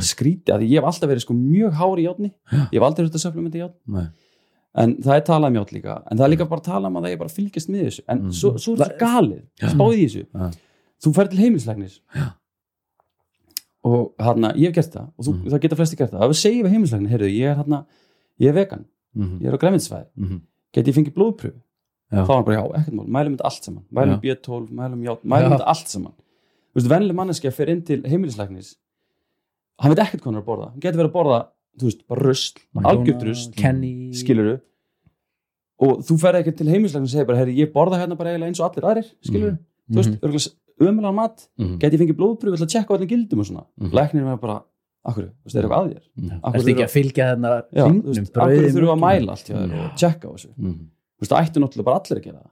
skrítið, 0.02 0.54
að 0.56 0.62
ég 0.70 0.78
hef 0.80 0.88
alltaf 0.88 1.10
verið 1.12 1.24
sko 1.26 1.34
mjög 1.36 1.74
hár 1.82 1.98
í 2.00 2.06
játni, 2.08 2.30
Já. 2.52 2.62
ég 2.72 2.78
hef 2.80 2.86
aldrei 2.88 3.04
verið 3.06 3.18
að 3.18 3.24
supplementa 3.26 3.60
játn 3.60 3.76
Nei. 3.88 4.06
en 4.76 4.96
það 5.04 5.16
er 5.18 5.26
talað 5.28 5.48
um 5.52 5.58
játn 5.60 5.76
líka. 5.76 5.96
En 6.12 6.18
það 6.18 6.26
er 6.28 6.32
líka 6.36 6.48
bara 6.50 6.62
talað 6.62 6.88
um 6.88 6.96
að 6.98 7.04
það 7.04 7.12
er 7.12 7.18
bara 7.18 7.30
að 7.30 7.38
fylgjast 7.40 7.70
með 7.70 7.82
þessu. 7.88 8.02
En 8.08 8.18
Mhm. 8.22 8.32
svo, 8.32 8.52
svo 8.58 8.74
er 8.74 8.78
þetta 8.86 9.00
galið, 9.00 9.42
spáði 9.74 9.98
í 9.98 10.06
þessu. 10.08 10.26
Þú 11.04 11.14
fer 11.16 11.28
til 11.28 11.40
heimilislæknis. 11.40 12.00
Já. 12.16 12.28
Og 13.84 14.14
hann 14.20 14.44
ég 14.56 14.68
hef 14.70 14.74
gert 14.76 14.92
það. 14.94 15.08
Og 15.18 15.26
þú, 15.26 15.34
Mhm. 15.34 15.50
það 15.50 15.62
geta 15.62 15.76
flesti 15.76 15.98
gert 15.98 16.12
það, 16.12 16.22
ef 16.24 16.30
við 16.30 16.40
segjum 16.42 16.66
við 16.66 16.72
heimilislæknin 16.76 17.10
heyrðu, 17.12 17.30
ég 17.34 17.50
er 17.52 17.56
hann 17.56 17.86
ég 18.40 18.48
er 18.50 18.54
vegan, 18.54 18.86
Mhm. 19.16 19.40
ég 19.42 19.48
er 19.48 19.54
á 19.58 19.60
græminsvæði 19.60 20.06
Mhm. 20.18 20.42
geti 20.74 20.92
ég 20.92 20.96
fengið 20.98 21.14
blóðpröfu 21.14 21.54
Já. 22.12 22.24
þá 22.24 22.28
var 22.28 22.36
hann 22.36 22.46
bara, 22.46 22.58
já, 22.58 22.72
ekkert 22.80 22.94
mál, 22.94 23.08
mælum 23.08 23.38
þetta 23.38 23.46
allt 23.46 23.64
saman. 23.64 23.84
Mælum 23.92 24.22
B12, 24.22 24.70
mælum 24.72 25.02
játn, 25.04 25.24
mælum 25.26 25.50
Já. 25.52 25.58
þetta 25.58 25.68
allt 25.68 25.88
saman. 25.88 26.12
Þú 26.72 26.76
veist, 26.76 26.88
vennileg 26.90 27.16
manneskja 27.16 27.52
fer 27.54 27.70
inn 27.70 27.82
til 27.82 28.02
heimilislæknis 28.04 28.76
hann 29.80 29.92
veit 29.96 30.00
ekkert 30.06 30.22
hvað 30.22 30.26
hann 30.26 30.36
er 30.36 30.42
að 30.42 30.46
borða. 30.46 30.70
Hann 30.72 30.80
getur 30.80 31.00
verið 31.02 31.12
að 31.12 31.14
borða, 31.14 31.48
þú 31.80 31.84
veist, 31.84 32.08
bara 32.08 32.22
rusl 32.22 32.58
algjört 32.76 33.56
Kenny. 33.56 34.12
skiluru 34.14 34.62
og 35.80 36.00
þú 36.06 36.18
ferð 36.22 36.44
ekki 36.46 36.58
til 36.58 36.68
heimilislæknis 36.68 37.10
og 37.10 37.10
segir 37.16 37.28
bara, 37.28 37.38
herri, 37.38 37.56
ég 37.58 37.72
borða 37.74 37.98
hérna 37.98 38.16
bara 38.18 38.30
og 40.80 40.88
ömulega 40.88 41.14
mat 41.14 41.48
Mhm. 41.60 41.78
geti 41.80 41.98
ég 41.98 42.02
fengið 42.02 42.18
blóðpröfu 42.20 42.58
til 42.58 42.66
að 42.66 42.72
tjekka 42.74 42.94
allir 42.96 43.08
gildum 43.08 43.40
og 43.40 43.46
svona 43.46 43.66
Mhm. 43.78 43.92
læknir 43.92 44.32
er 44.34 44.38
bara, 44.38 44.64
akkur, 45.06 45.24
þú 45.24 45.46
veist, 45.46 45.56
er 45.56 45.64
eitthvað 45.64 45.82
að 45.82 45.94
þér 45.94 46.04
Mhm. 46.18 46.40
Af 46.44 46.54
hverju 46.54 46.62
Ertu 46.62 46.72
ekki 46.72 46.88
að 46.88 46.96
fylgja 46.98 47.26
brauðið, 47.36 47.64
akkur 47.82 48.72
þurfum 48.72 48.88
við 48.88 48.96
að 48.96 49.00
mæla 49.00 49.30
allt 49.32 49.48
hjá 49.48 49.56
þér 49.58 49.86
og 49.86 49.92
tjekka 49.98 50.26
á 50.28 50.32
þessu 50.36 50.50
Mhm. 50.58 50.72
þú 50.72 51.22
veist, 51.22 51.32
það 51.32 51.42
ættu 51.44 51.60
náttúrulega 51.62 51.84
bara 51.86 52.00
allir 52.00 52.20
að 52.20 52.24
gera 52.24 52.38
það 52.40 52.50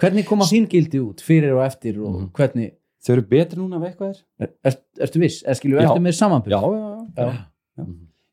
Hvernig 0.00 0.26
koma 0.26 0.44
þín 0.44 0.66
gildi 0.68 0.98
út, 0.98 1.20
fyrir 1.20 1.52
og 1.56 1.62
eftir 1.66 1.98
og 2.00 2.14
Mhm. 2.14 2.30
hvernig, 2.32 2.72
þau 3.04 3.12
eru 3.12 3.22
betri 3.22 3.56
núna 3.58 3.76
ef 3.76 3.82
eitthvað 3.96 4.10
er 4.10 4.16
er, 4.40 4.48
er, 4.64 4.74
ertu 5.00 5.20
viss, 5.20 5.42
er, 5.46 5.52
skilju, 5.54 5.78
ertu 5.80 6.00
með 6.00 6.14
samanbyrð? 6.14 6.50
já, 6.50 6.60
já, 6.60 7.08
já. 7.16 7.46
Já. 7.78 7.86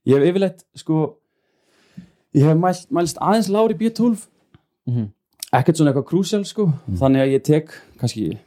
ég 0.08 0.16
hef 0.16 0.36
yfirleitt 0.36 0.64
sko 0.76 1.16
ég 2.36 2.42
hef 2.44 2.58
mælt, 2.58 2.88
mælst 2.92 3.18
aðeins 3.20 3.50
lári 3.50 3.74
B12 3.78 4.28
Mhm. 4.88 5.12
ekkert 5.54 5.76
svona 5.78 5.92
eitthvað 5.94 6.06
krúsjál 6.08 6.46
sko 6.46 6.72
þannig 6.94 7.22
að 7.22 7.32
ég 7.36 7.44
tek 7.44 7.70
kannski 8.00 8.38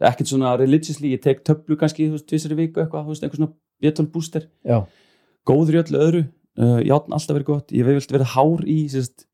ekkert 0.00 0.30
svona 0.30 0.56
religiously, 0.60 1.10
ég 1.14 1.22
tek 1.24 1.40
töflu 1.46 1.76
kannski 1.76 2.06
þú 2.08 2.16
veist, 2.18 2.26
tvisar 2.30 2.52
í 2.54 2.58
viku 2.60 2.80
eitthvað, 2.82 3.06
veist, 3.10 3.22
eitthvað 3.24 3.40
svona 3.42 3.54
B12 3.82 4.10
booster, 4.14 4.48
Já. 4.66 4.82
góður 5.46 5.74
í 5.78 5.82
öllu 5.82 5.98
öðru 6.04 6.22
uh, 6.58 6.78
játn 6.86 7.12
alltaf 7.16 7.34
verið 7.36 7.48
gott, 7.50 7.72
ég 7.72 7.82
hef 7.86 7.96
yfirleitt 7.98 8.14
verið 8.18 8.32
hár 8.36 8.64
í 8.68 8.78
sérst, 8.92 9.26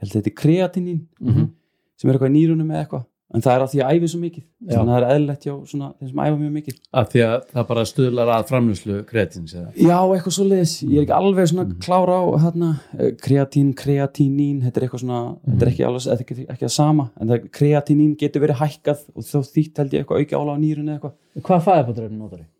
held 0.00 0.10
að 0.12 0.16
þetta 0.20 0.32
er 0.32 0.36
kreatinín 0.42 1.00
Mhm. 1.20 1.50
sem 1.96 2.10
er 2.10 2.14
eitthvað 2.16 2.32
í 2.32 2.36
nýrunum 2.36 2.70
eða 2.72 2.82
eitthvað 2.84 3.04
en 3.34 3.42
það 3.42 3.54
er 3.56 3.62
að 3.64 3.70
því 3.72 3.80
að 3.82 3.96
æfi 3.96 4.08
svo 4.12 4.18
mikið 4.22 4.42
þannig 4.70 4.80
að 4.80 4.90
það 4.92 5.04
er 5.06 5.14
eðlilegt 5.16 5.46
hjá 5.46 5.54
svona, 5.70 5.88
þeim 5.98 6.08
sem 6.12 6.20
æfa 6.22 6.36
mjög 6.40 6.52
mikið 6.56 6.76
Af 7.00 7.08
því 7.12 7.22
að 7.26 7.34
það 7.52 7.64
bara 7.70 7.84
stuðlar 7.90 8.30
að 8.36 8.44
framlýslu 8.52 8.98
kretins 9.08 9.54
eða 9.58 9.72
Já, 9.82 9.96
eitthvað 10.14 10.36
svo 10.36 10.46
leiðis, 10.46 10.74
ég 10.86 10.94
er 11.00 11.06
ekki 11.06 11.16
alveg 11.16 11.50
svona 11.50 11.78
klára 11.86 12.18
á 12.22 12.24
hérna, 12.44 12.68
eh, 12.98 13.10
kreatín, 13.26 13.72
kreatínín, 13.82 14.60
þetta 14.62 14.78
er 14.82 14.86
eitthvað 14.86 15.02
svona, 15.02 15.20
þetta 15.48 15.66
er 15.66 15.72
ekki 15.72 15.86
alveg, 15.90 16.06
ekki, 16.20 16.38
ekki 16.54 16.66
það 16.68 16.74
sama, 16.76 17.08
en 17.20 17.32
það 17.34 17.48
kreatínín 17.58 18.14
getur 18.22 18.46
verið 18.46 18.60
hækkað 18.62 19.02
og 19.16 19.26
þá 19.26 19.38
þýtt 19.56 19.82
held 19.82 19.96
ég 19.98 20.04
eitthvað 20.06 20.22
auki 20.22 20.38
ála 20.38 20.54
á 20.54 20.58
nýrun 20.62 20.86
eða 20.86 20.96
eitthvað. 21.00 21.16
Hvað 21.50 21.66
fæðabóttrefni 21.66 22.18
notar 22.22 22.38
þið? 22.44 22.50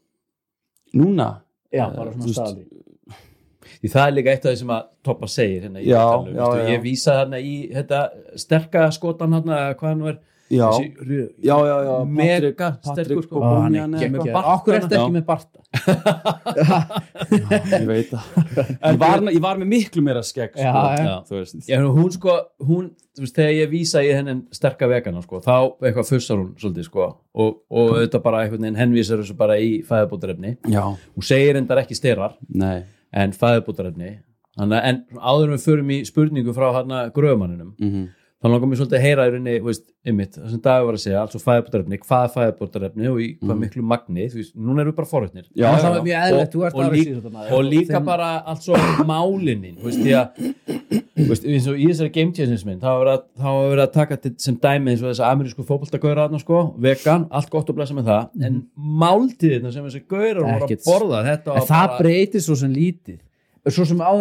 Núna, 0.99 1.29
Já, 1.75 1.87
Eh, 1.91 1.97
bara 1.97 2.11
svona 2.15 2.33
staðalí. 2.35 2.67
Því 3.83 3.89
það 3.93 4.07
er 4.07 4.13
líka 4.15 4.31
eitt 4.33 4.45
af 4.47 4.53
því 4.55 4.59
sem 4.61 4.71
að 4.73 4.85
Toppa 5.05 5.27
segir 5.29 5.65
hérna 5.67 5.81
Já, 5.83 6.05
já, 6.31 6.47
já. 6.57 6.69
Ég 6.71 6.83
vísa 6.85 7.17
hérna 7.19 7.41
í 7.43 7.55
þetta 7.75 8.01
sterka 8.39 8.85
skotan 8.95 9.35
hérna, 9.37 9.59
hvað 9.77 9.91
hann 9.91 10.05
er 10.13 10.19
já, 10.51 10.69
þessi 10.71 11.19
já, 11.43 11.57
já, 11.67 11.77
já, 11.87 11.95
mega 12.21 12.69
sterkur 12.87 13.23
sko 13.27 13.41
Bonjan 13.43 13.95
er 13.97 14.01
Já. 14.05 14.07
ekki 14.07 15.11
með 15.17 15.25
Barta? 15.27 15.59
ég 17.77 17.87
veit 17.89 18.11
það. 18.13 18.25
Ég 18.87 18.99
var, 19.01 19.23
ég 19.35 19.41
var 19.43 19.59
með 19.61 19.69
miklu 19.71 20.03
meira 20.07 20.23
skegg, 20.27 20.53
sko, 20.55 20.63
Já, 20.63 20.73
já. 21.01 21.15
þú 21.29 21.35
veist. 21.41 21.57
Já, 21.69 21.77
hún 21.83 22.11
sko, 22.15 22.35
hún, 22.67 22.85
þú 23.17 23.21
veist, 23.25 23.37
þegar 23.39 23.55
ég 23.57 23.71
vísa 23.73 24.03
í 24.07 24.11
hennin 24.15 24.43
sterka 24.55 24.89
vegana, 24.91 25.23
sko, 25.25 25.41
þá 25.45 25.55
eitthvað 25.83 26.11
fussar 26.13 26.39
hún 26.41 26.51
svolítið, 26.61 26.85
sko, 26.91 27.05
og, 27.37 27.51
og 27.71 27.85
auðvitað 27.97 28.23
bara 28.27 28.43
einhvern 28.45 28.63
veginn 28.67 28.81
henvísar 28.81 29.19
þessu 29.23 29.37
bara 29.39 29.55
í 29.63 29.71
fæðabótarefni. 29.87 30.51
Já, 30.73 30.85
Hún 31.17 31.25
segir 31.27 31.59
endar 31.61 31.83
ekki 31.83 31.97
styrar, 31.99 32.33
nei, 32.49 32.79
en 33.17 33.31
fæðabótarefni. 33.37 34.11
En 34.57 34.73
áður 35.21 35.51
við 35.53 35.65
förum 35.67 35.91
í 35.93 35.99
spurningu 36.09 36.53
frá 36.57 36.71
hérna 36.79 36.99
gröfumanninum, 37.13 37.75
mhm, 37.77 38.07
þá 38.47 38.51
langar 38.53 38.69
mér 38.71 38.79
svolítið 38.79 38.97
að 39.01 39.03
heyra 39.07 39.25
í 39.27 39.31
rauninni, 39.35 39.55
þú 39.59 39.67
veist, 39.67 39.85
ymmit, 40.07 40.37
það 40.39 40.51
sem 40.55 40.61
Dagur 40.63 40.87
var 40.87 40.97
að 40.97 41.03
segja, 41.03 41.23
altså 41.27 41.41
fæðabótarefni, 41.43 41.99
hvað 42.07 42.25
er 42.27 42.33
fæðabótarefni 42.37 43.09
og 43.11 43.19
í 43.19 43.29
hvað 43.41 43.55
Mhm. 43.57 43.63
miklu 43.65 43.83
magni, 43.83 44.27
þú 44.31 44.39
veist, 44.39 44.55
núna 44.57 44.81
erum 44.85 44.93
við 44.93 44.97
bara 44.97 45.11
forréttnir. 45.11 45.47
já, 45.57 45.67
það 45.75 45.91
var 45.97 46.05
mjög 46.07 46.21
eðlilegt, 46.27 46.53
þú 46.55 46.65
ert 46.67 46.75
og, 46.77 46.81
aðra 46.85 46.95
líka, 46.95 47.11
síðan 47.11 47.23
þetta 47.27 47.53
og 47.57 47.65
líka 47.65 48.01
bara 48.05 48.29
allt 48.47 48.63
svo 48.63 48.75
málinin 49.11 49.77
þú 49.77 49.85
veist, 49.91 50.01
því 50.07 50.13
að 50.21 50.29
veist, 51.29 51.45
eins 51.49 51.67
og 51.67 51.77
í 51.81 51.87
þessari 51.91 52.13
game 52.13 52.33
changers 52.37 52.65
mynd 52.69 52.81
þá 52.81 53.49
var 53.51 53.71
verið 53.73 53.85
að 53.87 53.93
taka 53.97 54.17
til, 54.17 54.35
sem 54.39 54.57
dæmi 54.57 54.93
eins 54.93 55.03
og 55.03 55.11
þess 55.11 55.25
amerísku 55.27 55.65
fótboltagauðra 55.67 56.29
þarna 56.29 56.41
sko, 56.41 56.61
vegan, 56.79 57.27
allt 57.33 57.51
gott 57.51 57.71
og 57.73 57.77
blessa 57.77 57.95
með 57.97 58.05
það 58.11 58.45
en 58.47 58.63
máltíðina 58.79 59.73
sem 59.73 59.85
þessi 59.89 60.05
að 60.37 60.47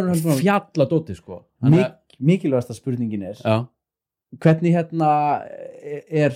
hann 0.10 0.40
fjalla 0.40 0.88
dóti 0.90 1.16
sko. 1.16 1.44
Að- 1.62 1.94
mikilvægasta 2.22 2.74
spurningin 2.74 3.24
er 3.28 3.36
já, 3.36 3.68
hvernig 4.42 4.74
hérna 4.76 5.10
er 6.10 6.36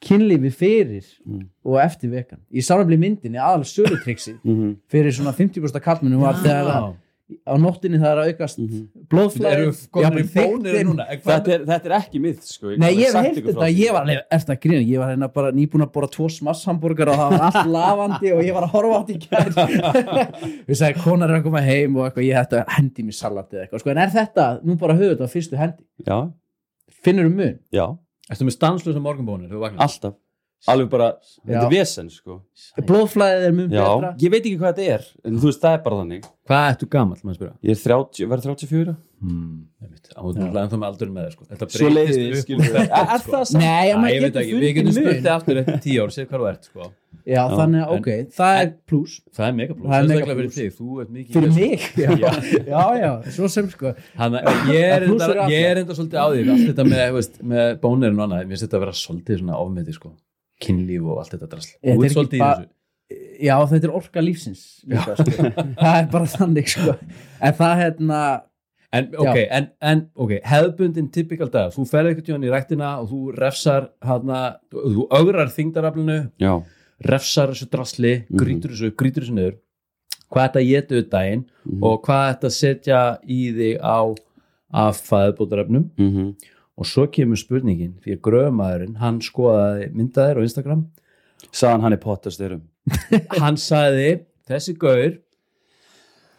kynlífi 0.00 0.50
fyrir 0.56 1.04
Mm. 1.26 1.44
og 1.64 1.76
eftir 1.84 2.08
vegan? 2.10 2.40
Í 2.52 2.62
samræfli 2.64 2.96
myndinni 2.98 3.36
aðal 3.38 3.66
sölutriksi 3.68 4.38
Mhm, 4.44 4.76
fyrir 4.90 5.12
svona 5.12 5.34
50% 5.36 5.80
kallmennu 5.84 6.20
var 6.22 6.34
þegar 6.40 6.70
að 6.72 6.94
á 7.46 7.54
nóttinni 7.62 7.98
það 8.00 8.10
er 8.10 8.18
að 8.18 8.28
aukast 8.32 8.58
í 8.58 8.64
núna? 10.88 11.04
En 11.12 11.20
hvað- 11.20 11.44
Þetta 11.44 11.52
er, 11.54 11.60
þetta 11.68 11.86
er 11.86 11.94
ekki 12.00 12.18
mitt, 12.24 12.40
sko. 12.42 12.72
Nei, 12.80 12.88
ég 12.96 13.12
hef 13.12 13.20
heilt 13.20 13.44
þetta, 13.44 13.68
ég 13.70 13.92
var 13.94 14.08
eftir 14.10 14.54
að 14.56 14.60
grína, 14.64 14.80
ég 14.88 14.98
var 14.98 15.12
hérna 15.12 15.28
bara 15.32 15.52
nýbúin 15.54 15.84
að 15.84 15.92
bora 15.94 16.08
tvo 16.10 16.26
smasshamburger 16.32 17.12
og 17.12 17.20
það 17.20 17.30
var 17.36 17.44
allt 17.50 17.70
lafandi 17.76 18.32
og 18.34 18.42
ég 18.48 18.52
var 18.56 18.66
að 18.66 18.74
horfa 18.74 18.98
átt 18.98 19.12
í 19.14 19.18
kær 19.28 19.52
við 20.66 20.74
sagði, 20.80 21.02
konar 21.04 21.30
er 21.30 21.38
að 21.38 21.44
koma 21.46 21.62
heim 21.62 21.96
og 22.00 22.08
eitthvað, 22.08 22.26
ég 22.26 22.40
hætti 22.40 22.58
að 22.64 22.74
hendi 22.78 23.06
mér 23.06 23.18
salati 23.20 23.56
eða 23.60 23.68
eitthvað, 23.68 23.84
sko, 23.84 23.90
en 23.94 24.02
er 24.08 24.14
þetta, 24.16 24.48
nú 24.64 24.76
bara 24.80 24.96
höfðu 24.98 25.12
þetta 25.14 25.28
á 25.30 25.34
fyrstu 25.36 25.60
hendi, 25.60 25.84
Já, 26.08 26.18
finnur 27.04 27.28
um 27.30 27.36
mun? 27.38 27.58
Já, 27.74 27.86
Ertu 28.30 28.46
með 28.46 28.54
stanslösa 28.54 29.00
morgunbónir, 29.02 29.50
alltaf. 29.82 30.14
Alveg 30.68 30.90
bara, 30.92 31.06
þetta 31.40 31.54
Já. 31.56 31.62
er 31.64 31.70
vesen, 31.72 32.10
sko. 32.12 32.34
blóðflæðið 32.84 33.44
er 33.46 33.54
mun 33.56 33.70
Já, 33.72 33.84
betra 33.86 34.10
ég 34.20 34.30
veit 34.34 34.42
ekki 34.44 34.58
hvað 34.60 34.74
þetta 34.76 34.96
er, 34.96 35.06
en 35.24 35.38
þú 35.40 35.48
veist, 35.48 35.62
það 35.62 35.76
er 35.78 35.84
bara 35.86 36.00
þannig. 36.02 36.26
Hvað 36.50 36.66
ertu 36.74 36.88
gamall, 36.92 37.20
maður 37.24 37.38
spyrja? 37.38 37.54
Ég 37.64 37.70
er 37.70 37.80
30, 37.80 38.28
verður 38.28 38.50
34? 38.50 38.94
Hmm, 39.20 39.56
einmitt, 39.84 40.10
áður 40.16 40.38
en 40.40 40.70
þá 40.70 40.76
með 40.80 40.86
aldurinn 40.90 41.14
með 41.16 41.24
þér 41.26 41.34
sko. 41.36 41.44
Þetta 41.50 41.66
Svo 41.70 41.88
breytist 41.90 41.96
leiðið, 41.96 42.30
upp 42.30 42.44
skilur 42.44 42.64
við. 42.64 42.76
þetta, 42.76 43.00
Er 43.00 43.20
sko. 43.20 43.30
það 43.34 43.44
samt? 43.50 43.60
Nei, 43.60 44.12
ég 44.14 44.24
veit 44.24 44.38
ekki, 44.40 44.54
við 44.60 44.72
getum 44.78 44.94
spurt 44.96 45.20
þið 45.20 45.30
aftur 45.34 45.60
eftir 45.60 45.80
tíu 45.84 46.00
ár, 46.04 46.12
séð 46.14 46.28
hvað 46.30 46.40
þú 46.44 46.48
ert 46.50 46.68
sko. 46.70 46.88
Já, 47.30 47.42
þannig 47.52 47.80
að, 47.84 47.90
en- 47.90 48.00
ok, 48.00 48.08
það 48.32 48.60
er 48.62 48.70
pluss 48.88 49.16
Það 49.36 49.44
er 49.46 49.52
mega 49.58 49.74
pluss, 49.76 49.90
Það 49.90 49.98
er 49.98 50.06
mega 50.08 50.20
sérstaklega 50.20 50.38
fyrir 50.40 50.54
þig, 50.56 50.70
þú 50.78 51.00
ert 51.02 51.10
mikið 51.10 51.36
fyrir 51.36 51.52
mig, 51.52 51.80
já, 52.00 52.10
já, 52.70 52.82
já, 52.96 53.10
svo 53.36 53.48
sem 53.52 53.68
sko 53.70 53.92
Þannig 54.16 54.48
að 54.50 54.70
ég 54.72 54.86
er 54.88 55.04
Það 55.04 55.10
enda, 55.10 55.28
er 55.28 55.82
svolítið 56.00 56.16
á 56.16 56.26
því 56.30 56.44
allt 56.54 56.64
þetta 56.70 56.86
með, 56.88 57.28
með 57.52 57.74
bónirinn 57.84 58.16
og 58.22 58.24
annað, 58.24 58.46
mér 58.50 58.62
þetta 58.64 58.78
að 58.80 58.84
vera 58.86 58.96
svolítið 59.02 59.42
svona 59.42 59.58
ofmeti 59.60 59.92
sko, 59.98 60.14
kynlíf 60.60 61.02
og 61.06 61.18
allt 61.22 61.32
þetta 61.34 61.48
drasl. 61.54 61.72
Þetta 61.78 61.86
Þú 61.86 61.90
er 61.90 61.96
ert 61.96 62.04
ekki 62.10 62.14
svolítið 62.18 62.38
í 62.38 62.44
bara- 62.44 62.60
þessu. 62.60 62.76
Já, 63.40 63.56
þetta 63.66 63.84
er 63.88 63.94
orka 63.98 64.20
lífsins 64.22 64.60
líka, 64.86 65.16
sko. 65.18 65.48
það 65.82 65.96
er 66.02 66.06
bara 66.12 66.26
þannig 66.30 66.68
sko. 66.68 66.94
en 67.40 67.52
það 67.58 67.74
hérna 67.84 68.20
En, 68.92 69.04
ok, 69.22 69.36
en, 69.54 69.66
en, 69.86 70.00
ok, 70.18 70.32
hefðbundin 70.50 71.10
typikal 71.14 71.46
dag, 71.50 71.68
þú 71.70 71.84
ferði 71.86 72.10
eitthvað 72.10 72.24
tjóðan 72.26 72.46
í 72.48 72.50
ræktina 72.50 72.88
og 72.98 73.04
þú 73.12 73.18
refsar 73.38 73.84
hana, 74.02 74.40
þú 74.74 75.04
ögrar 75.14 75.46
þingdaraflinu 75.54 76.16
Já, 76.42 76.56
refsar 77.06 77.52
þessu 77.52 77.68
drasli, 77.70 78.10
grítur 78.34 78.72
þessu 78.74 78.90
grítur 78.98 79.22
þessu 79.28 79.36
niður 79.36 79.54
hvað 80.30 80.48
þetta 80.48 80.64
getur 80.72 80.98
við 80.98 81.06
daginn 81.14 81.44
Mhm. 81.70 81.84
og 81.86 82.02
hvað 82.08 82.24
þetta 82.32 82.50
setja 82.50 83.00
í 83.30 83.38
þig 83.60 83.78
á 83.78 83.98
af 84.74 84.98
fæðbótarefnum 85.06 85.86
mm 85.96 86.10
-hmm. 86.10 86.34
Og 86.80 86.88
svo 86.88 87.04
kemur 87.12 87.36
spurningin 87.36 87.94
fyrir 88.00 88.20
gröfumæðurinn, 88.24 88.96
hann 89.02 89.18
skoðaði 89.20 89.90
myndaðir 89.92 90.40
á 90.40 90.46
Instagram. 90.46 90.86
Saðan 91.52 91.84
hann 91.84 91.92
er 91.96 92.00
pottastyrum 92.02 92.62
hann 93.42 93.56
sagði 93.60 94.22
þessi 94.48 94.74
gaur 94.80 95.18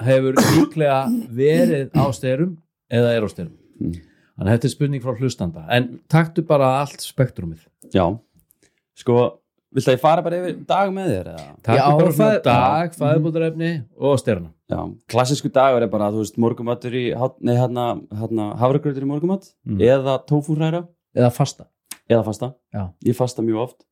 hefur 0.02 0.38
líklega 0.56 1.00
verið 1.38 1.92
á 1.98 2.06
styrum 2.16 2.56
eða 2.92 3.14
er 3.18 3.26
á 3.26 3.30
styrum 3.32 3.58
Mm. 3.82 3.96
þannig 4.38 4.46
að 4.46 4.52
þetta 4.54 4.68
er 4.68 4.72
spurning 4.76 5.02
frá 5.02 5.14
hlustanda. 5.18 5.62
En 5.74 5.86
taktu 6.12 6.44
bara 6.46 6.68
allt 6.84 7.02
spektrumið. 7.02 7.64
Já, 7.90 8.04
sko 8.94 9.16
Viltu 9.74 9.88
að 9.90 9.96
ég 9.96 10.02
fara 10.04 10.22
bara 10.22 10.38
yfir 10.42 10.58
dag 10.70 10.92
með 10.94 11.08
þér? 11.14 11.28
Eða? 11.32 11.46
taktu 11.64 11.78
Já, 11.80 11.86
bara 11.98 12.12
svona 12.12 12.36
fæ- 12.36 12.44
dag, 12.46 12.94
fæðbótarefni 13.00 13.70
og 13.98 14.20
styrna 14.22 14.52
klassísku 15.12 15.50
dagur 15.52 15.82
er 15.84 15.90
bara, 15.92 16.12
þú 16.14 16.22
veist, 16.24 16.38
morgumatur 16.42 16.94
í, 16.96 17.06
nei, 17.42 17.56
hérna, 17.58 17.86
hérna, 18.20 18.50
hafragrautur 18.60 19.04
í 19.04 19.10
morgumat 19.10 19.50
Mm. 19.68 19.80
eða 19.80 20.20
tófúræra 20.26 20.88
eða 21.16 21.32
fasta 21.32 21.66
eða 22.10 22.24
fasta. 22.26 22.54
Já. 22.74 22.90
Ég 23.06 23.16
fasta 23.16 23.42
mjög 23.42 23.64
oft. 23.68 23.84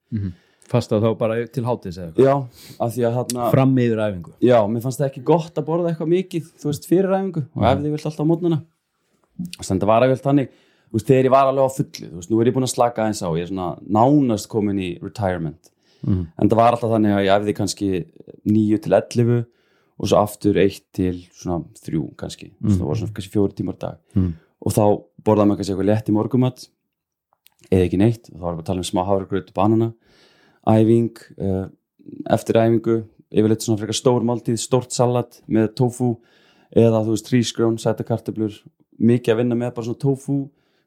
fasta 0.70 1.00
þá 1.02 1.18
bara 1.18 1.48
til 1.48 1.64
hátis 1.66 1.98
eða 1.98 2.14
Já, 2.16 2.34
af 2.80 2.92
því 2.94 3.02
að 3.08 3.16
hérna, 3.18 3.52
fram 3.52 3.76
yfir 3.76 3.98
æfingu 3.98 4.32
já, 4.42 4.58
mér 4.70 4.82
fannst 4.84 5.00
það 5.02 5.08
ekki 5.10 5.24
gott 5.26 5.56
að 5.58 5.66
borða 5.66 5.90
eitthvað 5.94 6.12
mikið, 6.14 6.44
þú 6.62 6.66
veist, 6.70 6.86
fyrir 6.86 7.10
æfingu 7.18 7.44
og 7.56 7.64
ef 7.64 7.80
þið 7.80 7.92
vilt 7.96 8.06
alltaf 8.06 8.22
á 8.22 8.30
mótnana. 8.30 8.60
Þannig 9.64 9.84
að 9.84 9.88
var 9.90 10.04
að 10.04 10.10
vel 10.14 10.22
þannig, 10.28 10.50
þú 10.90 10.94
veist, 11.00 11.08
þegar 11.10 11.26
ég 11.26 11.34
var 11.34 11.50
alveg 11.50 11.66
á 11.66 11.78
fullu, 11.78 12.08
þú 12.12 12.16
veist, 12.20 12.30
nú 12.30 12.42
er 12.42 12.46
ég 12.50 12.54
búin 12.54 12.68
að 12.68 12.74
slaka 12.76 13.06
eins 13.08 13.22
á, 13.26 13.30
ég 13.34 13.42
er 13.48 13.50
svona 13.50 13.70
nánast 13.90 14.48
komin 14.52 14.78
í 14.80 14.90
retirement. 15.02 15.72
Mhm. 16.06 16.28
En 16.40 16.50
það 16.50 16.56
var 16.62 16.72
alltaf 16.78 16.92
þannig 16.94 17.16
að 17.18 17.26
ég 17.26 17.34
æfði 17.40 17.56
kannski 17.58 17.90
9 18.46 18.78
til 18.84 18.94
11 18.94 19.46
og 20.00 20.08
svo 20.08 20.20
aftur 20.24 20.58
1 20.58 20.80
til 20.96 21.22
svona 21.36 21.64
3 21.86 22.02
kannski, 22.18 22.54
mm. 22.60 22.78
það 22.78 22.86
voru 22.88 23.00
svona 23.02 23.16
kannski 23.18 23.34
4 23.36 23.56
tímar 23.58 23.80
dag 23.80 23.98
Mhm. 24.16 24.34
og 24.66 24.72
þá 24.76 24.84
borðaði 25.26 25.48
maður 25.50 25.60
kannski 25.60 25.74
eitthvað 25.74 25.90
létt 25.92 26.10
í 26.10 26.16
morgumat 26.16 26.68
eða 27.72 27.86
ekki 27.86 28.00
neitt, 28.00 28.30
þá 28.32 28.40
var 28.40 28.54
bara 28.56 28.64
að 28.64 28.70
tala 28.72 28.80
um 28.84 28.88
smá 28.88 29.02
hafragraut 29.06 29.50
og 29.52 29.54
banana, 29.56 29.94
æfing 30.68 31.18
uh, 31.40 31.68
eftir 32.32 32.56
æfingu 32.56 33.04
yfirleitt 33.30 33.62
svona 33.62 33.78
frekar 33.80 33.98
stór 33.98 34.24
máltíð, 34.26 34.58
stórt 34.58 34.92
salat 34.96 35.42
með 35.48 35.76
tofu 35.76 36.16
eða 36.76 37.04
þú 37.06 37.14
veist 37.14 37.30
hrísgrjón, 37.30 37.78
sætakartöflur 37.82 38.56
mikið 39.00 39.34
að 39.34 39.38
vinna 39.44 39.56
með 39.56 39.74
bara 39.76 39.86
svona 39.86 40.02
tofu 40.02 40.40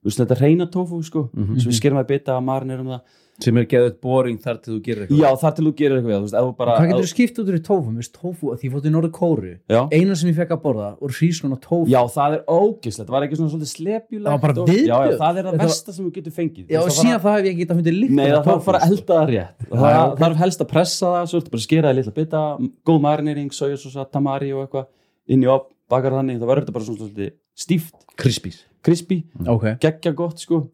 veist 0.04 0.18
þetta 0.22 0.40
reyna 0.40 0.66
tofu 0.70 1.02
sko. 1.02 1.28
Mhm. 1.32 1.58
sem 1.60 1.70
við 1.72 1.80
skerum 1.80 1.98
að 2.02 2.08
bita 2.14 2.38
að 2.38 2.44
marinerum 2.48 2.86
það. 2.94 3.02
Sem 3.42 3.56
er 3.56 3.64
geðið 3.64 3.94
boring 4.04 4.38
þar 4.38 4.58
til 4.62 4.74
þú 4.74 4.80
gerir 4.84 5.02
eitthvað. 5.06 5.22
Já 5.24 5.36
þar 5.40 5.54
til 5.56 5.64
þú 5.64 5.70
gerir 5.78 5.96
eitthvað 5.98 6.18
þú 6.20 6.26
veist, 6.26 6.56
bara 6.58 6.74
hvað 6.76 6.88
getur 6.90 7.02
þú 7.02 7.10
skipt 7.10 7.38
út 7.40 7.48
úr 7.48 7.56
í 7.56 7.62
tofu, 7.64 7.88
Mér 7.90 8.02
finnst 8.02 8.12
tofu 8.14 8.50
að 8.52 8.58
því 8.60 8.66
ég 8.68 8.72
fótt 8.74 8.86
í 8.86 8.92
norður 8.92 9.12
kóru 9.16 9.52
eina 9.90 10.14
sem 10.20 10.28
ég 10.30 10.36
fekk 10.36 10.52
að 10.52 10.60
borða 10.62 10.88
voru 11.00 11.16
hrísgrón 11.16 11.54
og 11.56 11.60
tofu 11.64 11.88
já 11.90 12.00
það 12.12 12.36
er 12.36 12.42
ógislegt, 12.46 13.08
það 13.08 13.14
var 13.16 13.26
ekki 13.26 13.38
svona 13.40 13.52
svolítið 13.54 13.72
slepjulegt 13.72 14.42
Það 14.44 14.58
og- 14.62 14.68
já, 14.68 14.96
já, 15.02 15.16
það 15.16 15.38
er 15.40 15.42
það 15.42 15.52
Þetta 15.52 15.64
versta 15.64 15.92
sem 15.96 16.04
þú 16.04 16.12
getur 16.12 16.32
fengið. 16.36 16.64
Já, 16.68 16.78
og 16.78 16.86
veist, 16.86 17.02
síðan 17.02 17.20
það 17.24 17.32
hef 17.32 17.42
ég 17.42 17.50
ekki 17.52 17.62
getað 17.64 17.76
fundið 17.80 17.98
líkt 18.02 18.12
Nei, 18.20 18.26
það 18.28 18.44
þarf 18.44 18.64
bara 18.68 18.78
að 18.78 18.90
elda 18.92 19.12
það 19.16 19.28
rétt. 19.32 19.58
Og 19.72 19.78
það 19.82 20.18
þarf 20.22 20.36
helst 20.44 20.60
að 20.60 20.68
pressa 20.68 21.06
það 21.16 21.26
svo 21.32 21.40
ertu 21.40 21.50
bara 21.50 21.62
að 21.62 21.66
skera 21.66 21.88
það 21.88 21.96
litla 21.96 22.14
bita 22.20 22.40
góð 22.86 23.00
marinering, 23.00 23.50
sojasósa, 23.50 24.06
tamari 24.12 24.52
og 24.52 24.68
eitthvað 24.68 24.86
inn 25.26 25.42
í 25.42 25.48
op, 25.48 25.72
bakar 25.88 26.12
þannig, 26.12 26.38
það 26.38 26.48
verður 26.52 26.62
þetta 26.62 26.76
bara 26.76 26.84
svona 26.84 27.00
svolítið 27.00 27.32
stíft, 27.58 27.96
krispís. 28.18 28.62
Krispi 28.82 29.22
ok, 29.46 29.76
geggja 29.82 30.10
gott 30.16 30.42
sko. 30.42 30.64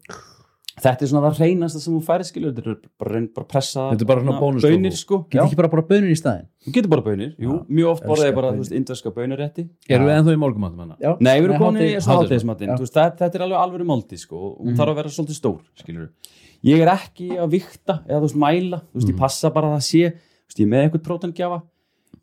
Þetta 0.79 1.03
er 1.03 1.09
svona 1.11 1.27
það 1.27 1.39
reynasta 1.43 1.79
sem 1.83 1.91
þú 1.91 1.97
færi 2.07 2.23
skilur 2.23 2.53
þetta 2.55 2.71
er 2.71 2.77
bara, 3.01 3.19
bara 3.35 3.47
pressa 3.51 3.89
Þetta 3.91 4.05
er 4.05 4.07
bara 4.07 4.21
svona 4.23 4.31
na, 4.31 4.39
bónustofu. 4.39 4.77
bönir 4.77 4.93
sko, 4.95 5.17
já, 5.27 5.33
getur 5.33 5.43
ekki 5.49 5.57
bara 5.59 5.69
bara 5.73 5.83
bönir 5.89 6.13
í 6.13 6.15
staðin 6.15 6.45
þú 6.63 6.73
getur 6.77 6.91
bara 6.93 7.03
bönir 7.03 7.33
jú, 7.35 7.57
mjög 7.67 7.89
oft 7.91 8.05
borða 8.07 8.23
elska 8.23 8.29
ég 8.29 8.37
bara, 8.37 8.51
þú 8.55 8.63
veist, 8.63 8.75
indverska 8.79 9.11
bönirrétti 9.17 9.65
erum 9.91 10.07
við 10.07 10.13
ennþá 10.15 10.35
í 10.37 10.39
morgumatum 10.39 10.83
hana 10.85 10.95
já, 11.03 11.11
Nei, 11.19 11.33
við 11.35 11.49
erum 11.49 11.59
komin 11.65 11.83
í 11.83 11.89
hátegismatinn 12.07 12.71
þetta, 12.79 13.27
er 13.27 13.43
alveg 13.43 13.59
alveg 13.59 13.89
málti 13.91 14.21
sko 14.23 14.39
og 14.39 14.61
hún 14.63 14.79
þarf 14.79 14.93
að 14.93 15.01
vera 15.01 15.13
svolítið 15.17 15.39
stór, 15.41 15.59
skilur 15.83 16.07
ég 16.71 16.85
er 16.85 16.93
ekki 16.95 17.27
að 17.35 17.57
vikta 17.57 17.97
eða 18.07 18.21
þú 18.21 18.29
veist 18.29 18.39
mæla 18.47 18.79
þú 18.85 19.01
veist, 19.01 19.11
ég 19.11 19.19
passa 19.19 19.51
bara 19.51 19.73
að 19.73 19.75
það 19.75 19.85
sé 19.89 20.13
þú 20.15 20.47
veist, 20.47 20.63
ég 20.63 20.71
með 20.71 20.85
eitthvað 20.87 21.05
prótangjafa 21.11 21.59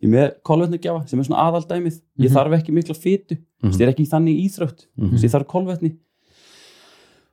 ég 0.03 0.09
er 0.09 0.13
með 0.13 0.27
kolvetnugjafa 0.47 1.05
sem 1.11 1.21
er 1.21 1.29
svona 1.29 1.45
aðaldæmið. 1.49 2.01
Ég 2.25 2.35
þarf 2.35 2.57
ekki 2.59 2.75
mikla 2.77 2.97
fytu 2.97 3.37
þú 3.37 3.71
veist, 3.71 3.81
ég 3.81 3.87
er 3.87 3.93
ekki 3.95 4.09
þannig 4.11 4.43
íþrótt. 4.47 4.85
Þú 4.97 5.13
veist, 5.15 5.27
ég 5.27 5.33
þarf 5.33 5.49
kolvetni. 5.53 5.93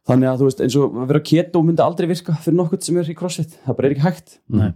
Þannig 0.08 0.30
að 0.30 0.40
þú 0.42 0.48
veist, 0.50 0.62
eins 0.66 0.78
og 0.80 0.96
að 1.00 1.12
vera 1.14 1.24
keto 1.24 1.62
myndi 1.64 1.84
aldrei 1.84 2.08
virka 2.10 2.36
fyrir 2.44 2.58
nokkurt 2.60 2.84
sem 2.84 2.98
er 3.00 3.12
í 3.12 3.16
crossfit. 3.16 3.58
Það 3.64 3.78
bara 3.78 3.88
er 3.90 3.96
ekki 3.96 4.04
hægt. 4.04 4.38
Nei. 4.52 4.72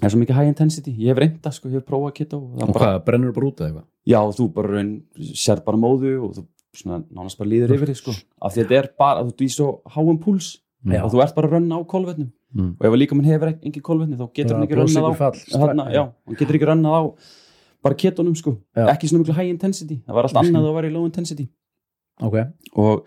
það 0.00 0.06
er 0.08 0.12
svo 0.14 0.20
mikið 0.20 0.36
high 0.38 0.50
intensity, 0.50 0.92
ég 0.96 1.12
hef 1.12 1.18
reynda 1.20 1.50
sko, 1.52 1.68
ég 1.68 1.80
hef 1.80 1.86
prófað 1.88 2.14
keto 2.16 2.38
og 2.40 2.60
og 2.64 2.70
bara 2.72 2.86
hvað, 2.86 3.00
brennur 3.04 3.34
bara 3.36 3.48
út 3.50 3.58
eða 3.60 3.68
eitthvað? 3.68 3.86
Já, 4.08 4.20
þú 4.36 4.46
bara 4.54 4.70
raun, 4.72 4.92
sér 5.36 5.60
bara 5.66 5.80
móðu 5.80 6.12
og 6.24 6.30
þú 6.38 6.44
svona, 6.80 7.00
nánast 7.12 7.40
bara 7.40 7.50
líður 7.50 7.74
yfir 7.76 7.90
því 7.90 7.96
sko. 7.98 8.14
af 8.40 8.54
því 8.54 8.62
að 8.62 8.70
þetta 8.70 8.78
er 8.78 8.88
bara, 9.02 9.24
þú 9.26 9.34
ert 9.34 9.44
í 9.44 9.48
svo 9.52 9.68
háum 9.92 10.20
púls. 10.22 10.48
Já. 10.88 11.02
og 11.04 11.12
þú 11.12 11.20
ert 11.20 11.36
bara 11.36 11.50
að 11.50 11.56
rönna 11.58 11.76
á 11.76 11.80
kolvetnum 11.84 12.30
Mm. 12.54 12.72
og 12.80 12.86
ef 12.86 12.90
að 12.92 12.98
líka 12.98 13.14
mann 13.14 13.26
hefur 13.30 13.48
engin 13.62 13.82
kolvetni 13.82 14.16
þá 14.18 14.26
getur 14.34 14.56
hann 14.56 14.64
ekki 14.66 14.74
rönnað 14.74 15.04
á 15.06 15.12
þarna, 15.54 15.84
já, 15.94 16.02
hann 16.26 16.36
getur 16.40 16.56
ekki 16.58 16.66
rönnað 16.66 16.96
á 16.98 17.02
bara 17.82 17.94
ketonum 17.94 18.34
sko, 18.36 18.56
Já. 18.76 18.86
ekki 18.90 19.08
svona 19.08 19.22
miklu 19.22 19.34
high 19.38 19.48
intensity. 19.48 20.02
Það 20.06 20.14
var 20.18 20.24
allt 20.28 20.36
annað 20.36 20.66
að 20.68 20.74
vera 20.74 20.88
í 20.90 20.92
low 20.92 21.04
intensity. 21.06 21.46
Ok, 22.20 22.34
og 22.76 23.06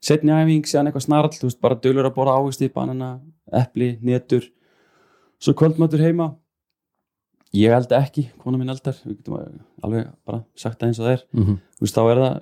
setni 0.00 0.30
æfing 0.32 0.64
séðan 0.64 0.88
eitthvað 0.88 1.04
snarall, 1.08 1.34
þú 1.34 1.48
veist, 1.50 1.60
bara 1.60 1.74
dölur 1.76 2.06
að 2.08 2.14
borða 2.14 2.38
ávisti, 2.38 2.70
banana, 2.72 3.20
epli, 3.52 3.98
netur 4.00 4.46
svo 5.42 5.52
kvöldmatur 5.58 6.00
heima. 6.00 6.30
Ég 7.54 7.70
elda 7.76 7.98
ekki, 8.00 8.28
kona 8.42 8.58
mín 8.58 8.70
eldar 8.72 8.96
við 9.04 9.18
getum 9.18 9.36
alveg 9.82 10.08
bara 10.26 10.40
sagt 10.56 10.78
það 10.80 10.88
eins 10.88 11.00
og 11.02 11.06
það 11.06 11.12
er. 11.18 11.22
Mhm. 11.34 11.58
þú 11.78 11.84
veist, 11.84 11.94
þá 11.98 12.02
er 12.10 12.22
það 12.22 12.40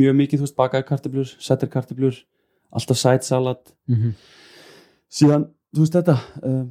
mjög 0.00 0.16
mikið, 0.18 0.38
þú 0.40 0.44
veist, 0.48 0.56
bakaði 0.56 0.88
kartöflur, 0.90 1.30
settir 1.40 1.68
kartöflur 1.70 2.18
alltaf 2.72 2.96
sætsalat 2.96 3.72
Mhm. 3.88 4.10
síðan, 5.10 5.48
þú 5.74 5.84
veist 5.84 5.96
þetta 5.98 6.16
uh, 6.42 6.64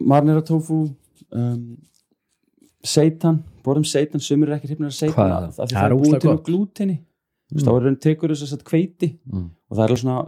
marnera 0.00 0.42
tofu 0.46 0.82
um, 1.32 1.76
seitan, 2.84 3.42
borðum 3.64 3.86
seitan 3.88 4.20
sumir 4.22 4.50
er 4.52 4.58
ekki 4.58 4.70
hrifnir 4.72 4.90
að 4.90 4.98
seitan 4.98 5.16
Hvað 5.16 5.30
er 5.30 5.36
af- 5.48 5.56
það? 5.56 5.64
því 5.64 5.74
Það 5.74 5.80
það 5.80 5.84
er 5.86 5.94
búið 5.94 6.10
ógeðslega 6.14 6.36
til 6.44 6.44
glúteni 6.50 6.96
þú 7.44 7.54
veist, 7.58 7.66
þá 7.68 7.72
er 7.78 7.84
raun 7.86 7.96
tekur 8.04 8.34
þess 8.34 8.56
að 8.56 8.64
kveiti 8.70 9.08
Mm. 9.32 9.46
og 9.70 9.76
það 9.78 9.84
er 9.90 9.96
svona 10.02 10.18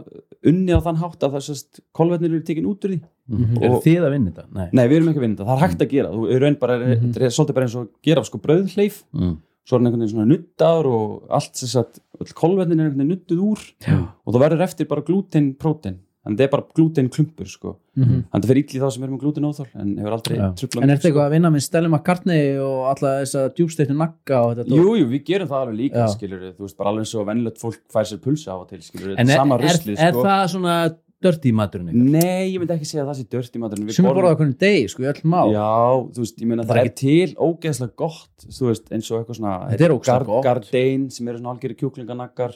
unni 0.47 0.71
á 0.73 0.79
þann 0.85 0.99
hátt 1.01 1.23
að 1.25 1.31
það 1.37 1.43
sérst 1.47 1.79
kolvetnir 1.97 2.31
eru 2.33 2.43
tekin 2.43 2.65
út 2.69 2.83
úr 2.85 2.91
því 2.95 3.01
Mhm. 3.27 3.57
Og- 3.57 3.63
eru 3.67 3.79
þið 3.83 4.03
að 4.07 4.11
vinna 4.15 4.31
þetta? 4.31 4.45
nei 4.55 4.69
nei, 4.71 4.87
við 4.87 4.95
erum 4.97 5.09
ekki 5.09 5.19
að 5.19 5.25
vinna 5.25 5.35
þetta, 5.35 5.47
það 5.49 5.57
er 5.57 5.67
hægt 5.67 5.81
að 5.83 5.89
gera 5.91 6.09
þú 6.13 6.21
er 6.31 6.39
raun 6.39 6.55
bara, 6.59 6.77
Mhm. 6.79 7.11
þetta 7.11 7.21
er 7.27 7.35
svolítið 7.35 7.53
bara 7.57 7.65
eins 7.65 7.75
og 7.75 7.83
að 7.83 7.89
gera 8.03 8.23
sko 8.23 8.37
brauðhleif, 8.39 9.03
mm. 9.13 9.37
svo 9.67 9.75
er 9.75 9.79
hann 9.79 9.87
einhvern 9.87 9.99
veginn 10.01 10.13
svona 10.15 10.31
nuttaður 10.31 10.85
og 10.87 11.23
allt 11.29 11.53
þess 11.53 11.75
að 11.75 11.99
öll 12.21 12.33
kolvetnin 12.33 12.79
er 12.79 12.85
einhvern 12.89 12.97
veginn 12.97 13.11
nuttuð 13.11 13.39
úr 13.43 13.59
Já. 13.83 13.97
og 14.25 14.33
það 14.33 14.41
verður 14.47 14.63
eftir 14.63 14.87
bara 14.87 15.01
glúten 15.01 15.55
prótein 15.57 15.97
þannig 16.27 16.37
það 16.41 16.45
er 16.47 16.51
bara 16.53 16.65
glúten 16.77 17.09
klumpur 17.15 17.49
sko. 17.49 17.73
Mhm. 17.97 18.19
þannig 18.29 18.43
það 18.45 18.51
fer 18.51 18.59
illa 18.61 18.75
í 18.77 18.81
þá 18.83 18.89
sem 18.93 19.03
er 19.07 19.09
með 19.09 19.21
glúten 19.23 19.47
óþól 19.47 19.67
en 19.81 19.95
hefur 19.97 20.15
aldrei 20.17 20.35
Já. 20.37 20.47
truflað 20.59 20.83
en 20.83 20.89
er 20.93 20.99
þetta 20.99 21.09
eitthvað 21.09 21.25
að 21.27 21.33
vinna 21.33 21.49
með 21.55 21.65
Stelli 21.65 21.89
McCartney 21.89 22.45
og 22.61 22.77
alla 22.91 23.13
þess 23.23 23.39
að 23.41 23.47
djúbsteittu 23.57 23.97
nakka 23.97 24.43
þetta 24.51 24.67
dót? 24.67 24.77
Jú, 24.77 25.07
við 25.15 25.23
gerum 25.31 25.49
það 25.49 25.63
alveg 25.63 25.79
líka, 25.81 26.05
þú 26.13 26.67
veist, 26.67 26.77
bara 26.77 26.93
alveg 26.93 27.07
eins 27.07 27.15
og 27.17 27.27
venjulegt 27.31 27.57
fólk 27.63 27.81
fær 27.89 28.05
sér 28.11 28.21
pulsa 28.21 28.53
á 28.53 28.57
og 28.61 28.69
til, 28.69 28.81
skilur 28.85 29.17
en 29.17 29.25
er, 29.25 29.35
sama 29.41 29.57
er, 29.57 29.65
ruslið, 29.65 29.97
er 29.97 30.13
sko. 30.13 30.23
það 30.27 30.45
svona 30.53 30.77
dirty 31.17 31.51
maturinn 31.57 31.89
ykkar? 31.89 32.09
Nei, 32.13 32.51
ég 32.53 32.59
myndi 32.61 32.75
ekki 32.75 32.85
segja 32.85 33.01
að 33.01 33.09
það 33.09 33.17
sé 33.17 33.25
dörst 33.33 33.55
í 33.57 33.61
maturinn 33.63 33.89
sem 33.95 34.05
er 34.05 34.13
borðað 34.13 34.35
okkur 34.35 34.51
degi, 34.61 34.83
sko, 34.93 35.01
í 35.01 35.09
öll 35.09 35.21
má 35.25 35.39
Já, 35.49 35.65
þú 36.13 36.21
veist, 36.21 36.37
ég 36.43 36.51
meina 36.51 36.61
Það 36.67 36.69
það 36.75 36.81
er 36.83 36.89
er 36.91 36.95
til 37.01 37.31
ógeðslega 37.47 37.95
gott, 38.03 38.45
þú 38.45 38.69
veist, 38.69 38.91
eins 38.93 39.09
og 39.09 39.23
eitthvað 39.23 39.39
svona 39.39 39.55
Þetta 39.71 39.87
er. 39.87 40.43
Gardein 40.45 41.07
sem 41.09 41.31
eru 41.31 41.41
svona 41.41 41.55
algjörði 41.55 41.79
kjúklinganaggar 41.81 42.53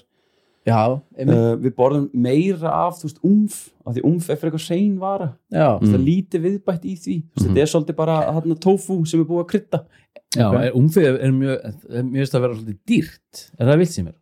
já, 0.67 0.79
uh, 0.93 1.53
Við 1.61 1.75
borðum 1.77 2.07
meira 2.13 2.73
af, 2.85 2.99
þú 2.99 3.07
veist, 3.07 3.21
umf 3.27 3.59
af 3.85 3.95
því 3.95 4.05
umf 4.07 4.29
er 4.29 4.37
fyrir 4.37 4.51
eitthvað 4.51 4.65
sein 4.67 4.95
vara. 5.01 5.31
Já, 5.49 5.67
mm. 5.73 5.87
það 5.87 5.97
er 5.97 6.05
lítið 6.05 6.45
viðbætt 6.45 6.87
í 6.87 6.95
því. 6.95 7.17
Þú 7.25 7.41
veist, 7.41 7.49
þetta 7.49 7.63
er 7.63 7.71
svolítið 7.73 7.99
bara 8.01 8.17
þarna 8.29 8.57
tofu 8.67 8.97
sem 9.09 9.23
er 9.23 9.29
búið 9.29 9.43
að 9.43 9.51
krydda. 9.53 9.83
Já, 10.31 10.47
Ok. 10.47 10.57
er 10.61 10.75
umfið 10.79 11.07
er 11.11 11.31
mjög 11.35 11.55
er 11.67 12.03
mjög 12.07 12.25
veist 12.25 12.35
að 12.35 12.43
vera 12.45 12.57
svolítið 12.57 12.81
dýrt. 12.87 13.45
Er 13.57 13.71
það 13.71 13.81
vilt 13.81 13.95
sem 13.95 14.11
er? 14.11 14.17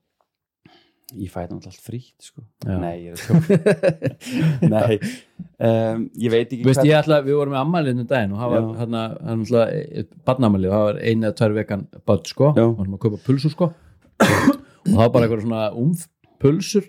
Ég 1.18 1.32
fæ 1.34 1.40
þetta 1.40 1.56
náttúrulega 1.56 1.72
allt 1.74 1.86
frítt, 1.88 2.22
sko. 2.22 2.44
Já. 2.62 2.76
Nei, 2.78 2.96
ég 3.02 3.10
er 3.10 3.18
að 3.18 3.24
tjóka. 3.26 4.10
Nei, 4.76 4.98
um, 5.66 6.04
ég 6.22 6.34
veit 6.34 6.52
ekki 6.54 6.68
Veist, 6.68 6.84
ég 6.86 7.00
ætla, 7.00 7.18
við 7.26 7.40
vorum 7.40 7.56
með 7.56 7.64
ammælinu 7.64 8.06
daginn 8.10 8.36
og 8.36 8.44
það 8.44 8.54
var 8.54 8.68
hérna, 8.84 9.02
hann 9.26 9.42
ætla 9.48 9.64
barnamæli 10.30 10.70
og 10.70 10.76
það 10.76 10.86
var 10.86 11.02
einu 11.02 11.26
eða 11.26 11.38
tvær 11.40 11.56
vekan 11.58 11.88
börn 12.12 12.30
sko, 12.30 12.52
og 12.52 12.62
hann 12.62 12.94
var 12.94 13.00
að 13.00 13.04
kaupa 13.08 13.22
pulsur 13.26 13.56
sko. 13.56 13.72
Og 14.80 14.96
það 14.96 15.02
var 15.02 15.10
bara 15.14 15.26
eitthvað 15.28 15.42
svona 15.44 15.64
umf 15.78 16.06
pulsur, 16.40 16.86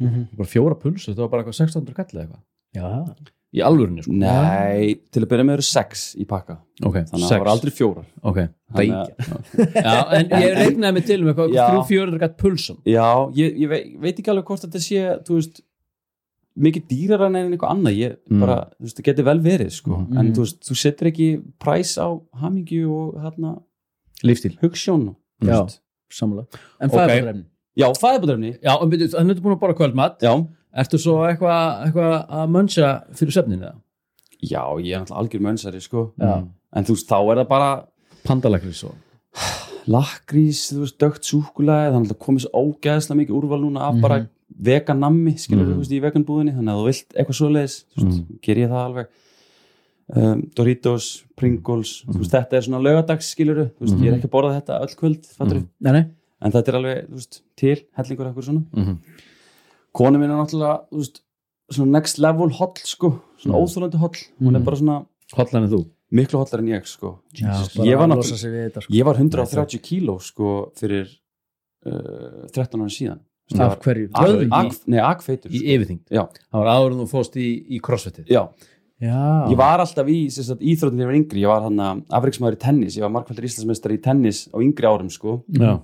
Mhm. 0.00 0.28
bara 0.36 0.48
fjóra 0.48 0.74
pulsur 0.80 1.14
það 1.14 1.22
var 1.24 1.28
bara 1.28 1.42
eitthvað 1.44 1.60
1600 1.60 1.94
kall 1.94 2.06
eða 2.14 2.22
eitthvað 2.24 2.42
já. 2.74 3.26
í 3.52 3.60
alvörinni 3.66 4.02
sko 4.04 4.12
Nei, 4.12 4.94
til 5.10 5.22
að 5.24 5.28
byrja 5.32 5.44
með 5.48 5.52
eru 5.58 5.62
sex 5.66 6.04
í 6.16 6.24
pakka 6.26 6.58
ok, 6.86 6.94
Þannig 7.10 7.24
að 7.26 7.30
það 7.32 7.38
var 7.42 7.50
aldrei 7.52 7.72
fjórar 7.74 8.06
ok, 8.22 8.38
Þannig 8.72 8.94
að- 8.94 9.10
já, 9.86 9.96
en 10.18 10.28
ég 10.30 10.54
reiknaði 10.60 10.94
mig 10.94 11.04
til 11.06 11.18
með 11.24 11.32
eitthvað 11.34 11.54
Já. 11.54 11.66
300-400 11.70 12.18
kall 12.22 12.34
pulsum 12.38 12.78
Já, 12.86 13.08
ég, 13.34 13.58
ég 13.58 13.68
veit, 13.68 13.90
veit 14.00 14.16
ekki 14.22 14.30
alveg 14.30 14.44
hvort 14.46 14.62
þetta 14.64 14.80
sé 14.86 15.02
þú 15.26 15.34
veist 15.40 15.60
mikið 16.60 16.86
dýrar 16.90 17.26
en 17.28 17.36
eitthvað 17.52 17.70
annað 17.74 17.96
ég 17.98 18.16
Mm. 18.30 18.40
bara, 18.40 18.56
þú 18.80 18.84
veist, 18.86 18.96
það 18.98 19.04
getur 19.10 19.24
vel 19.24 19.40
verið 19.40 19.70
sko. 19.72 19.96
Mhm. 19.98 20.18
en 20.18 20.32
þú 20.34 20.40
veist, 20.44 20.60
þú 20.66 20.76
setur 20.76 21.06
ekki 21.10 21.28
præs 21.60 21.92
á 21.98 22.08
hamingju 22.40 22.90
og 22.90 23.14
hérna 23.22 23.62
lífstíl 24.24 24.56
hugssjón 24.60 25.14
þú 25.42 25.46
Já. 25.46 25.62
veist. 25.64 25.80
sammála 26.10 26.46
en 26.80 26.90
Ok. 26.90 26.96
fæðabóðrefni 26.96 27.44
já, 27.80 27.86
fæðabóðrefni 28.00 28.52
Já, 28.62 28.72
en 28.76 28.90
byrju, 28.92 29.08
þannig 29.16 29.34
ertu 29.36 29.44
búin 29.46 29.56
að 29.56 29.62
bora 29.64 29.76
kvöldmat. 29.80 30.18
Já, 30.26 30.34
Ertu 30.80 30.98
svo 31.02 31.16
eitthvað 31.26 31.86
eitthva 31.88 32.08
að 32.40 32.50
mönsa 32.54 32.88
fyrir 33.18 33.34
söfninu 33.34 33.64
eða? 33.66 33.78
já, 34.40 34.62
ég 34.80 34.94
er 34.94 35.00
náttúrulega 35.02 35.18
algjör 35.20 35.42
mönnsari 35.48 35.80
sko. 35.82 36.04
Já. 36.20 36.34
en 36.76 36.84
þú 36.86 36.94
veist, 36.94 37.08
þá 37.10 37.18
er 37.32 37.40
það 37.40 37.48
bara 37.50 37.70
Pandalakris 38.24 38.84
og 38.86 38.94
lakrís, 39.90 40.60
þú 40.74 40.84
veist, 40.84 40.98
dögt 41.00 41.26
súkulega 41.28 41.90
þannig 41.94 42.12
að 42.14 42.20
komið 42.24 42.44
svo 42.46 42.62
ógeðslega 42.68 43.18
mikið 43.22 43.38
úrval 43.40 43.60
núna 43.64 43.88
af 43.88 43.98
bara 44.02 44.20
vegan 44.60 45.00
nammi 45.00 45.32
skilur 45.38 45.64
Mhm. 45.66 45.72
þú 45.74 45.78
veist, 45.82 45.92
í 45.96 46.00
veganbúðinni, 46.04 46.54
þannig 46.56 46.72
að 46.74 46.80
þú 46.80 46.86
vilt 46.90 47.16
eitthvað 47.16 47.38
svoleiðis, 47.40 47.76
þú 47.96 48.04
veist, 48.06 48.22
ger 48.42 48.56
ég 48.62 48.68
það 48.70 48.84
alveg. 48.86 49.06
Um, 50.10 50.40
Doritos 50.56 51.22
Pringles, 51.38 52.04
þú 52.06 52.18
veist, 52.18 52.32
þetta 52.34 52.56
er 52.58 52.64
svona 52.66 52.80
lögadags 52.82 53.28
skilur 53.34 53.60
þú 53.78 53.80
veist, 53.84 53.98
ég 54.02 54.08
er 54.12 54.16
ekki 54.18 54.26
að 54.28 54.34
borða 54.34 54.56
þetta 54.60 54.80
öll 54.82 54.94
kvöld 54.98 55.26
fattur, 55.36 55.60
nei, 55.80 55.92
nei, 55.92 56.04
en 56.42 56.52
þetta 56.52 56.68
er 56.68 56.78
alveg, 56.80 57.08
veist, 57.10 57.42
til 57.56 57.76
hellingur 57.98 58.26
eitthvað 58.30 58.44
svona. 58.48 58.64
Mhm. 58.72 58.98
kona 59.92 60.18
mín 60.18 60.30
er 60.30 60.38
náttúrulega, 60.38 60.84
veist 60.92 61.20
svona 61.72 61.90
next 61.98 62.18
level 62.18 62.48
holl, 62.50 62.74
sko. 62.84 63.20
Svona 63.38 63.56
Mhm. 63.56 63.62
óþólandi 63.64 63.98
holl, 63.98 64.18
hún 64.42 64.56
er 64.56 64.60
bara 64.60 64.76
svona 64.76 65.06
Hollan 65.36 65.64
er 65.64 65.68
þú? 65.68 65.86
miklu 66.12 66.38
hollar 66.44 66.58
en 66.58 66.66
ég, 66.68 66.86
sko. 66.86 67.18
Já, 67.34 67.52
ég 67.84 67.98
var 67.98 68.08
þetta 68.08 68.82
sko. 68.82 68.92
Ég 68.92 69.04
var 69.04 69.14
130 69.14 69.78
kíló 69.80 70.20
sko 70.20 70.72
fyrir 70.76 71.06
uh, 71.86 72.46
13 72.52 72.80
ára 72.80 72.90
síðan. 72.90 73.20
Af 73.58 73.80
hverju, 73.82 74.10
Nei, 74.86 74.98
akfeitur 75.00 75.50
Í 75.50 75.58
sko. 75.58 75.66
yfirþyngd? 75.66 76.04
Já, 76.10 76.28
Það 76.52 76.60
var 76.60 76.68
áður 76.70 76.92
en 76.92 76.98
þú 77.00 77.08
fóst 77.10 77.34
í, 77.36 77.46
í 77.68 77.80
crossfitið? 77.80 78.26
Já, 78.30 78.48
já, 79.00 79.48
ég 79.50 79.56
var 79.56 79.80
alltaf 79.82 80.06
í 80.06 80.30
sem 80.30 80.44
sagt, 80.44 80.60
íþróttin 80.62 80.98
þegar 81.00 81.06
ég 81.06 81.10
var 81.10 81.18
yngri, 81.18 81.40
ég 81.40 81.48
var 81.50 81.62
hann 81.62 81.76
að 81.82 82.02
afriksmaður 82.20 82.54
í 82.54 82.60
tennis, 82.60 82.96
ég 82.96 83.02
var 83.02 83.10
markvældur 83.10 83.48
íslandsmeistar 83.48 83.90
í 83.96 84.02
tennis 84.02 84.48
á 84.54 84.56
yngri 84.62 84.86
árum 84.86 85.10
sko. 85.10 85.42
Já, 85.50 85.80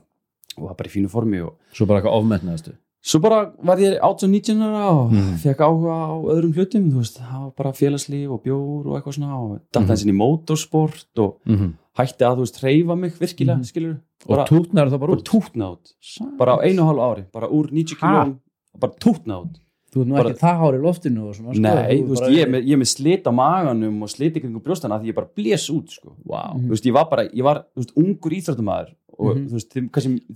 og 0.58 0.68
var 0.68 0.74
bara 0.74 0.88
í 0.88 0.92
fínu 0.92 1.08
formi 1.08 1.40
og 1.44 1.54
svo 1.72 1.86
bara 1.86 2.00
eitthvað 2.00 2.18
ofmetnaðastu 2.20 2.72
svo 3.06 3.20
bara 3.22 3.52
var 3.62 3.76
ég 3.78 3.98
18-19 4.02 4.62
ára 4.66 4.84
og 4.90 5.12
Mhm. 5.12 5.36
fekk 5.38 5.60
áhuga 5.62 5.94
á 5.94 6.14
öðrum 6.34 6.54
hlutum, 6.54 6.90
þú 6.90 6.96
veist, 6.98 7.18
það 7.20 7.40
var 7.42 7.52
bara 7.56 7.70
félagslíf 7.72 8.30
og 8.32 8.42
bjór 8.42 8.86
og 8.86 8.96
eitthvað 8.96 9.14
svona 9.14 9.36
og 9.38 9.60
datt 9.72 9.82
Mhm. 9.82 9.88
hans 9.88 10.02
inn 10.04 10.10
í 10.14 10.16
motorsport 10.16 11.06
og 11.18 11.36
mm 11.46 11.56
-hmm. 11.56 11.72
hætti 11.98 12.24
að 12.24 12.36
þú 12.36 12.40
veist, 12.40 12.62
reyfa 12.62 12.96
mig 12.98 13.12
virkilega, 13.18 13.56
Mhm. 13.56 13.64
skilur 13.64 13.96
Og 14.28 14.48
tútnar 14.48 14.88
það 14.88 14.98
bara 14.98 15.06
bara 15.06 15.12
út 15.12 15.22
tútna 15.24 15.70
út 15.76 16.36
bara 16.38 16.56
á 16.56 16.62
einu 16.64 16.82
og 16.82 16.88
hálfu 16.88 17.00
ári, 17.16 17.24
bara 17.32 17.48
úr 17.48 17.70
90 17.70 17.94
kílóum 17.96 18.36
bara 18.80 18.92
tútna 19.00 19.42
út 19.44 19.60
þú 19.94 20.00
ert 20.02 20.08
nú 20.08 20.16
bara- 20.16 20.30
ekki 20.30 20.40
það 20.40 20.58
hár 20.58 20.74
í 20.74 20.80
loftinu 20.82 21.28
og 21.28 21.34
svona, 21.36 21.52
sko, 21.54 21.60
Nei, 21.60 22.02
þú 22.02 22.08
veist, 22.08 22.20
bara- 22.20 22.32
ég 22.32 22.42
er 22.42 22.48
með, 22.50 22.64
ég 22.66 22.72
er 22.72 22.76
með 22.76 22.86
slit 22.96 23.22
á 23.24 23.30
maganum 23.32 24.02
og 24.02 24.08
slit 24.10 24.34
í 24.36 24.40
kringum 24.42 24.60
brjóstana 24.62 24.98
því 25.00 25.06
ég 25.06 25.14
bara 25.14 25.28
blés 25.36 25.70
út, 25.70 25.88
sko. 25.88 26.12
Vá 26.26 26.54
Þú 26.56 26.68
veist, 26.68 26.84
ég 26.86 26.92
var 26.92 27.04
bara, 27.08 27.22
ég 27.28 27.42
var, 27.42 27.64
þú 27.76 27.80
veist, 27.84 27.92
ungur 27.96 28.32
íþróttumæður 28.32 28.88
og 29.18 29.36
Mhm. 29.36 29.46
þú 29.48 29.52
veist, 29.52 29.70
þið, 29.74 29.90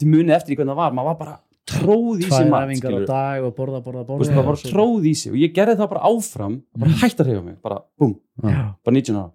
munið 0.06 0.36
eftir 0.36 0.52
í 0.52 0.56
hvernig 0.56 0.72
það 0.72 0.76
var, 0.82 0.92
maður 0.92 1.04
var 1.04 1.18
bara 1.18 1.38
tróð 1.70 2.18
í 2.18 2.22
sig 2.22 2.30
á 2.50 2.90
skilur. 2.90 3.06
dag 3.06 3.44
og 3.44 3.54
borða, 3.56 3.80
borða, 3.84 4.04
borða 4.06 4.18
veist, 4.18 4.30
maður 4.32 4.48
bara 4.48 4.58
og 4.58 4.58
svo- 4.58 4.72
tróð 4.72 5.04
í 5.06 5.14
sig 5.16 5.32
og 5.32 5.38
ég 5.38 5.52
gerði 5.54 5.76
það 5.76 5.88
bara 5.90 6.00
áfram, 6.10 6.62
bara 6.76 6.90
hætti 6.90 7.20
að 7.22 7.26
reyfa 7.30 7.44
mig, 7.44 7.62
bara, 7.62 7.78
búm, 8.00 8.16
Já. 8.42 8.74
bara 8.84 8.94
19 8.94 9.16
ára. 9.16 9.30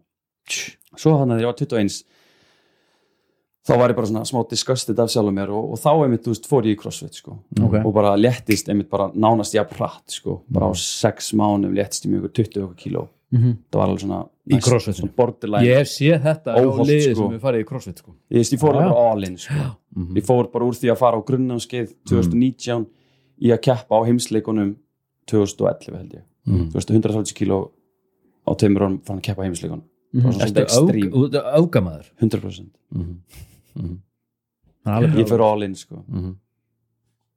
Svo 0.97 1.17
hann 1.17 1.29
að 1.29 1.39
ég 1.41 1.45
var 1.45 1.53
21, 1.53 2.03
þá 3.65 3.77
var 3.79 3.89
ég 3.89 3.95
bara 3.97 4.07
svona 4.07 4.25
smá 4.29 4.43
disgusted 4.49 4.99
af 4.99 5.09
sjálfum 5.09 5.33
mér 5.33 5.49
og, 5.49 5.71
og 5.73 5.79
þá 5.81 5.89
einmitt, 6.05 6.23
þú 6.25 6.33
veist, 6.35 6.45
fór 6.49 6.63
ég 6.69 6.75
í 6.75 6.79
crossfit, 6.81 7.13
sko. 7.17 7.39
Ok. 7.61 7.79
og 7.85 7.93
bara 7.93 8.15
léttist 8.17 8.69
einmitt 8.69 8.89
bara 8.89 9.09
nánast 9.13 9.55
ég 9.57 9.63
að 9.65 9.71
pratt 9.77 10.11
sko, 10.13 10.43
bara 10.51 10.69
á 10.69 10.73
sex 10.77 11.31
mánum 11.33 11.73
léttist 11.73 12.05
ég 12.05 12.13
mjög 12.13 12.33
20 12.33 12.61
okkur 12.67 12.75
kíló 12.77 13.07
Mhm. 13.31 13.57
það 13.71 13.79
var 13.79 13.87
alveg 13.87 13.99
svona 14.05 14.29
Í 14.45 14.59
crossfitinu? 14.61 15.09
Ég 15.65 15.77
hef 15.79 15.87
séð 15.89 16.19
þetta 16.21 16.53
á 16.53 16.61
Óhollt, 16.61 16.85
liði 16.87 17.13
sko. 17.15 17.15
sem 17.23 17.31
við 17.33 17.39
farið 17.41 17.61
í 17.63 17.65
crossfit 17.65 17.97
sko. 17.97 18.11
ég, 18.29 18.43
ég 18.53 18.59
fór 18.61 18.73
bara 18.77 18.91
all 19.11 19.23
in 19.23 19.37
sko. 19.37 19.53
Mhm. 19.95 20.15
ég 20.19 20.23
fór 20.27 20.51
bara 20.51 20.65
úr 20.65 20.73
því 20.77 20.91
að 20.93 20.97
fara 21.01 21.17
á 21.17 21.21
grunnámskeið 21.25 21.93
2019 22.05 22.85
í 23.41 23.49
að 23.51 23.61
keppa 23.61 23.95
á 23.97 24.01
heimsleikunum 24.05 24.75
2011 25.25 25.97
held 25.97 26.13
ég 26.13 26.23
þú 26.45 26.73
veist 26.77 26.89
130 26.93 27.33
kíló 27.33 27.71
á 28.45 28.51
tveimur 28.53 28.81
árum 28.85 28.99
fann 29.03 29.17
að 29.17 29.23
keppa 29.23 29.41
á 29.41 29.45
heimsleikunum 29.49 29.83
Mhm. 30.13 30.29
100% 32.21 32.69
Mhm. 32.93 33.17
Mhm. 33.75 33.97
Er 34.85 34.91
alveg 34.91 35.09
ég 35.09 35.25
brjálæði. 35.25 35.29
fyrir 35.29 35.41
all 35.51 35.63
in 35.63 35.73
sko 35.75 36.03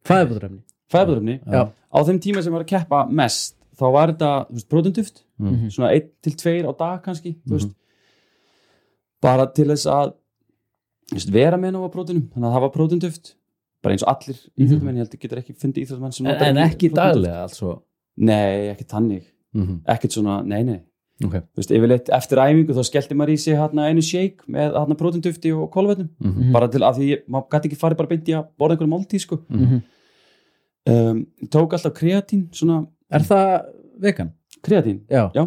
fæðabóðrefni 0.04 0.60
fæðaböðröfni, 0.92 1.40
Já. 1.44 1.68
á 1.92 1.98
þeim 2.04 2.18
tíma 2.20 2.42
sem 2.42 2.52
ég 2.52 2.56
var 2.56 2.64
að 2.64 2.72
keppa 2.72 3.10
mest 3.10 3.54
þá 3.78 3.92
var 3.92 4.12
þetta, 4.12 4.30
þú 4.50 4.52
veist, 4.58 5.22
prótunduft 5.38 5.62
Mhm. 5.62 5.70
svona 5.70 5.92
1 5.94 6.10
til 6.22 6.32
2 6.32 6.66
á 6.66 6.72
dag 6.78 7.02
kannski 7.02 7.36
þú 7.46 7.50
veist 7.56 7.74
bara 9.22 9.46
til 9.46 9.66
þess 9.66 9.86
að 9.86 10.12
þú 11.10 11.14
veist, 11.18 11.30
vera 11.32 11.56
með 11.56 11.72
ná 11.74 11.80
á 11.86 11.90
prótunum 11.94 12.28
þannig 12.32 12.48
að 12.48 12.54
það 12.54 12.60
var 12.66 12.70
prótunduft 12.76 13.34
bara 13.82 13.94
eins 13.94 14.02
og 14.02 14.08
allir 14.08 14.38
íþjóttumenn, 14.58 14.96
ég 14.98 15.02
held 15.04 15.14
að 15.14 15.20
getur 15.22 15.38
ekki 15.38 15.54
fundið 15.54 15.84
íþjóttumenn 15.86 16.12
sem 16.14 16.26
En, 16.26 16.32
nota 16.34 16.44
en 16.46 16.56
ekki 16.56 16.90
daglega 16.92 17.42
altså. 17.46 17.80
nei, 18.16 18.68
ekki 18.74 18.84
tannig, 18.86 19.22
Mhm. 19.54 19.80
ekkert 19.86 20.12
svona 20.12 20.44
nei, 20.44 20.62
nei, 20.62 20.80
Ok 21.24 21.32
þú 21.32 21.56
veist, 21.56 21.70
yfirleitt 21.74 22.08
eftir 22.14 22.38
æfingu 22.38 22.74
þá 22.74 22.84
skellti 22.86 23.14
maður 23.16 23.32
í 23.32 23.38
sig 23.38 23.54
hérna 23.56 23.88
einu 23.90 24.02
shake 24.02 24.46
með 24.48 24.72
hérna 24.74 24.94
prótundufti 24.96 25.50
og 25.52 25.70
kolvetnum 25.72 26.08
Mhm. 26.20 26.52
bara 26.52 26.68
til 26.68 26.80
að 26.80 26.94
því 26.98 27.08
ég, 27.16 27.22
maður 27.28 27.48
gæti 27.50 27.66
ekki 27.70 27.76
farið 27.80 27.96
bara 27.96 28.08
beint 28.08 28.24
í 28.28 28.32
að 28.34 28.46
borða 28.58 28.76
einhverjum 28.76 28.94
máltíð 28.94 29.20
sko 29.20 29.38
Mhm. 29.50 29.82
um, 30.86 31.26
tók 31.48 31.72
alltaf 31.72 31.92
kreatín, 31.94 32.48
svona 32.52 32.86
Er 33.10 33.20
það 33.20 33.64
vegan? 34.00 34.32
Kreatín, 34.64 35.00
Já, 35.10 35.30
Já. 35.34 35.44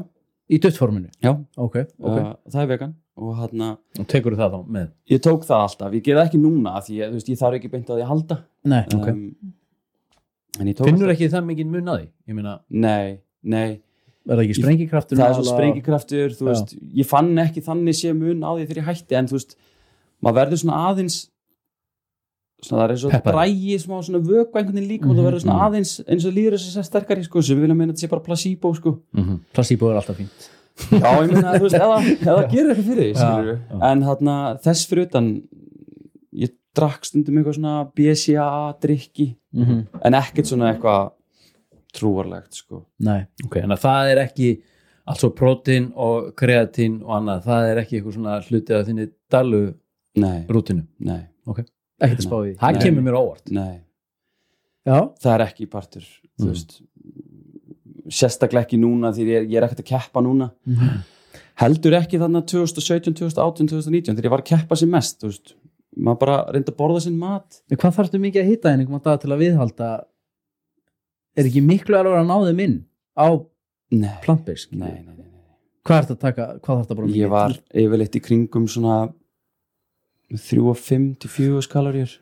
Í 0.52 0.60
duttforminu? 0.60 1.08
já, 1.24 1.32
Ok, 1.58 1.76
ok 2.00 2.18
Uh, 2.18 2.34
það 2.52 2.62
er 2.64 2.68
vegan 2.68 2.96
og 3.22 3.36
hérna 3.38 3.78
Og 4.00 4.08
tekur 4.08 4.36
það 4.36 4.52
þá 4.56 4.60
með 4.76 4.88
ég 5.12 5.22
tók 5.24 5.46
það 5.48 5.64
alltaf, 5.68 5.94
ég 5.96 6.04
gerði 6.04 6.26
ekki 6.26 6.42
núna 6.42 6.74
því 6.82 6.98
ég, 7.00 7.10
þú 7.12 7.20
veist, 7.20 7.30
ég 7.32 7.40
þarf 7.40 7.58
ekki 7.60 7.72
beint 7.72 7.90
að 7.90 7.98
því 8.00 8.04
að 8.06 8.12
halda 8.12 8.38
Nei, 8.64 8.84
Ok. 8.96 9.08
um, 9.08 9.22
ég 10.68 10.76
tók 10.76 10.86
Finnur 10.90 11.14
ekki 11.14 11.30
það 11.32 11.48
mikið 11.48 11.72
mun 11.72 11.88
að 11.94 12.00
því? 12.02 12.08
Ég 12.28 12.36
meina 12.36 12.56
nei, 12.70 13.20
nei, 13.44 13.70
er 14.28 14.36
það 14.36 14.44
ekki 14.46 14.60
sprengikraftur? 14.60 15.18
það 15.18 15.30
er 15.30 15.38
svo 15.40 15.48
sprengikraftur 15.56 16.36
þú 16.38 16.50
veist, 16.52 16.76
ég 17.00 17.08
fann 17.10 17.32
ekki 17.46 17.64
þannig 17.66 17.96
sé 17.98 18.12
mun 18.14 18.44
á 18.44 18.52
því 18.58 18.68
þegar 18.68 18.82
ég 18.84 18.90
hætti 18.92 19.16
en 19.22 19.28
þú 19.32 19.38
veist, 19.40 19.56
maður 20.22 20.40
verður 20.42 20.62
svona 20.66 20.82
aðeins 20.92 21.31
svona 22.62 22.82
það 22.82 22.86
er 22.86 22.94
eins 22.96 23.04
og 23.08 23.14
drægi 23.26 23.78
smá 23.82 23.96
svona 24.06 24.22
vöku 24.26 24.60
einhvern 24.60 24.78
veginn 24.78 24.90
líka 24.92 25.10
og 25.10 25.16
það 25.18 25.28
verður 25.28 25.44
svona 25.44 25.68
aðeins 25.68 25.94
eins 26.06 26.26
og 26.30 26.34
líður 26.36 26.58
þess 26.58 26.78
að 26.82 26.88
sterkari 26.90 27.24
sko, 27.26 27.42
sem 27.42 27.58
við 27.58 27.66
viljum 27.66 27.80
meina 27.82 27.92
að 27.92 27.96
þetta 27.98 28.06
sé 28.08 28.12
bara 28.12 28.26
placebo 28.28 28.74
sko. 28.78 28.94
Mhm. 29.18 29.40
Placebo 29.56 29.90
er 29.92 30.02
alltaf 30.02 30.20
fínt. 30.22 30.50
Já, 30.92 31.10
ég 31.22 31.32
meina, 31.34 31.56
þú 31.58 31.66
veist, 31.68 31.76
eða, 31.78 31.98
eða 32.32 32.44
gerir 32.52 32.72
eitthvað 32.72 32.88
fyrir 32.92 33.04
því, 33.04 33.14
skilur 33.20 33.50
já. 33.52 33.80
En 33.92 34.04
þarna, 34.08 34.36
þess 34.64 34.86
fyrir 34.90 35.08
utan, 35.10 35.28
ég 36.42 36.54
drakk 36.78 37.06
stundum 37.10 37.38
eitthvað 37.42 37.58
svona 37.58 37.74
BCA-drykki, 38.00 39.28
mm 39.58 39.82
en 40.08 40.18
ekkert 40.22 40.48
svona 40.50 40.72
eitthvað 40.72 41.12
trúarlegt, 41.98 42.54
sko. 42.56 42.86
Nei, 43.04 43.26
Ok, 43.46 43.58
en 43.62 43.76
að 43.76 43.82
það 43.84 44.12
er 44.14 44.24
ekki 44.24 44.52
altså 45.12 45.32
prótín 45.36 45.90
og 46.00 46.32
kreatín 46.40 47.02
og 47.04 47.18
annað, 47.18 47.44
það 47.50 47.68
er 47.72 47.82
ekki 47.84 47.98
eitthvað 48.00 48.16
svona 48.16 48.38
hluti 48.48 48.78
af 48.78 48.88
þinni 48.88 49.10
dalu 49.32 49.62
Nei, 50.22 50.46
rútinu 50.52 50.86
nei, 51.00 51.22
ekkert 52.02 52.26
spá 52.26 52.38
í 52.48 52.52
Það 52.60 52.80
kemur 52.86 53.06
mér 53.08 53.18
á 53.18 53.22
óvart. 53.22 53.52
Nei, 53.54 53.80
Já, 54.82 54.98
það 55.22 55.34
er 55.36 55.44
ekki 55.46 55.68
partur, 55.70 56.06
Mm. 56.42 56.56
sérstaklega 58.10 58.66
ekki 58.66 58.80
núna 58.82 59.12
því 59.14 59.26
ég 59.30 59.50
ég 59.52 59.58
er 59.60 59.68
ekkert 59.68 59.84
að 59.84 59.90
keppa 59.92 60.24
núna. 60.26 60.48
Heldur 61.62 61.94
ekki 62.00 62.18
þannig 62.18 62.48
2017, 62.50 63.14
2018, 63.20 63.68
2019 63.70 64.16
þegar 64.18 64.26
ég 64.26 64.34
var 64.34 64.42
að 64.42 64.50
keppa 64.50 64.78
sem 64.80 64.90
mest, 64.90 65.22
veist, 65.22 65.54
maður 65.96 66.20
bara 66.24 66.38
reyndi 66.56 66.74
að 66.74 66.80
borða 66.80 67.04
sinn 67.06 67.20
mat. 67.22 67.62
En 67.70 67.78
hvað 67.78 67.98
þarfstu 68.00 68.22
mikið 68.24 68.42
að 68.42 68.50
hitta 68.50 68.72
einhverjum 68.72 68.98
á 68.98 69.06
dag 69.06 69.22
til 69.22 69.32
að 69.36 69.44
viðhalda? 69.44 69.90
Er 71.38 71.46
ekki 71.52 71.62
miklu 71.64 72.00
alveg 72.00 72.18
að 72.24 72.30
ná 72.32 72.38
þeim 72.50 72.64
inn 72.66 72.78
á 73.14 73.28
plantbeisk 74.26 74.74
hvað 75.82 76.06
þetta 76.06 76.14
að 76.16 76.22
taka, 76.22 76.46
hvað 76.62 76.76
þarf 76.76 76.84
þetta 76.86 76.98
bara 76.98 77.08
mikið 77.10 77.22
ég 77.22 77.32
var 77.32 77.56
yfirleitt 77.84 78.18
í 78.18 78.22
kringum 78.26 78.68
svona 78.70 78.98
3 80.40 80.68
og 80.72 80.78
5 80.80 81.08
til 81.22 81.34
4 81.36 81.64
kaloríur 81.72 82.20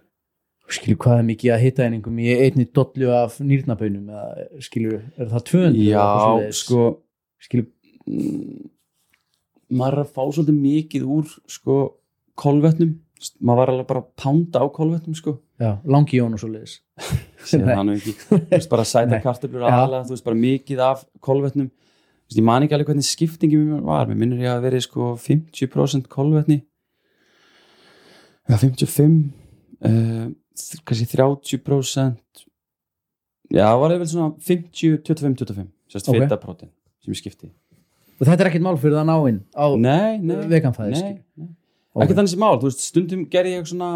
skilju 0.70 0.99
hvað 1.01 1.22
er 1.22 1.28
mikið 1.28 1.53
að 1.53 1.64
hitta 1.64 1.86
einhverjum 1.86 2.22
í 2.22 2.34
einni 2.45 2.66
dollu 2.76 3.12
af 3.16 3.38
nýrnabönum 3.41 4.10
skilju, 4.64 4.99
er 5.18 5.32
það 5.32 5.45
200 5.49 5.86
já, 5.88 6.51
sko 6.55 6.84
skilju, 7.41 7.68
mm, 8.05 8.70
maður 9.80 9.99
er 9.99 10.03
að 10.03 10.14
fá 10.14 10.22
svolítið 10.24 10.60
mikið 10.64 11.07
úr 11.18 11.38
sko 11.49 11.80
kolvetnum. 12.39 12.97
Maður 13.43 13.60
var 13.60 13.72
alveg 13.74 13.88
bara 13.89 14.01
að 14.05 14.12
pánda 14.16 14.62
á 14.64 14.66
kolvetnum 14.72 15.16
sko. 15.18 15.34
Já, 15.60 15.74
langi 15.84 16.16
jón 16.22 16.38
og 16.38 16.39
svo 16.39 16.47
leiðis 16.53 16.78
Sér 17.43 17.66
það 17.68 17.82
nú 17.89 17.95
ekki, 17.97 18.14
þú 18.16 18.38
veist 18.47 18.70
bara 18.72 18.86
sæta 18.88 19.18
Já. 19.20 19.26
aðalega, 19.28 20.05
þú 20.07 20.14
veist 20.14 20.28
bara 20.30 20.39
mikið 20.39 20.84
af 20.86 21.01
kolvetnum. 21.20 21.68
Þú 21.68 22.30
veist, 22.30 22.39
ég 22.39 22.45
man 22.47 22.64
ekki 22.64 22.78
alveg 22.78 22.91
hvernig 22.93 23.07
skiptingi 23.10 23.60
mér 23.60 23.82
var, 23.84 24.07
mér 24.07 24.22
minnur 24.22 24.45
ég 24.45 24.53
að 24.53 24.70
verið 24.70 24.86
sko 24.86 25.10
50% 25.20 26.07
kolvetni 26.12 26.62
já 28.50 28.58
55 28.58 29.32
uh, 29.86 30.28
kannski 30.86 31.06
30% 31.16 32.45
já 33.54 33.66
það 33.70 33.80
var 33.82 33.95
eða 33.95 34.06
svona 34.12 34.34
50, 34.39 35.04
25, 35.06 35.36
25 35.45 35.68
sérst 35.89 36.10
Ok. 36.10 36.16
okay. 36.16 36.26
fitaprótin 36.28 36.70
sem 37.04 37.14
ég 37.14 37.22
skipti 37.22 37.50
og 38.20 38.28
þetta 38.28 38.43
er 38.43 38.50
ekkert 38.52 38.66
mál 38.66 38.78
fyrir 38.78 38.97
það 38.97 39.04
að 39.06 39.10
ná 39.10 39.18
inn 39.32 39.41
á 39.56 39.66
nei, 39.80 40.18
nei, 40.20 40.36
veganfæði 40.52 40.91
nei, 40.91 41.00
skilur. 41.00 41.24
nei. 41.39 41.50
Ok. 41.93 42.04
ekki 42.06 42.16
þannig 42.20 42.34
sem 42.34 42.39
mál, 42.43 42.58
þú 42.62 42.70
veist, 42.70 42.84
stundum 42.91 43.22
gerði 43.32 43.54
ég 43.58 43.70
svona 43.70 43.91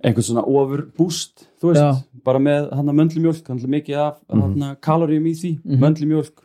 einhvern 0.00 0.24
svona 0.26 0.42
ofur 0.48 0.86
búst 0.96 1.44
þú 1.60 1.70
veist, 1.74 1.82
Já. 1.84 2.22
bara 2.24 2.40
með 2.42 2.70
hann 2.72 2.88
að 2.88 2.96
möndlumjólk, 3.02 3.46
hann 3.50 3.60
er 3.60 3.68
mikið 3.76 3.98
af 4.00 4.16
mm 4.32 4.40
-hmm. 4.54 4.76
kaloríum 4.80 5.26
í 5.26 5.34
því, 5.36 5.52
Mhm. 5.64 5.78
möndlumjólk 5.84 6.40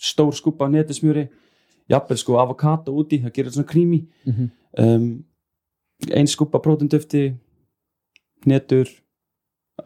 stór 0.00 0.32
skúpa 0.32 0.64
af 0.64 0.70
netismjöri 0.72 1.28
jafnvel 1.90 2.16
sko 2.18 2.38
avokado 2.38 2.92
úti, 2.92 3.20
það 3.22 3.32
gerir 3.32 3.50
svona 3.52 3.68
krími 3.68 4.06
Mhm. 4.26 4.50
um, 4.78 5.24
ein 6.06 6.26
skúpa 6.30 6.60
prótundöfti 6.62 7.34
netur 8.46 8.86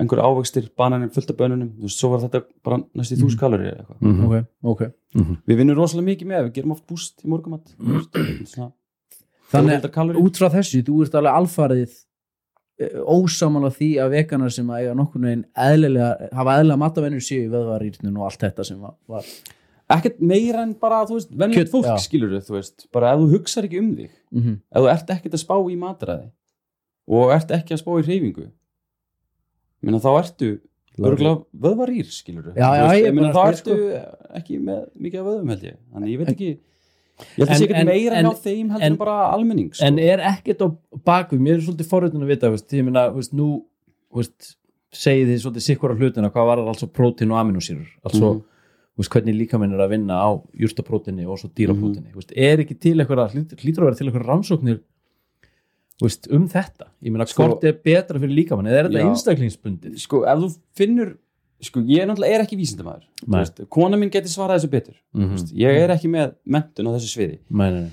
einhver 0.00 0.20
ávextir, 0.24 0.68
bananum, 0.76 1.10
fullt 1.12 1.30
af 1.32 1.36
bönunum 1.36 1.70
þú 1.76 1.82
veist, 1.88 1.98
svo 2.00 2.10
var 2.14 2.20
þetta 2.24 2.42
bara 2.64 2.78
næstu 2.96 3.16
Mhm. 3.16 3.24
þús 3.26 3.38
kalóri 3.40 3.66
eða 3.72 3.84
eitthvað 3.84 4.00
Mhm. 4.00 4.24
ok, 4.24 4.46
ok 4.64 4.80
við 5.48 5.56
vinnum 5.56 5.76
rosalega 5.76 6.08
mikið 6.16 6.26
með, 6.26 6.44
við 6.48 6.52
gerum 6.54 6.72
oft 6.72 6.86
búst 6.86 7.24
í 7.24 7.28
morgumat 7.28 7.74
svona 8.48 8.72
þannig 9.52 9.80
400 9.82 9.90
kaloríur. 9.92 10.22
út 10.24 10.36
frá 10.40 10.48
þessu, 10.50 10.82
þú 10.82 11.02
ert 11.04 11.14
alveg 11.14 11.34
alfarið 11.36 11.92
ósamála 13.06 13.70
því 13.70 13.88
að 14.00 14.10
veganar 14.16 14.50
sem 14.52 14.66
að 14.66 14.80
eiga 14.80 14.94
nokkurnu 14.96 15.28
einn 15.30 15.44
eðlilega, 15.56 16.32
hafa 16.32 16.56
eðlilega 16.58 16.78
matavennur 16.78 17.20
séu 17.20 17.44
í 17.46 17.50
veðvarýrnum 17.52 18.16
og 18.18 18.24
allt 18.30 18.40
þetta 18.40 18.64
sem 18.64 18.80
var, 18.80 18.94
var. 19.06 19.22
Ekkert 19.96 20.20
meira 20.20 20.62
en 20.62 20.74
bara, 20.74 21.04
þú 21.06 21.14
veist, 21.18 21.30
venjulegt 21.30 21.68
Kjöt, 21.68 21.72
fólk 21.72 21.86
já. 21.86 21.96
skilur 21.98 22.34
þú 22.40 22.56
veist, 22.58 22.86
bara 22.92 23.12
ef 23.14 23.20
þú 23.20 23.30
hugsar 23.36 23.64
ekki 23.68 23.78
um 23.80 23.94
þig 23.96 24.10
Mm 24.32 24.42
-hmm. 24.42 24.56
ef 24.72 24.82
þú 24.82 24.88
ert 24.92 25.10
ekkert 25.10 25.34
að 25.34 25.44
spá 25.44 25.56
í 25.70 25.76
matræði 25.76 26.28
og 27.08 27.32
ert 27.32 27.50
ekki 27.50 27.74
að 27.74 27.80
spá 27.82 27.92
í 28.00 28.04
hreyfingu 28.06 28.46
minna 29.82 29.98
þá 29.98 30.10
ertu 30.22 30.60
örgulega 30.98 31.44
vöðvarýr 31.56 32.06
skilur 32.12 32.52
Já, 32.54 32.68
já, 32.76 32.84
ég 33.00 33.06
er 33.08 33.12
minna, 33.16 33.32
þá 33.32 33.48
ertu 33.52 33.72
spila, 33.76 34.02
ekki 34.38 34.58
með 34.60 34.80
mikið 35.00 35.24
vöðum 35.26 35.48
held 35.48 35.62
ég 35.62 35.76
þannig 35.92 36.08
ég 36.12 36.18
veit 36.18 36.28
ekki 36.34 36.50
ég 36.52 37.38
held 37.38 37.48
að 37.48 37.56
sé 37.58 37.64
En- 37.64 37.68
ekki 37.70 37.80
en- 37.80 37.86
meira 37.86 38.14
en- 38.16 38.26
en, 38.26 38.32
á 38.32 38.34
þeim 38.34 38.70
heldur 38.70 38.82
en- 38.86 38.92
en 38.92 38.96
bara 38.98 39.32
almenning 39.32 39.70
sko. 39.74 39.84
en 39.86 39.98
er 39.98 40.18
ekkert 40.20 40.60
á 40.62 40.68
baku 41.04 41.36
mér 41.38 41.54
er 41.54 41.60
svolítið 41.60 41.88
forröndin 41.88 42.22
að 42.22 42.26
vita 42.28 42.50
veist, 42.50 42.72
ég 42.72 42.84
meina, 42.84 43.08
veist, 43.10 43.32
nú 43.32 43.64
veist, 44.14 44.56
segið 44.92 45.26
þið 45.32 45.40
svolítið 45.42 45.66
sikkura 45.68 45.94
hlutina 45.96 46.30
hvað 46.30 46.46
var 46.46 46.58
það 46.58 46.68
altså 46.68 46.86
prótín 46.86 47.30
og 47.32 47.38
aminosýrur 47.40 47.88
altså 48.04 48.34
Mhm. 48.34 48.42
Veist, 48.98 49.10
hvernig 49.10 49.34
líkaminn 49.38 49.72
er 49.74 49.80
að 49.86 49.90
vinna 49.94 50.18
á 50.20 50.30
júrtaprótinni 50.60 51.24
og 51.26 51.38
svo 51.40 51.48
dýraprótinni 51.56 52.10
Mhm. 52.12 52.16
veist, 52.18 52.32
er 52.36 52.58
ekki 52.64 52.78
til 52.78 52.96
eitthvað 52.98 53.32
hlýtur 53.32 53.82
að 53.82 53.88
vera 53.88 53.94
til 53.96 54.06
eitthvað 54.10 54.26
rannsóknir 54.28 54.80
veist, 56.02 56.28
um 56.34 56.46
þetta 56.50 56.88
ég 57.02 57.12
meina 57.12 57.26
Sko- 57.26 57.46
hvort 57.48 57.64
er 57.68 57.72
betra 57.84 58.18
fyrir 58.20 58.34
líkaminn 58.36 58.66
eða 58.70 58.78
er 58.84 58.88
þetta 58.90 59.04
einstaklingsbundið 59.08 59.98
sko, 60.02 60.24
ef 60.26 60.38
þú 60.42 60.48
finnur 60.76 61.12
sko, 61.62 61.80
ég 61.86 62.06
náttúrulega 62.08 62.34
er 62.38 62.44
ekki 62.44 62.58
vísindamæður 62.58 63.04
Nei. 63.28 63.38
veist, 63.40 63.60
kona 63.70 63.96
mín 64.00 64.10
geti 64.10 64.28
svarað 64.32 64.58
þessu 64.60 64.70
betur 64.72 64.96
mm 65.14 65.28
mm. 65.28 65.52
ég 65.62 65.82
er 65.84 65.90
ekki 65.94 66.10
með 66.10 66.34
mentun 66.44 66.88
á 66.88 66.92
þessu 66.96 67.12
sviði 67.16 67.38
nei, 67.50 67.70
nei, 67.70 67.80
nei. 67.82 67.90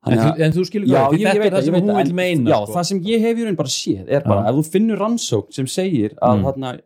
En, 0.00 0.16
Þannig 0.16 0.20
þú, 0.24 0.40
en 0.46 0.52
þú 0.56 0.62
skilur 0.64 0.86
hvað, 0.88 1.12
þetta 1.20 1.44
er 1.44 1.52
það 1.52 1.64
sem 1.66 1.74
hún 1.74 1.90
vil 1.98 2.06
en- 2.08 2.14
meina 2.16 2.50
Já, 2.50 2.58
sko. 2.64 2.72
það 2.78 2.84
sem 2.88 3.00
ég 3.04 3.20
hef 3.20 3.36
í 3.36 3.44
raun 3.44 3.56
bara 3.58 3.68
séð 3.68 4.06
er 4.08 4.20
bara, 4.24 4.48
ef 4.48 4.54
þú 4.56 4.62
finnur 4.72 4.96
rannsókn 5.02 5.52
sem 5.52 5.66
segir 5.66 6.14
að, 6.22 6.38
Mm. 6.38 6.44
mm. 6.56 6.80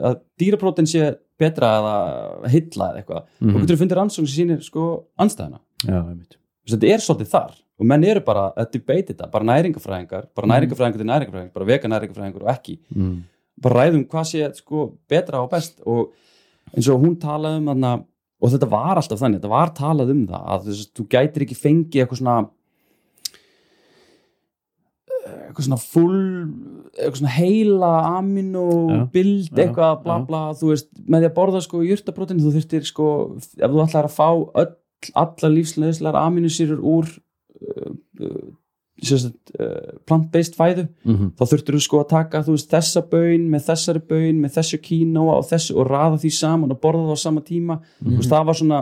að 0.00 0.20
dýraprótin 0.40 0.86
sé 0.88 1.16
betra 1.40 1.70
eða 1.80 2.50
hylla 2.52 2.90
eða 2.92 3.00
eitthvað, 3.02 3.24
Mhm. 3.40 3.50
þá 3.54 3.60
getur 3.64 3.76
þú 3.76 3.80
fundið 3.82 3.98
rannsókn 4.00 4.28
sem 4.28 4.46
sýnir 4.46 4.62
sko 4.62 4.86
anstæðina. 5.18 5.60
Þetta 6.70 6.86
er 6.92 7.02
svolítið 7.02 7.30
þar 7.32 7.54
og 7.80 7.86
menn 7.88 8.04
eru 8.04 8.20
bara 8.20 8.52
að 8.56 8.72
debate 8.76 9.14
þetta, 9.14 9.30
bara 9.32 9.44
næringafræðingar, 9.48 10.26
bara 10.36 10.46
Mm. 10.46 10.52
næringafræðingar 10.52 11.00
til 11.00 11.08
næringafræðingar, 11.10 11.52
bara 11.54 11.64
vega 11.66 11.88
næringafræðingar 11.88 12.42
og 12.42 12.48
ekki. 12.54 12.78
Mm. 12.94 13.22
Bara 13.60 13.74
ræðum 13.80 14.06
hvað 14.06 14.26
sé 14.28 14.54
sko 14.56 14.92
betra 15.08 15.42
og 15.42 15.50
best 15.50 15.80
og 15.86 16.12
eins 16.76 16.88
og 16.88 17.00
hún 17.02 17.16
talaði 17.16 17.56
um 17.58 17.66
þarna, 17.66 18.04
og 18.42 18.50
þetta 18.50 18.68
var 18.70 18.96
alltaf 18.96 19.18
þannig, 19.18 19.40
þetta 19.40 19.48
var 19.48 19.70
talað 19.74 20.10
um 20.10 20.26
það 20.26 20.46
að 20.46 20.86
þú 20.94 21.08
gætir 21.08 21.42
ekki 21.46 21.56
fengið 21.56 22.06
eitthvað 22.06 22.20
svona 22.20 22.48
eitthvað 25.50 25.66
svona 25.66 25.80
full 25.82 26.20
eitthvað 26.94 27.18
svona 27.20 27.34
heila 27.34 27.90
amino 28.16 28.66
Já, 28.90 29.02
bild, 29.14 29.50
já, 29.50 29.64
eitthvað 29.64 30.04
bla 30.04 30.20
bla 30.28 30.44
þú 30.58 30.70
veist, 30.72 30.88
með 31.06 31.24
því 31.24 31.30
að 31.30 31.36
borða 31.40 31.64
sko 31.66 31.82
jurtabrótin 31.86 32.40
þú 32.42 32.54
þurftir 32.56 32.86
sko, 32.88 33.08
ef 33.58 33.74
þú 33.74 33.82
ætlar 33.84 34.08
að 34.08 34.16
fá 34.16 34.28
öll, 34.30 34.72
alla 35.24 35.52
lífsleðislegar 35.56 36.18
aminosýrur 36.22 36.80
úr 36.84 37.10
uh, 37.10 37.92
uh, 38.20 38.48
sérst, 39.00 39.32
uh, 39.56 39.98
plant-based 40.08 40.56
fæðu 40.58 40.86
Mm 41.08 41.32
þá 41.40 41.44
þurftir 41.48 41.76
þú 41.76 41.82
sko 41.86 42.00
að 42.02 42.08
taka 42.14 42.42
þú 42.46 42.56
veist, 42.56 42.70
þessa 42.70 43.02
baun 43.10 43.50
með 43.52 43.66
þessari 43.70 44.02
baun 44.10 44.40
með 44.44 44.56
þessu 44.58 44.80
kínoa 44.84 45.38
og 45.40 45.46
þessu 45.48 45.76
og 45.80 45.88
raða 45.88 46.18
því 46.20 46.32
saman 46.36 46.74
og 46.74 46.80
borða 46.82 47.06
það 47.08 47.16
á 47.16 47.24
sama 47.24 47.40
tíma. 47.40 47.78
Þú 48.00 48.16
veist, 48.18 48.32
það 48.32 48.48
var 48.50 48.58
svona 48.60 48.80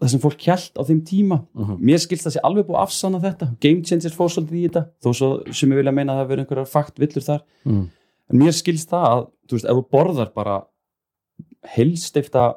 það 0.00 0.08
sem 0.12 0.20
fólk 0.20 0.38
hjælt 0.38 0.72
á 0.76 0.82
þeim 0.84 1.00
tíma 1.04 1.38
Mhm. 1.54 1.76
mér 1.80 1.98
skilst 1.98 2.26
það 2.26 2.34
sé 2.36 2.40
alveg 2.44 2.66
búið 2.66 2.76
að 2.76 2.82
afsanna 2.86 3.20
þetta 3.20 3.46
Game 3.60 3.82
Changers 3.82 4.14
fór 4.16 4.28
svolítið 4.28 4.58
í 4.60 4.68
þetta 4.68 4.86
þó 5.02 5.12
svo 5.14 5.54
sem 5.54 5.70
ég 5.70 5.76
vilja 5.76 5.92
meina 5.94 6.12
að 6.12 6.20
það 6.26 6.30
verið 6.30 6.46
einhverjar 6.46 6.68
fakt 6.68 6.98
villur 6.98 7.24
þar 7.24 7.40
Mm. 7.64 7.88
en 8.30 8.38
mér 8.38 8.52
skilst 8.52 8.88
það 8.90 9.04
að 9.06 9.26
þú 9.48 9.52
veist, 9.56 9.64
ef 9.64 9.76
þú 9.76 9.88
borðar 9.90 10.34
bara 10.34 10.66
heilstifta 11.76 12.54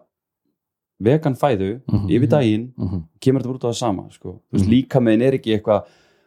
vegan 1.00 1.36
fæðu 1.36 1.80
Mhm. 1.88 2.08
yfir 2.10 2.28
daginn 2.30 2.74
Mhm. 2.78 3.04
kemur 3.22 3.42
þetta 3.42 3.54
út 3.56 3.64
á 3.64 3.70
það 3.72 3.76
sama 3.76 4.10
sko. 4.12 4.40
veist, 4.52 4.66
Mhm. 4.66 4.70
líka 4.72 5.00
meginn 5.00 5.22
er 5.22 5.34
ekki 5.38 5.58
eitthvað 5.60 5.86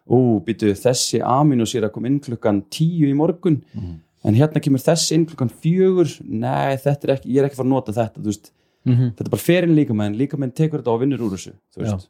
ó, 0.09 0.41
býtu 0.45 0.73
þessi 0.73 1.21
aminosýra 1.23 1.93
kom 1.93 2.05
inn 2.07 2.21
klukkan 2.21 2.63
tíu 2.71 3.07
í 3.07 3.15
morgun 3.15 3.63
Mhm. 3.75 4.01
en 4.25 4.35
hérna 4.35 4.61
kemur 4.61 4.81
þessi 4.81 5.13
inn 5.13 5.27
klukkan 5.27 5.51
fjögur 5.51 6.21
nei, 6.25 6.77
þetta 6.77 7.05
er 7.05 7.17
ekki, 7.17 7.27
ég 7.33 7.39
er 7.39 7.45
ekki 7.49 7.53
að 7.55 7.57
fara 7.57 7.67
að 7.67 7.71
nota 7.71 7.93
þetta 7.93 8.19
þú 8.21 8.25
veist, 8.25 8.51
Mhm. 8.85 9.13
þetta 9.17 9.27
er 9.27 9.31
bara 9.31 9.43
ferinn 9.43 9.75
líka 9.77 9.95
meginn 9.95 10.17
líka 10.19 10.37
meginn 10.39 10.55
tekur 10.55 10.83
þetta 10.83 10.95
og 10.95 11.01
vinnur 11.01 11.19
úr 11.23 11.37
þessu 11.37 11.53
þú 11.77 12.09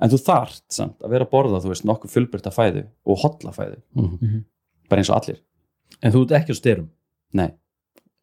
en 0.00 0.10
þú 0.10 0.18
þarft 0.26 0.62
samt 0.68 0.98
að 1.02 1.10
vera 1.10 1.24
að 1.24 1.30
borða 1.30 1.60
þú 1.62 1.68
veist, 1.72 1.84
nokkuð 1.88 2.10
fullbyrta 2.14 2.50
fæðu 2.52 2.84
og 3.06 3.18
hotla 3.18 3.50
fæðu 3.52 3.78
Mhm. 3.96 4.44
bara 4.88 5.00
eins 5.00 5.10
og 5.10 5.16
allir 5.22 5.38
en 6.02 6.12
þú 6.12 6.22
ert 6.24 6.36
ekki 6.42 6.52
á 6.52 6.56
styrum 6.60 6.88
nei, 7.32 7.50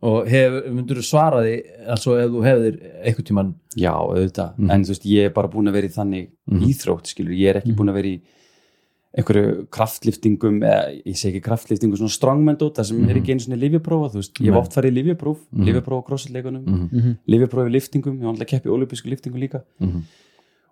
og 0.01 0.25
myndur 0.27 0.97
þú 1.01 1.03
svara 1.03 1.41
því 1.43 1.55
altså 1.87 2.15
ef 2.23 2.29
þú 2.31 2.43
hefðir 2.45 2.75
einhvern 3.03 3.25
tíman 3.25 3.55
já, 3.75 3.91
auðvitað 3.91 4.57
Mhm. 4.57 4.69
en 4.71 4.83
þú 4.83 4.87
veist, 4.93 5.05
ég 5.05 5.25
er 5.25 5.29
bara 5.31 5.47
búin 5.49 5.67
að 5.67 5.73
vera 5.73 5.87
í 5.87 5.95
þannig 5.97 6.29
Mhm. 6.49 6.61
íþrótt, 6.69 7.05
skilur, 7.07 7.33
ég 7.35 7.49
er 7.49 7.61
ekki 7.61 7.71
Mhm. 7.73 7.77
búin 7.77 7.89
að 7.89 7.93
vera 7.93 8.07
í 8.07 8.21
einhverju 9.17 9.67
kraftliftingum 9.73 10.59
eða 10.61 10.91
ég 11.01 11.17
segi 11.17 11.31
ekki 11.39 11.41
kraftliftingum, 11.47 11.97
svona 11.97 12.13
strongman 12.13 12.57
dót, 12.61 12.75
það 12.77 12.85
sem 12.91 12.97
er 13.03 13.15
Mhm. 13.15 13.21
ekki 13.23 13.31
einu 13.33 13.39
svona 13.45 13.57
livjaprófa, 13.63 14.11
þú 14.13 14.19
veist, 14.21 14.33
ég 14.39 14.45
hef 14.53 14.55
oft 14.61 14.71
farið 14.75 14.91
í 14.91 14.97
livjapróf, 14.99 15.37
Mhm. 15.51 15.63
livjapróf 15.65 16.03
á 16.03 16.07
crossfit-leikunum 16.09 16.63
mm 16.65 16.89
-hmm. 16.89 17.17
livjapróf 17.27 17.67
í 17.67 17.71
liftingum, 17.71 18.15
ég 18.19 18.21
var 18.21 18.33
alltaf 18.33 18.47
að 18.47 18.51
keppi 18.53 18.69
í 18.69 18.71
olympisku 18.77 19.09
liftingu 19.09 19.37
líka 19.39 19.63
Mhm. 19.79 20.01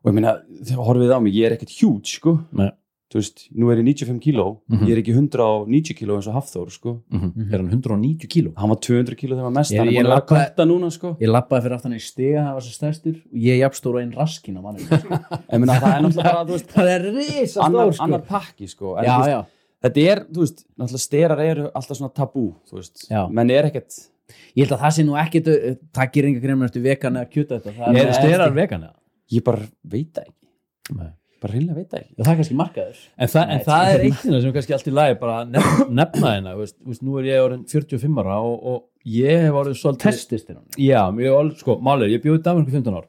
og 0.04 0.12
ég 0.12 0.14
meina, 0.14 0.42
þegar 0.64 0.86
horfið 0.86 1.14
á 1.16 1.20
mig, 1.22 1.34
ég 1.34 1.46
er 1.46 1.58
ekkert 1.58 1.74
hjút, 1.82 2.06
sko 2.06 2.40
Nei. 2.54 2.72
Þú 3.08 3.20
veist, 3.22 3.43
nú 3.55 3.70
er 3.72 3.78
ég 3.80 3.86
95 3.88 4.20
kíló 4.20 4.45
Mhm. 4.68 4.84
ég 4.86 4.91
er 4.91 4.99
ekki 5.01 5.14
190 5.16 5.93
kíló 5.95 6.18
eins 6.18 6.28
og 6.28 6.34
Hafþór, 6.36 6.70
sko 6.72 7.01
Mhm. 7.10 7.53
er 7.53 7.58
hann 7.62 7.70
190 7.72 8.28
kíló 8.28 8.51
hann 8.58 8.70
var 8.70 8.78
200 8.78 9.16
kíló 9.16 9.32
þegar 9.36 9.43
hann 9.47 9.53
var 9.53 9.60
mest, 9.62 9.72
Ég- 9.72 9.78
hann 9.80 9.88
ég 9.88 10.26
kvarta 10.28 10.66
núna, 10.68 10.91
sko 10.91 11.16
ég 11.22 11.30
lappaði 11.32 11.64
fyrir 11.64 11.76
aftan 11.78 11.93
í 11.93 12.01
stiga, 12.03 12.43
það 12.43 12.53
var 12.53 12.62
svo 12.62 12.74
stærstur 12.76 13.16
og 13.16 13.38
ég 13.39 13.60
jafnstóra 13.64 14.01
einn 14.03 14.12
raskin 14.14 14.58
á 14.58 14.62
mannum 14.62 14.84
sko. 14.84 14.97
ég 15.53 15.60
meina, 15.60 15.80
það 15.80 15.95
er 15.95 16.01
náttúrulega 16.03 16.24
bara, 16.24 16.45
þú 16.45 16.51
veist 16.51 16.68
það 16.68 16.88
er 16.95 17.01
risa 17.16 17.62
annar, 17.64 17.86
stór 17.88 17.93
sko. 17.93 18.03
annar 18.03 18.22
pakki, 18.28 18.68
sko 18.68 18.97
en, 18.97 19.05
já, 19.05 19.18
veist, 19.18 19.30
já, 19.32 19.45
þetta 19.88 20.12
er, 20.12 20.20
þú 20.28 20.39
veist, 20.43 20.66
náttúrulega 20.78 21.05
sterar 21.08 21.39
eru 21.39 21.72
alltaf 21.74 21.97
svona 21.97 22.14
tabú, 22.14 22.55
þú 22.68 22.74
veist, 22.82 23.08
Já. 23.10 23.28
menn 23.32 23.51
er 23.51 23.64
ekkert 23.72 24.10
ég 24.58 24.68
held 24.68 24.76
að 24.76 24.82
það 24.84 24.91
sé 24.97 25.05
nú 25.05 25.16
uh, 25.47 25.76
það 25.95 26.12
gerir 26.12 26.28
enga 26.28 26.41
greið 26.43 26.58
með 26.60 26.82
vegan 26.84 27.14
eða 27.16 27.30
kjöta 27.32 27.62
þetta 27.62 27.72
það 27.72 27.88
Ég 27.88 28.01
er 28.01 28.08
er 28.08 28.12
eftir- 28.12 28.53
vegan 28.55 28.82
eða 28.84 28.93
ég 29.32 29.43
bara 29.43 29.60
veit 29.88 30.12
það 30.14 30.24
ekki, 30.28 30.97
Nei. 30.97 31.12
Bara 31.44 31.54
reynilega 31.54 31.78
veit 31.78 31.92
það 31.92 32.02
ekki 32.02 32.16
það 32.18 32.32
er 32.32 32.40
kannski 32.40 32.58
markaður 32.62 33.02
en, 33.18 33.32
það, 33.34 33.44
en 33.44 33.52
Nei, 33.52 33.66
það 33.68 33.84
sko. 33.84 33.92
er 33.98 34.06
eitt 34.08 34.24
sem 34.28 34.56
kannski 34.58 34.76
allt 34.78 34.90
í 34.90 34.94
lagi 34.94 35.18
bara 35.22 35.36
að 35.42 35.52
nefna, 35.54 36.32
hérna 36.36 36.56
veist, 36.60 36.78
veist, 36.88 37.04
nú 37.06 37.20
er 37.22 37.30
ég 37.30 37.44
orðin 37.44 37.66
45 37.72 38.22
ára 38.24 38.40
og, 38.48 38.56
og 38.72 39.12
ég 39.18 39.46
hef 39.46 39.60
orðið 39.62 39.80
svolítið 39.82 40.08
Testist 40.08 40.52
hann 40.54 40.64
Já, 40.80 41.02
er 41.06 41.38
alveg, 41.38 41.62
sko, 41.62 41.78
málir, 41.84 42.14
ég 42.14 42.24
bjóði 42.24 42.42
í 42.42 42.46
Danmarku 42.48 42.76
15 42.76 42.98
ár 42.98 43.08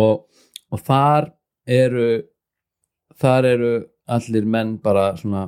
og, 0.00 0.26
og 0.70 0.84
þar 0.86 1.30
eru 1.70 2.08
þar 3.20 3.50
eru 3.52 3.72
allir 4.10 4.46
menn 4.48 4.76
bara 4.82 5.10
svona 5.20 5.46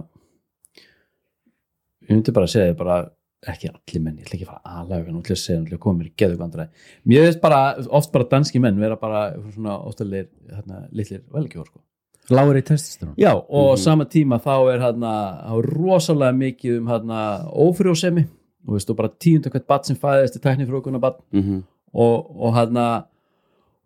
ég 2.03 2.15
myndi 2.15 2.35
bara 2.35 2.49
að 2.49 2.55
segja 2.57 2.79
bara 2.79 3.03
ekki 3.49 3.71
allir 3.73 4.03
menn, 4.03 4.19
ég 4.19 4.27
ætla 4.27 4.37
ekki 4.39 4.47
að 4.47 4.53
fara 4.53 4.75
aðlega 4.81 5.13
nú 5.13 5.23
ætla 5.23 5.35
ég 5.35 5.39
að 5.39 5.43
segja, 5.43 5.63
að 5.63 5.81
koma 5.83 5.99
mér 5.99 6.11
í 6.11 6.13
geðu 6.23 6.37
vandræði 6.39 6.85
mér 7.11 7.25
veist 7.27 7.41
bara, 7.43 7.63
oft 7.91 8.13
bara 8.15 8.29
danski 8.31 8.61
menn 8.63 8.79
vera 8.79 8.99
bara 9.01 9.23
svona 9.55 9.79
oftalir 9.83 10.29
hérna, 10.51 10.85
litlir 10.95 11.25
velgjór, 11.33 11.67
sko. 11.67 11.83
Lágur 12.31 12.59
í 12.59 12.63
testist 12.63 13.01
þér 13.01 13.11
hann 13.11 13.19
Já, 13.19 13.33
og 13.35 13.73
sama 13.83 14.07
tíma 14.07 14.39
þá 14.43 14.55
er 14.73 14.85
hérna, 14.85 15.13
er 15.51 15.69
rosalega 15.75 16.37
mikið 16.39 16.79
um 16.79 16.91
hérna 16.93 17.23
ófrjósemi. 17.51 18.29
Og 18.63 18.77
veist, 18.77 18.91
og 18.93 18.99
bara 19.01 19.11
tíundu 19.11 19.51
hvert 19.51 19.67
bat 19.67 19.89
sem 19.89 19.99
fæðist 19.99 20.39
er 20.39 20.45
tæknifrjókuna 20.45 21.01
bat 21.03 21.19
mm 21.35 21.43
-hmm. 21.43 21.63
og, 21.93 22.43
og 22.47 22.55
hérna 22.55 22.85
og, 22.87 23.07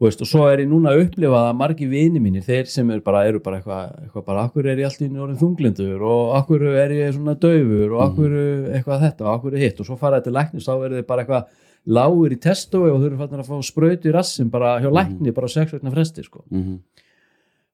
veist, 0.00 0.20
og 0.20 0.28
svo 0.28 0.42
er 0.50 0.60
ég 0.60 0.68
núna 0.68 0.90
að 0.92 1.06
upplifa 1.06 1.38
að 1.48 1.54
margi 1.56 1.86
vini 1.88 2.20
mínir, 2.20 2.42
þeir 2.44 2.66
sem 2.68 2.90
er 2.92 3.00
bara, 3.00 3.22
eru 3.28 3.40
bara 3.40 3.60
eitthvað, 3.60 3.94
eitthvað 4.04 4.24
bara, 4.26 4.42
akkur 4.48 4.66
er 4.68 4.76
ég 4.82 4.88
allt 4.90 5.00
í 5.00 5.06
einu 5.08 5.22
orðin 5.24 5.40
þunglindur 5.40 6.02
og 6.04 6.34
akkur 6.36 6.66
er 6.76 6.92
ég 6.98 7.14
svona 7.16 7.34
daufur 7.40 7.94
og 7.96 8.02
akkur 8.04 8.34
eitthvað 8.76 9.04
þetta 9.06 9.24
og 9.24 9.30
akkur 9.38 9.56
er 9.56 9.64
hitt 9.64 9.80
og 9.80 9.88
svo 9.88 9.96
fara 10.00 10.20
þetta 10.20 10.34
læknis 10.36 10.68
þá 10.68 10.74
eru 10.76 10.98
þeir 11.00 11.06
bara 11.08 11.24
eitthvað 11.24 11.48
lágur 11.96 12.34
í 12.34 12.38
testói 12.42 12.90
og 12.90 13.00
þau 13.00 13.06
eru 13.08 13.20
fannir 13.22 13.40
að 13.44 13.48
fá 13.48 13.56
sprautu 13.70 14.10
í 14.10 14.14
rassin 14.16 14.50
bara 14.52 14.76
hjá 14.84 14.90
lækni, 14.92 15.32
bara 15.32 15.48
á 15.48 15.54
sex 15.56 15.72
vegna 15.72 15.92
fresti 15.94 16.24
sko. 16.26 16.44
Mhm. 16.50 16.78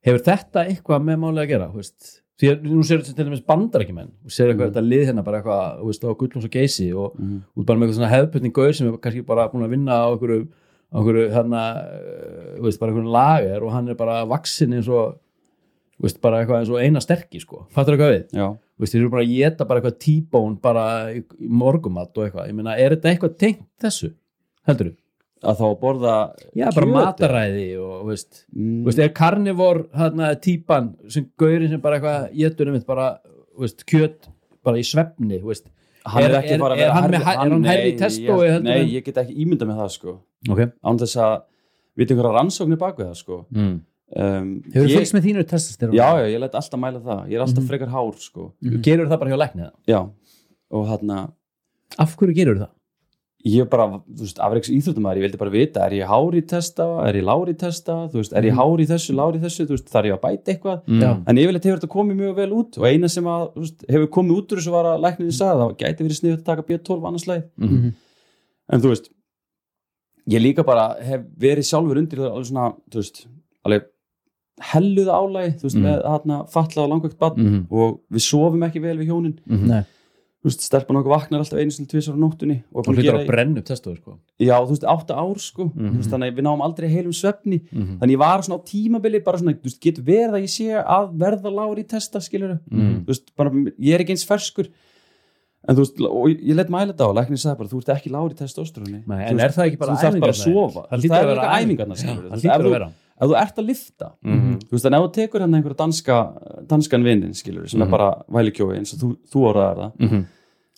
hefur 0.06 0.22
þetta 0.26 0.64
eitthvað 0.66 1.04
með 1.06 1.18
máli 1.22 1.42
að 1.42 1.48
gera 1.48 1.68
veist? 1.74 2.18
því 2.42 2.48
að 2.50 2.62
nú 2.66 2.82
sér 2.82 3.02
þetta 3.02 3.14
til 3.16 3.24
dæmis 3.28 3.42
bandarækjumenn 3.46 4.08
og 4.26 4.30
sér 4.34 4.50
eitthvað 4.50 4.72
þetta 4.72 4.82
lið 4.88 5.04
hérna 5.06 5.22
bara 5.24 5.38
eitthvað 5.42 6.10
á 6.10 6.14
gullum 6.18 6.42
og 6.44 6.50
geysi 6.50 6.88
og 6.94 7.14
Mhm. 7.18 7.42
út 7.56 7.66
bara 7.66 7.78
með 7.78 7.86
eitthvað 7.88 7.98
svona 7.98 8.14
hefðputning 8.14 8.52
gauð 8.52 8.74
sem 8.74 8.88
er 8.88 8.96
kannski 8.98 9.26
bara 9.26 9.48
búin 9.48 9.62
að 9.66 9.70
vinna 9.70 9.92
á 10.02 10.10
einhverju, 10.10 10.48
einhverju 10.92 11.26
hérna, 11.32 11.62
eh, 11.88 12.60
veist, 12.64 12.80
bara 12.80 12.92
einhverju 12.92 13.12
lager 13.16 13.64
og 13.66 13.72
hann 13.72 13.88
er 13.92 13.98
bara 13.98 14.22
vaksin 14.28 14.72
eins 14.76 14.88
og 14.92 15.18
veist, 16.02 16.20
bara 16.24 16.42
eitthvað 16.42 16.62
eins 16.62 16.72
og 16.72 16.80
eina 16.82 17.00
sterki 17.04 17.40
sko. 17.42 17.66
fattur 17.70 17.96
eitthvað 17.96 18.16
við? 18.16 18.24
Já, 18.38 18.48
Þú 18.72 18.82
veist, 18.84 18.94
þeir 18.96 19.02
eru 19.02 19.10
bara 19.12 19.22
að 19.22 19.32
geta 19.36 19.64
bara 19.68 19.80
eitthvað 19.80 19.98
tíbón 20.02 20.54
bara 20.62 20.84
í, 21.14 21.20
í 21.38 21.48
morgumat 21.48 22.16
og 22.18 22.24
eitthvað 22.26 22.48
ég 22.50 22.56
meina, 22.58 22.76
er 22.80 22.96
þetta 22.96 23.12
eitthvað 23.12 23.38
tengt 23.38 23.66
þessu? 23.80 24.12
heldur 24.66 24.90
þú? 24.92 24.96
að 25.42 25.58
þá 25.58 25.64
að 25.66 25.78
borða 25.80 26.14
Já, 26.54 26.66
bara 26.70 26.86
kjöt, 26.86 26.94
mataræði 26.94 27.68
og, 27.82 27.94
veist 28.06 28.44
Mm, 28.54 28.84
veist, 28.86 28.98
er 29.02 29.08
karnivor 29.16 29.80
hérna, 29.96 30.28
típan 30.38 30.92
sem 31.10 31.24
gaurin 31.38 31.68
sem 31.72 31.80
bara 31.82 31.98
eitthvað 31.98 32.28
getur 32.38 32.70
um 32.70 32.80
bara, 32.86 33.06
þú 33.56 33.64
veist, 33.64 33.84
kjöt 33.90 34.28
bara 34.62 34.78
í 34.78 34.84
svefni, 34.86 35.40
veist 35.42 35.66
hann 36.04 36.22
er, 36.24 36.30
er- 36.30 36.38
ekki 36.42 36.58
bara 36.60 36.74
að 36.74 36.78
er 36.78 36.84
vera 36.84 36.94
hann 36.94 37.14
er 37.14 37.24
hann 37.38 37.64
hærri 37.64 37.88
í 37.88 37.94
nei, 37.94 37.98
testói 38.00 38.60
Nei, 38.62 38.76
en- 38.80 38.88
ég 38.90 39.04
get 39.06 39.16
ekki 39.22 39.34
ímynda 39.44 39.66
með 39.68 39.80
það 39.82 39.90
sko 39.96 40.14
Ok 40.50 40.60
án 40.82 40.98
þess 41.02 41.16
að 41.22 41.34
við 41.96 42.10
einhverja 42.14 42.32
rannsóknir 42.38 42.78
bak 42.80 42.96
við 42.98 43.06
það 43.10 43.18
sko 43.20 43.38
mm. 43.50 43.74
um, 44.16 44.50
Hefur 44.72 44.86
þú 44.88 44.90
ég, 44.90 44.96
fylgst 44.98 45.14
með 45.16 45.26
þínu 45.28 45.44
testosterón? 45.52 45.94
Já, 45.94 46.08
já, 46.22 46.26
ég 46.32 46.40
læt 46.42 46.54
alltaf 46.58 46.80
mæla 46.80 47.00
það 47.04 47.20
Ég 47.28 47.36
er 47.38 47.44
alltaf 47.46 47.62
Mhm. 47.62 47.68
frekar 47.70 47.88
hár 47.94 48.14
sko 48.18 48.52
Gerur 48.82 49.06
það 49.12 49.18
bara 49.22 49.30
hjá 49.30 49.38
læknið? 49.44 49.70
Já, 49.86 50.00
og 50.72 50.86
hérna 50.88 51.18
Af 51.98 52.16
hverju 52.16 52.34
gerur 52.34 52.58
það? 52.64 52.70
Ég 53.44 53.66
bara, 53.70 53.88
þú 54.06 54.22
veist, 54.22 54.38
afreiks 54.38 54.68
íþróttumæður 54.70 55.18
ég 55.18 55.24
vildi 55.26 55.38
bara 55.40 55.50
vita, 55.50 55.80
er 55.86 55.94
ég 55.96 56.06
hár 56.06 56.34
í 56.38 56.42
testa 56.46 56.84
er 57.08 57.16
ég 57.18 57.24
lár 57.26 57.48
í 57.50 57.54
testa, 57.58 57.96
þú 58.12 58.20
veist, 58.20 58.32
er 58.38 58.46
ég 58.46 58.54
hár 58.54 58.78
í 58.78 58.86
þessu 58.86 59.16
lár 59.18 59.34
í 59.34 59.40
þessu, 59.42 59.66
þú 59.66 59.74
veist, 59.76 59.88
þarf 59.90 60.06
ég 60.10 60.14
að 60.14 60.20
bæta 60.22 60.52
eitthvað? 60.52 60.82
Mm. 60.86 61.24
En 61.26 61.40
yfirleitt 61.42 61.64
hefur 61.66 61.80
þetta 61.80 61.90
komið 61.96 62.20
mjög 62.20 62.36
vel 62.38 62.52
út 62.60 62.78
og 62.78 62.86
eina 62.86 63.08
sem 63.10 63.24
að, 63.24 63.48
þú 63.56 63.64
veist, 63.64 63.82
hefur 63.90 64.10
komið 64.18 64.36
út 64.38 64.52
úr 64.54 64.60
þessu 64.62 64.70
var 64.76 64.84
að 64.92 65.02
læknirinn 65.06 65.34
sagði, 65.40 65.58
það 65.62 65.74
gæti 65.82 66.06
verið 66.06 66.20
sniðut 66.20 66.38
að 66.38 66.48
taka 66.52 66.66
B12 66.70 67.08
annars 67.10 67.26
leið, 67.26 67.42
Mhm. 67.58 67.92
en 68.72 68.80
þú 68.80 68.88
veist 68.94 69.10
ég 70.30 70.40
líka 70.40 70.62
bara 70.64 70.84
hef 71.02 71.20
verið 71.38 71.66
sjálfur 71.66 71.98
undir 71.98 72.18
alveg 72.30 72.46
svona, 72.46 72.74
þú 72.90 73.02
veist 73.02 73.26
alveg 73.66 73.82
helluða 74.70 75.18
álægi, 75.18 75.56
þú 75.58 75.66
veist, 75.66 75.76
Mhm. 75.76 75.82
með 75.82 76.02
hérna 76.06 76.46
Mhm. 80.42 80.48
Mhm. 80.48 80.48
Þú 80.48 80.50
veist, 80.50 80.60
stelpan 80.66 80.96
okkur 80.98 81.12
vaknar 81.14 81.38
alltaf 81.40 81.58
einu 81.60 81.70
sinni 81.70 81.86
tvisar 81.88 82.14
á 82.14 82.18
nóttunni 82.18 82.62
og 82.74 82.84
að 82.84 82.96
hlutur 82.98 83.26
brenna 83.28 83.58
upp 83.60 83.64
testoðu 83.64 83.96
sko 84.00 84.18
já, 84.40 84.56
þú 84.58 84.68
veist, 84.74 84.82
átta 84.84 85.14
ár 85.14 85.38
sko 85.38 85.64
Mhm. 85.70 85.90
þú 85.92 85.96
veist, 86.00 86.10
þannig 86.10 86.32
að 86.32 86.36
við 86.38 86.42
náum 86.48 86.60
aldrei 86.66 86.88
heilum 86.90 87.12
svefni 87.14 87.60
Mhm. 87.70 87.98
þannig 88.00 88.10
ég 88.12 88.18
var 88.18 88.42
svona 88.42 88.58
á 88.58 88.66
tímabili 88.66 89.24
bara 89.24 89.38
svona, 89.38 89.54
veist, 89.62 89.80
getur 89.80 90.02
verið 90.02 90.34
að 90.34 90.42
ég 90.42 90.50
sé 90.50 90.84
að 90.84 91.14
verða 91.16 91.50
lágur 91.52 91.78
í 91.78 91.86
testa, 91.86 92.18
skilur 92.18 92.58
Mhm. 92.70 93.04
þú 93.04 93.06
veist, 93.06 93.22
bara, 93.36 93.50
ég 93.50 93.94
er 93.94 94.00
ekki 94.02 94.10
eins 94.10 94.26
ferskur 94.26 94.66
en 95.68 95.76
þú 95.76 95.78
veist, 95.78 96.00
og 96.00 96.26
ég, 96.28 96.42
ég 96.42 96.54
let 96.56 96.68
mæla 96.68 96.92
þetta 96.92 97.06
á 97.06 97.14
læknir 97.14 97.38
sagði 97.38 97.58
bara, 97.58 97.68
þú 97.68 97.78
ert 97.78 97.88
ekki 97.96 98.10
lágur 98.10 98.32
í 98.32 98.34
Nei, 99.06 99.24
Þú 99.26 99.30
en 99.30 99.40
er 99.40 99.48
það 99.50 99.66
ekki 99.70 99.78
bara 99.78 99.92
þú 99.92 100.02
þarf 100.02 100.20
bara 100.20 100.32
að 100.32 100.42
sofa 100.42 100.80
Það 100.90 100.92
er 100.92 100.98
líka 100.98 101.14
æfing- 102.82 102.92
Já, 103.22 103.26
að 103.26 103.30
þú 103.30 103.40
ert 103.42 103.56
að 103.62 103.66
lifta 103.70 104.10
Mhm. 104.24 104.58
þú 104.66 104.70
veist, 104.72 104.84
en 104.86 104.94
ef 104.94 105.00
þú 105.02 105.12
tekur 105.12 105.40
hann 105.40 105.54
einhverja 105.54 105.76
danska 105.76 106.66
danskan 106.66 107.02
vinnin, 107.04 107.32
skilur, 107.34 107.68
sem 107.70 107.80
Mhm. 107.80 107.86
er 107.86 107.90
bara 107.90 108.22
vælikjói 108.30 108.78
eins 108.78 108.92
og 108.94 108.98
þú, 109.00 109.16
þú 109.30 109.52
orðaðar 109.54 109.76
það 109.76 109.92
Mhm. 110.00 110.26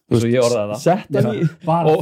Þú 0.04 0.20
veist, 0.20 0.26
ég 0.34 0.42
orðaði 0.44 0.74
það 0.74 0.80
sett 0.84 1.14
hann 1.14 1.34
í 1.34 1.48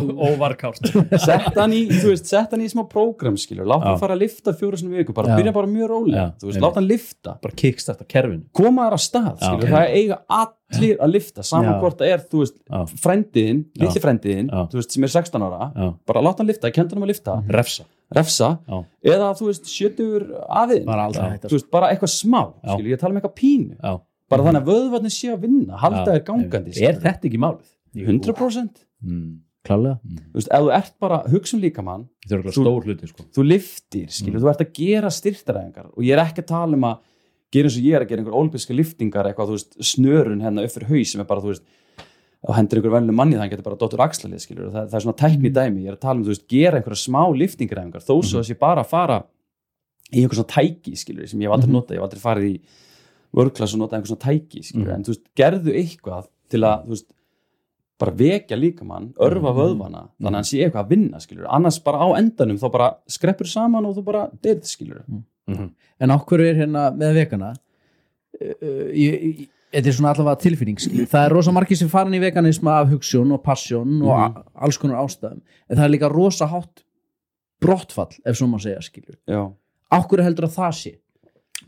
Óvarkárt 0.03 0.83
sett 1.27 1.55
hann 1.57 1.71
í, 1.73 1.87
þú 1.89 2.09
veist, 2.11 2.27
sett 2.27 2.51
hann 2.51 2.61
í 2.61 2.69
smá 2.69 2.83
prógram 2.91 3.37
skilur, 3.39 3.65
láta 3.65 3.85
Já. 3.85 3.89
hann 3.93 4.01
fara 4.01 4.17
að 4.17 4.23
lifta 4.25 4.53
fjóra 4.59 4.77
sinni 4.77 4.97
í 4.97 5.05
viku, 5.05 5.15
bara 5.15 5.29
Já. 5.29 5.37
byrja 5.39 5.53
bara 5.55 5.67
mjög 5.71 5.89
rólega 5.93 6.17
Já, 6.17 6.33
þú 6.43 6.49
veist, 6.51 6.61
láta 6.61 6.75
hann 6.81 6.89
lifta 6.89 7.37
Bara 7.41 7.55
kickstart 7.55 8.03
á 8.03 8.07
kerfinu 8.11 8.43
koma 8.53 8.89
þær 8.91 8.93
á 8.99 9.01
stað, 9.07 9.39
Já. 9.39 9.47
skilur, 9.47 9.71
það 9.71 9.95
eiga 9.95 10.19
allir 10.29 10.97
að 10.99 11.13
lifta, 11.15 11.43
saman 11.47 11.71
Já. 11.75 11.81
hvort 11.81 11.99
það 11.99 12.13
er 12.13 12.19
þú 12.27 12.43
veist, 12.43 12.59
Já. 12.71 12.83
frændiðin, 13.07 13.65
Já. 13.79 13.87
litli 13.87 14.01
frændiðin 14.03 14.51
Já. 14.51 14.67
þú 14.69 14.75
veist, 14.81 14.91
sem 14.91 15.05
er 15.05 15.09
16 15.09 15.43
ára 15.47 15.73
Já. 15.77 15.95
bara 16.07 16.21
láta 16.27 16.39
hann 16.39 16.49
lifta, 16.49 17.43
Refsa 18.17 18.49
Já. 18.69 18.79
eða 19.15 19.29
þú 19.39 19.47
veist, 19.51 19.65
sjötur 19.73 20.27
afiðin, 20.49 20.85
Bara 20.87 21.07
bara 21.71 21.91
eitthvað 21.93 22.13
smá 22.15 22.41
Já. 22.63 22.75
skilur, 22.77 22.91
ég 22.93 23.01
tala 23.01 23.15
um 23.15 23.21
eitthvað 23.21 23.37
pínu. 23.43 23.77
Já. 23.83 24.01
bara 24.33 24.43
þannig 24.47 24.63
að 24.63 24.69
vöðvarnir 24.73 25.13
sé 25.13 25.29
að 25.35 25.41
vinna, 25.45 25.77
halda 25.77 26.05
þér 26.15 26.23
gangandi 26.25 26.77
Er 26.83 26.95
þetta 27.03 27.29
ekki 27.29 27.39
málið? 27.43 27.69
100% 27.97 28.85
Mm. 29.03 29.41
Klálega. 29.67 29.99
Þú 30.33 30.35
veist, 30.39 30.49
ef 30.51 30.61
þú 30.63 30.71
ert 30.75 30.93
bara, 31.01 31.17
hugsa 31.31 31.55
um 31.57 31.61
er 32.37 32.41
okkur 32.43 32.53
Þú- 32.55 32.63
stór 32.63 32.85
hluti 32.87 33.09
sko. 33.09 33.25
þú 33.35 33.43
liftir, 33.47 34.07
skilur, 34.11 34.41
þú 34.43 34.49
ert 34.51 34.63
að 34.63 34.73
gera 34.75 35.11
styrtaræðingar 35.11 35.87
og 35.97 36.03
ég 36.03 36.13
er 36.17 36.23
ekki 36.25 36.43
að 36.43 36.47
tala 36.47 36.75
um 36.75 36.83
að 36.89 36.99
gera 37.53 37.69
eins 37.69 37.77
og 37.79 37.83
ég 37.85 37.95
er 37.95 38.01
að 38.05 38.09
gera 38.09 38.23
einhver 38.23 38.39
ólípiska 38.41 38.75
liftingar 38.75 39.27
eitthvað, 39.27 39.49
þú 39.51 39.57
veist, 39.59 39.77
snörun 39.79 40.41
hérna 40.43 40.65
upp 40.65 40.71
fyrir 40.75 40.89
haus 40.89 41.13
sem 41.13 41.21
er 41.21 41.25
bara, 41.31 41.41
þú 41.41 41.51
veist, 41.53 41.63
og 42.43 42.55
hendur 42.57 42.79
einhver 42.81 42.95
venlu 42.97 43.13
manni 43.15 43.37
það 43.39 43.51
getur 43.53 43.67
bara 43.69 43.77
dottur 43.79 44.01
axlalið, 44.03 44.41
skilur 44.43 44.71
það, 44.75 44.89
það 44.91 44.97
er 44.99 45.05
svona 45.05 45.19
tækni 45.23 45.51
dæmi, 45.55 45.83
ég 45.85 45.93
er 45.93 45.97
að 45.99 46.03
tala 46.03 46.19
um, 46.19 46.25
þú 46.27 46.33
veist, 46.35 46.47
gera 46.51 46.79
einhverja 46.81 47.03
smá 47.05 47.23
liftingaræðingar, 47.39 48.03
þó 48.03 48.15
svo 48.27 48.41
þessi 48.43 48.57
bara 48.59 48.83
að 48.83 48.91
fara 48.91 49.19
í 50.13 50.23
einhver 50.25 50.39
svona 50.41 50.53
tæki, 50.57 50.95
skilur 50.99 51.29
sem 51.31 51.41
ég 51.41 51.47
hef 51.49 51.55
aldrei 51.57 51.73
notað, 51.73 51.95
ég 51.97 52.03
hef 52.03 52.09
aldrei 52.09 52.23
farið 52.25 52.49
í 52.51 52.55
vörklass 53.39 53.75
og 53.77 53.81
notað 53.85 53.99
einhver 54.01 54.11
svona 54.13 54.25
tæki, 54.27 54.63
skilur 54.67 54.89
Mhm. 54.91 54.95
en 54.97 55.05
þú 55.07 55.13
veist, 55.15 55.25
gerðu 55.39 55.77
eitthvað 55.79 56.27
til 56.51 56.61
að, 56.67 56.83
þú 56.85 56.89
veist 56.97 57.09
bara 58.03 58.13
vekja 58.19 58.57
líkamann, 58.59 59.13
örfa 59.23 59.53
vöðvana 59.55 60.01
þannig 60.19 60.33
að 60.33 60.35
hann 60.35 60.49
sé 60.51 60.59
eitthvað 60.67 60.83
að 60.85 60.89
vinna, 60.91 61.21
skilur 61.23 61.47
annars 61.49 61.79
bara 61.85 61.99
á 62.03 62.09
endanum 62.19 62.59
þá 62.59 62.67
bara 62.73 62.89
skreppur 63.07 63.47
saman 63.47 63.87
og 63.87 63.95
þú 63.97 64.05
bara 64.05 64.25
deyrð, 64.43 64.67
skilur 64.67 65.05
En 66.03 66.11
Þetta 69.73 69.89
er 69.89 69.97
svona 69.97 70.11
allavega 70.13 70.39
tilfinning 70.43 70.79
skilur. 70.79 71.07
Það 71.09 71.25
er 71.27 71.33
rosa 71.33 71.53
margir 71.57 71.77
sem 71.81 71.89
farin 71.89 72.13
í 72.13 72.21
veganisma 72.21 72.75
af 72.83 72.91
hugssjón 72.93 73.33
og 73.33 73.43
passjón 73.43 74.03
og 74.03 74.11
Mhm. 74.13 74.37
a- 74.37 74.45
alls 74.67 74.77
konar 74.79 75.01
ástæðum 75.05 75.41
en 75.71 75.77
það 75.79 75.85
er 75.85 75.89
líka 75.95 76.11
rosa 76.13 76.47
hátt 76.47 76.83
brottfall 77.61 78.13
ef 78.27 78.37
svo 78.37 78.47
má 78.51 78.59
segja 78.61 78.83
skilur 78.83 79.17
já, 79.29 79.53
Á 79.93 79.97
hverju 80.09 80.25
heldur 80.25 80.47
að 80.49 80.57
það 80.57 80.73
sé? 80.83 80.93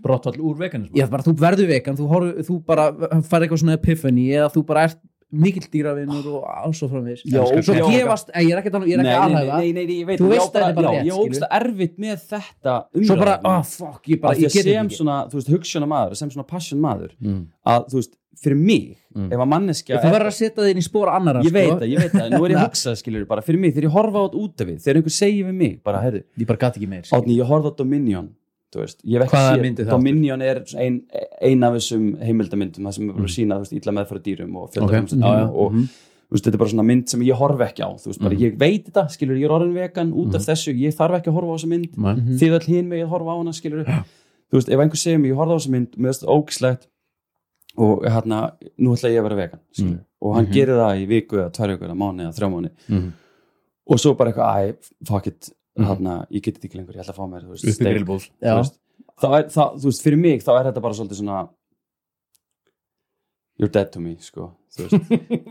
Brottfall 0.03 0.41
úr 0.41 0.57
veganism 0.59 0.95
Já, 0.97 1.07
bara 1.09 1.23
þú 1.23 1.35
verður 1.39 1.69
vegan, 1.69 1.97
þú, 1.97 2.09
horf, 2.09 2.47
þú 2.49 2.65
bara 2.67 2.91
fær 3.23 3.41
eitthvað 3.45 3.61
svona 3.63 3.75
epiphany 3.79 4.25
eða 4.35 4.51
þú 4.53 4.65
bara 4.67 4.85
ert 4.89 4.99
mikill 5.35 5.67
dýravinur 5.73 6.27
og 6.39 6.45
alls 6.49 6.81
og 6.87 6.91
framvegis 6.93 7.23
ég 7.27 7.35
er 7.35 8.61
ekki 8.61 8.71
er 8.71 8.79
aðhæfa 8.79 9.59
nei, 9.59 9.73
nei, 9.73 9.85
nei, 9.87 9.97
ég 10.01 10.07
veit 10.09 10.21
Þú 10.21 10.29
ég 10.29 10.35
veist 10.35 10.49
að 10.49 10.59
þetta 10.59 10.69
er 10.71 10.75
bara 10.79 10.93
rétt, 10.95 11.07
ég 11.09 11.21
ógst 11.21 11.45
að 11.47 11.55
erfitt 11.61 11.97
með 12.05 12.27
þetta 12.31 12.75
Svo 13.05 13.17
bara, 13.17 13.39
umræðuefni. 13.39 13.55
ah, 13.55 13.63
fuck, 13.63 14.03
ég 14.15 14.21
bara, 14.23 14.33
Af 14.35 14.39
því 14.39 14.45
ég 14.45 14.51
að 14.51 14.55
get 14.59 14.65
sem 14.69 14.87
ekki 14.89 14.99
svona, 15.01 15.17
þú 15.31 15.39
veist, 15.41 15.51
hugssjóna 15.55 15.89
maður 15.95 16.15
sem 16.21 16.31
svona 16.35 16.47
passion 16.55 16.81
maður 16.85 17.11
Mm. 17.25 17.47
að, 17.67 17.89
þú 17.91 18.01
veist, 18.01 18.15
fyrir 18.45 18.57
mig 18.59 18.97
Mm. 19.15 19.29
ef 19.33 19.39
að 19.39 19.49
manneskja 19.49 19.99
Þú 20.03 20.11
verður 20.11 20.27
að 20.27 20.35
setja 20.35 20.63
þig 20.65 20.71
inn 20.75 20.81
í 20.83 20.87
spóra 20.89 21.13
annara 21.15 21.43
ég 21.47 21.53
veit 21.55 21.69
sko. 21.71 21.79
það, 21.79 21.91
ég 21.95 21.99
veit 22.03 22.13
það, 22.19 22.31
nú 22.35 22.45
er 22.45 22.51
ég 22.51 22.57
Na. 22.59 22.63
að 22.65 22.69
hugsa 22.69 22.95
skilur 22.99 23.27
bara 23.31 23.43
fyrir 23.47 23.61
mig, 23.63 23.75
þegar 23.75 23.87
ég 23.89 23.95
horfa 23.95 24.19
á 24.19 24.23
þetta 24.27 24.41
út 24.43 24.61
af 24.61 24.67
við 24.67 24.79
þegar 24.83 24.97
einhver 24.99 25.15
segir 25.15 25.45
við 25.47 25.55
mig, 25.55 25.77
bara, 25.85 26.01
heyrðu, 26.03 26.23
Ég 26.39 26.47
bara 26.51 26.59
gæti 26.59 26.81
ekki 26.83 26.89
meir 26.91 27.03
skilur. 27.07 27.23
Átni, 27.23 27.37
ég 27.39 27.47
horfði 27.47 27.71
á 27.71 27.75
Dominion 27.79 28.29
veist, 28.83 28.99
ég 29.05 29.21
er 29.21 29.29
það? 29.29 29.91
Dominion 29.91 30.43
er 30.43 30.63
ein, 30.81 31.03
ein 31.41 31.63
af 31.69 31.77
þessum 31.79 32.09
heimildamyndum 32.23 32.89
það 32.89 32.97
sem 32.99 33.09
er 33.09 33.15
bara 33.15 33.29
að 33.29 33.37
sína, 33.37 33.59
þú 33.61 33.67
veist, 33.67 33.77
illa 33.79 33.95
meðfæra 33.99 34.25
dýrum 34.25 34.57
og 34.57 34.65
Ok, 34.67 34.75
fjöldaframsættum 34.75 35.23
já, 35.25 35.39
já, 35.41 35.47
og 35.51 35.73
mhm. 35.73 35.87
þú 36.25 36.35
veist, 36.37 36.45
þetta 36.45 36.55
er 36.59 36.63
bara 36.65 36.73
svona 36.75 36.87
mynd 36.91 37.09
sem 37.15 37.21
ég 37.29 37.41
horfi 37.43 37.65
ekki 37.69 37.85
á 37.85 37.91
veist, 37.95 38.21
bara 38.21 38.35
Mhm. 38.35 38.43
ég 38.43 38.59
veit 38.59 38.85
þetta, 38.89 39.07
skilur, 39.15 39.37
ég 39.39 39.45
er 39.45 39.55
orðin 39.59 39.75
vegan 39.75 40.13
út 40.13 40.35
af 40.35 40.43
þessu, 40.49 40.75
ég 40.75 40.95
þarf 40.97 41.19
ekki 41.21 41.31
að 41.31 41.39
horfa 41.39 41.51
á 41.53 41.57
þessa 41.59 41.69
mynd. 41.75 41.97
Mhm. 41.97 42.37
þið 42.41 42.53
all 42.59 42.67
hinn 42.75 42.89
mig 42.89 43.05
að 43.05 43.09
horfa 43.15 43.31
á 43.31 43.37
hana, 43.39 43.53
skilur 43.53 43.85
veist, 44.55 44.69
ef 44.69 44.79
einhver 44.79 44.97
segir 45.01 45.19
mig, 45.21 45.31
ég 45.33 45.37
horfði 45.39 45.55
á 45.55 45.59
þessa 45.59 45.71
mynd 45.75 45.95
finnst 45.99 46.23
það 46.23 46.35
ógislegt 46.35 46.87
og 47.77 48.05
hérna, 48.07 48.53
nú 48.79 48.95
ætla 48.95 49.11
ég 49.11 49.19
að 49.19 49.27
vera 49.29 49.37
vegan 49.41 49.61
skilur, 49.73 49.99
og 50.23 50.35
hann 50.37 50.47
gerir 50.55 50.79
það 50.79 51.03
í 51.03 51.07
viku 51.11 51.37
eða 51.41 51.51
tvær 51.57 51.73
viku 51.75 51.85
eða 51.89 51.97
mánu 51.99 52.23
eða 52.23 52.35
þrjá 52.37 52.51
mánu 52.55 52.71
og 53.91 53.99
svo 54.01 54.15
bara 54.17 54.31
eitthvað, 54.31 54.75
æ, 54.75 54.75
fuck 55.09 55.27
it 55.27 55.51
Mhm. 55.77 55.87
hérna, 55.91 56.27
ég 56.31 56.43
geti 56.43 56.59
þetta 56.61 56.69
ekki 56.69 56.79
lengur, 56.79 56.95
ég 56.95 57.03
ætla 57.03 57.15
að 57.15 57.19
fá 57.19 57.27
mér 57.31 57.43
þú 57.43 57.51
veist, 57.55 57.65
steik. 57.75 58.05
Þú 58.07 58.17
veist, 58.59 58.77
þá 59.21 59.29
er, 59.39 59.45
það, 59.51 59.79
þú 59.81 59.89
veist, 59.91 60.03
fyrir 60.05 60.19
mig 60.19 60.43
þá 60.45 60.53
er 60.61 60.65
þetta 60.71 60.83
bara 60.85 60.95
svolítið 60.95 61.19
svona 61.23 61.49
you're 63.59 63.69
dead 63.71 63.91
to 63.93 64.01
me, 64.01 64.17
sko 64.21 64.53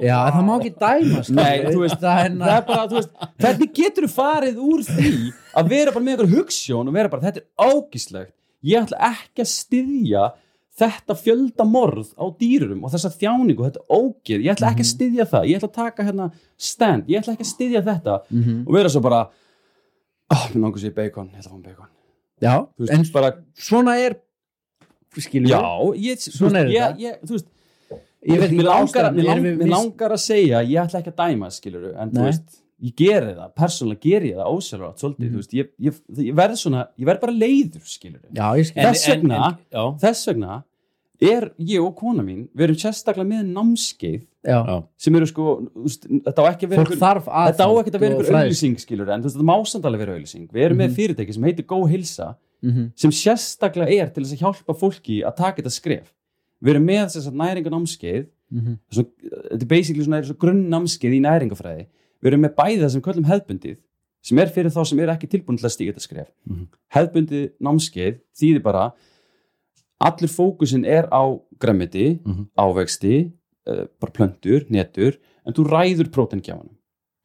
Já, 0.03 0.17
það 0.35 0.41
má 0.43 0.53
ekki 0.59 0.71
dæma 0.75 1.21
skilur. 1.23 1.37
Nei, 1.37 1.75
veist, 1.79 1.99
það 2.01 2.17
er 2.25 2.33
það 2.41 2.53
er 2.57 2.63
bara, 2.67 2.85
þú 2.91 2.97
veist, 2.97 3.11
hvernig 3.39 3.69
getur 3.77 4.07
þú 4.07 4.09
farið 4.17 4.57
úr 4.59 4.81
því 4.83 5.11
að 5.61 5.69
vera 5.71 5.93
bara 5.95 6.03
með 6.03 6.15
einhver 6.17 6.31
hugssjón 6.33 6.89
og 6.91 6.97
vera 6.97 7.11
bara, 7.13 7.23
þetta 7.29 7.43
er 7.43 7.69
ágíslegt 7.71 8.33
ég 8.67 8.81
ætla 8.83 8.99
ekki 9.13 9.43
að 9.45 9.51
styðja 9.53 10.25
þetta 10.83 11.15
fjölda 11.21 11.65
morð 11.69 12.11
á 12.19 12.25
dýrurum 12.41 12.83
og 12.83 12.91
þessa 12.95 13.11
þjáningu, 13.15 13.63
þetta 13.69 13.85
ógeð 13.93 14.43
ég 14.43 14.51
ætla 14.57 14.71
ekki 14.73 14.83
að 14.83 14.91
styðja 14.91 15.25
það, 15.31 15.47
ég 15.51 15.59
ætla 15.61 15.69
að 15.71 15.77
taka 15.79 16.05
hérna 16.09 16.27
stand, 16.57 17.07
ég 17.11 17.21
ætla 17.23 17.35
ekki 17.37 17.45
að 17.47 17.51
styðja 17.53 17.83
þetta 17.87 18.15
Mhm. 18.33 18.59
og 18.67 18.73
vera 18.75 18.89
svo 18.91 19.01
bara 19.05 19.21
oh, 20.31 20.45
mér 20.53 20.61
langar 20.63 20.79
sér 20.83 20.93
bacon, 20.95 21.29
ég 21.33 21.41
ætla 21.43 21.51
að 21.51 21.57
fá 21.57 21.65
bacon. 21.69 21.89
Já, 22.43 22.53
þú 22.77 22.85
veist, 22.85 22.93
en 22.93 23.03
bara, 23.13 23.31
svona 23.55 23.97
er 24.01 24.15
skilur 25.23 25.49
já, 25.51 25.61
ég, 26.01 26.17
þú 26.23 26.31
Svona 26.37 26.59
er 26.63 26.69
veist, 26.69 26.75
ég, 26.75 26.83
þetta. 26.83 27.01
ég, 27.03 27.19
þú 27.27 27.35
veist 27.37 27.49
Ég 28.23 28.39
veit 28.39 28.53
mér 28.55 28.63
langar, 28.69 28.85
ástæðan 28.87 29.15
mér, 29.17 29.25
lang, 29.27 29.45
við 29.59 29.67
langar 29.73 30.13
að 30.15 30.21
segja 30.23 30.61
ég 30.63 30.79
ætla 30.79 30.99
ekki 31.01 31.11
að 31.11 31.17
dæma 31.19 31.49
skilur 31.51 31.89
en 31.91 32.11
þú 32.13 32.21
Nei. 32.21 32.27
veist, 32.29 32.53
ég 32.87 32.93
geri 33.01 33.33
það, 33.35 33.49
persónulega 33.59 34.03
geri 34.07 34.29
ég 34.31 34.37
það 34.39 34.53
ósjálfrátt 34.57 35.03
svolítið, 35.03 35.31
þú 35.33 35.41
veist, 35.41 35.55
ég, 35.59 35.71
ég, 35.89 35.97
ég 36.29 36.37
verð 36.39 36.55
svona 36.61 36.85
ég 36.95 37.09
verð 37.09 37.19
bara 37.25 37.35
leiður, 37.35 37.83
skilur 37.83 38.21
Já, 38.31 38.45
ég 38.61 38.69
skil. 38.69 38.85
Þess 38.87 39.09
vegna- 39.11 39.49
já, 39.75 39.83
þess 40.05 40.29
vegna 40.31 40.61
er 41.21 41.51
ég 41.59 41.79
og 41.83 41.95
kona 41.95 42.23
mín 42.25 42.47
við 42.55 42.63
erum 42.67 42.79
sérstaklega 42.81 43.27
með 43.29 43.51
námskeið 43.53 44.21
Já, 44.43 44.83
sem 44.99 45.15
eru 45.15 45.25
sko, 45.29 45.43
þetta 45.85 46.43
á 46.43 46.45
ekki 46.51 46.65
að 46.67 46.71
vera 46.73 46.83
fólk 46.83 46.97
þarf 46.99 47.27
að 47.31 47.51
þetta 47.53 47.63
á 47.63 47.71
ekki 47.79 47.93
að 47.93 47.99
vera 48.03 48.15
einhver 48.17 48.39
auðlýsing 48.41 48.79
skilur 48.81 49.11
en 49.13 49.23
þetta 49.23 49.45
má 49.47 49.55
samt 49.69 49.85
alveg 49.87 49.99
vera 50.03 50.15
auðlýsing 50.17 50.47
við 50.51 50.65
erum 50.65 50.77
Mhm. 50.77 50.83
með 50.83 50.95
fyrirtæki 50.97 51.33
sem 51.33 51.43
heitir 51.43 51.65
Go 51.67 51.85
Hilsa 51.87 52.35
Mhm. 52.63 52.91
sem 52.95 53.11
sérstaklega 53.11 53.91
er 54.01 54.09
til 54.09 54.23
þess 54.23 54.33
að 54.35 54.41
hjálpa 54.43 54.73
fólki 54.79 55.21
að 55.23 55.35
taka 55.37 55.61
þetta 55.61 55.71
skref 55.71 56.13
við 56.63 56.69
erum 56.75 56.85
með 56.85 57.05
þess 57.13 57.27
að 57.29 57.39
næringanámskeið 57.39 58.27
Mhm. 58.51 58.77
svo, 58.91 59.03
þetta 59.51 59.61
er 59.61 59.65
basically 59.65 60.03
svona, 60.05 60.17
er 60.17 60.23
svona 60.23 60.39
grunnnámskeið 60.43 61.13
í 61.13 61.21
næringafræði 61.21 61.85
við 62.21 62.27
erum 62.31 62.41
með 62.41 62.55
bæði 62.55 62.79
það 62.83 62.89
sem 62.91 63.01
við 63.01 63.07
köllum 63.13 63.25
hefðbundið 63.31 63.77
sem 64.23 64.39
er 64.39 64.47
fyrir 64.47 64.71
þá 64.71 64.85
sem 64.87 64.99
er 64.99 65.07
ekki 65.07 65.27
tilbúin 65.29 65.57
til 65.57 65.65
að 65.67 65.73
stíga 65.75 65.93
þetta 65.93 66.07
skref 66.07 66.27
Mhm. 66.49 66.67
hefðbundið 66.95 67.51
námskeið 67.61 68.19
þýðir 68.35 68.63
bara 68.63 68.91
allur 70.01 70.29
fókusin 70.29 70.85
er 70.85 71.07
á 71.11 71.23
græmiti, 71.59 72.19
Mhm. 72.25 72.47
ávexti 72.57 73.31
uh, 73.67 73.85
bara 73.99 74.11
plöntur, 74.11 74.65
netur 74.69 75.17
en 75.45 75.53
þú 75.53 75.65
ræður 75.69 76.09
prótengjafanum 76.11 76.75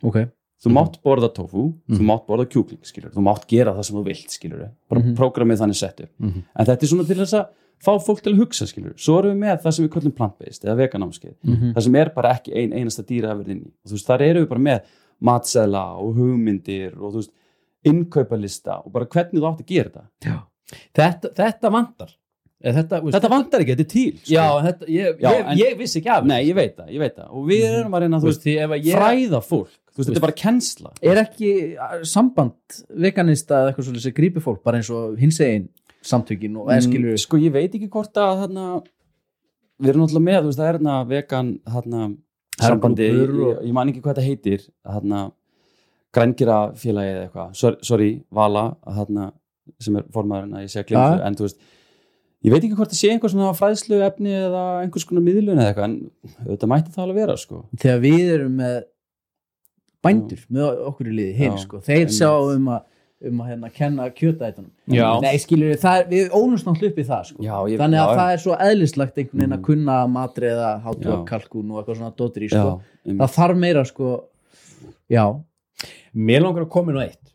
Ok, 0.05 0.15
þú 0.63 0.71
mátt 0.73 1.01
borða 1.03 1.33
tofu, 1.35 1.75
þú 1.89 1.99
Mhm. 1.99 2.07
mátt 2.07 2.27
borða 2.27 2.47
kjúkling 2.47 2.85
skilur, 2.85 3.11
þú 3.11 3.23
mátt 3.23 3.47
gera 3.49 3.73
það 3.75 3.85
sem 3.85 3.97
þú 3.97 4.05
vilt 4.05 4.31
skilur 4.31 4.71
bara 4.89 5.01
Mhm. 5.01 5.17
prógramið 5.17 5.59
þannig 5.59 5.77
sett 5.77 6.01
upp 6.01 6.11
Mhm. 6.21 6.43
en 6.57 6.67
þetta 6.67 6.83
er 6.83 6.87
svona 6.87 7.07
til 7.07 7.17
þess 7.17 7.35
að 7.35 7.49
fá 7.81 7.99
fólk 8.03 8.21
til 8.23 8.33
að 8.35 8.39
hugsa 8.39 8.67
skilur, 8.67 8.95
svo 8.99 9.19
erum 9.19 9.39
við 9.39 9.39
með 9.39 9.63
það 9.63 9.73
sem 9.75 9.89
við 9.89 9.93
köllum 9.95 10.13
plant-based 10.15 10.65
eða 10.65 10.77
veganámskeið, 10.89 11.35
Mhm. 11.45 11.73
það 11.75 11.83
sem 11.83 11.95
er 11.97 12.09
bara 12.15 12.35
ekki 12.35 12.53
ein 12.57 12.73
einasta 12.73 13.03
dýra 13.05 13.31
að 13.33 13.39
verða 13.45 13.51
inn 13.51 13.61
í 13.61 13.67
og 13.85 13.91
þú 13.91 13.93
veist, 13.93 14.07
þar 14.07 14.21
eru 14.23 14.45
við 14.45 14.49
bara 14.49 14.61
með 14.61 14.81
matseðla 15.23 15.99
og 15.99 16.15
hugmyndir 16.17 16.93
og 17.01 17.13
þú 17.13 17.17
veist, 17.17 17.31
innkaupalista 17.85 18.85
og 18.85 18.93
bara 18.93 19.07
hvernig 19.07 19.41
þú 19.41 19.47
átt 19.53 19.61
að 19.63 19.67
gera 19.67 19.91
þetta. 19.91 20.43
Þetta, 20.95 21.31
þetta 21.35 21.71
vantar. 21.73 22.09
Eða 22.09 22.18
þetta, 22.63 22.99
þetta 23.15 23.29
vantar 23.31 23.63
ekki, 23.63 23.75
þetta 23.77 23.85
er 23.85 23.91
til 23.93 24.07
sko. 24.19 24.31
Já, 24.35 24.47
þetta, 24.67 24.89
ég, 24.91 25.21
Já, 25.23 25.29
ég, 25.31 25.51
ég 25.63 25.77
vissi 25.79 26.01
ekki 26.01 26.11
af 26.11 26.25
nei, 26.27 26.41
ég 26.49 26.57
veit 26.59 26.75
það, 26.77 26.89
ég 26.95 26.99
veit 27.05 27.15
það. 27.17 27.29
Og 27.39 27.45
við 27.47 27.67
erum 27.69 27.95
að 27.95 28.05
reyna 28.05 28.21
veist, 28.25 28.47
veist, 28.49 28.89
fræða 28.99 29.41
fólk. 29.47 29.69
Veist, 29.99 30.09
þetta 30.09 30.19
er 30.19 30.25
bara 30.27 30.37
kennsla. 30.43 30.93
er 31.03 31.21
ekki 31.23 31.51
samband 32.07 32.79
veganista 33.07 33.61
eða 33.63 33.73
eitthvað 33.73 33.89
svolítið 33.89 34.07
sem 34.09 34.17
grípi 34.19 34.43
fólk 34.43 34.63
bara 34.67 34.79
eins 34.79 34.91
og 34.95 35.17
hins 35.19 35.39
egin 35.43 35.69
samtökin 36.09 36.57
og 36.59 36.69
eða 36.71 36.85
skilur 36.87 37.15
Mm, 37.15 37.23
sko 37.25 37.37
ég 37.43 37.53
veit 37.53 37.75
ekki 37.75 37.89
hvort 37.91 38.15
að 38.23 38.45
þarna, 38.45 38.67
við 39.83 39.89
erum 39.93 40.05
náttúrulega 40.07 40.27
með 40.29 40.53
það 40.55 40.69
er 40.69 40.79
þarna 40.79 40.95
vegan 41.09 41.51
þarna, 41.67 42.03
sambandi, 42.59 43.09
Hergrúppur 43.11 43.35
ég, 43.39 43.57
og- 43.59 43.65
ég 43.67 43.73
man 43.73 43.89
ekki 43.91 44.01
hvað 44.03 44.15
þetta 44.15 44.27
heitir 44.29 44.69
þarna, 44.87 45.33
grængira 46.15 46.59
félagi 46.79 47.13
eða 47.15 47.25
eitthvað, 47.29 47.83
sorry, 47.85 48.11
Vala 48.33 48.77
þarna, 48.87 49.33
sem 49.81 49.97
er 49.97 50.07
formaðurinn 50.15 50.55
að 50.57 50.63
ég 50.65 50.73
sé 50.73 50.81
að 50.83 50.87
glemja 50.89 51.05
Ja. 51.05 51.19
þessu, 51.19 51.27
en 51.27 51.35
þú 51.35 51.45
veist 51.49 51.59
ég 52.45 52.53
veit 52.55 52.63
ekki 52.63 52.77
hvort 52.79 52.93
það 52.93 53.01
sé 53.01 53.11
einhver 53.13 53.33
svona 53.33 53.55
fræðslu 53.59 53.99
efni 54.07 54.31
eða 54.39 54.63
einhvers 54.85 55.05
konar 55.09 55.25
miðlun 55.27 55.59
eða 55.59 55.73
eitthvað 55.73 55.89
en 55.89 55.97
þetta 56.53 56.69
mætti 56.71 56.93
það 56.95 57.05
alveg 57.07 57.21
vera 57.23 57.37
sko 57.37 57.65
þegar 57.83 58.01
við 58.05 58.29
erum 58.37 58.55
með 58.61 58.77
bændur 60.07 60.45
með 60.55 60.85
okkur 60.93 61.11
í 61.11 61.17
liði 61.19 61.49
Já, 61.49 61.57
sko. 61.65 61.81
þeir 61.83 62.05
einmitt. 62.05 62.15
sjá 62.19 62.31
um 62.55 62.71
að 62.77 62.85
um 63.29 63.41
að 63.43 63.49
hérna 63.51 63.69
kenna 63.75 64.05
kjötaætunum 64.15 64.71
Já. 64.95 65.07
Nei, 65.25 65.33
skilur 65.43 65.73
er, 65.75 66.05
við 66.07 66.29
ónumst 66.39 66.69
náttúrulega 66.69 66.93
upp 66.95 66.99
í 67.03 67.07
það 67.09 67.25
sko. 67.33 67.43
Já, 67.43 67.55
ég- 67.67 67.81
þannig 67.81 67.99
að 67.99 68.13
já, 68.13 68.19
það 68.21 68.29
er 68.37 68.43
svo 68.45 68.55
eðlislagt 68.69 69.17
einhvern 69.19 69.41
veginn 69.41 69.57
að 69.57 69.59
Mhm. 69.59 69.65
kunna 69.67 69.97
matriða, 70.07 70.69
hátua 70.85 71.17
Já. 71.17 71.25
kalkun 71.27 71.71
og 71.73 71.81
eitthvað 71.83 71.97
svona 71.99 72.15
dóttir 72.15 72.43
í 72.47 72.49
já, 72.49 72.63
sko. 72.63 72.81
það 73.19 73.35
þarf 73.35 73.59
meira 73.59 73.85
sko 73.85 74.25
já, 75.11 75.25
Mér 76.15 76.41
langar 76.43 76.63
að 76.65 76.71
koma 76.71 76.93
inn 76.93 76.99
á 76.99 77.07
eitt 77.11 77.35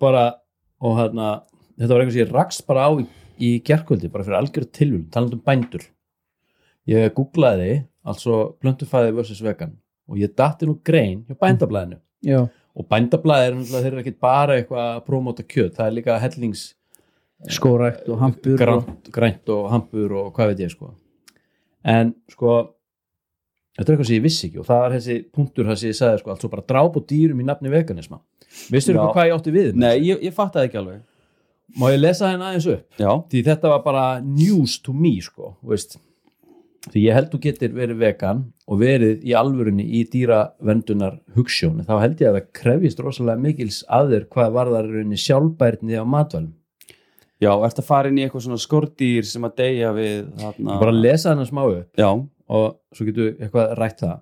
bara, 0.00 0.34
og 0.80 0.96
hérna 0.96 1.42
þetta 1.78 1.88
var 1.88 2.00
eitthvað 2.00 2.12
sem 2.16 2.24
ég 2.26 2.32
rakst 2.32 2.66
bara 2.66 2.88
á 2.88 2.90
í, 2.96 3.06
í 3.40 3.50
gerkvöldi, 3.64 4.10
bara 4.12 4.26
fyrir 4.26 4.38
algjörð 4.40 4.70
tilvun 4.74 5.08
talandi 5.12 5.38
um 5.38 5.44
bændur. 5.44 5.84
Ég 6.88 7.12
googlaði 7.16 7.82
altså 8.08 8.54
plöntufæði 8.62 9.14
versus 9.16 9.42
vegan 9.44 9.76
og 10.08 10.20
ég 10.20 10.32
datti 10.36 10.68
nú 10.68 10.78
grein 10.84 11.24
hjá 11.28 11.36
bændablaðinu. 11.42 12.00
Já, 12.24 12.46
og 12.48 12.86
bændablaði 12.90 13.50
er 13.50 13.58
þeir 13.68 13.90
eru 13.90 14.02
ekki 14.02 14.16
bara 14.22 14.56
eitthvað 14.58 14.88
að 14.94 15.04
prómóta 15.06 15.44
kjöt, 15.44 15.76
það 15.76 15.86
er 15.86 15.96
líka 15.98 16.16
hellings 16.22 16.64
skórækt 17.54 18.08
og 18.10 18.18
hampur 18.22 18.64
og, 18.72 18.88
grænt, 19.14 19.52
og 19.54 19.68
hampur 19.70 20.16
og 20.18 20.32
hvað 20.34 20.52
veit 20.52 20.64
ég 20.64 20.72
sko. 20.72 20.90
En 21.86 22.14
sko 22.32 22.56
þetta 23.78 23.84
er 23.84 23.92
eitthvað 23.94 24.08
sem 24.10 24.18
ég 24.18 24.24
vissi 24.24 24.48
ekki 24.48 24.62
og 24.62 24.66
það 24.66 24.82
var 24.84 24.96
þessi 24.96 25.18
punktur 25.34 25.68
það 25.68 25.78
sem 25.82 25.92
ég 25.92 26.00
sagði 26.00 26.22
sko, 26.22 26.32
altså 26.34 26.50
bara 26.54 26.66
dráp 26.72 26.98
og 26.98 27.06
dýrum 27.10 27.44
í 27.44 27.46
nafni 27.46 27.72
veganisma. 27.72 28.18
Já. 28.18 28.78
eitthvað 28.78 29.14
hvað 29.14 29.28
ég 29.28 29.36
átti 29.36 29.54
við 29.54 29.78
Nei, 29.78 29.94
ég, 30.08 30.22
ég 30.24 30.34
fatt 30.34 30.56
það 30.56 30.68
ekki 30.68 30.80
alveg 30.80 31.02
má 31.76 31.88
ég 31.92 32.00
lesa 32.00 32.30
henni 32.30 32.46
aðeins 32.48 32.68
upp? 32.72 32.84
Já, 33.00 33.10
því 33.30 33.42
þetta 33.48 33.72
var 33.74 33.82
bara 33.84 34.04
news 34.24 34.78
to 34.84 34.94
me 34.96 35.16
sko, 35.24 35.56
veist. 35.66 35.98
Því 36.88 37.02
ég 37.04 37.16
held 37.16 37.32
þú 37.32 37.40
getur 37.44 37.74
verið 37.76 37.98
vegan 38.00 38.44
og 38.70 38.78
verið 38.80 39.24
í 39.26 39.34
alvörunni 39.36 39.84
í 39.98 40.04
dýravendunar 40.08 41.18
hugssjónu, 41.36 41.84
þá 41.84 41.94
held 42.00 42.22
ég 42.22 42.30
að 42.30 42.38
það 42.38 42.46
krefjist 42.60 43.02
rosalega 43.04 43.42
mikils 43.42 43.82
að 43.92 44.14
þér 44.14 44.24
hvað 44.32 44.54
varðar 44.56 44.88
í 44.88 44.94
rauninni 44.94 45.20
sjálfbærni 45.20 46.00
á 46.00 46.04
matvælum. 46.08 46.54
Já, 47.38 47.52
ertu 47.52 47.82
að 47.84 47.86
fara 47.86 48.10
inn 48.10 48.18
í 48.18 48.24
eitthvað 48.24 48.46
svona 48.46 48.62
skordýr 48.62 49.26
sem 49.28 49.44
að 49.46 49.60
deyja 49.60 49.92
við 49.94 50.16
þarna? 50.40 50.78
Bara 50.80 50.94
lesa 50.96 51.30
henni 51.34 51.46
smá 51.46 51.60
upp. 51.66 51.90
Já, 51.98 52.08
og 52.48 52.66
svo 52.96 53.06
getur 53.06 53.28
eitthvað 53.36 53.74
rætt 53.78 54.02
það. 54.02 54.16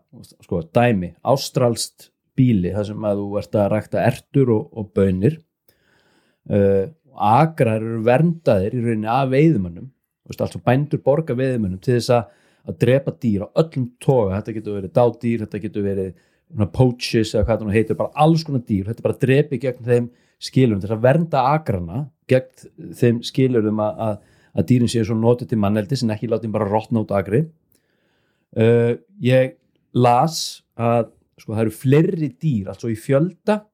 Sko, 0.44 0.60
dæmi, 0.76 1.12
ástralst 1.32 2.10
bíli 2.36 2.74
þar 2.74 2.88
sem 2.90 3.08
að 3.08 3.22
þú 3.22 3.40
ert 3.40 3.56
að 3.56 3.70
rækta 3.72 4.04
ertur 4.04 4.52
og, 4.52 4.66
og 4.76 4.90
bönir 4.96 5.38
uh, 6.52 6.84
agrar 7.16 7.80
eru 7.80 8.02
verndaðir 8.06 8.76
í 8.76 8.82
rauninni 8.84 9.10
af 9.10 9.30
veiðumönnum 9.32 9.90
veist, 10.26 10.42
altså 10.42 10.60
bændur 10.64 11.02
borga 11.04 11.36
veiðumönnum 11.38 11.80
til 11.82 11.96
þess 11.96 12.12
að, 12.16 12.30
að 12.66 12.78
drepa 12.82 13.14
dýr 13.22 13.46
á 13.46 13.48
öllum 13.62 13.90
toga. 14.02 14.40
Þetta 14.40 14.56
getur 14.56 14.78
verið 14.80 14.94
dádýr, 14.98 15.44
þetta 15.44 15.62
getur 15.64 15.86
verið 15.86 16.14
poaches 16.74 17.34
eða 17.34 17.44
hvað 17.46 17.62
það 17.64 17.74
heitir 17.74 17.98
bara 17.98 18.22
alls 18.22 18.46
konar 18.46 18.62
dýr, 18.66 18.86
þetta 18.86 19.02
er 19.02 19.08
bara 19.08 19.20
drepi 19.22 19.60
gegn 19.62 19.86
þeim 19.86 20.08
skilurum, 20.46 20.80
þess 20.82 20.94
að 20.94 21.04
vernda 21.06 21.44
agrana 21.50 22.00
gegn 22.30 22.92
þeim 22.94 23.20
skilurum 23.26 23.80
að, 23.82 24.02
að, 24.06 24.18
að 24.54 24.68
dýrin 24.70 24.92
séu 24.92 25.06
svo 25.08 25.16
notið 25.18 25.50
til 25.50 25.60
manneldi 25.62 25.98
sem 25.98 26.12
ekki 26.14 26.30
látið 26.30 26.52
bara 26.54 26.68
rotna 26.70 27.02
út 27.02 27.14
agri 27.16 27.42
uh, 28.60 28.92
ég 29.24 29.56
las 29.96 30.62
að 30.78 31.10
sko, 31.40 31.54
það 31.54 31.64
eru 31.64 31.74
fleiri 31.74 32.30
dýr, 32.30 32.70
altså 32.72 32.92
í 32.92 32.98
fjölda 33.00 33.64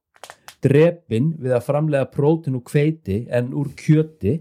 drepin 0.63 1.33
við 1.43 1.55
að 1.57 1.67
framlega 1.67 2.09
prótin 2.13 2.57
úr 2.59 2.65
kveiti 2.67 3.25
en 3.31 3.53
úr 3.59 3.73
kjöti 3.79 4.39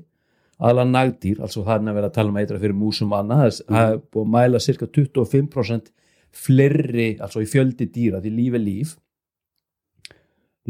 aðalega 0.61 0.91
nagdýr, 0.93 1.39
altså 1.41 1.63
það 1.65 1.79
er 1.79 1.89
að 1.89 1.95
vera 1.97 2.09
að 2.11 2.17
tala 2.19 2.29
um 2.29 2.37
eitra 2.37 2.59
fyrir 2.61 2.77
músum 2.77 3.13
og 3.13 3.23
annað, 3.23 3.61
það 3.65 3.87
er- 3.95 4.01
búið 4.13 4.25
að 4.27 4.33
mæla 4.35 4.59
cirka 4.61 4.87
25% 4.87 5.89
fleiri, 6.31 7.07
altså 7.19 7.41
í 7.41 7.47
fjöldi 7.49 7.87
dýra 7.91 8.21
því 8.21 8.31
líf 8.35 8.53
er 8.53 8.63
líf. 8.63 8.91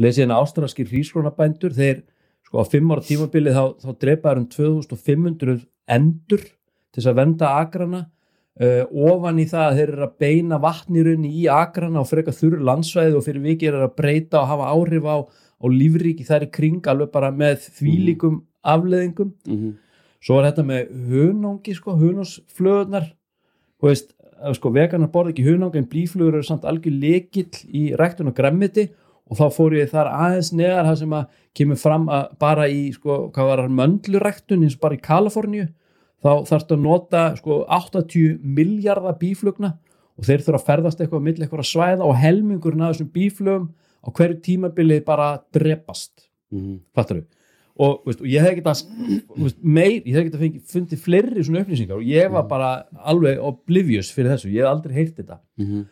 Lesið 0.00 0.24
hérna 0.24 0.40
ástralskir 0.40 0.88
hrískronabændur 0.88 1.74
þeir 1.76 2.02
sko 2.46 2.64
á 2.64 2.64
fimm 2.64 2.90
ára 2.90 3.04
tímabilið 3.04 3.52
þá, 3.52 3.64
þá 3.84 3.90
drepaður 4.00 4.40
um 4.40 4.48
2500 4.48 5.60
endur 5.92 6.40
til 6.40 6.96
þess 6.96 7.10
að 7.12 7.18
venda 7.20 7.52
agrana 7.60 8.02
uh, 8.60 8.82
ofan 9.12 9.40
í 9.40 9.46
það 9.48 9.68
að 9.68 9.78
þeir 9.78 9.92
eru 9.94 10.06
að 10.08 10.16
beina 10.24 10.58
vatnirunni 10.62 11.30
í 11.42 11.46
agrana 11.52 12.02
og 12.02 12.10
freka 12.10 12.34
þurru 12.36 12.64
landsvæði 12.68 13.16
og 13.18 13.24
fyrir 13.28 13.46
vikið 13.46 13.72
er 13.72 13.86
að 13.86 13.96
breyta 14.00 14.42
og 14.42 14.50
hafa 14.52 14.72
áhrif 14.74 15.08
á, 15.08 15.16
á 15.24 15.66
lífríki 15.70 16.26
þær 16.28 16.48
í 16.48 16.52
kring 16.52 16.90
alveg 16.90 17.14
bara 17.14 17.32
með 17.34 17.70
þvílíkum 17.78 18.42
afleðingum 18.62 19.32
mm 19.46 19.72
svo 20.22 20.38
er 20.38 20.50
þetta 20.50 20.64
með 20.66 20.90
hunangi 21.10 21.76
sko, 21.76 21.96
hunásflöðunar 21.98 23.08
þú 23.82 23.90
veist, 23.90 24.12
sko 24.58 24.72
veganar 24.74 25.10
borða 25.12 25.34
ekki 25.34 25.46
hunang 25.46 25.76
en 25.78 25.88
blíflugur 25.90 26.38
eru 26.38 26.46
samt 26.46 26.66
algjör 26.68 26.94
lekill 27.02 27.50
í 27.68 27.90
ræktun 27.98 28.30
og 28.30 28.36
græmmiti 28.38 28.88
og 29.30 29.38
þá 29.38 29.44
fór 29.54 29.76
ég 29.78 29.90
þar 29.90 30.10
aðeins 30.12 30.52
neðar 30.54 30.90
það 30.90 30.98
sem 31.02 31.16
að 31.18 31.38
kemur 31.58 31.80
fram 31.80 32.08
að 32.12 32.34
bara 32.42 32.68
í 32.70 32.82
sko, 32.94 33.18
hvað 33.34 33.50
var 33.50 33.64
möndluræktun 33.80 34.66
eins 34.66 34.78
og 34.78 34.84
bara 34.86 34.98
í 34.98 35.02
Kaliforníu 35.02 35.68
þá 36.22 36.30
þarfst 36.48 36.74
að 36.74 36.82
nota 36.84 37.22
sko 37.36 37.62
80 37.68 38.40
miljardar 38.42 39.18
bíflugna 39.20 39.74
og 40.18 40.26
þeir 40.28 40.44
þurfa 40.46 40.60
að 40.60 40.66
ferðast 40.70 41.00
eitthvað 41.00 41.22
á 41.22 41.26
milli 41.28 41.46
eitthvað 41.46 41.70
svæða 41.70 42.08
og 42.08 42.18
helmingurinn 42.20 42.84
af 42.84 42.94
þessum 42.94 43.12
bíflugum 43.14 43.70
á 44.02 44.08
hverju 44.10 44.40
tímabili 44.42 45.00
bara 45.04 45.38
drepast. 45.54 46.28
-hmm. 46.52 46.78
fattar 46.94 47.22
og, 47.80 48.02
veist, 48.06 48.20
og 48.20 48.28
ég 48.28 48.44
hef 48.44 48.58
getað 48.58 48.82
meir, 49.62 50.02
ég 50.04 50.16
hef 50.16 50.28
getað 50.28 50.60
fundið 50.68 51.00
fleiri 51.00 51.44
svona 51.44 51.62
upplýsingar 51.64 51.96
og 51.96 52.04
ég 52.04 52.30
var 52.32 52.46
bara 52.50 52.70
alveg 53.00 53.40
oblivious 53.40 54.12
fyrir 54.12 54.34
þessu, 54.34 54.52
ég 54.52 54.62
hef 54.62 54.72
aldrei 54.72 54.94
heyrt 55.00 55.16
þetta. 55.16 55.40
Mm 55.56 55.66
Þú 55.68 55.86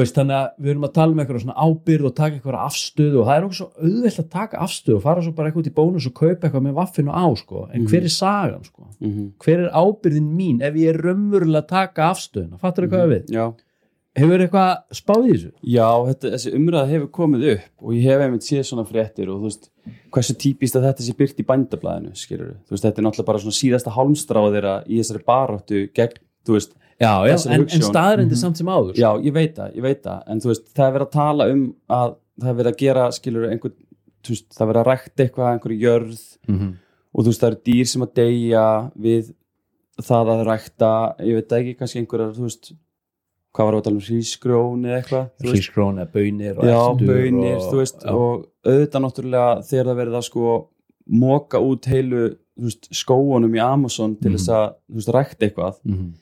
veist, 0.00 0.16
þannig 0.16 0.36
að 0.38 0.46
við 0.64 0.72
erum 0.72 0.86
að 0.86 0.94
tala 0.96 1.12
um 1.12 1.18
eitthvað 1.20 1.42
svona 1.42 1.64
ábyrð 1.66 2.06
og 2.08 2.14
taka 2.16 2.38
eitthvað 2.38 2.60
afstöðu 2.62 3.18
og 3.20 3.26
það 3.28 3.34
er 3.34 3.46
okkur 3.46 3.58
svo 3.58 3.66
auðvelt 3.82 4.22
að 4.22 4.30
taka 4.32 4.62
afstöðu 4.64 4.96
og 4.96 5.02
fara 5.04 5.24
svo 5.24 5.32
bara 5.36 5.50
eitthvað 5.50 5.64
út 5.64 5.68
í 5.68 5.74
bónus 5.76 6.06
og 6.08 6.14
kaupa 6.16 6.48
eitthvað 6.48 6.64
með 6.64 6.78
vaffinu 6.78 7.12
á 7.12 7.26
sko. 7.36 7.66
en 7.72 7.90
hver 7.90 8.06
er 8.08 8.14
sagan 8.14 8.64
sko? 8.64 8.86
-hmm. 9.00 9.26
hver 9.44 9.66
er 9.66 9.68
ábyrðin 9.76 10.30
mín 10.32 10.62
ef 10.64 10.74
ég 10.80 10.94
er 10.94 11.02
raunverulega 11.02 11.64
að 11.64 11.68
taka 11.68 12.08
afstöðuna 12.08 12.58
fattar 12.58 12.88
þú 12.88 12.92
hvað 12.94 13.12
við? 13.12 13.36
Já, 13.36 13.44
hefur 14.18 14.44
eitthvað 14.44 14.72
spáð 14.96 15.26
í 15.26 15.32
þessu? 15.32 15.52
Já, 15.74 15.88
þetta, 16.08 16.32
þessi 16.34 16.52
umræða 16.56 16.90
hefur 16.90 17.10
komið 17.16 17.46
upp 17.52 17.86
og 17.86 17.94
ég 17.96 18.08
hef 18.08 18.24
einmitt 18.24 18.46
séð 18.46 18.66
svona 18.68 18.84
fréttir 18.88 19.30
og 19.32 19.40
þú 19.40 19.48
veist, 19.48 19.70
hversu 20.12 20.36
típist 20.36 20.76
að 20.76 20.86
þetta 20.88 21.06
sé 21.06 21.14
byrt 21.16 21.40
í 21.40 21.46
bændablaðinu, 21.48 22.12
skilur 22.16 22.52
þú 22.66 22.76
veist, 22.76 22.84
þetta 22.84 23.00
er 23.00 23.06
náttúrulega 23.06 23.30
bara 23.30 23.42
svona 23.44 23.60
síðasta 23.60 23.94
hálmstráð 23.96 24.56
þeirra 24.56 24.74
í 24.86 25.00
þessari 25.00 25.24
baráttu 25.32 25.82
gegn, 25.96 26.20
þú 26.46 26.58
veist 26.58 26.76
Já, 27.02 27.12
já, 27.26 27.34
en, 27.34 27.52
en 27.56 27.64
hugsjón. 27.64 27.86
staðarindir 27.88 28.38
samt 28.40 28.60
sem 28.60 28.68
áður 28.70 28.98
Já, 29.00 29.08
ég 29.26 29.34
veit 29.34 29.54
það, 29.58 29.72
ég 29.78 29.82
veit 29.88 30.02
það 30.06 30.22
en 30.32 30.42
þú 30.44 30.50
veist, 30.52 30.66
það 30.76 30.86
er 30.86 30.92
verið 30.96 31.06
að 31.08 31.16
tala 31.18 31.48
um 31.52 31.62
að 31.98 32.14
það 32.42 32.50
er 32.52 32.58
verið 32.60 32.72
að 32.72 32.78
gera, 32.84 33.06
skilur 33.16 33.48
einhver, 33.50 33.72
þú 34.22 34.34
veist, 34.36 34.48
það 34.54 34.62
er 34.64 34.70
verið 34.72 34.82
að 34.84 34.90
rækta 34.92 35.24
eitthvað 35.26 35.50
einhverju 35.52 35.80
jörð 35.82 36.20
mm 36.48 36.58
-hmm. 36.58 36.72
og 37.12 37.24
þú 37.24 37.28
veist, 37.32 37.40
það 37.42 37.50
eru 37.50 37.60
dýr 37.70 37.86
sem 37.92 38.02
að 38.06 38.14
deyja 38.20 38.66
við 39.08 39.32
það 40.02 40.30
að 40.36 40.44
rækta 40.48 40.92
ég 41.20 41.34
veit 41.34 41.48
það 41.50 41.58
ekki, 41.60 41.74
kannski 41.78 41.98
einhverjar, 42.02 42.32
þú 42.38 42.42
veist 42.48 42.72
hvað 43.52 43.66
var 43.68 43.74
að 43.76 43.82
tala 43.84 43.96
um 43.96 44.06
hrísgrón 44.06 44.84
eða 44.88 44.96
eitthvað 45.02 45.26
Hrísgrón 45.44 45.98
eða 46.00 46.12
bönir 46.14 46.58
og 46.58 46.64
já, 46.64 46.80
bönir, 47.06 47.56
og, 47.56 47.66
þú 47.72 47.76
veist 47.82 47.98
já. 48.04 48.10
og 48.14 48.46
auðvitað 48.64 49.02
náttúrulega 49.04 49.62
þegar 49.68 49.86
það 49.90 49.96
verið 50.00 50.14
að 50.16 50.24
sko 50.30 50.68
móka 51.12 51.58
út 51.60 51.84
heilu 51.86 52.22
þú 52.56 52.64
veist, 52.68 52.88
skóunum 52.92 53.54
í 53.54 53.60
Amazon 53.60 54.16
til 54.16 54.30
Mhm. 54.30 54.36
þess 54.38 54.48
að, 54.48 54.66
þú 54.88 54.94
veist, 54.94 55.08
rækta 55.18 55.46
eitthvað 55.46 55.74
Mhm, 55.84 56.12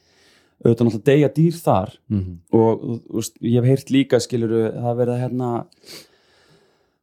auðvitað 0.64 0.86
náttúrulega 0.86 1.08
deyja 1.08 1.32
dýr 1.36 1.58
þar 1.64 1.96
mhm. 2.08 2.38
og 2.52 2.80
þú 2.84 3.00
þú 3.00 3.18
veist, 3.20 3.34
ég 3.40 3.58
hef 3.60 3.64
heyrt 3.70 3.90
líka 3.90 4.20
skiluru, 4.20 4.62
það 4.76 4.96
verið 5.00 5.14
að 5.14 5.22
hérna 5.24 5.50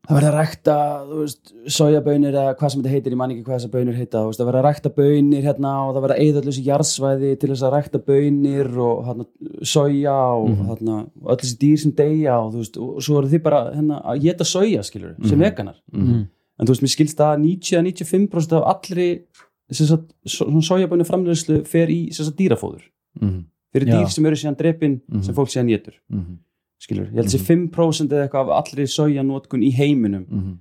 það 0.08 0.16
verið 0.18 0.28
að 0.30 0.38
rækta 0.38 0.76
sojabönir 1.78 2.36
eða 2.38 2.54
hvað 2.56 2.72
sem 2.72 2.82
þetta 2.84 2.92
heitir 2.94 3.12
ég 3.12 3.20
man 3.20 3.32
ekki 3.34 3.44
hvað 3.44 3.58
þessar 3.58 3.72
bönir 3.74 3.98
heita, 3.98 4.22
veist, 4.24 4.40
það 4.40 4.48
verið 4.48 4.60
að 4.62 4.68
rækta 4.68 4.92
bönir 4.96 5.44
hérna 5.44 5.72
og 5.84 5.90
það 5.96 6.06
verið 6.06 6.16
að 6.16 6.22
eyða 6.24 6.38
allir 6.42 6.54
þessi 6.54 6.64
jarðsvæði 6.68 7.32
til 7.42 7.50
þess 7.52 7.66
að 7.68 7.74
rækta 7.76 8.02
bönir 8.08 8.70
og 8.86 9.02
hérna, 9.10 9.26
soja 9.74 10.16
og 10.38 10.48
Mhm. 10.48 10.70
hérna 10.70 10.96
og 11.24 11.34
öll 11.34 11.42
þessi 11.42 11.58
dýr 11.64 11.78
sem 11.82 11.92
deyja 11.92 12.38
og 12.40 12.54
veist, 12.56 12.78
og 12.78 13.02
svo 13.04 13.18
eru 13.20 13.28
þið 13.34 13.44
bara 13.44 13.62
hérna 13.76 14.00
að 14.06 14.22
geta 14.22 14.44
soja 14.46 14.84
skilur, 14.84 15.16
sem 15.28 15.38
Mhm. 15.38 15.44
veganar 15.44 15.76
Mhm. 15.92 16.28
en 16.60 16.66
þú 16.66 16.72
veist, 16.72 16.84
mér 16.84 16.96
skilst 16.96 17.20
að 17.20 17.42
90-95% 17.42 18.54
af 18.54 18.64
allri 18.76 19.24
sojabönu 20.26 21.04
framleiðslu 21.04 21.66
fer 21.68 21.88
í 21.92 22.14
sem 22.14 22.26
dýrafóður 23.20 23.28
Mhm. 23.32 23.44
Já. 23.44 23.46
fyrir 23.74 23.88
dýr 23.94 24.10
sem 24.10 24.26
eru 24.26 24.36
síðan 24.36 24.58
drepin 24.58 25.02
Mhm. 25.08 25.24
sem 25.24 25.36
fólk 25.36 25.50
síðan 25.50 25.70
getur 25.70 25.94
Mhm. 26.10 26.38
skilur, 26.80 27.06
ég 27.12 27.16
held 27.16 27.28
að 27.28 27.36
sé 27.36 27.40
5% 27.40 28.10
eða 28.14 28.30
eitthvað 28.30 28.50
af 28.50 28.66
allri 28.66 28.84
sojanótkun 28.88 29.64
í 29.64 29.72
heiminum 29.74 30.26
Mhm. 30.30 30.58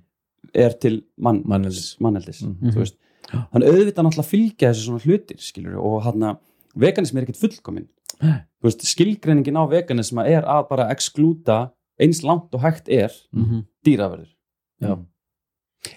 er 0.53 0.69
til 0.79 1.03
mann, 1.17 1.43
Manneldis. 1.45 1.97
manneldis 1.99 2.41
Mhm. 2.43 2.71
þú 2.71 2.77
veist, 2.77 2.95
þannig 3.53 3.69
auðvitað 3.69 4.03
náttúrulega 4.05 4.31
fylgja 4.33 4.69
þessu 4.71 4.87
svona 4.89 5.03
hlutir, 5.05 5.37
skilur, 5.39 5.77
og 5.77 6.03
hann 6.03 6.37
veganism 6.75 7.17
er 7.17 7.25
ekkert 7.25 7.37
fullkomin 7.37 7.87
Nei. 8.21 8.41
þú 8.61 8.63
veist, 8.63 8.81
skilgreiningin 8.85 9.55
á 9.57 9.69
veganism 9.69 10.19
er 10.25 10.41
að 10.43 10.69
bara 10.69 10.89
exklúta 10.93 11.71
eins 11.99 12.23
langt 12.23 12.53
og 12.53 12.61
hægt 12.61 12.87
er 12.89 13.11
Mhm. 13.33 13.65
dýraverður 13.85 14.27
Já. 14.81 14.99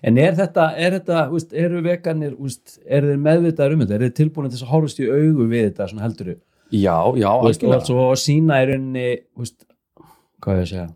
En 0.05 0.19
er 0.19 0.33
þetta, 0.33 0.75
er 0.79 0.91
þetta, 1.01 1.31
veist, 1.33 1.53
eru 1.53 1.81
veganir, 1.83 2.37
veist, 2.39 2.79
eru 2.87 3.09
þeir 3.09 3.19
meðvitaður 3.21 3.73
um 3.73 3.81
þetta, 3.81 3.95
eru 3.95 4.09
þeir 4.11 4.15
tilbúin 4.31 4.51
til 4.51 4.59
að 4.65 4.69
horfast 4.71 5.01
í 5.01 5.09
augu 5.09 5.49
við 5.49 5.71
þetta, 5.73 5.89
svona 5.91 6.03
heldur 6.03 6.27
þau, 6.27 6.41
já, 6.73 6.97
já, 7.19 7.29
þú 7.41 7.51
veist, 7.51 7.67
og 7.67 7.85
svo 7.89 8.07
sína 8.21 8.63
rauninni, 8.71 9.07
þú 9.35 9.45
veist, 9.45 9.69
hvað 10.41 10.55
er 10.55 10.61
ég 10.61 10.67
að 10.67 10.73
segja, 10.73 10.87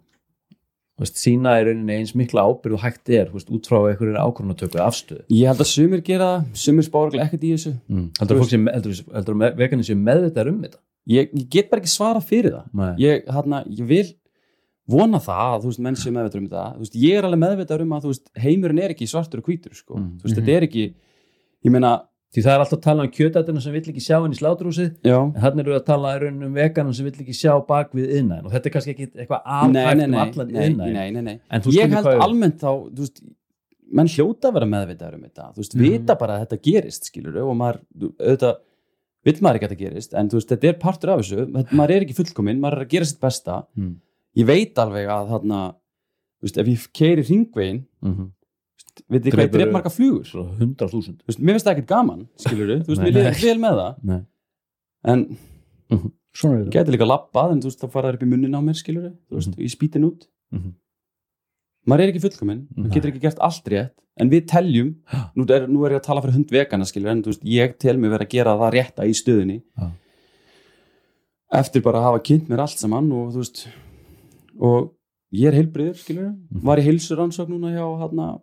þú 0.95 1.05
veist, 1.05 1.21
sína 1.21 1.55
í 1.59 1.67
rauninni 1.69 1.99
eins 1.99 2.15
mikla 2.19 2.47
ábyrð 2.47 2.79
og 2.79 2.85
hægt 2.85 3.13
er, 3.13 3.29
þú 3.31 3.39
veist, 3.41 3.53
út 3.59 3.71
frá 3.71 3.79
einhverjum 3.81 4.19
ákvörnutöku 4.23 4.79
eða 4.79 4.89
afstöðu. 4.89 5.25
ég 5.35 5.51
held 5.51 5.63
að 5.65 5.71
sumir 5.73 6.05
gera 6.07 6.31
það, 6.33 6.51
sumir 6.65 6.89
spára 6.89 7.23
ekkert 7.27 7.45
í 7.45 7.55
þessu 7.57 7.75
Mm. 7.89 8.11
Heldur 8.21 8.45
sem, 8.49 8.69
heldur 9.15 9.41
að 9.41 9.57
veganir 9.59 9.89
séu 9.89 9.99
meðvitaður 9.99 10.53
um 10.53 10.61
þetta? 10.63 10.79
ég, 11.11 11.33
ég 11.35 11.49
get 11.51 11.71
bara 11.71 11.83
ekki 11.83 11.93
svara 11.93 12.23
fyrir 12.25 12.55
það 12.55 13.01
ég, 13.03 13.27
hérna, 13.29 13.63
ég 13.69 13.89
vil 13.89 14.07
vona 14.89 15.21
það 15.23 15.51
að 15.55 15.63
þú 15.63 15.71
veist, 15.71 15.83
menn 15.85 15.99
séu 15.99 16.13
meðvitað 16.13 16.41
um 16.41 16.49
þetta 16.49 16.65
þú 16.75 16.85
veist, 16.85 16.97
ég 17.01 17.19
er 17.19 17.29
alveg 17.29 17.43
meðvitað 17.43 17.85
um 17.85 17.95
að 17.97 18.05
þú 18.05 18.13
veist, 18.13 18.27
heimurinn 18.45 18.83
er 18.85 18.95
ekki 18.95 19.09
svartur 19.09 19.41
og 19.41 19.49
hvítur 19.49 19.77
sko. 19.77 19.97
Mm. 19.99 20.11
þú 20.21 20.29
veist, 20.29 20.39
þetta 20.41 20.57
er 20.57 20.67
ekki 20.69 20.85
ég 21.65 21.73
meina, 21.73 21.93
Því 22.35 22.43
það 22.43 22.51
er 22.57 22.63
alltaf 22.65 22.79
að 22.81 22.83
tala 22.83 23.03
um 23.07 23.11
kjötætuna 23.15 23.61
sem 23.63 23.73
vill 23.77 23.83
ekki 23.93 24.03
sjá 24.03 24.17
inn 24.27 24.33
í 24.35 24.39
sláturhúsið, 24.41 24.89
já 25.07 25.19
en 25.23 25.37
þannig 25.45 25.61
eru 25.69 25.75
að 25.79 25.85
tala 25.87 26.15
um 26.19 26.41
veganan 26.57 26.95
sem 26.99 27.07
vill 27.07 27.15
ekki 27.23 27.37
sjá 27.39 27.53
bak 27.69 27.93
við 27.95 28.11
innæðin 28.19 28.49
og 28.49 28.53
þetta 28.57 28.67
er 28.67 28.75
kannski 28.75 28.95
ekki 28.97 29.07
eitthvað 29.15 29.71
nei, 29.71 29.85
um 30.09 30.15
allan 30.25 30.51
innæðin. 30.51 31.41
ég 31.71 31.95
held 31.95 32.05
hvað 32.09 32.25
almennt 32.27 32.59
þá 32.59 32.71
veist, 32.99 33.23
menn 33.95 34.11
hljóta 34.11 34.51
að 34.51 34.55
vera 34.59 34.67
meðvitað 34.67 35.15
um 35.15 35.23
þetta 35.29 35.47
þú 35.55 35.63
veist, 35.63 35.75
Mhm. 35.79 35.85
vita 35.87 36.15
bara 36.19 36.39
að 36.41 36.47
þetta 36.49 36.63
gerist 36.67 37.05
skilur 37.13 37.37
og 37.45 37.55
maður, 37.57 37.81
auðvitað 38.19 38.57
vill 39.25 39.41
maður 39.41 39.55
ekki 39.61 39.65
að 39.69 39.71
þetta 39.77 39.85
gerist, 39.85 40.15
en 40.19 40.29
veist, 40.35 40.49
þetta 40.49 40.69
er 40.69 40.79
partur 40.83 41.11
af 41.15 41.21
þessu, 41.23 41.47
maður 41.71 41.91
er 41.95 42.03
ekki 42.05 42.19
fullkominn, 42.19 42.59
maður 42.61 42.81
er 42.81 42.85
að 42.85 42.91
gera 42.91 43.05
sitt 43.05 43.21
besta 43.21 43.67
Mm. 43.79 43.95
ég 44.37 44.47
veit 44.47 44.75
alveg 44.75 45.07
að 45.07 45.29
þarna 45.31 45.75
veist, 46.43 46.59
ef 46.59 46.67
ég 46.67 46.89
keiri 46.93 47.23
hringvegin 47.25 47.85
Mhm. 48.03 48.31
Veit 49.15 49.25
þið 49.25 49.35
hvað 49.37 49.47
ég 49.47 49.53
dref 49.55 49.73
marga 49.75 49.91
flugur 49.95 50.25
Svo 50.29 50.45
100.000. 50.59 51.17
þú 51.23 51.29
veist, 51.31 51.41
mér 51.41 51.57
finnst 51.57 51.67
það 51.69 51.75
ekkert 51.77 51.91
gaman, 51.95 52.23
skilur 52.45 52.71
þú 52.85 52.93
veist, 52.93 53.03
mér 53.05 53.13
liður 53.19 53.43
vel 53.45 53.59
með 53.65 53.81
það 53.81 53.99
Nei. 54.13 54.21
en 55.15 55.27
Svona 56.35 56.55
er 56.59 56.65
þetta. 56.65 56.73
gæti 56.75 56.91
líka 56.97 57.07
labbað 57.07 57.53
en 57.55 57.61
þú 57.63 57.69
veist, 57.71 57.83
þá 57.85 57.91
fara 57.95 58.09
það 58.11 58.17
upp 58.19 58.23
í 58.27 58.31
munnin 58.33 58.57
á 58.59 58.61
mér, 58.67 58.75
skilur 58.81 59.11
þú 59.31 59.37
veist, 59.39 59.53
Mhm. 59.55 59.61
ég 59.63 59.75
spýtin 59.75 60.07
út 60.09 60.27
Mhm. 60.53 60.73
maður 61.87 62.01
er 62.03 62.13
ekki 62.13 62.23
fullkominn, 62.25 62.67
maður 62.77 62.93
getur 62.97 63.11
ekki 63.13 63.21
gert 63.23 63.39
allt 63.41 63.69
rétt 63.69 63.95
en 64.17 64.31
við 64.31 64.47
teljum, 64.47 64.95
nú 65.37 65.45
er, 65.51 65.67
nú 65.69 65.85
er 65.87 65.91
ég 65.95 66.01
að 66.01 66.07
tala 66.07 66.21
fyrir 66.23 66.35
hund 66.35 66.51
vegana, 66.51 66.85
skilur, 66.87 67.11
en 67.11 67.23
þú 67.23 67.31
veist, 67.33 67.45
ég 67.45 67.79
tel 67.79 67.97
mig 67.99 68.11
vera 68.11 68.25
að 68.25 68.31
gera 68.31 68.57
það 68.59 68.73
rétta 68.73 69.07
í 69.07 69.15
stöðunni 69.15 69.63
Já. 69.79 69.91
eftir 71.55 71.83
bara 71.83 71.99
að 72.01 72.07
hafa 72.09 72.23
kynnt 72.27 72.49
mér 72.51 72.65
allt 72.65 72.79
saman 72.81 73.13
og 73.13 73.33
þú 73.35 73.43
veist 73.43 73.67
og 74.61 74.91
ég 75.35 75.49
er 75.51 75.57
heilbriður, 75.59 75.95
skilur 75.99 76.31
Mhm. 76.35 76.63
var 76.65 76.79
í 76.79 76.83
heilsurannsók 76.87 77.49
núna 77.49 77.71
hjá 77.75 77.87
hana, 78.01 78.41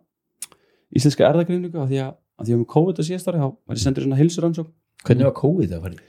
íslenska 0.96 1.26
erðagreiningu 1.28 1.80
af 1.82 1.88
því 1.90 2.00
að, 2.04 2.14
að 2.38 2.46
því 2.48 2.54
að 2.56 2.60
með 2.62 2.70
COVID 2.74 2.98
að 3.02 3.08
síðast 3.10 3.28
ári, 3.30 3.38
þá 3.42 3.48
var 3.52 3.76
ég 3.78 3.84
sendur 3.86 4.06
svona 4.06 4.20
heilsurannsók 4.20 4.70
Hvernig 5.02 5.24
var 5.26 5.34
COVID 5.34 5.70
það 5.72 5.84
farið? 5.86 6.02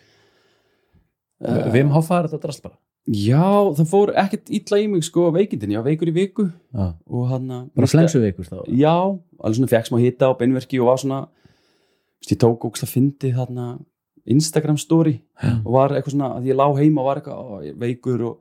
Eh, 1.43 1.69
Vim 1.73 1.89
Hof 1.93 2.07
farið 2.11 2.33
þetta 2.35 2.47
drast 2.47 2.63
bara? 2.63 2.77
Já, 3.11 3.43
það 3.75 3.87
fór 3.91 4.11
ekkert 4.15 4.51
illa 4.55 4.77
í 4.79 4.85
mig 4.87 5.03
sko 5.03 5.25
veikindin, 5.35 5.73
ég 5.75 5.81
var 5.81 5.89
veikur 5.89 6.07
í 6.07 6.13
viku 6.15 6.45
Já. 6.71 6.85
og 7.03 7.25
hann 7.33 7.49
Bara 7.75 7.89
flensu 7.91 8.21
veikur 8.23 8.47
þá? 8.47 8.61
Já, 8.71 8.93
alveg 9.43 9.57
svona 9.57 9.71
fekk 9.73 9.89
smá 9.89 9.97
hita 9.99 10.29
á 10.31 10.37
beinverki 10.39 10.79
og 10.79 10.87
var 10.87 11.01
svona 11.01 11.17
ég 12.29 12.39
tók 12.39 12.63
ógst 12.69 12.85
að 12.85 12.93
fyndi 12.93 13.33
þarna 13.35 13.65
Instagram 14.31 14.77
story 14.79 15.17
Já. 15.43 15.51
og 15.65 15.71
var 15.75 15.97
eitthvað 15.97 16.15
svona, 16.15 16.29
að 16.37 16.47
ég 16.47 16.55
lá 16.61 16.67
heima 16.79 17.03
og 17.03 17.09
var 17.09 17.19
eitthvað 17.19 17.73
veikur 17.83 18.23
og 18.29 18.39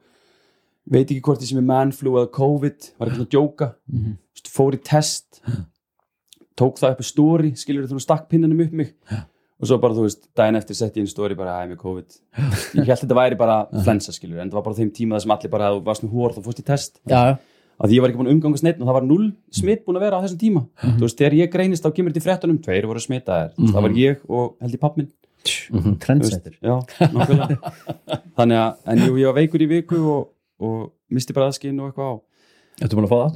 veit 0.94 1.08
ekki 1.10 1.24
hvort 1.26 1.42
ég 1.42 1.50
sem 1.50 1.58
er 1.58 1.66
manflu 1.66 2.14
eða 2.20 2.30
COVID 2.38 2.86
var 3.00 3.08
eitthvað 3.08 3.18
svona 3.18 3.26
að 3.26 3.34
djóka, 3.34 3.68
Mhm. 3.90 4.14
veist, 4.36 4.52
fór 4.54 4.78
í 4.78 4.82
test 4.86 5.42
tók 6.58 6.78
það 6.80 6.94
upp 6.96 7.00
í 7.04 7.06
story 7.08 7.52
skilur 7.56 7.86
þú 7.90 8.00
stakk 8.02 8.28
pinnanum 8.30 8.60
upp 8.66 8.72
mig. 8.72 8.94
Já. 9.10 9.22
og 9.62 9.68
svo 9.70 9.76
bara 9.78 9.94
þú 9.94 10.02
veist, 10.08 10.24
daginn 10.34 10.56
eftir 10.58 10.74
sett 10.74 10.96
ég 10.96 11.04
inn 11.04 11.06
story 11.06 11.34
bara, 11.38 11.60
æ, 11.62 11.68
með 11.70 11.78
COVID. 11.78 12.16
Ég 12.80 12.88
held 12.88 12.98
þetta 13.04 13.14
væri 13.14 13.36
bara 13.38 13.60
flensa 13.84 14.10
skilur 14.12 14.40
en 14.42 14.50
það 14.50 14.58
var 14.58 14.64
bara 14.66 14.74
á 14.74 14.78
þeim 14.80 14.90
tíma 14.96 15.14
það 15.14 15.22
sem 15.22 15.30
allir 15.36 15.50
bara, 15.52 15.68
þú 15.76 15.84
varst 15.86 16.02
með 16.02 16.10
hór 16.16 16.34
þá 16.34 16.40
fórst 16.48 16.58
í 16.58 16.64
test. 16.66 16.98
Já, 17.06 17.20
að 17.78 17.86
því 17.88 17.94
ég 17.94 18.02
var 18.02 18.10
ekki 18.10 18.18
búin 18.18 18.30
að 18.32 18.34
umgangast 18.36 18.66
neitt 18.66 18.80
og 18.82 18.88
það 18.90 18.96
var 18.98 19.06
null 19.06 19.28
smitt 19.54 19.84
búin 19.86 19.96
að 20.00 20.04
vera 20.08 20.18
á 20.18 20.22
þessum 20.26 20.40
tíma. 20.42 20.64
Þú 20.82 21.04
veist, 21.06 21.18
þegar 21.22 21.38
ég 21.38 21.52
greinist 21.54 21.86
þá 21.86 21.90
kemur 21.94 22.10
þetta 22.10 22.22
í 22.22 22.26
fréttunum 22.26 22.58
tveir 22.66 22.86
voru 22.90 22.98
smitaðir, 23.06 23.54
mm 23.56 23.70
það 23.70 23.82
var 23.86 23.94
ég 24.02 24.26
og 24.28 24.56
held 24.60 24.74
ég 24.74 24.82
pappminn 24.82 25.12
Mhm. 25.72 25.96
trendsetter. 25.98 26.52
já, 26.62 26.74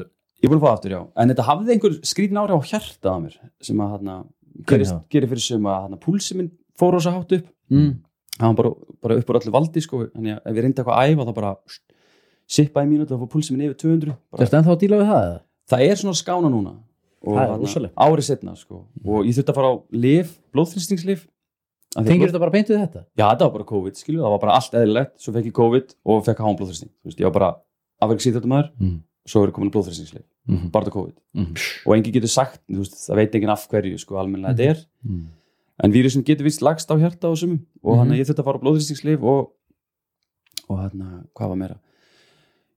að, 0.43 0.45
en 0.45 0.49
ég 0.49 0.51
í 0.51 0.53
og, 0.53 0.53
og 0.53 0.53
og 0.53 0.53
að 0.53 0.53
það 0.53 0.53
ég 0.53 0.53
er 0.53 0.53
búin 0.53 0.61
að 0.61 0.67
fá 0.67 0.73
aftur, 0.77 0.91
já, 0.91 1.01
en 1.17 1.29
þetta 1.29 1.43
hafði 1.43 1.73
einhver 1.73 1.93
skrítin 2.05 2.41
ári 2.41 2.53
á 2.53 2.61
hjartað 2.61 3.13
á 3.13 3.19
mér 3.21 3.37
sem 3.61 3.81
að 3.81 3.91
hérna, 3.97 4.25
það? 4.67 5.01
gerir 5.11 5.29
fyrir 5.29 5.41
sem 5.41 5.67
að 5.67 5.83
hérna, 5.83 5.97
púlsi 5.97 6.37
minn 6.37 6.51
fór 6.77 6.93
rosa 6.93 7.11
hátt 7.11 7.33
upp 7.33 7.47
mm. 7.71 7.93
hann 8.41 8.55
var 8.57 8.63
bara, 8.63 8.71
bara 9.03 9.15
upp 9.17 9.31
úr 9.31 9.39
öllu 9.41 9.53
valdi 9.53 9.81
sko, 9.81 10.07
þannig 10.15 10.33
að 10.37 10.41
ef 10.51 10.57
ég 10.57 10.63
reyndi 10.63 10.81
eitthvað 10.83 10.99
að 10.99 11.13
æfa 11.13 11.25
þá 11.27 11.35
bara 11.35 11.55
sippaði 12.47 12.91
mínúti 12.93 13.13
og 13.17 13.21
fór 13.25 13.31
púlsi 13.37 13.53
minn 13.55 13.67
yfir 13.67 13.77
200 13.77 14.17
bara, 14.31 14.43
Ertu 14.45 14.57
ennþá 14.57 14.73
að 14.77 14.81
díla 14.81 14.97
við 15.01 15.07
það? 15.11 15.23
eða? 15.31 15.41
það 15.67 15.81
er 15.91 15.97
svona 15.97 16.15
skána 16.15 16.51
núna 16.53 16.77
og 17.27 17.35
Það 17.35 17.51
er 17.51 17.59
rosalegt. 17.59 17.95
árið 17.97 18.23
setna 18.29 18.55
sko. 18.57 18.87
og 19.05 19.25
ég 19.27 19.35
þurfti 19.35 19.51
að 19.51 19.55
fara 19.57 19.71
á 19.73 19.75
lif, 19.91 20.39
blóðþrýstingslif 20.55 21.27
Af 21.97 22.05
því 22.05 22.07
að 22.07 22.11
Tengir 22.13 22.27
blóð- 22.27 22.29
þetta 22.35 22.39
bara 22.41 22.51
beint 22.51 22.69
við 22.69 22.81
þetta? 22.83 23.05
Já, 23.17 23.25
þetta 23.33 23.41
var 23.47 23.51
bara 23.53 23.65
COVID, 23.65 23.95
skilju, 23.97 24.21
það 24.21 24.31
var 24.31 24.39
bara 24.39 24.53
allt 24.53 24.73
eðlilegt 24.75 25.13
svo 25.19 25.33
fekk 25.33 25.47
ég 25.47 25.53
COVID 25.53 25.95
og 26.05 26.25
fekk 26.27 26.39
háum 26.45 26.57
blóðþrýsting 26.59 26.91
þú 26.93 27.05
veist, 27.09 27.19
ég 27.19 27.25
var 27.25 27.33
bara 27.33 27.57
afverk 28.03 28.21
síðan 28.21 28.73
Mm. 28.79 29.03
Svo 29.27 29.43
er 29.47 29.51
komin 29.53 29.71
blóðþrýstingslif, 29.75 30.23
Mhm. 30.49 30.71
bara 30.71 30.85
þetta 30.85 30.93
COVID 30.93 31.17
Mhm. 31.35 31.55
og 31.87 31.97
engin 31.97 32.13
getur 32.15 32.29
sagt, 32.29 32.61
veist, 32.69 32.95
það 33.09 33.17
veit 33.17 33.35
engin 33.35 33.51
af 33.51 33.69
hverju 33.69 33.99
sko 33.99 34.15
almennilega 34.17 34.55
þetta 34.57 34.71
er 34.71 34.85
Mhm. 35.05 35.27
en 35.85 35.93
vírusin 35.93 36.25
getur 36.25 36.45
vist 36.45 36.63
lagst 36.63 36.89
á 36.91 36.95
hjarta 36.97 37.25
og 37.31 37.37
sumum 37.39 37.67
og 37.85 37.99
hann 37.99 38.09
Mhm. 38.09 38.15
að 38.17 38.21
ég 38.21 38.27
þurfti 38.29 38.41
að 38.41 38.45
fara 38.45 38.59
á 38.59 38.63
blóðþrýstingslif 38.63 39.23
og 39.23 39.53
og 40.69 40.79
hann 40.79 41.27
hvað 41.35 41.49
var 41.49 41.57
meira 41.57 41.79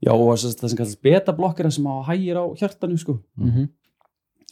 já 0.06 0.12
og 0.14 0.38
það 0.38 0.70
sem 0.70 0.78
kallast 0.78 1.02
beta-blokkera 1.02 1.72
sem 1.72 1.84
hægir 1.86 2.36
á 2.38 2.46
hjartanu 2.58 2.98
sko 2.98 3.20
Mm 3.38 3.52
-hmm. 3.52 3.70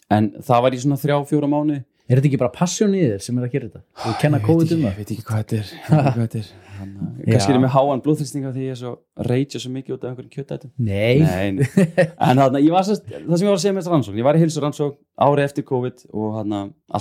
en 0.10 0.32
það 0.42 0.62
var 0.62 0.72
í 0.72 0.80
svona 0.80 0.98
þrjá, 0.98 1.26
fjóra 1.28 1.48
mánu 1.50 1.84
Er 2.08 2.16
þetta 2.22 2.30
ekki 2.30 2.40
bara 2.40 2.54
passion 2.56 2.94
í 2.96 3.02
þér 3.04 3.20
sem 3.26 3.38
er 3.38 3.44
að 3.48 3.52
gera 3.52 3.68
þetta? 3.68 3.82
Þú 4.04 4.12
kenna 4.22 4.40
COVID 4.44 4.70
um 4.78 4.84
það? 4.86 4.92
þetta 4.92 4.94
ég 4.94 4.98
veit 5.02 5.12
ekki 5.12 5.26
hvað 5.28 5.42
þetta 5.44 5.58
er. 5.58 6.48
Já. 6.78 7.34
er 7.50 7.56
ég 7.58 7.62
með 7.64 7.72
háan 7.74 8.02
blóðþrýstinga 8.06 8.52
því 8.54 8.66
ég 8.68 8.74
er 8.76 8.78
svo 8.78 8.92
reytja 9.28 9.60
svo 9.64 9.72
mikið 9.74 9.96
út 9.96 10.04
af 10.06 10.12
einhverjum 10.12 10.34
kjötætum. 10.36 10.72
Nei, 10.78 11.18
Nei, 11.24 11.48
en 11.50 12.38
þarna, 12.38 12.62
ég 12.62 12.70
var 12.76 12.86
sérst, 12.86 13.08
það 13.10 13.34
sem 13.42 13.48
ég 13.48 13.50
var 13.50 13.58
að 13.58 13.64
segja 13.64 13.74
með 13.74 13.82
þessar 13.82 13.96
rannsókn, 13.98 14.20
ég 14.22 14.28
var 14.28 14.38
í 14.38 14.44
hilsu 14.44 14.62
rannsókn 14.64 14.98
ári 15.28 15.46
eftir 15.48 15.66
COVID 15.68 16.04
og 16.14 16.38
hann 16.38 16.54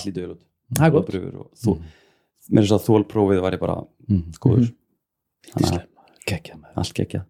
lítið 0.09 0.25
vel 0.25 0.33
út. 0.33 0.41
Það 0.81 0.87
er 0.89 0.95
gott. 0.97 1.13
Þú, 1.67 1.77
mér 2.57 2.65
er 2.65 2.71
svo 2.73 2.79
að 2.81 2.87
þólprófið 2.89 3.43
var 3.45 3.59
ég 3.59 3.63
bara 3.67 3.77
Mhm. 4.09 4.25
góður. 4.41 4.73
Þannig 5.53 5.71
að 5.77 5.87
allt 6.81 6.95
gekkja 6.97 7.25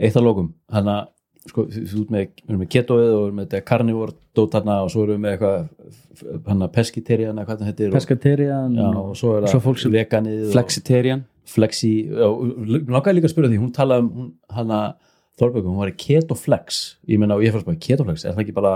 Eitt 0.00 0.16
að 0.16 0.24
lókum, 0.24 0.52
hann 0.72 0.88
að 0.88 1.08
sko, 1.48 1.64
þú 1.72 1.84
þú 1.88 2.02
ert 2.04 2.14
með, 2.14 2.30
erum 2.46 2.60
með 2.60 2.70
ketoið 2.74 3.10
og 3.14 3.24
erum 3.24 3.38
með 3.40 3.48
þetta 3.48 3.66
carnivore 3.70 4.16
dót 4.36 4.56
hann 4.58 4.72
og 4.76 4.90
svo 4.92 5.04
erum 5.06 5.16
við 5.16 5.22
með 5.24 5.36
eitthvað 5.36 6.40
hann 6.50 6.64
að 6.66 6.72
pescitarian 6.76 7.38
eða 7.40 7.48
hvað 7.48 7.60
það 7.62 7.70
heitir 7.70 7.90
og, 7.90 7.96
Pescaterian 7.96 8.76
já, 8.76 8.88
og 9.00 9.12
svo 9.18 9.36
er 9.38 9.46
það 9.48 9.94
veganið 9.96 10.42
og 10.46 10.54
Flexitarian. 10.56 11.26
Flexi 11.50 11.92
og 12.22 12.42
langaði 12.68 13.16
líka 13.16 13.26
að 13.26 13.32
spyrja 13.32 13.50
því, 13.50 13.60
hún 13.62 13.72
talaði 13.74 14.04
um 14.04 14.10
hún, 14.18 14.28
hann 14.54 14.74
að 14.76 14.90
Þorbjörgum, 15.40 15.72
hún 15.72 15.80
var 15.80 15.88
í 15.88 15.96
ketoflex. 15.96 16.78
Ég 17.08 17.20
meina, 17.22 17.38
og 17.38 17.42
ég 17.46 17.54
fannst 17.54 17.64
bara, 17.64 17.80
ketoflex, 17.80 18.26
er 18.28 18.34
það 18.36 18.42
ekki 18.44 18.54
bara 18.58 18.72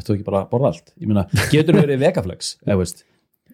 þetta 0.00 0.14
ekki 0.16 0.26
bara 0.26 0.42
að 0.42 0.52
borða 0.52 0.70
allt, 0.72 0.92
ég 0.98 1.10
meina 1.10 1.24
getur 1.52 1.78
verið 1.78 2.00
vegaflex, 2.02 2.54
eða 2.66 2.78
veist? 2.80 3.04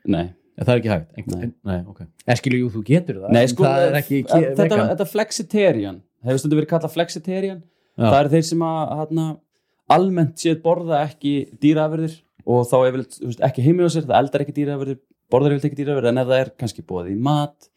Nei, 0.09 0.30
en 0.57 0.64
það 0.68 0.72
er 0.74 0.80
ekki 0.82 0.92
hægt, 0.92 1.09
Einhver, 1.18 1.42
Nei. 1.42 1.55
nei, 1.68 1.78
ok. 1.90 2.05
Eskilu, 2.34 2.61
jú, 2.62 2.70
þú 2.76 2.84
getur 2.88 3.20
það. 3.22 3.34
Nei 3.36 3.42
sko, 3.51 3.66
Það 3.66 3.86
er 3.88 3.99
ekki 4.01 4.20
þetta, 4.30 4.78
þetta 4.92 5.09
flexitarian 5.12 6.01
hefur 6.24 6.42
stundu 6.42 6.59
verið 6.61 6.70
kallað 6.72 6.94
flexitarian. 6.94 7.61
Það 7.99 8.18
eru 8.20 8.32
þeir 8.34 8.46
sem 8.49 8.64
að 8.68 8.94
hana, 9.01 9.26
almennt 9.99 10.42
séð 10.42 10.61
borða 10.64 11.03
ekki 11.07 11.34
dýraafurðir 11.62 12.18
og 12.49 12.66
þá 12.68 12.76
þú 12.78 13.28
veist, 13.28 13.44
ekki 13.44 13.64
heimi 13.66 13.86
á 13.86 13.90
sér 13.92 14.07
það 14.09 14.20
eldar 14.22 14.44
ekki 14.44 14.57
dýraafurðir, 14.61 15.01
borðar 15.32 15.57
ekki 15.59 15.80
dýraafurðir 15.80 16.12
en 16.12 16.22
ef 16.22 16.30
það 16.30 16.42
er 16.44 16.53
kannski 16.61 16.84
búið 16.88 17.12
í 17.14 17.18
mat 17.28 17.70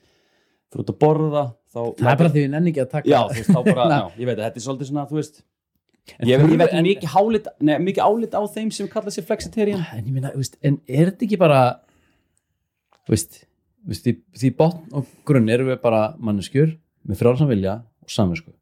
fyrir 0.71 0.85
út 0.85 0.93
að 0.93 0.99
borða 1.03 1.45
þá 1.71 1.79
Það 1.99 2.11
er 2.11 2.19
bara 2.21 2.33
því 2.33 2.43
við 2.43 2.51
nenni 2.55 2.71
ekki 2.73 2.83
að 2.83 2.91
taka 2.95 3.11
já, 3.11 3.21
þú 3.21 3.39
veist, 3.39 3.51
þá 3.51 3.61
bara, 3.67 3.87
já, 3.95 4.03
ég 4.21 4.29
veit 4.29 4.37
að 4.37 4.45
þetta 4.45 4.61
er 4.61 4.65
svolítið 4.67 4.91
svona, 4.91 5.07
þú 5.09 5.19
veist 5.19 5.41
En 6.17 6.27
ég, 6.27 6.41
veit 6.41 6.71
en- 6.73 6.85
mikið 6.85 7.11
hálit, 7.13 7.47
nei, 7.61 7.75
mikið 7.85 8.03
álit 8.03 8.33
á 8.33 8.41
þeim 8.49 8.71
sem 8.73 8.87
kalla 8.89 9.11
sér 9.13 9.25
flexitarian. 9.27 9.83
En 9.93 10.07
þú 10.09 10.39
veist, 10.39 10.57
en 10.65 10.79
er 10.89 11.11
þetta 11.11 11.27
ekki 11.27 11.37
bara 11.39 11.59
þú 13.05 13.13
veist, 13.13 13.37
veist 13.91 14.07
því, 14.07 14.15
því 14.41 14.51
botn 14.57 14.97
og 14.97 15.11
grunn 15.27 15.51
erum 15.53 15.69
við 15.71 15.79
bara 15.83 16.01
manneskjur 16.17 16.73
með 17.07 17.21
frjálsam 17.21 17.51
vilja 17.51 17.77
og 18.01 18.13
saminsku 18.13 18.51
þú 18.51 18.57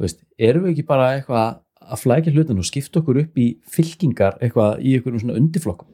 veist, 0.00 0.22
erum 0.38 0.66
við 0.66 0.74
ekki 0.74 0.86
bara 0.88 1.10
eitthvað 1.16 1.60
að 1.80 2.02
flækja 2.04 2.34
hlutin 2.34 2.60
og 2.60 2.68
skipta 2.68 3.00
okkur 3.00 3.22
upp 3.24 3.40
í 3.40 3.48
fylkingar 3.68 4.38
eitthvað 4.40 4.84
í 4.84 4.94
einhverjum 4.96 5.24
svona 5.24 5.38
undirflokkum? 5.40 5.90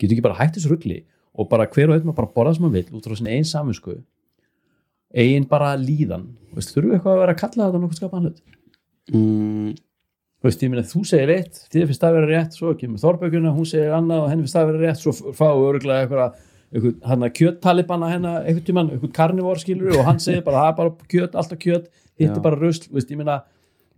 Getur 0.00 0.16
ekki 0.16 0.26
bara 0.26 0.38
hægt 0.38 0.56
þessu 0.58 0.72
rugli 0.72 1.02
og 1.36 1.48
bara 1.50 1.68
hver 1.70 1.90
og 1.90 1.96
einn 1.96 2.08
maður 2.08 2.22
bara 2.22 2.34
borða 2.34 2.56
sem 2.56 2.66
maður 2.66 2.78
vill 2.78 2.98
út 2.98 3.06
frá 3.08 3.18
sinni 3.18 3.36
einn 3.36 3.48
saminsku 3.48 3.98
eigin 5.10 5.46
bara 5.50 5.74
líðan? 5.78 6.28
Veist, 6.54 6.74
þurfum 6.74 6.92
við 6.92 6.98
eitthvað 6.98 7.16
að 7.16 7.22
vera 7.24 7.36
að 7.36 7.40
kalla 7.42 7.66
þetta 7.66 7.82
nokkuð 7.82 8.00
skapaðan 8.00 8.28
hlut? 8.28 8.42
Mm, 9.10 9.72
veist, 10.44 10.62
ég 10.62 10.72
meina, 10.72 10.86
þú 10.86 11.02
segir 11.08 11.32
eitt, 11.34 11.64
þið 11.72 11.88
finnst 11.88 12.04
það 12.04 12.12
að 12.12 12.18
vera 12.18 12.30
rétt, 12.30 12.58
svo 12.58 12.74
kemur 12.78 13.02
Þorbjörguna, 13.02 13.54
hún 13.56 13.68
segir 13.68 13.96
annað 13.96 14.24
og 14.24 14.30
henni 14.30 14.46
finnst 14.46 14.58
það 14.58 14.66
að 14.66 14.72
vera 14.72 14.82
rétt, 14.86 15.02
svo 15.02 15.34
fáum 15.34 15.60
við 15.60 15.70
örgulega 15.72 16.06
eitthvað, 16.06 16.38
eitthvað 16.70 17.34
kjöttalibanna 17.40 18.10
hennar, 18.12 18.44
einhvern 18.44 18.66
tímann, 18.68 18.92
eitthvað 18.94 19.14
karnivor 19.18 19.62
skilur 19.62 19.98
og 19.98 20.06
hann 20.06 20.22
segir 20.22 20.44
bara, 20.46 20.62
það 20.62 20.70
er 20.70 20.78
bara 20.78 21.10
kjött, 21.14 21.38
alltaf 21.42 21.62
kjött, 21.64 21.90
hitt 22.20 22.36
er 22.36 22.44
bara 22.44 22.60
rusl, 22.60 22.88
veist, 22.94 23.10
ég 23.10 23.16
meina, 23.20 23.40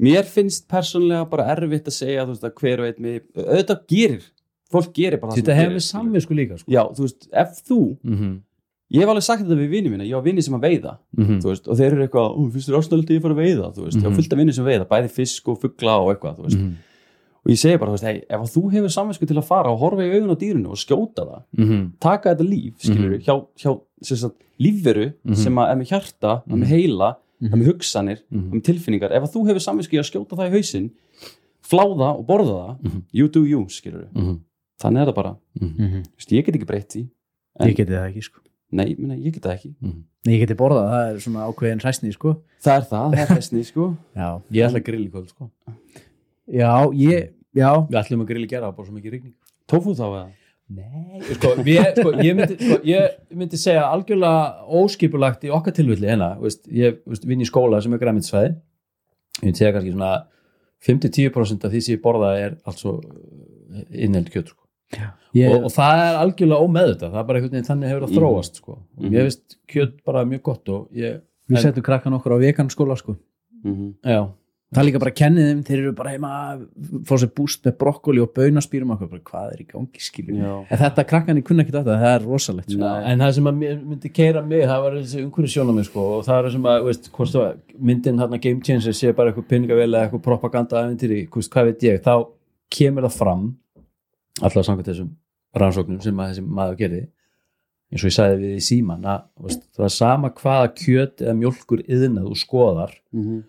mér 0.01 0.25
finnst 0.25 0.69
persónlega 0.71 1.29
bara 1.31 1.45
erfitt 1.57 1.87
að 1.91 1.99
segja 1.99 2.25
þú 2.27 2.33
veist, 2.37 2.47
að 2.49 2.55
hver 2.63 2.85
einn 2.87 3.03
með, 3.03 3.21
auðvitað 3.37 3.83
gerir 3.93 4.23
fólk 4.73 4.95
gerir 4.97 5.21
bara 5.21 5.33
það 5.35 5.43
þetta 5.43 5.55
hefur 5.59 5.75
við 5.77 5.83
skilur. 5.85 5.91
samvisku 5.93 6.35
líka, 6.39 6.59
sko. 6.59 6.71
já, 6.73 6.83
þú 6.97 7.01
veist, 7.07 7.29
ef 7.33 7.63
þú 7.69 7.81
Mm 8.03 8.17
-hmm. 8.19 8.39
ég 8.93 9.01
hef 9.01 9.09
alveg 9.09 9.23
sagt 9.23 9.43
þetta 9.43 9.57
við 9.61 9.71
vinni 9.71 9.91
mína, 9.91 10.05
ég 10.05 10.17
á 10.17 10.21
vinni 10.25 10.43
sem 10.43 10.55
að 10.55 10.65
veiða 10.69 10.99
þú 11.17 11.49
veist, 11.49 11.69
og 11.69 11.77
þeir 11.77 11.93
eru 11.93 12.07
eitthvað, 12.07 12.37
"Ú, 12.39 12.51
ástæðilegt 12.53 13.11
að 13.11 13.17
ég 13.17 13.23
fara 13.23 13.35
að 13.35 13.43
veiða 13.45 13.75
þú 13.75 13.83
veist, 13.85 13.97
ég 13.99 14.05
á 14.05 14.09
Mhm. 14.11 14.17
fullt 14.17 14.33
af 14.33 14.39
vinni 14.39 14.53
sem 14.53 14.65
veiða, 14.65 14.85
bæði 14.89 15.11
fisk 15.11 15.49
og 15.49 15.61
fugla 15.61 15.97
og 16.01 16.09
eitthvað, 16.17 16.37
þú 16.39 16.43
veist, 16.45 16.59
og 17.45 17.51
ég 17.53 17.59
segi 17.59 17.79
bara, 17.79 17.91
þú 17.91 17.95
veist, 17.95 18.05
hey, 18.05 18.23
ef 18.31 18.41
þú 18.55 18.71
hefur 18.73 18.89
samvinsku 18.89 19.27
til 19.27 19.37
að 19.37 19.45
fara 19.45 19.69
og 19.73 19.79
horfa 19.81 20.03
í 20.03 20.13
augun 20.15 20.31
á 20.31 20.37
dýrinu 20.37 20.69
og 20.71 20.77
skjóta 20.77 21.25
það 21.27 21.91
taka 22.01 22.35
þetta 22.35 22.49
líf, 22.49 22.75
skilur 22.79 23.19
Mhm. 23.19 23.23
hjá, 23.25 23.47
hjá 23.59 23.81
lífveru 24.61 25.13
Mhm. 25.25 25.35
sem 25.37 25.55
að 25.55 25.71
er 25.73 25.77
með 25.77 25.89
hjarta, 25.89 26.43
er 26.51 26.57
með 26.57 26.67
heila 26.67 27.17
er 27.51 27.57
með 27.59 27.67
hugsanir, 27.73 28.19
Mhm. 28.31 28.53
er 28.53 28.57
með 28.59 28.63
tilfinningar. 28.69 29.11
Ef 29.13 29.23
að 29.23 29.33
þú 29.35 29.47
hefur 29.49 29.65
samvinsku 29.67 29.97
í 29.97 30.01
að 30.01 30.09
skjóta 30.11 30.37
það 30.39 30.49
í 30.51 30.55
hausinn 30.57 30.91
fláða 31.63 32.19
og 32.19 32.27
borða 32.27 32.55
það 32.55 32.83
Mhm. 32.83 33.03
you 33.13 33.29
do 33.29 33.45
you, 33.45 33.65
skilur 33.69 34.09
þannig 34.81 35.03
er 35.03 35.07
það 35.13 35.15
bara, 35.15 35.37
Mhm. 35.61 36.03
Þú 36.03 36.17
veist, 36.19 36.31
ég 36.33 36.45
get 36.47 36.55
ekki 36.57 36.67
breytt 36.67 36.89
því 36.89 37.09
En- 37.61 37.69
Ég 37.69 37.77
geti 37.77 37.93
það 37.93 38.09
ekki, 38.11 38.23
sko. 38.25 38.41
Nei, 38.73 38.87
ég 38.95 38.99
meina, 38.99 39.15
ég 39.15 39.31
get 39.35 39.43
það 39.43 39.59
ekki. 39.59 39.75
Nei, 40.25 40.39
ég 40.39 40.47
geti 40.49 40.55
borðað, 40.57 40.89
það 40.89 41.11
er 41.13 41.19
svona 41.21 41.53
ákveðin 41.53 41.81
hræsni, 41.83 42.13
sko. 42.15 42.37
Það 42.65 42.77
er 42.79 42.87
það, 42.89 43.13
það 43.13 43.19
er 43.21 43.37
þessni, 43.37 43.65
sko. 43.67 43.97
Já, 44.17 44.43
ég 44.51 44.65
ætla 44.71 44.81
að 44.81 44.85
grill 44.85 45.05
í 45.07 45.11
kvöld, 45.11 45.29
sko. 45.29 45.51
Já, 46.49 46.91
ég, 46.95 47.29
já. 47.55 47.71
Við 47.89 47.99
ætlum 48.01 48.23
að 48.23 48.27
grill 48.27 48.45
í 48.47 48.49
gera, 48.49 48.69
er 48.69 48.73
bara 48.73 48.89
svo 48.89 48.95
mikið 48.97 49.13
rigning. 49.13 49.35
Tófu 49.69 49.93
þá 49.95 50.05
eða 50.09 50.29
Nei, 50.73 51.21
sko, 51.37 51.55
við, 51.67 51.81
sko, 51.99 52.13
ég, 52.25 52.37
myndi, 52.39 52.57
sko, 52.61 52.79
ég 52.89 53.17
myndi 53.37 53.59
segja 53.61 53.83
algjörlega 53.93 54.67
óskipulagt 54.81 55.45
í 55.45 55.51
okkar 55.53 55.75
tilvilli 55.77 56.09
hérna, 56.09 56.31
ég 56.73 57.01
vinn 57.29 57.43
í 57.45 57.49
skóla 57.49 57.81
sem 57.83 57.93
er 57.97 57.99
græmiðsfæði 58.03 58.51
ég 58.53 59.43
myndi 59.45 59.59
segja 59.59 59.73
kannski 59.77 59.93
svona 59.97 60.13
5-10% 60.83 61.65
af 61.69 61.73
því 61.73 61.81
sem 61.85 61.95
ég 61.97 62.03
borða 62.03 62.33
er 62.41 62.57
altså 62.67 62.97
innheld 63.93 64.31
kjöt 64.33 64.51
sko. 64.53 64.59
Ég, 65.33 65.49
og, 65.49 65.65
og 65.69 65.73
það 65.73 66.01
er 66.05 66.17
algjörlega 66.21 66.65
ómeðvitað 66.67 67.13
það 67.15 67.21
er 67.23 67.29
bara 67.29 67.39
einhvern 67.41 67.55
veginn 67.57 67.69
þannig 67.71 67.89
hefur 67.93 68.03
það 68.05 68.11
Mhm. 68.11 68.19
þróast 68.19 68.59
sko. 68.61 68.73
og 68.73 69.03
Mhm. 69.05 69.13
ég 69.15 69.23
veist 69.29 69.57
kjöt 69.73 69.95
bara 70.05 70.25
mjög 70.29 70.43
gott 70.43 70.69
og 70.69 70.89
ég, 70.93 71.21
við 71.49 71.57
en- 71.57 71.63
settum 71.63 71.83
krakkan 71.87 72.13
okkur 72.19 72.35
á 72.37 72.39
vegan 72.43 72.69
skóla, 72.69 72.97
sko 72.99 73.17
mm 73.65 73.95
já, 74.05 74.29
Það 74.73 74.81
er 74.81 74.87
líka 74.89 75.01
bara 75.03 75.11
að 75.13 75.17
kenni 75.21 75.43
þeim, 75.45 75.59
þeir 75.69 75.79
eru 75.83 75.91
bara 75.99 76.11
heima 76.15 76.29
fá 77.05 77.11
sér 77.21 77.29
búst 77.37 77.67
með 77.67 77.75
brokkoli 77.83 78.23
og 78.25 78.31
baunaspýrum 78.33 78.95
og 78.95 79.03
bara, 79.03 79.21
hvað 79.29 79.51
er 79.53 79.61
í 79.61 79.67
gangi, 79.69 80.01
skilur 80.01 80.39
Já. 80.39 80.53
En 80.73 80.81
þetta 80.81 81.05
krakkan 81.11 81.41
í 81.41 81.43
kunna 81.45 81.61
ekki 81.67 81.75
þetta, 81.75 81.97
það 82.01 82.15
er 82.15 82.25
rosalegt 82.25 82.73
sko. 82.73 82.93
En 83.13 83.21
það 83.21 83.35
sem 83.37 83.51
að 83.51 83.59
myndi 83.83 84.13
keira 84.17 84.43
mig 84.49 84.65
það 84.65 84.83
var 84.87 84.97
þessi 84.97 85.25
umhverju 85.27 85.53
sjónamið 85.53 85.89
sko 85.91 86.07
og 86.17 86.25
það 86.25 86.41
er 86.47 86.51
sem 86.57 86.69
að, 86.73 86.87
veist, 86.89 87.11
það 87.13 87.77
myndin 87.91 88.23
hérna 88.25 88.41
Game 88.49 88.65
Changer 88.65 88.97
sé 88.97 89.13
bara 89.13 89.35
eitthvað 89.35 89.49
pinningavel 89.53 89.91
eða 89.93 90.07
eitthvað 90.07 90.25
propaganda 90.31 90.87
hvist, 90.89 91.53
hvað 91.53 91.69
veit 91.69 91.87
ég 91.91 92.01
þá 92.09 92.15
kemur 92.73 93.05
það 93.11 93.19
fram 93.21 93.45
alltaf 94.41 94.65
samkvæmt 94.65 94.89
þessum 94.89 95.13
rannsóknum 95.61 96.01
sem 96.01 96.17
að 96.25 96.31
þessi 96.33 96.47
maður 96.49 96.79
gerði 96.81 97.03
eins 97.93 98.01
og 98.01 98.09
ég 98.09 98.15
sagði 98.17 98.37
við 98.41 98.53
í 98.57 98.65
síman 98.65 99.05
að 99.05 99.25
veist, 99.45 99.67
það 99.77 99.85
er 99.85 99.93
sama 100.01 100.31
hvaða 100.41 100.71
kjöt 100.81 101.21
eða 101.27 101.35
mjólkur 101.43 101.83
yðnað 101.85 102.31
þú 102.31 102.39
skoðar 102.41 102.95
Mhm. 103.13 103.43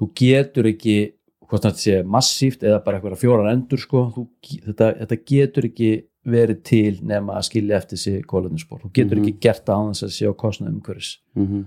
Þú 0.00 0.10
getur 0.14 0.64
ekki 0.72 0.96
hvort 1.46 1.62
þetta 1.62 1.78
sé 1.78 2.02
massíft 2.04 2.62
eða 2.66 2.82
bara 2.84 2.98
eitthvað 2.98 3.20
fjórar 3.22 3.52
endur 3.52 3.78
sko, 3.78 4.00
þú, 4.16 4.26
þetta, 4.66 4.88
þetta 5.00 5.18
getur 5.30 5.68
ekki 5.68 5.90
verið 6.26 6.62
til 6.66 6.98
nema 7.06 7.36
að 7.38 7.44
skilja 7.46 7.76
eftir 7.78 7.96
sig 8.02 8.24
kóluninspor, 8.26 8.80
þú 8.82 8.90
getur 8.92 9.16
Mhm. 9.20 9.26
ekki 9.28 9.40
gert 9.40 9.64
það 9.64 9.78
á 9.78 9.84
þess 9.92 10.02
að 10.02 10.14
sé 10.16 10.26
á 10.26 10.32
kostnað 10.34 10.72
umhverfis 10.74 11.18
Mhm. 11.36 11.64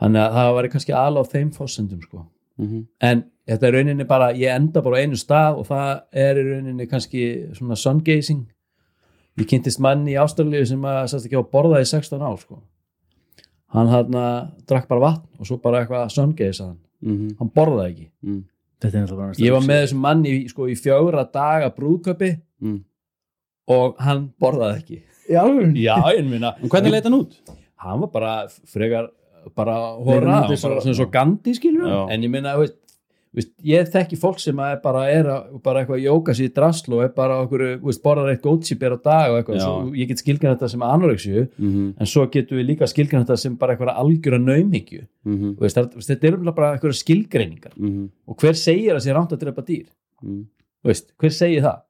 þannig 0.00 0.20
að 0.22 0.32
það 0.32 0.54
var 0.54 0.68
kannski 0.68 0.92
alveg 0.96 1.20
á 1.22 1.32
þeim 1.32 1.50
fósendum 1.52 2.02
sko. 2.02 2.26
Mhm. 2.58 2.86
en 3.02 3.24
þetta 3.46 3.62
er 3.68 3.72
rauninni 3.72 4.04
bara 4.08 4.32
ég 4.32 4.48
enda 4.56 4.80
bara 4.82 4.96
á 4.96 5.00
einu 5.04 5.12
stað 5.16 5.58
og 5.58 5.66
það 5.68 6.02
er 6.12 6.34
rauninni 6.36 6.86
kannski 6.88 7.52
svona 7.54 7.76
sun 7.76 7.98
gazing 8.00 8.46
ég 9.38 9.46
kynntist 9.46 9.78
manni 9.78 10.12
í 10.14 10.16
Ástralíu 10.18 10.66
sem 10.66 10.80
að 10.80 11.04
sérst 11.12 11.26
ekki 11.28 11.36
á 11.36 11.44
að 11.44 11.50
borða 11.52 11.80
í 11.82 11.84
16 11.84 12.22
ár 12.22 12.38
sko. 12.40 12.62
hann 13.68 13.88
hann 13.88 14.10
drakk 14.66 14.88
bara 14.88 15.00
vatn 15.00 15.26
og 15.38 15.46
svo 15.46 15.60
bara 15.60 15.84
eitthvað 15.84 16.10
sun 16.10 16.32
gaze 16.32 16.60
hann, 16.64 16.78
Mhm. 17.02 17.36
hann 17.38 17.50
borðaði 17.50 17.90
ekki 17.92 18.08
Mhm. 18.24 18.44
Þetta 18.80 18.94
er 18.94 19.02
náttúrulega 19.06 19.16
bara 19.16 19.32
ég 19.46 19.52
var 19.52 19.60
með 19.62 19.82
þessum 19.82 20.00
manni 20.04 20.30
í, 20.30 20.48
sko, 20.50 20.66
í 20.68 20.74
fjögra 20.76 21.24
daga 21.32 21.70
brúðköpi 21.76 22.40
Mhm. 22.60 22.80
og 23.68 23.96
hann 23.98 24.32
borðaði 24.40 24.76
ekki 24.82 25.02
Já, 25.28 25.42
já, 25.74 25.96
ég 26.14 26.28
minna 26.28 26.54
En 26.62 26.68
hvernig 26.68 26.90
leit 26.92 27.04
hann 27.04 27.14
út? 27.14 27.32
hann 27.76 28.00
var 28.00 28.08
bara 28.08 28.46
frekar 28.66 29.08
bara 29.56 29.72
hann 29.74 30.04
hóra, 30.04 30.42
og- 30.42 30.48
bara, 30.48 30.56
svona 30.56 30.94
svo 30.94 31.10
Gandhi 31.10 31.54
skilur 31.54 31.86
Já. 31.88 32.10
en 32.12 32.22
ég 32.22 32.30
minna, 32.30 32.56
veist, 32.56 32.74
veist, 33.36 33.50
ég 33.62 33.90
þekki 33.92 34.16
fólk 34.18 34.38
sem 34.40 34.58
er 34.64 34.78
bara, 34.82 35.02
er 35.12 35.26
að, 35.28 35.60
bara 35.62 35.82
eitthvað 35.82 35.98
að 36.00 36.06
jóka 36.06 36.34
sér 36.34 36.48
í 36.48 36.54
drasl 36.56 36.94
og 36.96 37.02
er 37.04 37.08
bara 37.14 37.36
okkur, 37.44 37.64
veist, 37.84 38.02
borðar 38.02 38.30
eitt 38.32 38.42
gótsýper 38.42 38.96
á 38.96 38.98
dag 39.04 39.30
og 39.30 39.36
eitthvað, 39.42 39.60
svo, 39.60 39.74
ég 39.94 40.08
get 40.08 40.22
skilgan 40.22 40.56
þetta 40.56 40.70
sem 40.72 40.80
anorexju, 40.80 41.48
Mhm. 41.58 41.94
en 42.00 42.06
svo 42.06 42.26
getum 42.32 42.58
við 42.58 42.66
líka 42.70 42.88
skilgan 42.88 43.24
þetta 43.26 43.38
sem 43.38 43.56
bara 43.56 43.76
eitthvað 43.76 43.96
algjöra 43.96 44.40
naumhyggju 44.40 45.06
Mhm. 45.26 45.56
veist, 45.60 45.76
það, 45.76 45.94
veist, 45.94 46.08
þetta 46.10 46.24
er 46.28 46.36
umlega 46.38 46.54
bara 46.56 46.78
eitthvað 46.78 46.96
skilgreiningar 47.04 47.72
Mhm. 47.76 48.08
og 48.28 48.36
hver 48.38 48.54
segir 48.56 48.94
að 48.96 49.04
sé 49.04 49.12
ránt 49.14 49.30
að 49.32 49.38
drepa 49.44 49.62
dýr 49.62 49.86
Mhm. 50.22 50.46
hver 50.84 51.30
segir 51.32 51.62
það? 51.62 51.82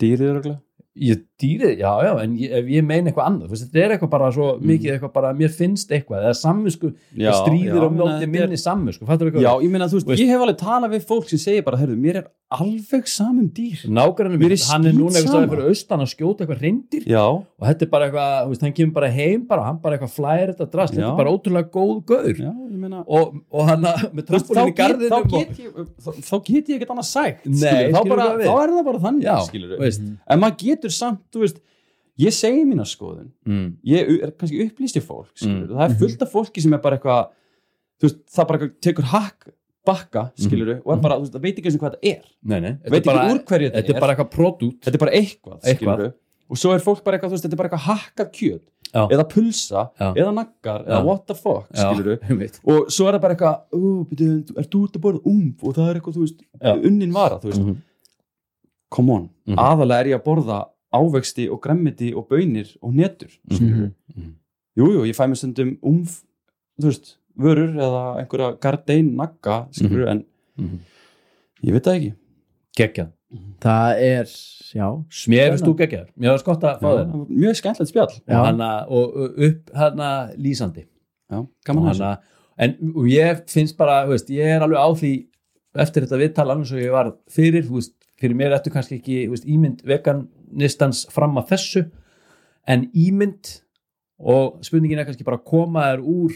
Dýrið 0.00 0.30
örgulega? 0.36 0.60
Ég 0.94 1.22
dýrið, 1.40 1.78
já, 1.80 1.92
já, 2.04 2.10
en 2.22 2.34
ég, 2.36 2.50
ef 2.52 2.66
ég 2.68 2.84
meina 2.84 3.08
eitthvað 3.10 3.28
annað, 3.30 3.46
þú 3.48 3.54
veist, 3.54 3.64
þetta 3.72 3.80
er 3.84 3.92
eitthvað 3.94 4.10
bara 4.12 4.26
svo 4.32 4.48
Mm. 4.58 4.66
mikið 4.68 4.90
eitthvað 4.92 5.12
bara, 5.14 5.30
mér 5.32 5.48
finnst 5.56 5.88
eitthvað 5.90 6.26
eða 6.26 6.34
samvinsku, 6.36 6.90
það 7.16 7.38
stríðir 7.40 7.80
á 7.80 7.88
er- 8.20 8.26
minni 8.28 8.58
samvinsku, 8.60 9.06
fattur 9.08 9.30
eitthvað? 9.30 9.42
Já, 9.46 9.52
ég 9.64 9.70
meina, 9.72 9.86
þú 9.88 9.96
veist, 9.96 10.06
Veist- 10.06 10.20
ég 10.20 10.28
hef 10.28 10.40
alveg 10.44 10.58
talað 10.60 10.90
við 10.92 11.06
fólk 11.08 11.28
sem 11.32 11.38
segir 11.38 11.64
bara, 11.64 11.76
herru, 11.80 11.96
mér 11.96 12.16
er 12.16 12.26
alveg 12.58 13.06
samum 13.10 13.46
dýr. 13.56 13.80
Nágrann 13.88 14.34
Mér 14.36 14.52
minn, 14.52 14.62
hann 14.70 14.86
er 14.90 14.92
núna 14.96 15.18
eitthvað 15.20 15.46
fyrir 15.52 15.68
austan 15.70 16.02
að 16.04 16.10
skjóta 16.12 16.44
eitthvað 16.44 16.60
reyndir 16.64 17.06
já, 17.08 17.22
og 17.24 17.64
þetta 17.68 17.86
er 17.86 17.90
bara 17.94 18.06
eitthvað, 18.08 18.36
þú 18.44 18.52
veist, 18.52 18.64
hann 18.66 18.74
kemur 18.78 18.94
bara 18.98 19.10
heim 19.16 19.46
bara, 19.48 19.64
hann 19.68 19.80
bara 19.82 19.96
eitthvað 19.98 20.14
flæðir 20.16 20.52
þetta 20.52 20.68
drast, 20.74 20.94
þetta 20.96 21.08
er 21.10 21.18
bara 21.22 21.32
ótrúlega 21.36 21.70
góð 21.76 21.92
gaur. 22.12 22.30
Já, 22.42 22.52
ég 22.52 22.78
meina 22.84 23.02
og, 23.06 23.34
og 23.50 23.66
hann 23.70 23.88
að- 23.92 24.06
með 24.12 24.26
Þú 24.30 24.36
veist, 24.38 24.52
þá, 24.52 24.62
get, 24.62 24.72
þá, 24.72 24.78
garðinum 24.82 25.18
og, 25.18 25.34
get 25.34 25.58
ég, 25.58 25.90
þá, 26.06 26.10
þá 26.30 26.34
get 26.50 26.72
ég 26.72 26.78
ekkert 26.80 26.94
annað 26.96 27.08
sækt 27.10 27.46
Nei, 27.46 27.58
skilurðu, 27.58 27.92
þá, 27.92 28.08
bara, 28.14 28.28
þá 28.42 28.54
er 28.62 28.74
það 28.76 28.84
bara 28.92 29.02
þannig 29.06 29.28
já, 29.28 29.36
skilurðu. 29.48 29.76
þú 29.78 29.86
veist. 29.86 30.08
En 30.36 30.42
maður 30.42 30.58
getur 30.66 30.94
samt, 30.98 31.22
þú 31.32 31.44
veist 31.46 31.62
ég 32.22 32.34
segi 32.36 32.64
mína 32.68 32.84
skoðun. 32.86 33.30
Mm. 33.48 33.68
ég 33.88 34.10
er 34.22 34.30
kannski 34.36 34.60
upplýst 34.68 34.98
í 35.00 35.02
fólk 35.02 35.30
skilur, 35.34 35.70
Mm. 35.70 35.78
það 35.78 35.86
er 35.90 35.98
fullt 36.02 36.22
af 36.26 36.32
fólki 36.36 36.60
sem 36.62 36.74
er 36.76 36.82
bara 36.84 36.98
eitthvað 36.98 37.30
þú 38.02 38.08
veist, 38.08 38.18
það 38.34 38.46
bara 38.50 38.58
eitthvað 38.58 38.80
tekur 38.84 39.08
hakk 39.14 39.48
bakka, 39.86 40.30
skilur 40.38 40.80
og 40.84 40.92
er 40.96 41.00
bara, 41.02 41.16
þú 41.18 41.24
veist, 41.26 41.32
það 41.34 41.42
veit 41.46 41.56
ekki 41.58 41.66
eins 41.70 41.76
og 41.78 41.82
hvað 41.82 41.94
það 41.96 42.10
er. 42.12 42.20
Nei, 42.42 42.60
nei, 42.60 42.72
veit 42.84 43.00
er 43.00 43.06
bara, 43.08 43.22
ekki 43.26 43.34
úr 43.34 43.44
hverju 43.50 43.68
þetta, 43.70 43.78
þetta 43.82 43.96
er 43.96 44.00
bara 44.04 44.12
eitthvað 44.14 44.30
pródút 44.36 44.76
þetta 44.84 44.94
er 44.94 45.02
bara 45.04 45.14
eitthvað, 45.18 45.58
Eitthvað. 45.62 45.96
skilur 46.02 46.12
og 46.52 46.58
svo 46.60 46.72
er 46.74 46.82
fólk 46.84 47.02
bara 47.04 47.16
eitthvað, 47.18 47.30
þú 47.32 47.36
veist, 47.36 47.44
þetta 47.46 47.56
er 47.56 47.60
bara 47.62 47.68
eitthvað 47.70 47.88
hakkað 47.88 48.30
kjöt. 48.38 48.62
Já. 48.92 49.06
eða 49.08 49.24
pulsa, 49.24 49.82
Já. 49.96 50.08
eða 50.20 50.32
naggar 50.36 50.82
eða 50.84 51.04
what 51.06 51.22
the 51.26 51.34
fuck, 51.34 51.64
skilur 51.72 52.18
einmitt. 52.28 52.58
og 52.68 52.90
svo 52.92 53.06
er 53.08 53.14
það 53.16 53.22
bara 53.22 53.34
eitthvað, 53.34 53.62
ó, 53.72 53.80
byrju, 54.10 54.56
er 54.60 54.66
þú 54.68 54.82
út 54.84 54.98
að 54.98 55.00
borða 55.06 55.22
umf 55.32 55.64
og 55.64 55.74
það 55.78 55.88
er 55.88 55.96
eitthvað, 56.00 56.16
þú 56.18 56.24
veist, 56.26 56.42
unnin 56.90 57.12
vara 57.16 57.38
þú 57.40 57.48
veist, 57.48 57.62
Mhm. 57.62 57.76
come 58.92 59.10
on. 59.10 59.30
Mhm. 59.48 59.56
aðalega 59.56 60.00
er 60.00 60.06
ég 60.12 60.20
að 60.20 60.24
borða 60.26 60.58
ávexti 60.92 61.48
og 61.50 61.60
gremmiti 61.64 62.12
og 62.14 62.28
bönir 62.28 62.76
og 62.82 62.92
netur 62.94 63.30
skilur 63.50 63.92
Mhm. 64.14 64.34
jú, 64.76 64.86
jú, 64.92 65.06
ég 65.08 65.16
fæ 65.16 65.24
mér 65.30 65.36
stundum 65.40 65.78
umf 65.82 66.22
þú 66.80 66.84
veist, 66.90 67.16
vörur 67.38 67.72
eða 67.76 68.02
einhverja 68.20 68.52
gardein 68.60 69.14
nagga, 69.16 69.66
skilur 69.72 70.08
en 70.08 70.24
Mhm. 70.58 70.78
ég 71.64 71.72
veit 71.72 71.84
það 71.84 71.96
ekki. 71.96 72.14
Geggjað. 72.76 73.10
Það 73.60 74.00
er, 74.04 74.24
já. 74.74 74.86
Mér 75.32 75.50
finnst 75.52 75.64
þú 75.64 75.74
geggjaður, 75.78 76.08
mér 76.20 76.30
finnst 76.34 76.44
gott 76.44 76.60
að 76.68 76.80
fá 76.80 76.88
þér. 76.98 77.28
mjög 77.30 77.56
skemmtilegt 77.56 77.88
spjall. 77.88 78.12
Og, 78.28 78.44
hana, 78.46 78.86
og 78.88 79.16
og 79.16 79.38
upp 79.38 79.70
hana 79.74 80.08
lýsandi. 80.36 80.84
Já, 81.30 81.38
og 81.38 81.48
gaman 81.64 81.94
að 81.94 82.18
en 82.58 82.92
og 82.96 83.04
ég 83.08 83.42
finnst 83.48 83.76
bara, 83.78 84.04
þú 84.06 84.10
veist, 84.10 84.28
ég 84.28 84.44
er 84.44 84.60
alveg 84.60 84.76
á 84.76 84.88
því 84.92 85.26
eftir 85.74 86.02
þetta 86.04 86.20
viðtal 86.20 86.50
alveg 86.50 86.66
svo 86.66 86.76
ég 86.78 86.90
var 86.92 87.12
fyrir, 87.30 87.62
þú 87.64 87.78
veist, 87.80 87.94
fyrir 88.20 88.36
mér 88.36 88.52
ertu 88.58 88.70
kannski 88.70 88.98
ekki 89.00 89.26
þú 89.26 89.30
veist, 89.30 89.46
ímynd 89.48 89.82
veganistans 89.82 91.06
fram 91.10 91.36
að 91.36 91.48
þessu. 91.48 91.90
En 92.68 92.90
ímynd 92.94 93.62
og 94.20 94.60
spurningin 94.62 94.98
er 94.98 95.04
kannski 95.08 95.24
bara 95.24 95.38
að 95.38 95.44
koma 95.48 95.80
þér 95.88 96.04
úr 96.04 96.32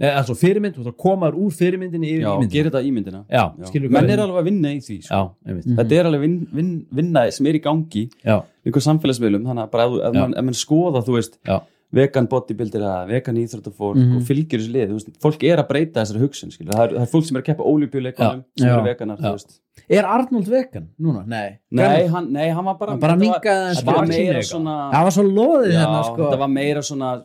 altså 0.00 0.34
fyrirmynd, 0.34 0.74
þú 0.74 0.82
veist 0.82 0.90
að 0.90 0.96
koma 0.98 1.28
úr 1.30 1.52
fyrirmyndinni 1.54 2.08
yfir 2.16 2.24
já, 2.24 2.30
ímyndina 2.34 2.50
gerir 2.50 2.70
þetta 2.70 2.82
ímyndina 2.88 3.20
já, 3.30 3.44
Já. 3.54 3.90
menn 3.94 4.10
er 4.10 4.18
alveg 4.24 4.40
að 4.42 4.44
vinna 4.48 4.68
í 4.74 4.80
því 4.82 4.96
sko. 5.04 5.14
já, 5.14 5.20
einmitt, 5.46 5.66
Mhm. 5.66 5.76
þetta 5.78 5.92
er 6.00 6.04
alveg 6.10 6.20
vin, 6.20 6.48
vin, 6.52 6.86
vinna 6.90 7.30
sem 7.30 7.46
er 7.46 7.54
í 7.54 7.62
gangi 7.62 8.10
já, 8.24 8.42
einhver 8.66 8.82
samfélagsmiðlum, 8.88 9.44
þannig 9.46 9.62
að 9.62 9.70
bara 9.70 9.84
ef, 9.84 9.90
þú- 9.92 10.02
ef, 10.08 10.12
Já. 10.14 10.20
mann, 10.20 10.34
ef 10.34 10.44
mann 10.44 10.54
skoða, 10.54 11.04
þú 11.06 11.14
veist 11.14 11.38
já, 11.46 11.60
vegan 11.94 12.26
bodybuilder 12.26 12.80
eða 12.80 13.06
vegan 13.06 13.36
íþróttafólk 13.38 13.94
Mhm. 13.96 14.16
og 14.16 14.22
fylgir 14.26 14.58
þessu 14.58 14.72
lið, 14.74 14.88
þú 14.90 14.94
veist, 14.98 15.18
fólk 15.22 15.42
er 15.44 15.58
að 15.62 15.68
breyta 15.68 16.00
þessari 16.02 16.20
hugsun, 16.26 16.50
skilur, 16.50 16.72
það 16.74 16.84
er, 16.90 16.94
það 16.98 17.02
er 17.02 17.12
fólk 17.14 17.24
sem 17.24 17.36
er 17.36 17.42
að 17.42 17.46
keppa 17.46 17.64
ólíbjuleikunum, 17.64 18.44
sem 18.58 18.66
Já. 18.68 18.74
eru 18.74 18.82
veganar, 18.88 19.18
Já. 19.20 19.30
þú 19.30 19.32
veist 19.38 19.60
er 19.90 20.04
Arnold 20.04 20.48
vegan 20.48 20.88
núna? 21.00 21.24
nei, 21.26 21.58
nei 21.70 22.06
hann, 22.08 22.32
nei, 22.32 22.48
hann 22.50 22.64
var 22.64 22.74
bara 22.78 22.90
Hann 22.92 23.00
bara 23.00 23.14
minnkaði 23.14 23.44
aðeins 23.44 23.82
þetta 23.84 23.94
var 23.94 24.06
meira 24.06 24.42
svona 24.42 24.90
það 24.90 25.02
var 25.04 25.10
svo 25.12 25.22
loðið 25.22 25.72
já, 25.72 25.78
hérna 25.86 26.04
sko 26.04 27.24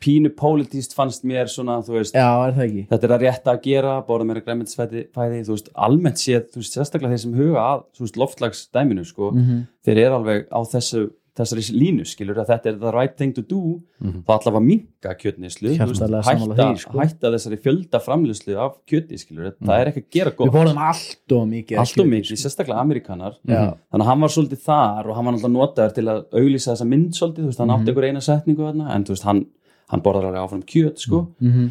pínu 0.00 0.30
pólitíst 0.36 0.94
fannst 0.94 1.24
mér 1.24 1.48
svona, 1.50 1.80
þú 1.82 1.98
veist 1.98 2.14
já, 2.14 2.28
er 2.48 2.52
það 2.56 2.88
þetta 2.90 3.04
er 3.08 3.14
að 3.16 3.24
rétta 3.26 3.54
að 3.56 3.62
gera, 3.62 3.94
bóra 4.06 4.24
meira 4.24 4.40
græmitisfæði 4.40 5.06
fæði, 5.14 5.44
þú 5.46 5.56
veist, 5.56 5.70
almennt 5.74 6.16
séð, 6.22 6.50
þú 6.52 6.62
veist, 6.62 6.76
sérstaklega 6.76 7.14
þeir 7.14 7.24
sem 7.26 7.34
huga 7.34 7.60
að, 7.68 7.84
þú 7.96 8.06
veist, 8.06 8.16
loftlagsdæminu 8.16 9.04
sko, 9.06 9.30
Mhm. 9.34 9.66
þeir 9.86 9.98
eru 10.06 10.14
alveg 10.20 10.48
á 10.50 10.60
þessu 10.64 11.10
þessari 11.40 11.62
línu, 11.72 12.04
skilur, 12.04 12.36
að 12.36 12.48
þetta 12.50 12.66
er 12.66 12.76
the 12.76 12.90
right 12.92 13.16
thing 13.16 13.32
to 13.32 13.40
do, 13.40 13.80
Mhm. 14.02 14.24
þá 14.26 14.30
allavega 14.42 14.60
minka 14.66 15.14
kjötnislu, 15.14 15.70
hætta, 15.78 16.20
því, 16.20 16.78
sko. 16.78 16.98
hætta 16.98 17.30
þessari 17.32 17.56
fjölda 17.62 18.00
framlýslu 18.02 18.56
af 18.58 18.74
kjöti, 18.84 19.16
skilur, 19.16 19.54
það 19.62 19.80
er 19.80 19.86
ekki 19.92 20.02
að 20.02 20.10
gera 20.10 20.30
við 20.32 20.36
gott, 20.36 20.52
borðum 20.52 20.76
allt 20.78 21.32
og 21.32 21.48
mikið 21.48 21.78
allt 21.78 21.98
og 22.00 22.06
mikið, 22.06 22.36
sko. 22.36 22.48
sérstaklega 22.48 22.80
amerikanar 22.80 23.36
já, 23.46 23.74
þannig 23.92 24.04
að 24.04 24.10
hann 24.10 24.20
var 24.20 24.28
svolítið 24.28 24.60
þar 24.66 25.06
og 25.08 25.14
hann 25.16 25.24
var 25.24 25.34
náttúrulega 25.34 25.56
notaður 25.56 25.94
til 25.94 26.04
að 26.04 26.24
auglýsa 26.34 26.72
þessa 26.74 26.88
mynd 26.88 27.10
svolítið, 27.14 27.40
þú 27.40 27.46
veist, 27.46 27.58
hann 27.58 27.68
Mhm. 27.68 27.78
átti 27.78 27.88
einhver 27.94 28.08
eina 28.10 28.20
setningu 28.20 28.56
þarna, 28.66 28.94
en 28.94 29.04
þú 29.04 29.08
veist, 29.14 29.22
hann, 29.22 29.46
hann 29.90 30.02
borðar 30.04 30.28
alveg 30.30 30.44
áfram 30.44 30.62
kjöt, 30.66 30.98
sko, 31.02 31.24
Mhm. 31.40 31.70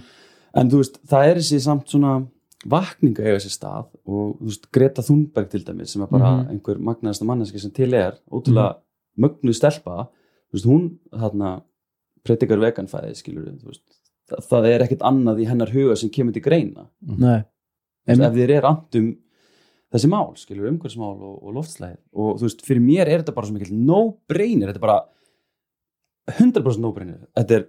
en 0.56 0.70
þú 0.70 0.78
veist, 0.82 1.00
það 1.08 1.28
er 1.32 1.36
þessi 1.40 1.60
samt 1.64 1.88
svona 1.88 2.28
vakninga 2.68 3.24
eiga 3.24 3.40
sér 3.40 3.54
stað 3.56 3.88
og 4.06 4.40
þú 4.40 4.46
veist, 4.50 4.66
Greta 4.76 5.02
Thunberg 5.02 5.50
til 5.50 5.64
dæmis 5.64 5.90
sem 5.94 6.02
er 6.04 6.08
bara 6.12 6.32
Mhm. 6.44 6.50
einhver 6.52 6.78
magnaðasta 6.80 7.26
manneski 7.26 7.60
sem 7.60 7.72
til 7.72 7.94
er, 7.94 8.18
ótrúlega 8.32 8.76
mögnuð 9.18 9.56
stelpa, 9.56 10.10
þú 10.52 10.54
veist, 10.54 10.66
hún 10.66 10.98
þarna 11.14 11.62
predikar 12.26 12.60
veganfæði 12.60 13.16
skilur 13.16 13.46
við, 13.48 13.80
það, 14.30 14.44
það 14.50 14.66
er 14.74 14.80
ekkert 14.86 15.02
annað 15.08 15.40
í 15.42 15.48
hennar 15.48 15.70
huga 15.72 15.96
sem 15.98 16.10
kemur 16.10 16.34
til 16.34 16.42
greina. 16.44 16.88
Nei. 17.02 17.44
Þú 18.08 18.18
veist, 18.18 18.22
ef 18.22 18.34
þér 18.34 18.50
er 18.58 18.62
andum 18.66 19.18
þessi 19.94 20.10
mál, 20.10 20.34
skilur 20.36 20.66
við, 20.68 20.74
umhverfsmál 20.78 21.22
og, 21.22 21.44
og 21.44 21.54
loftslæðir 21.56 21.98
og 22.14 22.38
þú 22.40 22.42
veist, 22.42 22.62
fyrir 22.66 22.82
mér 22.82 23.08
er 23.08 23.24
þetta 23.24 23.34
bara 23.36 23.48
svo 23.48 23.54
mikil 23.58 23.74
no-brainer, 23.74 24.68
þetta 24.68 24.76
er 24.76 24.88
bara 24.88 25.00
100% 26.30 26.80
no-brainer. 26.84 27.26
Þetta 27.38 27.52
er 27.58 27.68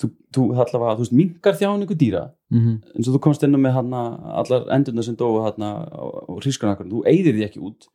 þú, 0.00 0.10
þú, 0.34 0.42
allavega, 0.52 0.94
þú 0.96 1.04
veist, 1.04 1.12
minkar 1.16 1.54
þjáningu 1.56 1.96
dýra 1.96 2.30
Mhm. 2.52 2.72
eins 2.96 3.08
og 3.08 3.14
þú 3.16 3.20
komst 3.20 3.42
inn 3.42 3.56
með 3.56 3.72
hana, 3.72 4.02
allar 4.42 4.66
endurna 4.76 5.02
sem 5.02 5.16
dóu 5.16 5.40
hana 5.42 5.86
á, 5.88 6.04
á 6.28 6.32
hrískunarkarinn, 6.40 6.92
þú 6.92 7.04
eyðir 7.06 7.34
því 7.34 7.44
ekki 7.48 7.62
út 7.62 7.88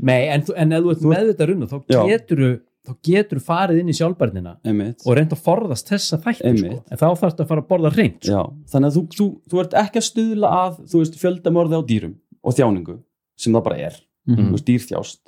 Nei, 0.00 0.28
en, 0.28 0.42
þú- 0.42 0.54
en 0.56 0.72
ef 0.72 0.82
þú 0.82 0.90
ert 0.90 1.00
Þú- 1.02 1.12
meðvitað 1.14 1.52
um 1.54 1.66
það, 1.66 1.84
þá 1.86 2.06
getur 2.08 2.60
þá 2.88 2.94
getur 3.04 3.38
farið 3.44 3.80
inn 3.80 3.88
í 3.88 3.92
sjálfbærnina 3.92 4.56
og 5.04 5.16
reynd 5.16 5.30
að 5.34 5.42
forðast 5.44 5.88
þessa 5.90 6.16
þætti 6.24 6.58
sko. 6.58 6.84
En 6.90 6.96
þá 6.98 7.06
þarfst 7.20 7.40
að 7.42 7.46
fara 7.48 7.60
að 7.60 7.68
borða 7.68 7.90
reynd 7.94 8.22
sko. 8.22 8.54
þannig 8.70 8.88
að 8.88 8.96
þú, 8.96 9.02
þú, 9.18 9.26
þú 9.50 9.60
ert 9.60 9.74
ekki 9.74 9.98
að 10.00 10.06
stuðla 10.08 10.48
að, 10.48 10.78
þú 10.88 10.98
veist, 11.02 11.18
fjöldamorði 11.20 11.74
á 11.76 11.82
dýrum 11.84 12.14
og 12.42 12.54
þjáningu, 12.54 12.98
sem 13.36 13.52
það 13.52 13.64
bara 13.64 13.76
er 13.76 14.00
Mhm. 14.26 14.48
þú 14.48 14.52
veist, 14.52 14.64
dýrþjást 14.64 15.18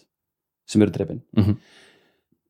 sem 0.66 0.82
eru 0.82 0.90
drefin 0.90 1.20
Mhm. 1.36 1.56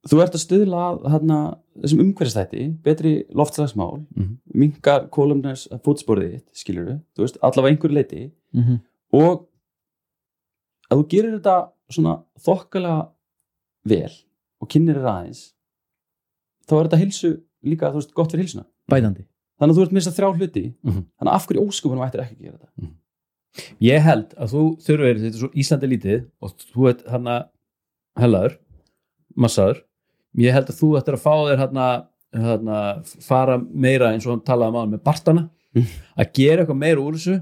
Þú 0.08 0.20
ert 0.22 0.32
að 0.34 0.40
stuðla 0.46 0.82
að 0.94 1.08
hana, 1.12 1.38
þessum 1.82 2.00
umhverfstætti, 2.06 2.62
betri 2.82 3.24
loftslagsmál 3.36 4.06
Mhm. 4.16 4.38
minkar 4.54 5.08
kolumnars 5.10 5.68
fótsporið 5.84 6.30
þitt, 6.40 6.48
skilur 6.54 6.86
við, 6.86 7.00
þú 7.16 7.24
veist, 7.26 7.36
allavega 7.42 7.74
einhver 7.76 7.92
leiti 7.92 8.30
Mhm. 8.54 8.80
og 9.12 9.48
að 10.90 10.98
þú 11.02 11.08
gerir 11.08 11.38
þetta 11.40 11.70
svona 11.90 12.22
þokkalega 12.40 13.08
vel 13.84 14.12
og 14.60 14.68
kynir 14.68 14.94
þér 14.96 15.10
aðeins 15.10 15.52
þá 16.66 16.72
er 16.80 16.88
þetta 16.88 16.98
hilsu 17.02 17.40
líka, 17.64 17.90
þú 17.90 17.94
veist, 18.00 18.14
gott 18.14 18.30
fyrir 18.32 18.42
hilsuna 18.46 18.64
bætandi 18.90 19.24
þannig 19.60 19.74
að 19.74 19.76
þú 19.78 19.82
ert 19.82 19.92
mista 19.92 20.10
þrjá 20.10 20.36
hluti 20.38 20.74
Mhm. 20.82 21.04
þannig 21.18 21.32
að 21.32 21.34
af 21.34 21.46
hverju 21.46 21.66
óskupunum 21.68 22.06
ættir 22.10 22.20
ekki 22.24 22.36
að 22.36 22.42
gera 22.42 22.58
þetta 22.58 22.90
Ég 23.82 24.00
held 24.00 24.28
að 24.38 24.48
þú 24.52 24.78
þurfir, 24.78 25.18
þetta 25.18 25.34
er 25.34 25.40
svo 25.40 25.48
Íslandi 25.58 25.88
lítið 25.90 26.26
og 26.40 26.50
þú 26.56 26.88
ert 26.88 27.06
hann 27.10 27.44
hellaður, 28.16 28.58
massaður 29.36 29.82
ég 30.38 30.52
held 30.52 30.68
að 30.70 30.78
þú 30.80 30.90
ættir 31.00 31.14
að 31.16 31.24
fá 31.24 31.34
þér 31.48 31.62
hann 31.64 32.68
að 32.70 33.14
fara 33.26 33.58
meira 33.58 34.12
eins 34.14 34.26
og 34.26 34.36
hann 34.36 34.44
talaði 34.46 34.70
um 34.70 34.76
áður 34.82 34.92
með 34.96 35.02
bartana 35.04 35.48
Mm. 35.70 35.84
að 36.18 36.32
gera 36.34 36.62
eitthvað 36.64 36.78
meira 36.82 36.98
úr 37.00 37.14
þessu 37.14 37.36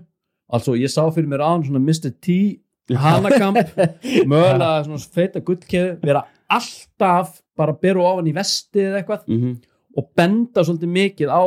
altså 0.52 0.74
ég 0.76 0.90
sá 0.92 1.00
fyrir 1.14 1.28
mér 1.30 1.40
án 1.40 1.62
svona 1.64 1.80
Mr. 1.80 2.10
T 2.20 2.60
hanakamp 2.92 3.56
mögulega 4.28 4.82
svona 4.84 4.98
feita 5.14 5.40
gullkeðu 5.40 5.94
vera 6.02 6.26
alltaf 6.52 7.38
bara 7.56 7.72
beru 7.72 8.02
ofan 8.04 8.28
í 8.28 8.34
vesti 8.36 8.82
eða 8.84 9.00
eitthvað 9.00 9.22
mm 9.28 9.38
-hmm. 9.40 9.54
og 9.96 10.10
benda 10.16 10.60
svolítið 10.60 10.92
mikið 10.98 11.32
á 11.32 11.42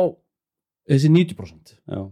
þessi 0.90 1.08
90% 1.14 1.76
já 1.86 2.02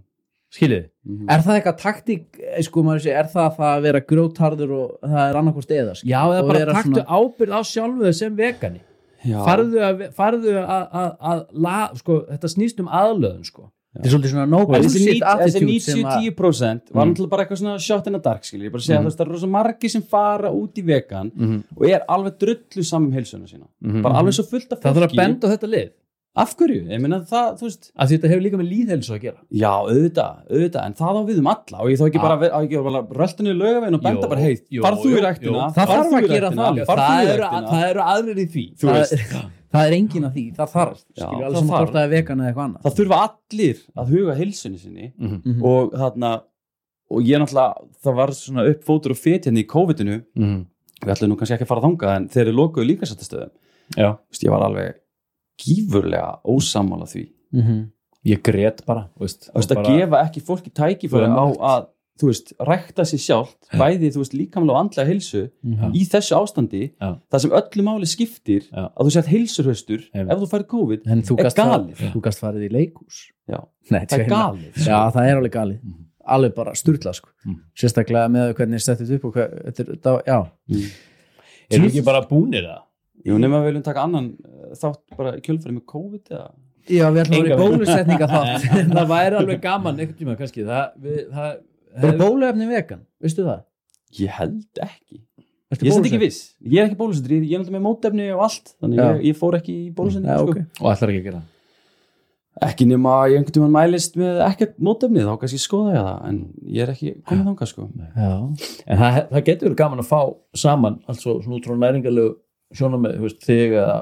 skiljiði 0.55 0.87
mm 1.07 1.31
er 1.31 1.41
það 1.47 1.55
eitthvað 1.57 1.81
taktík, 1.83 2.25
eh, 2.39 2.63
sko 2.63 2.83
maður 2.83 3.03
sé 3.03 3.11
er 3.11 3.27
það 3.27 3.57
það 3.59 3.75
að 3.75 3.83
vera 3.83 4.01
grjótarður 4.01 4.71
og 4.79 4.89
það 5.03 5.25
er 5.31 5.37
annarkost 5.43 5.71
eða? 5.71 5.93
Já, 6.05 6.21
eða 6.31 6.43
Og 6.43 6.49
bara 6.49 6.73
taktu 6.73 6.95
svona- 6.95 7.07
ábyrgð 7.11 7.55
á 7.59 7.61
sjálfuðu 7.67 8.13
sem 8.15 8.37
vegani 8.37 8.81
farðu 9.25 9.83
að, 9.89 10.07
farðu 10.17 10.55
að, 10.63 10.87
að, 11.03 11.11
að 11.33 11.45
la, 11.67 11.91
sko, 12.01 12.25
þetta 12.31 12.49
snýst 12.55 12.81
um 12.81 12.89
aðlöðun 12.89 13.45
sko. 13.45 13.71
þetta 13.95 14.07
er 14.07 14.13
svolítið 14.15 14.31
svona 14.31 14.47
no 14.49 14.59
Og 14.63 14.69
þessi 14.71 14.83
bullshit 14.83 15.01
ní- 15.03 15.21
þessi 15.21 15.31
attitude 15.35 15.81
sem 15.81 16.05
að 16.05 16.21
90% 16.23 16.93
var 16.95 17.05
Mm. 17.07 17.11
náttúrulega 17.13 17.31
bara 17.31 17.43
eitthvað 17.45 17.59
svona 17.63 17.79
shot 17.81 18.07
in 18.07 18.13
the 18.13 18.21
dark 18.21 18.43
skilur, 18.45 18.65
ég 18.69 18.73
bara 18.73 18.83
segja 18.87 19.01
þú 19.01 19.05
veist 19.11 19.19
það 19.19 19.27
eru 19.27 19.33
rosa 19.35 19.47
margi 19.47 19.89
sem 19.91 20.03
fara 20.03 20.51
út 20.51 20.75
í 20.79 20.85
vegan 20.87 21.33
mm 21.35 21.47
-hmm. 21.49 21.63
og 21.77 21.87
er 21.91 22.01
alveg 22.09 22.39
drullu 22.39 22.85
saman 22.85 23.13
heilsuna 23.13 23.47
sína. 23.47 23.67
Bara 24.03 24.15
alveg 24.21 24.33
svo 24.35 24.45
fullt 24.49 24.73
af 24.73 24.79
það 24.81 24.95
þarf 24.95 25.03
að 25.05 25.11
fólki. 25.11 25.17
benda 25.17 25.47
á 25.49 25.53
þetta 25.57 25.69
lið 25.75 25.91
af 26.37 26.53
hverju, 26.57 26.83
ég 26.87 27.01
meina 27.03 27.19
það, 27.27 27.49
þú 27.59 27.67
veist 27.67 27.89
að 27.99 28.13
þetta 28.15 28.29
hefur 28.31 28.43
líka 28.45 28.59
með 28.61 28.69
líðhelsu 28.71 29.15
að 29.17 29.23
gera. 29.25 29.39
Já, 29.51 29.71
auðvitað, 29.83 30.37
auðvitað, 30.51 30.85
en 30.87 30.95
það 31.01 31.17
á 31.19 31.23
við 31.27 31.39
um 31.43 31.49
alla 31.51 31.81
og 31.83 31.89
ég 31.91 31.99
þá 32.01 32.05
ekki 32.07 32.23
bara, 32.23 32.37
á 32.55 32.59
ekki 32.61 32.83
bara 32.87 33.01
röltinu 33.21 33.51
í 33.51 33.57
laugavegin 33.59 33.99
og 33.99 34.05
benda 34.05 34.29
bara, 34.31 34.41
hei, 34.45 34.55
farð 34.85 35.03
þú 35.03 35.11
í 35.11 35.23
ræktina. 35.25 35.65
Það 35.75 35.91
þarf 35.95 36.15
að 36.21 36.29
gera 36.31 36.51
það. 36.61 36.83
það 36.91 37.87
eru, 37.91 38.05
aðrir 38.15 38.39
í 38.41 38.47
því. 38.55 38.65
Það, 39.71 39.87
er 39.87 39.95
engin 39.95 40.25
af 40.27 40.33
því, 40.35 40.45
það 40.57 40.71
þarf 40.75 41.03
það 41.15 41.35
alveg 41.41 41.59
sem 41.61 41.69
þarf. 41.71 41.83
hvort 41.85 41.95
það 41.95 42.03
er 42.07 42.09
vegan 42.11 42.41
eða 42.41 42.49
eitthvað 42.51 42.65
annað. 42.65 42.81
Það 42.87 42.97
þurfa 43.01 43.19
allir 43.27 43.83
að 44.03 44.09
huga 44.15 44.35
heilsunni 44.41 44.79
sinni 44.81 45.13
Mhm. 45.15 45.37
Mhm. 45.45 45.63
og 45.63 45.93
þarna 45.95 46.31
og 47.11 47.23
ég 47.27 47.39
náttúrulega, 47.43 47.87
það 48.03 48.15
var 48.19 48.33
svona 48.35 48.65
upp 48.71 48.85
fótur 48.85 49.11
og 49.15 49.19
fet 49.19 49.45
hérna 49.47 49.63
í 49.63 49.67
COVID-inu. 49.67 50.23
Mm. 50.39 50.67
við 51.01 51.13
ætlum 51.15 51.31
nú 51.33 51.37
kannski 51.41 51.55
ekki 51.57 51.65
að 51.65 51.71
fara 51.71 51.81
þangað 51.87 52.17
en 52.17 52.29
þeir 52.29 52.43
eru 52.47 52.53
lokuðu 52.59 52.85
líkasættastöðum 52.91 53.51
ég 53.97 54.51
var 54.53 54.61
alveg 54.67 54.95
gífurlega 55.61 56.41
ósamála 56.45 57.07
því 57.11 57.27
ég 58.31 58.43
grét 58.45 58.85
bara 58.87 59.09
veist, 59.19 59.49
þú 59.51 59.57
veist, 59.57 59.71
og 59.73 59.77
að 59.79 59.83
bara, 59.83 59.97
gefa 59.97 60.19
ekki 60.27 60.41
fólki 60.45 60.71
tækifæri 60.77 61.29
á 61.33 61.47
að 61.49 61.87
þú 62.21 62.27
veist, 62.29 62.51
rækta 62.61 63.05
sér 63.09 63.21
sjálft 63.25 63.71
bæði, 63.81 64.11
þú 64.13 64.21
veist, 64.21 64.35
líkamlega 64.37 64.75
og 64.77 64.81
andlega 64.83 65.09
heilsu 65.09 65.43
Mhm. 65.65 65.95
í 65.97 66.03
þessu 66.05 66.37
ástandi 66.37 66.83
Já. 67.01 67.17
það 67.33 67.39
sem 67.41 67.51
öllu 67.61 67.83
máli 67.87 68.07
skiptir 68.11 68.63
Já. 68.69 68.91
að 68.93 69.07
þú 69.07 69.11
sért 69.15 69.31
heilsurhöstur 69.33 70.01
Einmitt. 70.13 70.33
ef 70.35 70.39
þú 70.43 70.49
færið 70.53 70.67
COVID 70.69 71.01
en 71.07 71.23
þú 71.23 71.39
er 71.41 71.51
galið. 71.57 71.97
þú 72.13 72.21
gast 72.21 72.41
farið 72.41 72.69
í 72.69 72.71
leikhús 72.77 73.17
Já. 73.49 73.61
Nei, 73.91 74.05
það 74.05 74.19
er 74.21 74.29
galið 74.29 74.73
sko. 74.77 74.91
já, 74.91 74.99
það 75.13 75.25
er 75.31 75.37
alveg 75.41 75.53
galið 75.53 75.81
Mhm. 75.83 76.05
alveg 76.29 76.55
bara 76.55 76.73
sturla 76.75 77.13
sko. 77.15 77.29
Mhm. 77.47 77.57
sérstaklega 77.75 78.29
með 78.29 78.55
hvernig 78.55 78.81
settið 78.85 79.15
upp 79.17 79.25
og 79.25 79.35
hvað, 79.35 79.65
þetta, 79.65 79.81
er- 79.81 79.97
þetta, 79.97 80.25
já, 80.27 80.51
erum 81.71 81.87
við 81.87 81.91
ekki 81.91 82.05
bara 82.05 82.21
búnir 82.29 82.65
það? 82.69 82.83
Jú, 83.27 83.39
nema 83.43 83.61
við 83.61 83.71
viljum 83.71 83.87
taka 83.87 84.05
annan 84.09 84.29
eh, 84.45 84.75
þátt 84.81 85.17
bara 85.19 85.37
í 85.37 85.43
kjölfæri 85.45 85.77
með 85.77 85.87
COVID 85.93 86.35
eða? 86.35 86.51
Já, 86.91 87.07
við 87.13 87.23
ætlum 87.23 87.37
að 87.37 87.49
vera 87.49 87.57
í 87.57 87.61
bólusetninga 87.61 88.31
þátt 88.31 88.69
það 88.97 89.11
væri 89.11 89.41
alveg 89.41 89.65
gaman 89.65 89.99
einhvern 89.99 90.21
tíma 90.23 90.39
kannski. 90.39 90.65
Það, 90.67 90.87
við, 91.05 91.19
það 91.35 92.09
er 92.09 92.23
bóluefni 92.23 92.71
vegan, 92.71 93.05
veistu 93.21 93.45
það? 93.47 93.67
ég 94.19 94.33
held 94.35 94.83
ekki. 94.83 95.21
Ertu 95.71 95.87
ég 95.87 95.95
er 95.95 96.07
ekki 96.09 96.19
viss, 96.19 96.43
ég 96.67 96.83
er 96.83 96.89
ekki 96.89 96.99
bólusettur. 96.99 97.37
Ég 97.37 97.45
ég 97.47 97.55
er 97.55 97.63
náttúrulega 97.63 97.79
með 97.79 97.85
mótefni 97.87 98.27
og 98.35 98.41
allt 98.49 98.73
þannig 98.83 99.01
ég, 99.01 99.21
ég 99.29 99.37
fór 99.39 99.57
ekki 99.61 99.75
í 99.77 99.91
bólusetni 99.95 100.27
Já, 100.27 100.41
sko. 100.41 100.51
ok. 100.51 100.81
og 100.81 100.89
ætlar 100.91 101.13
ekki 101.13 101.21
að 101.21 101.29
gera 101.29 101.43
það? 101.43 101.57
Ekki 102.67 102.87
nema 102.91 103.13
að 103.21 103.31
ég 103.31 103.39
einhvern 103.39 103.55
tímann 103.55 103.77
mælist 103.77 104.19
með 104.19 104.41
ekkert 104.49 104.75
mótefni 104.83 105.23
þá 105.23 105.31
kannski 105.39 105.61
skoða 105.63 105.93
ég 105.95 106.09
það 106.09 106.25
en 106.27 106.41
ég 106.67 106.83
er 106.83 106.91
ekki 106.97 107.13
komið 107.23 107.47
þangað 107.53 107.71
sko. 107.71 107.87
Já, 108.03 108.33
en 108.83 109.03
það, 109.05 109.21
það 109.31 109.47
getur 109.47 109.69
verið 109.69 109.79
gaman 109.85 110.03
að 110.03 110.11
fá 110.11 110.21
saman 110.65 110.99
altså 111.07 111.37
svona 111.39 111.61
út 111.61 111.71
frá 111.71 111.79
næringalegu 111.79 112.35
sjónum 112.77 113.03
með 113.07 113.17
veist, 113.25 113.41
þig 113.47 113.75
eða 113.81 113.97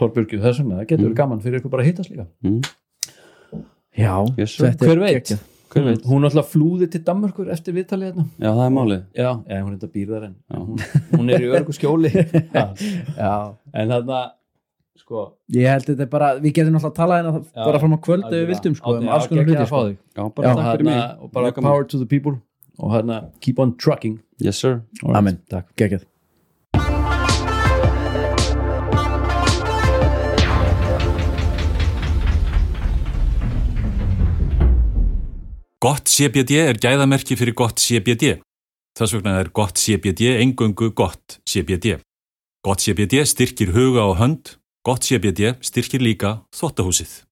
Torbjörgi 0.00 0.40
þessum, 0.42 0.74
það 0.76 0.86
getur 0.90 1.06
verið 1.06 1.16
gaman 1.22 1.40
fyrir 1.44 1.60
ykkur 1.62 1.72
bara 1.72 1.84
að 1.84 1.88
hittast 1.92 2.12
líka. 2.12 2.26
Mm. 2.44 2.60
já 3.98 4.12
Yes, 4.38 4.56
þetta 4.60 4.84
er 4.86 4.90
Hver 4.92 5.00
veit? 5.02 5.16
geggjað. 5.22 5.48
hver 5.72 5.86
veit, 5.88 6.04
hún 6.08 6.26
alltaf 6.28 6.50
flúði 6.52 6.88
til 6.92 7.00
Danmörkur 7.06 7.48
eftir 7.52 7.72
viðtalið 7.76 8.10
hérna. 8.10 8.26
Já 8.44 8.50
það 8.52 8.62
er 8.66 8.74
málið. 8.76 9.02
Já, 9.16 9.30
já 9.48 9.58
hún 9.62 9.72
er 9.72 9.78
þetta 9.80 9.92
býrðar 9.96 10.26
en 10.28 10.36
hún, 10.52 10.84
hún 11.16 11.32
er 11.32 11.46
í 11.46 11.50
örgu 11.56 11.72
skjóli. 11.76 12.12
Já. 12.58 12.64
já, 13.16 13.32
en 13.72 13.94
þarna 13.96 14.20
sko 15.02 15.22
ég 15.56 15.66
held 15.72 15.88
þetta 15.88 16.04
er 16.04 16.10
bara 16.12 16.28
við 16.36 16.52
getum 16.58 16.76
náttúrulega 16.76 16.92
að 16.92 16.98
tala 17.00 17.16
hérna 17.22 17.40
bara 17.56 17.80
fram 17.80 17.96
á 17.96 17.98
kvöld 18.04 18.26
ef 18.28 18.34
við 18.36 18.46
vildum 18.52 18.76
sko, 18.78 18.92
um 19.00 19.08
Já, 19.08 19.12
alls 19.16 19.28
konar 19.32 19.48
hluti 19.48 19.56
að 19.64 19.70
fá 19.72 19.78
sko. 19.80 19.84
þig. 19.88 19.96
já, 20.20 20.22
bara 20.36 20.52
takk 20.52 20.68
fyrir 20.76 20.88
mig. 20.90 21.00
og 21.24 21.32
bara 21.32 21.52
power 21.56 21.84
to 21.88 21.98
the 21.98 22.06
people 22.12 22.36
og 22.78 22.92
hérna 22.94 23.18
keep 23.40 23.58
on 23.58 23.72
trucking. 23.76 24.20
Yes 24.40 24.60
sir. 24.60 24.82
Amen, 25.08 25.40
takk, 25.50 25.72
geggjað 25.80 26.04
Gott 35.82 36.06
CBD 36.06 36.60
er 36.62 36.78
gæðamerki 36.78 37.34
fyrir 37.34 37.56
gott 37.58 37.80
CBD. 37.82 38.36
Þess 38.94 39.16
vegna 39.16 39.32
er 39.40 39.48
gott 39.50 39.80
CBD 39.82 40.28
engöngu 40.38 40.92
gott 40.94 41.40
CBD. 41.42 41.96
Gott 42.62 42.84
CBD 42.84 43.24
styrkir 43.26 43.72
huga 43.74 44.04
og 44.06 44.20
hönd, 44.20 44.52
gott 44.86 45.02
CBD 45.02 45.56
styrkir 45.58 46.04
líka 46.06 46.36
þottahúsið. 46.54 47.24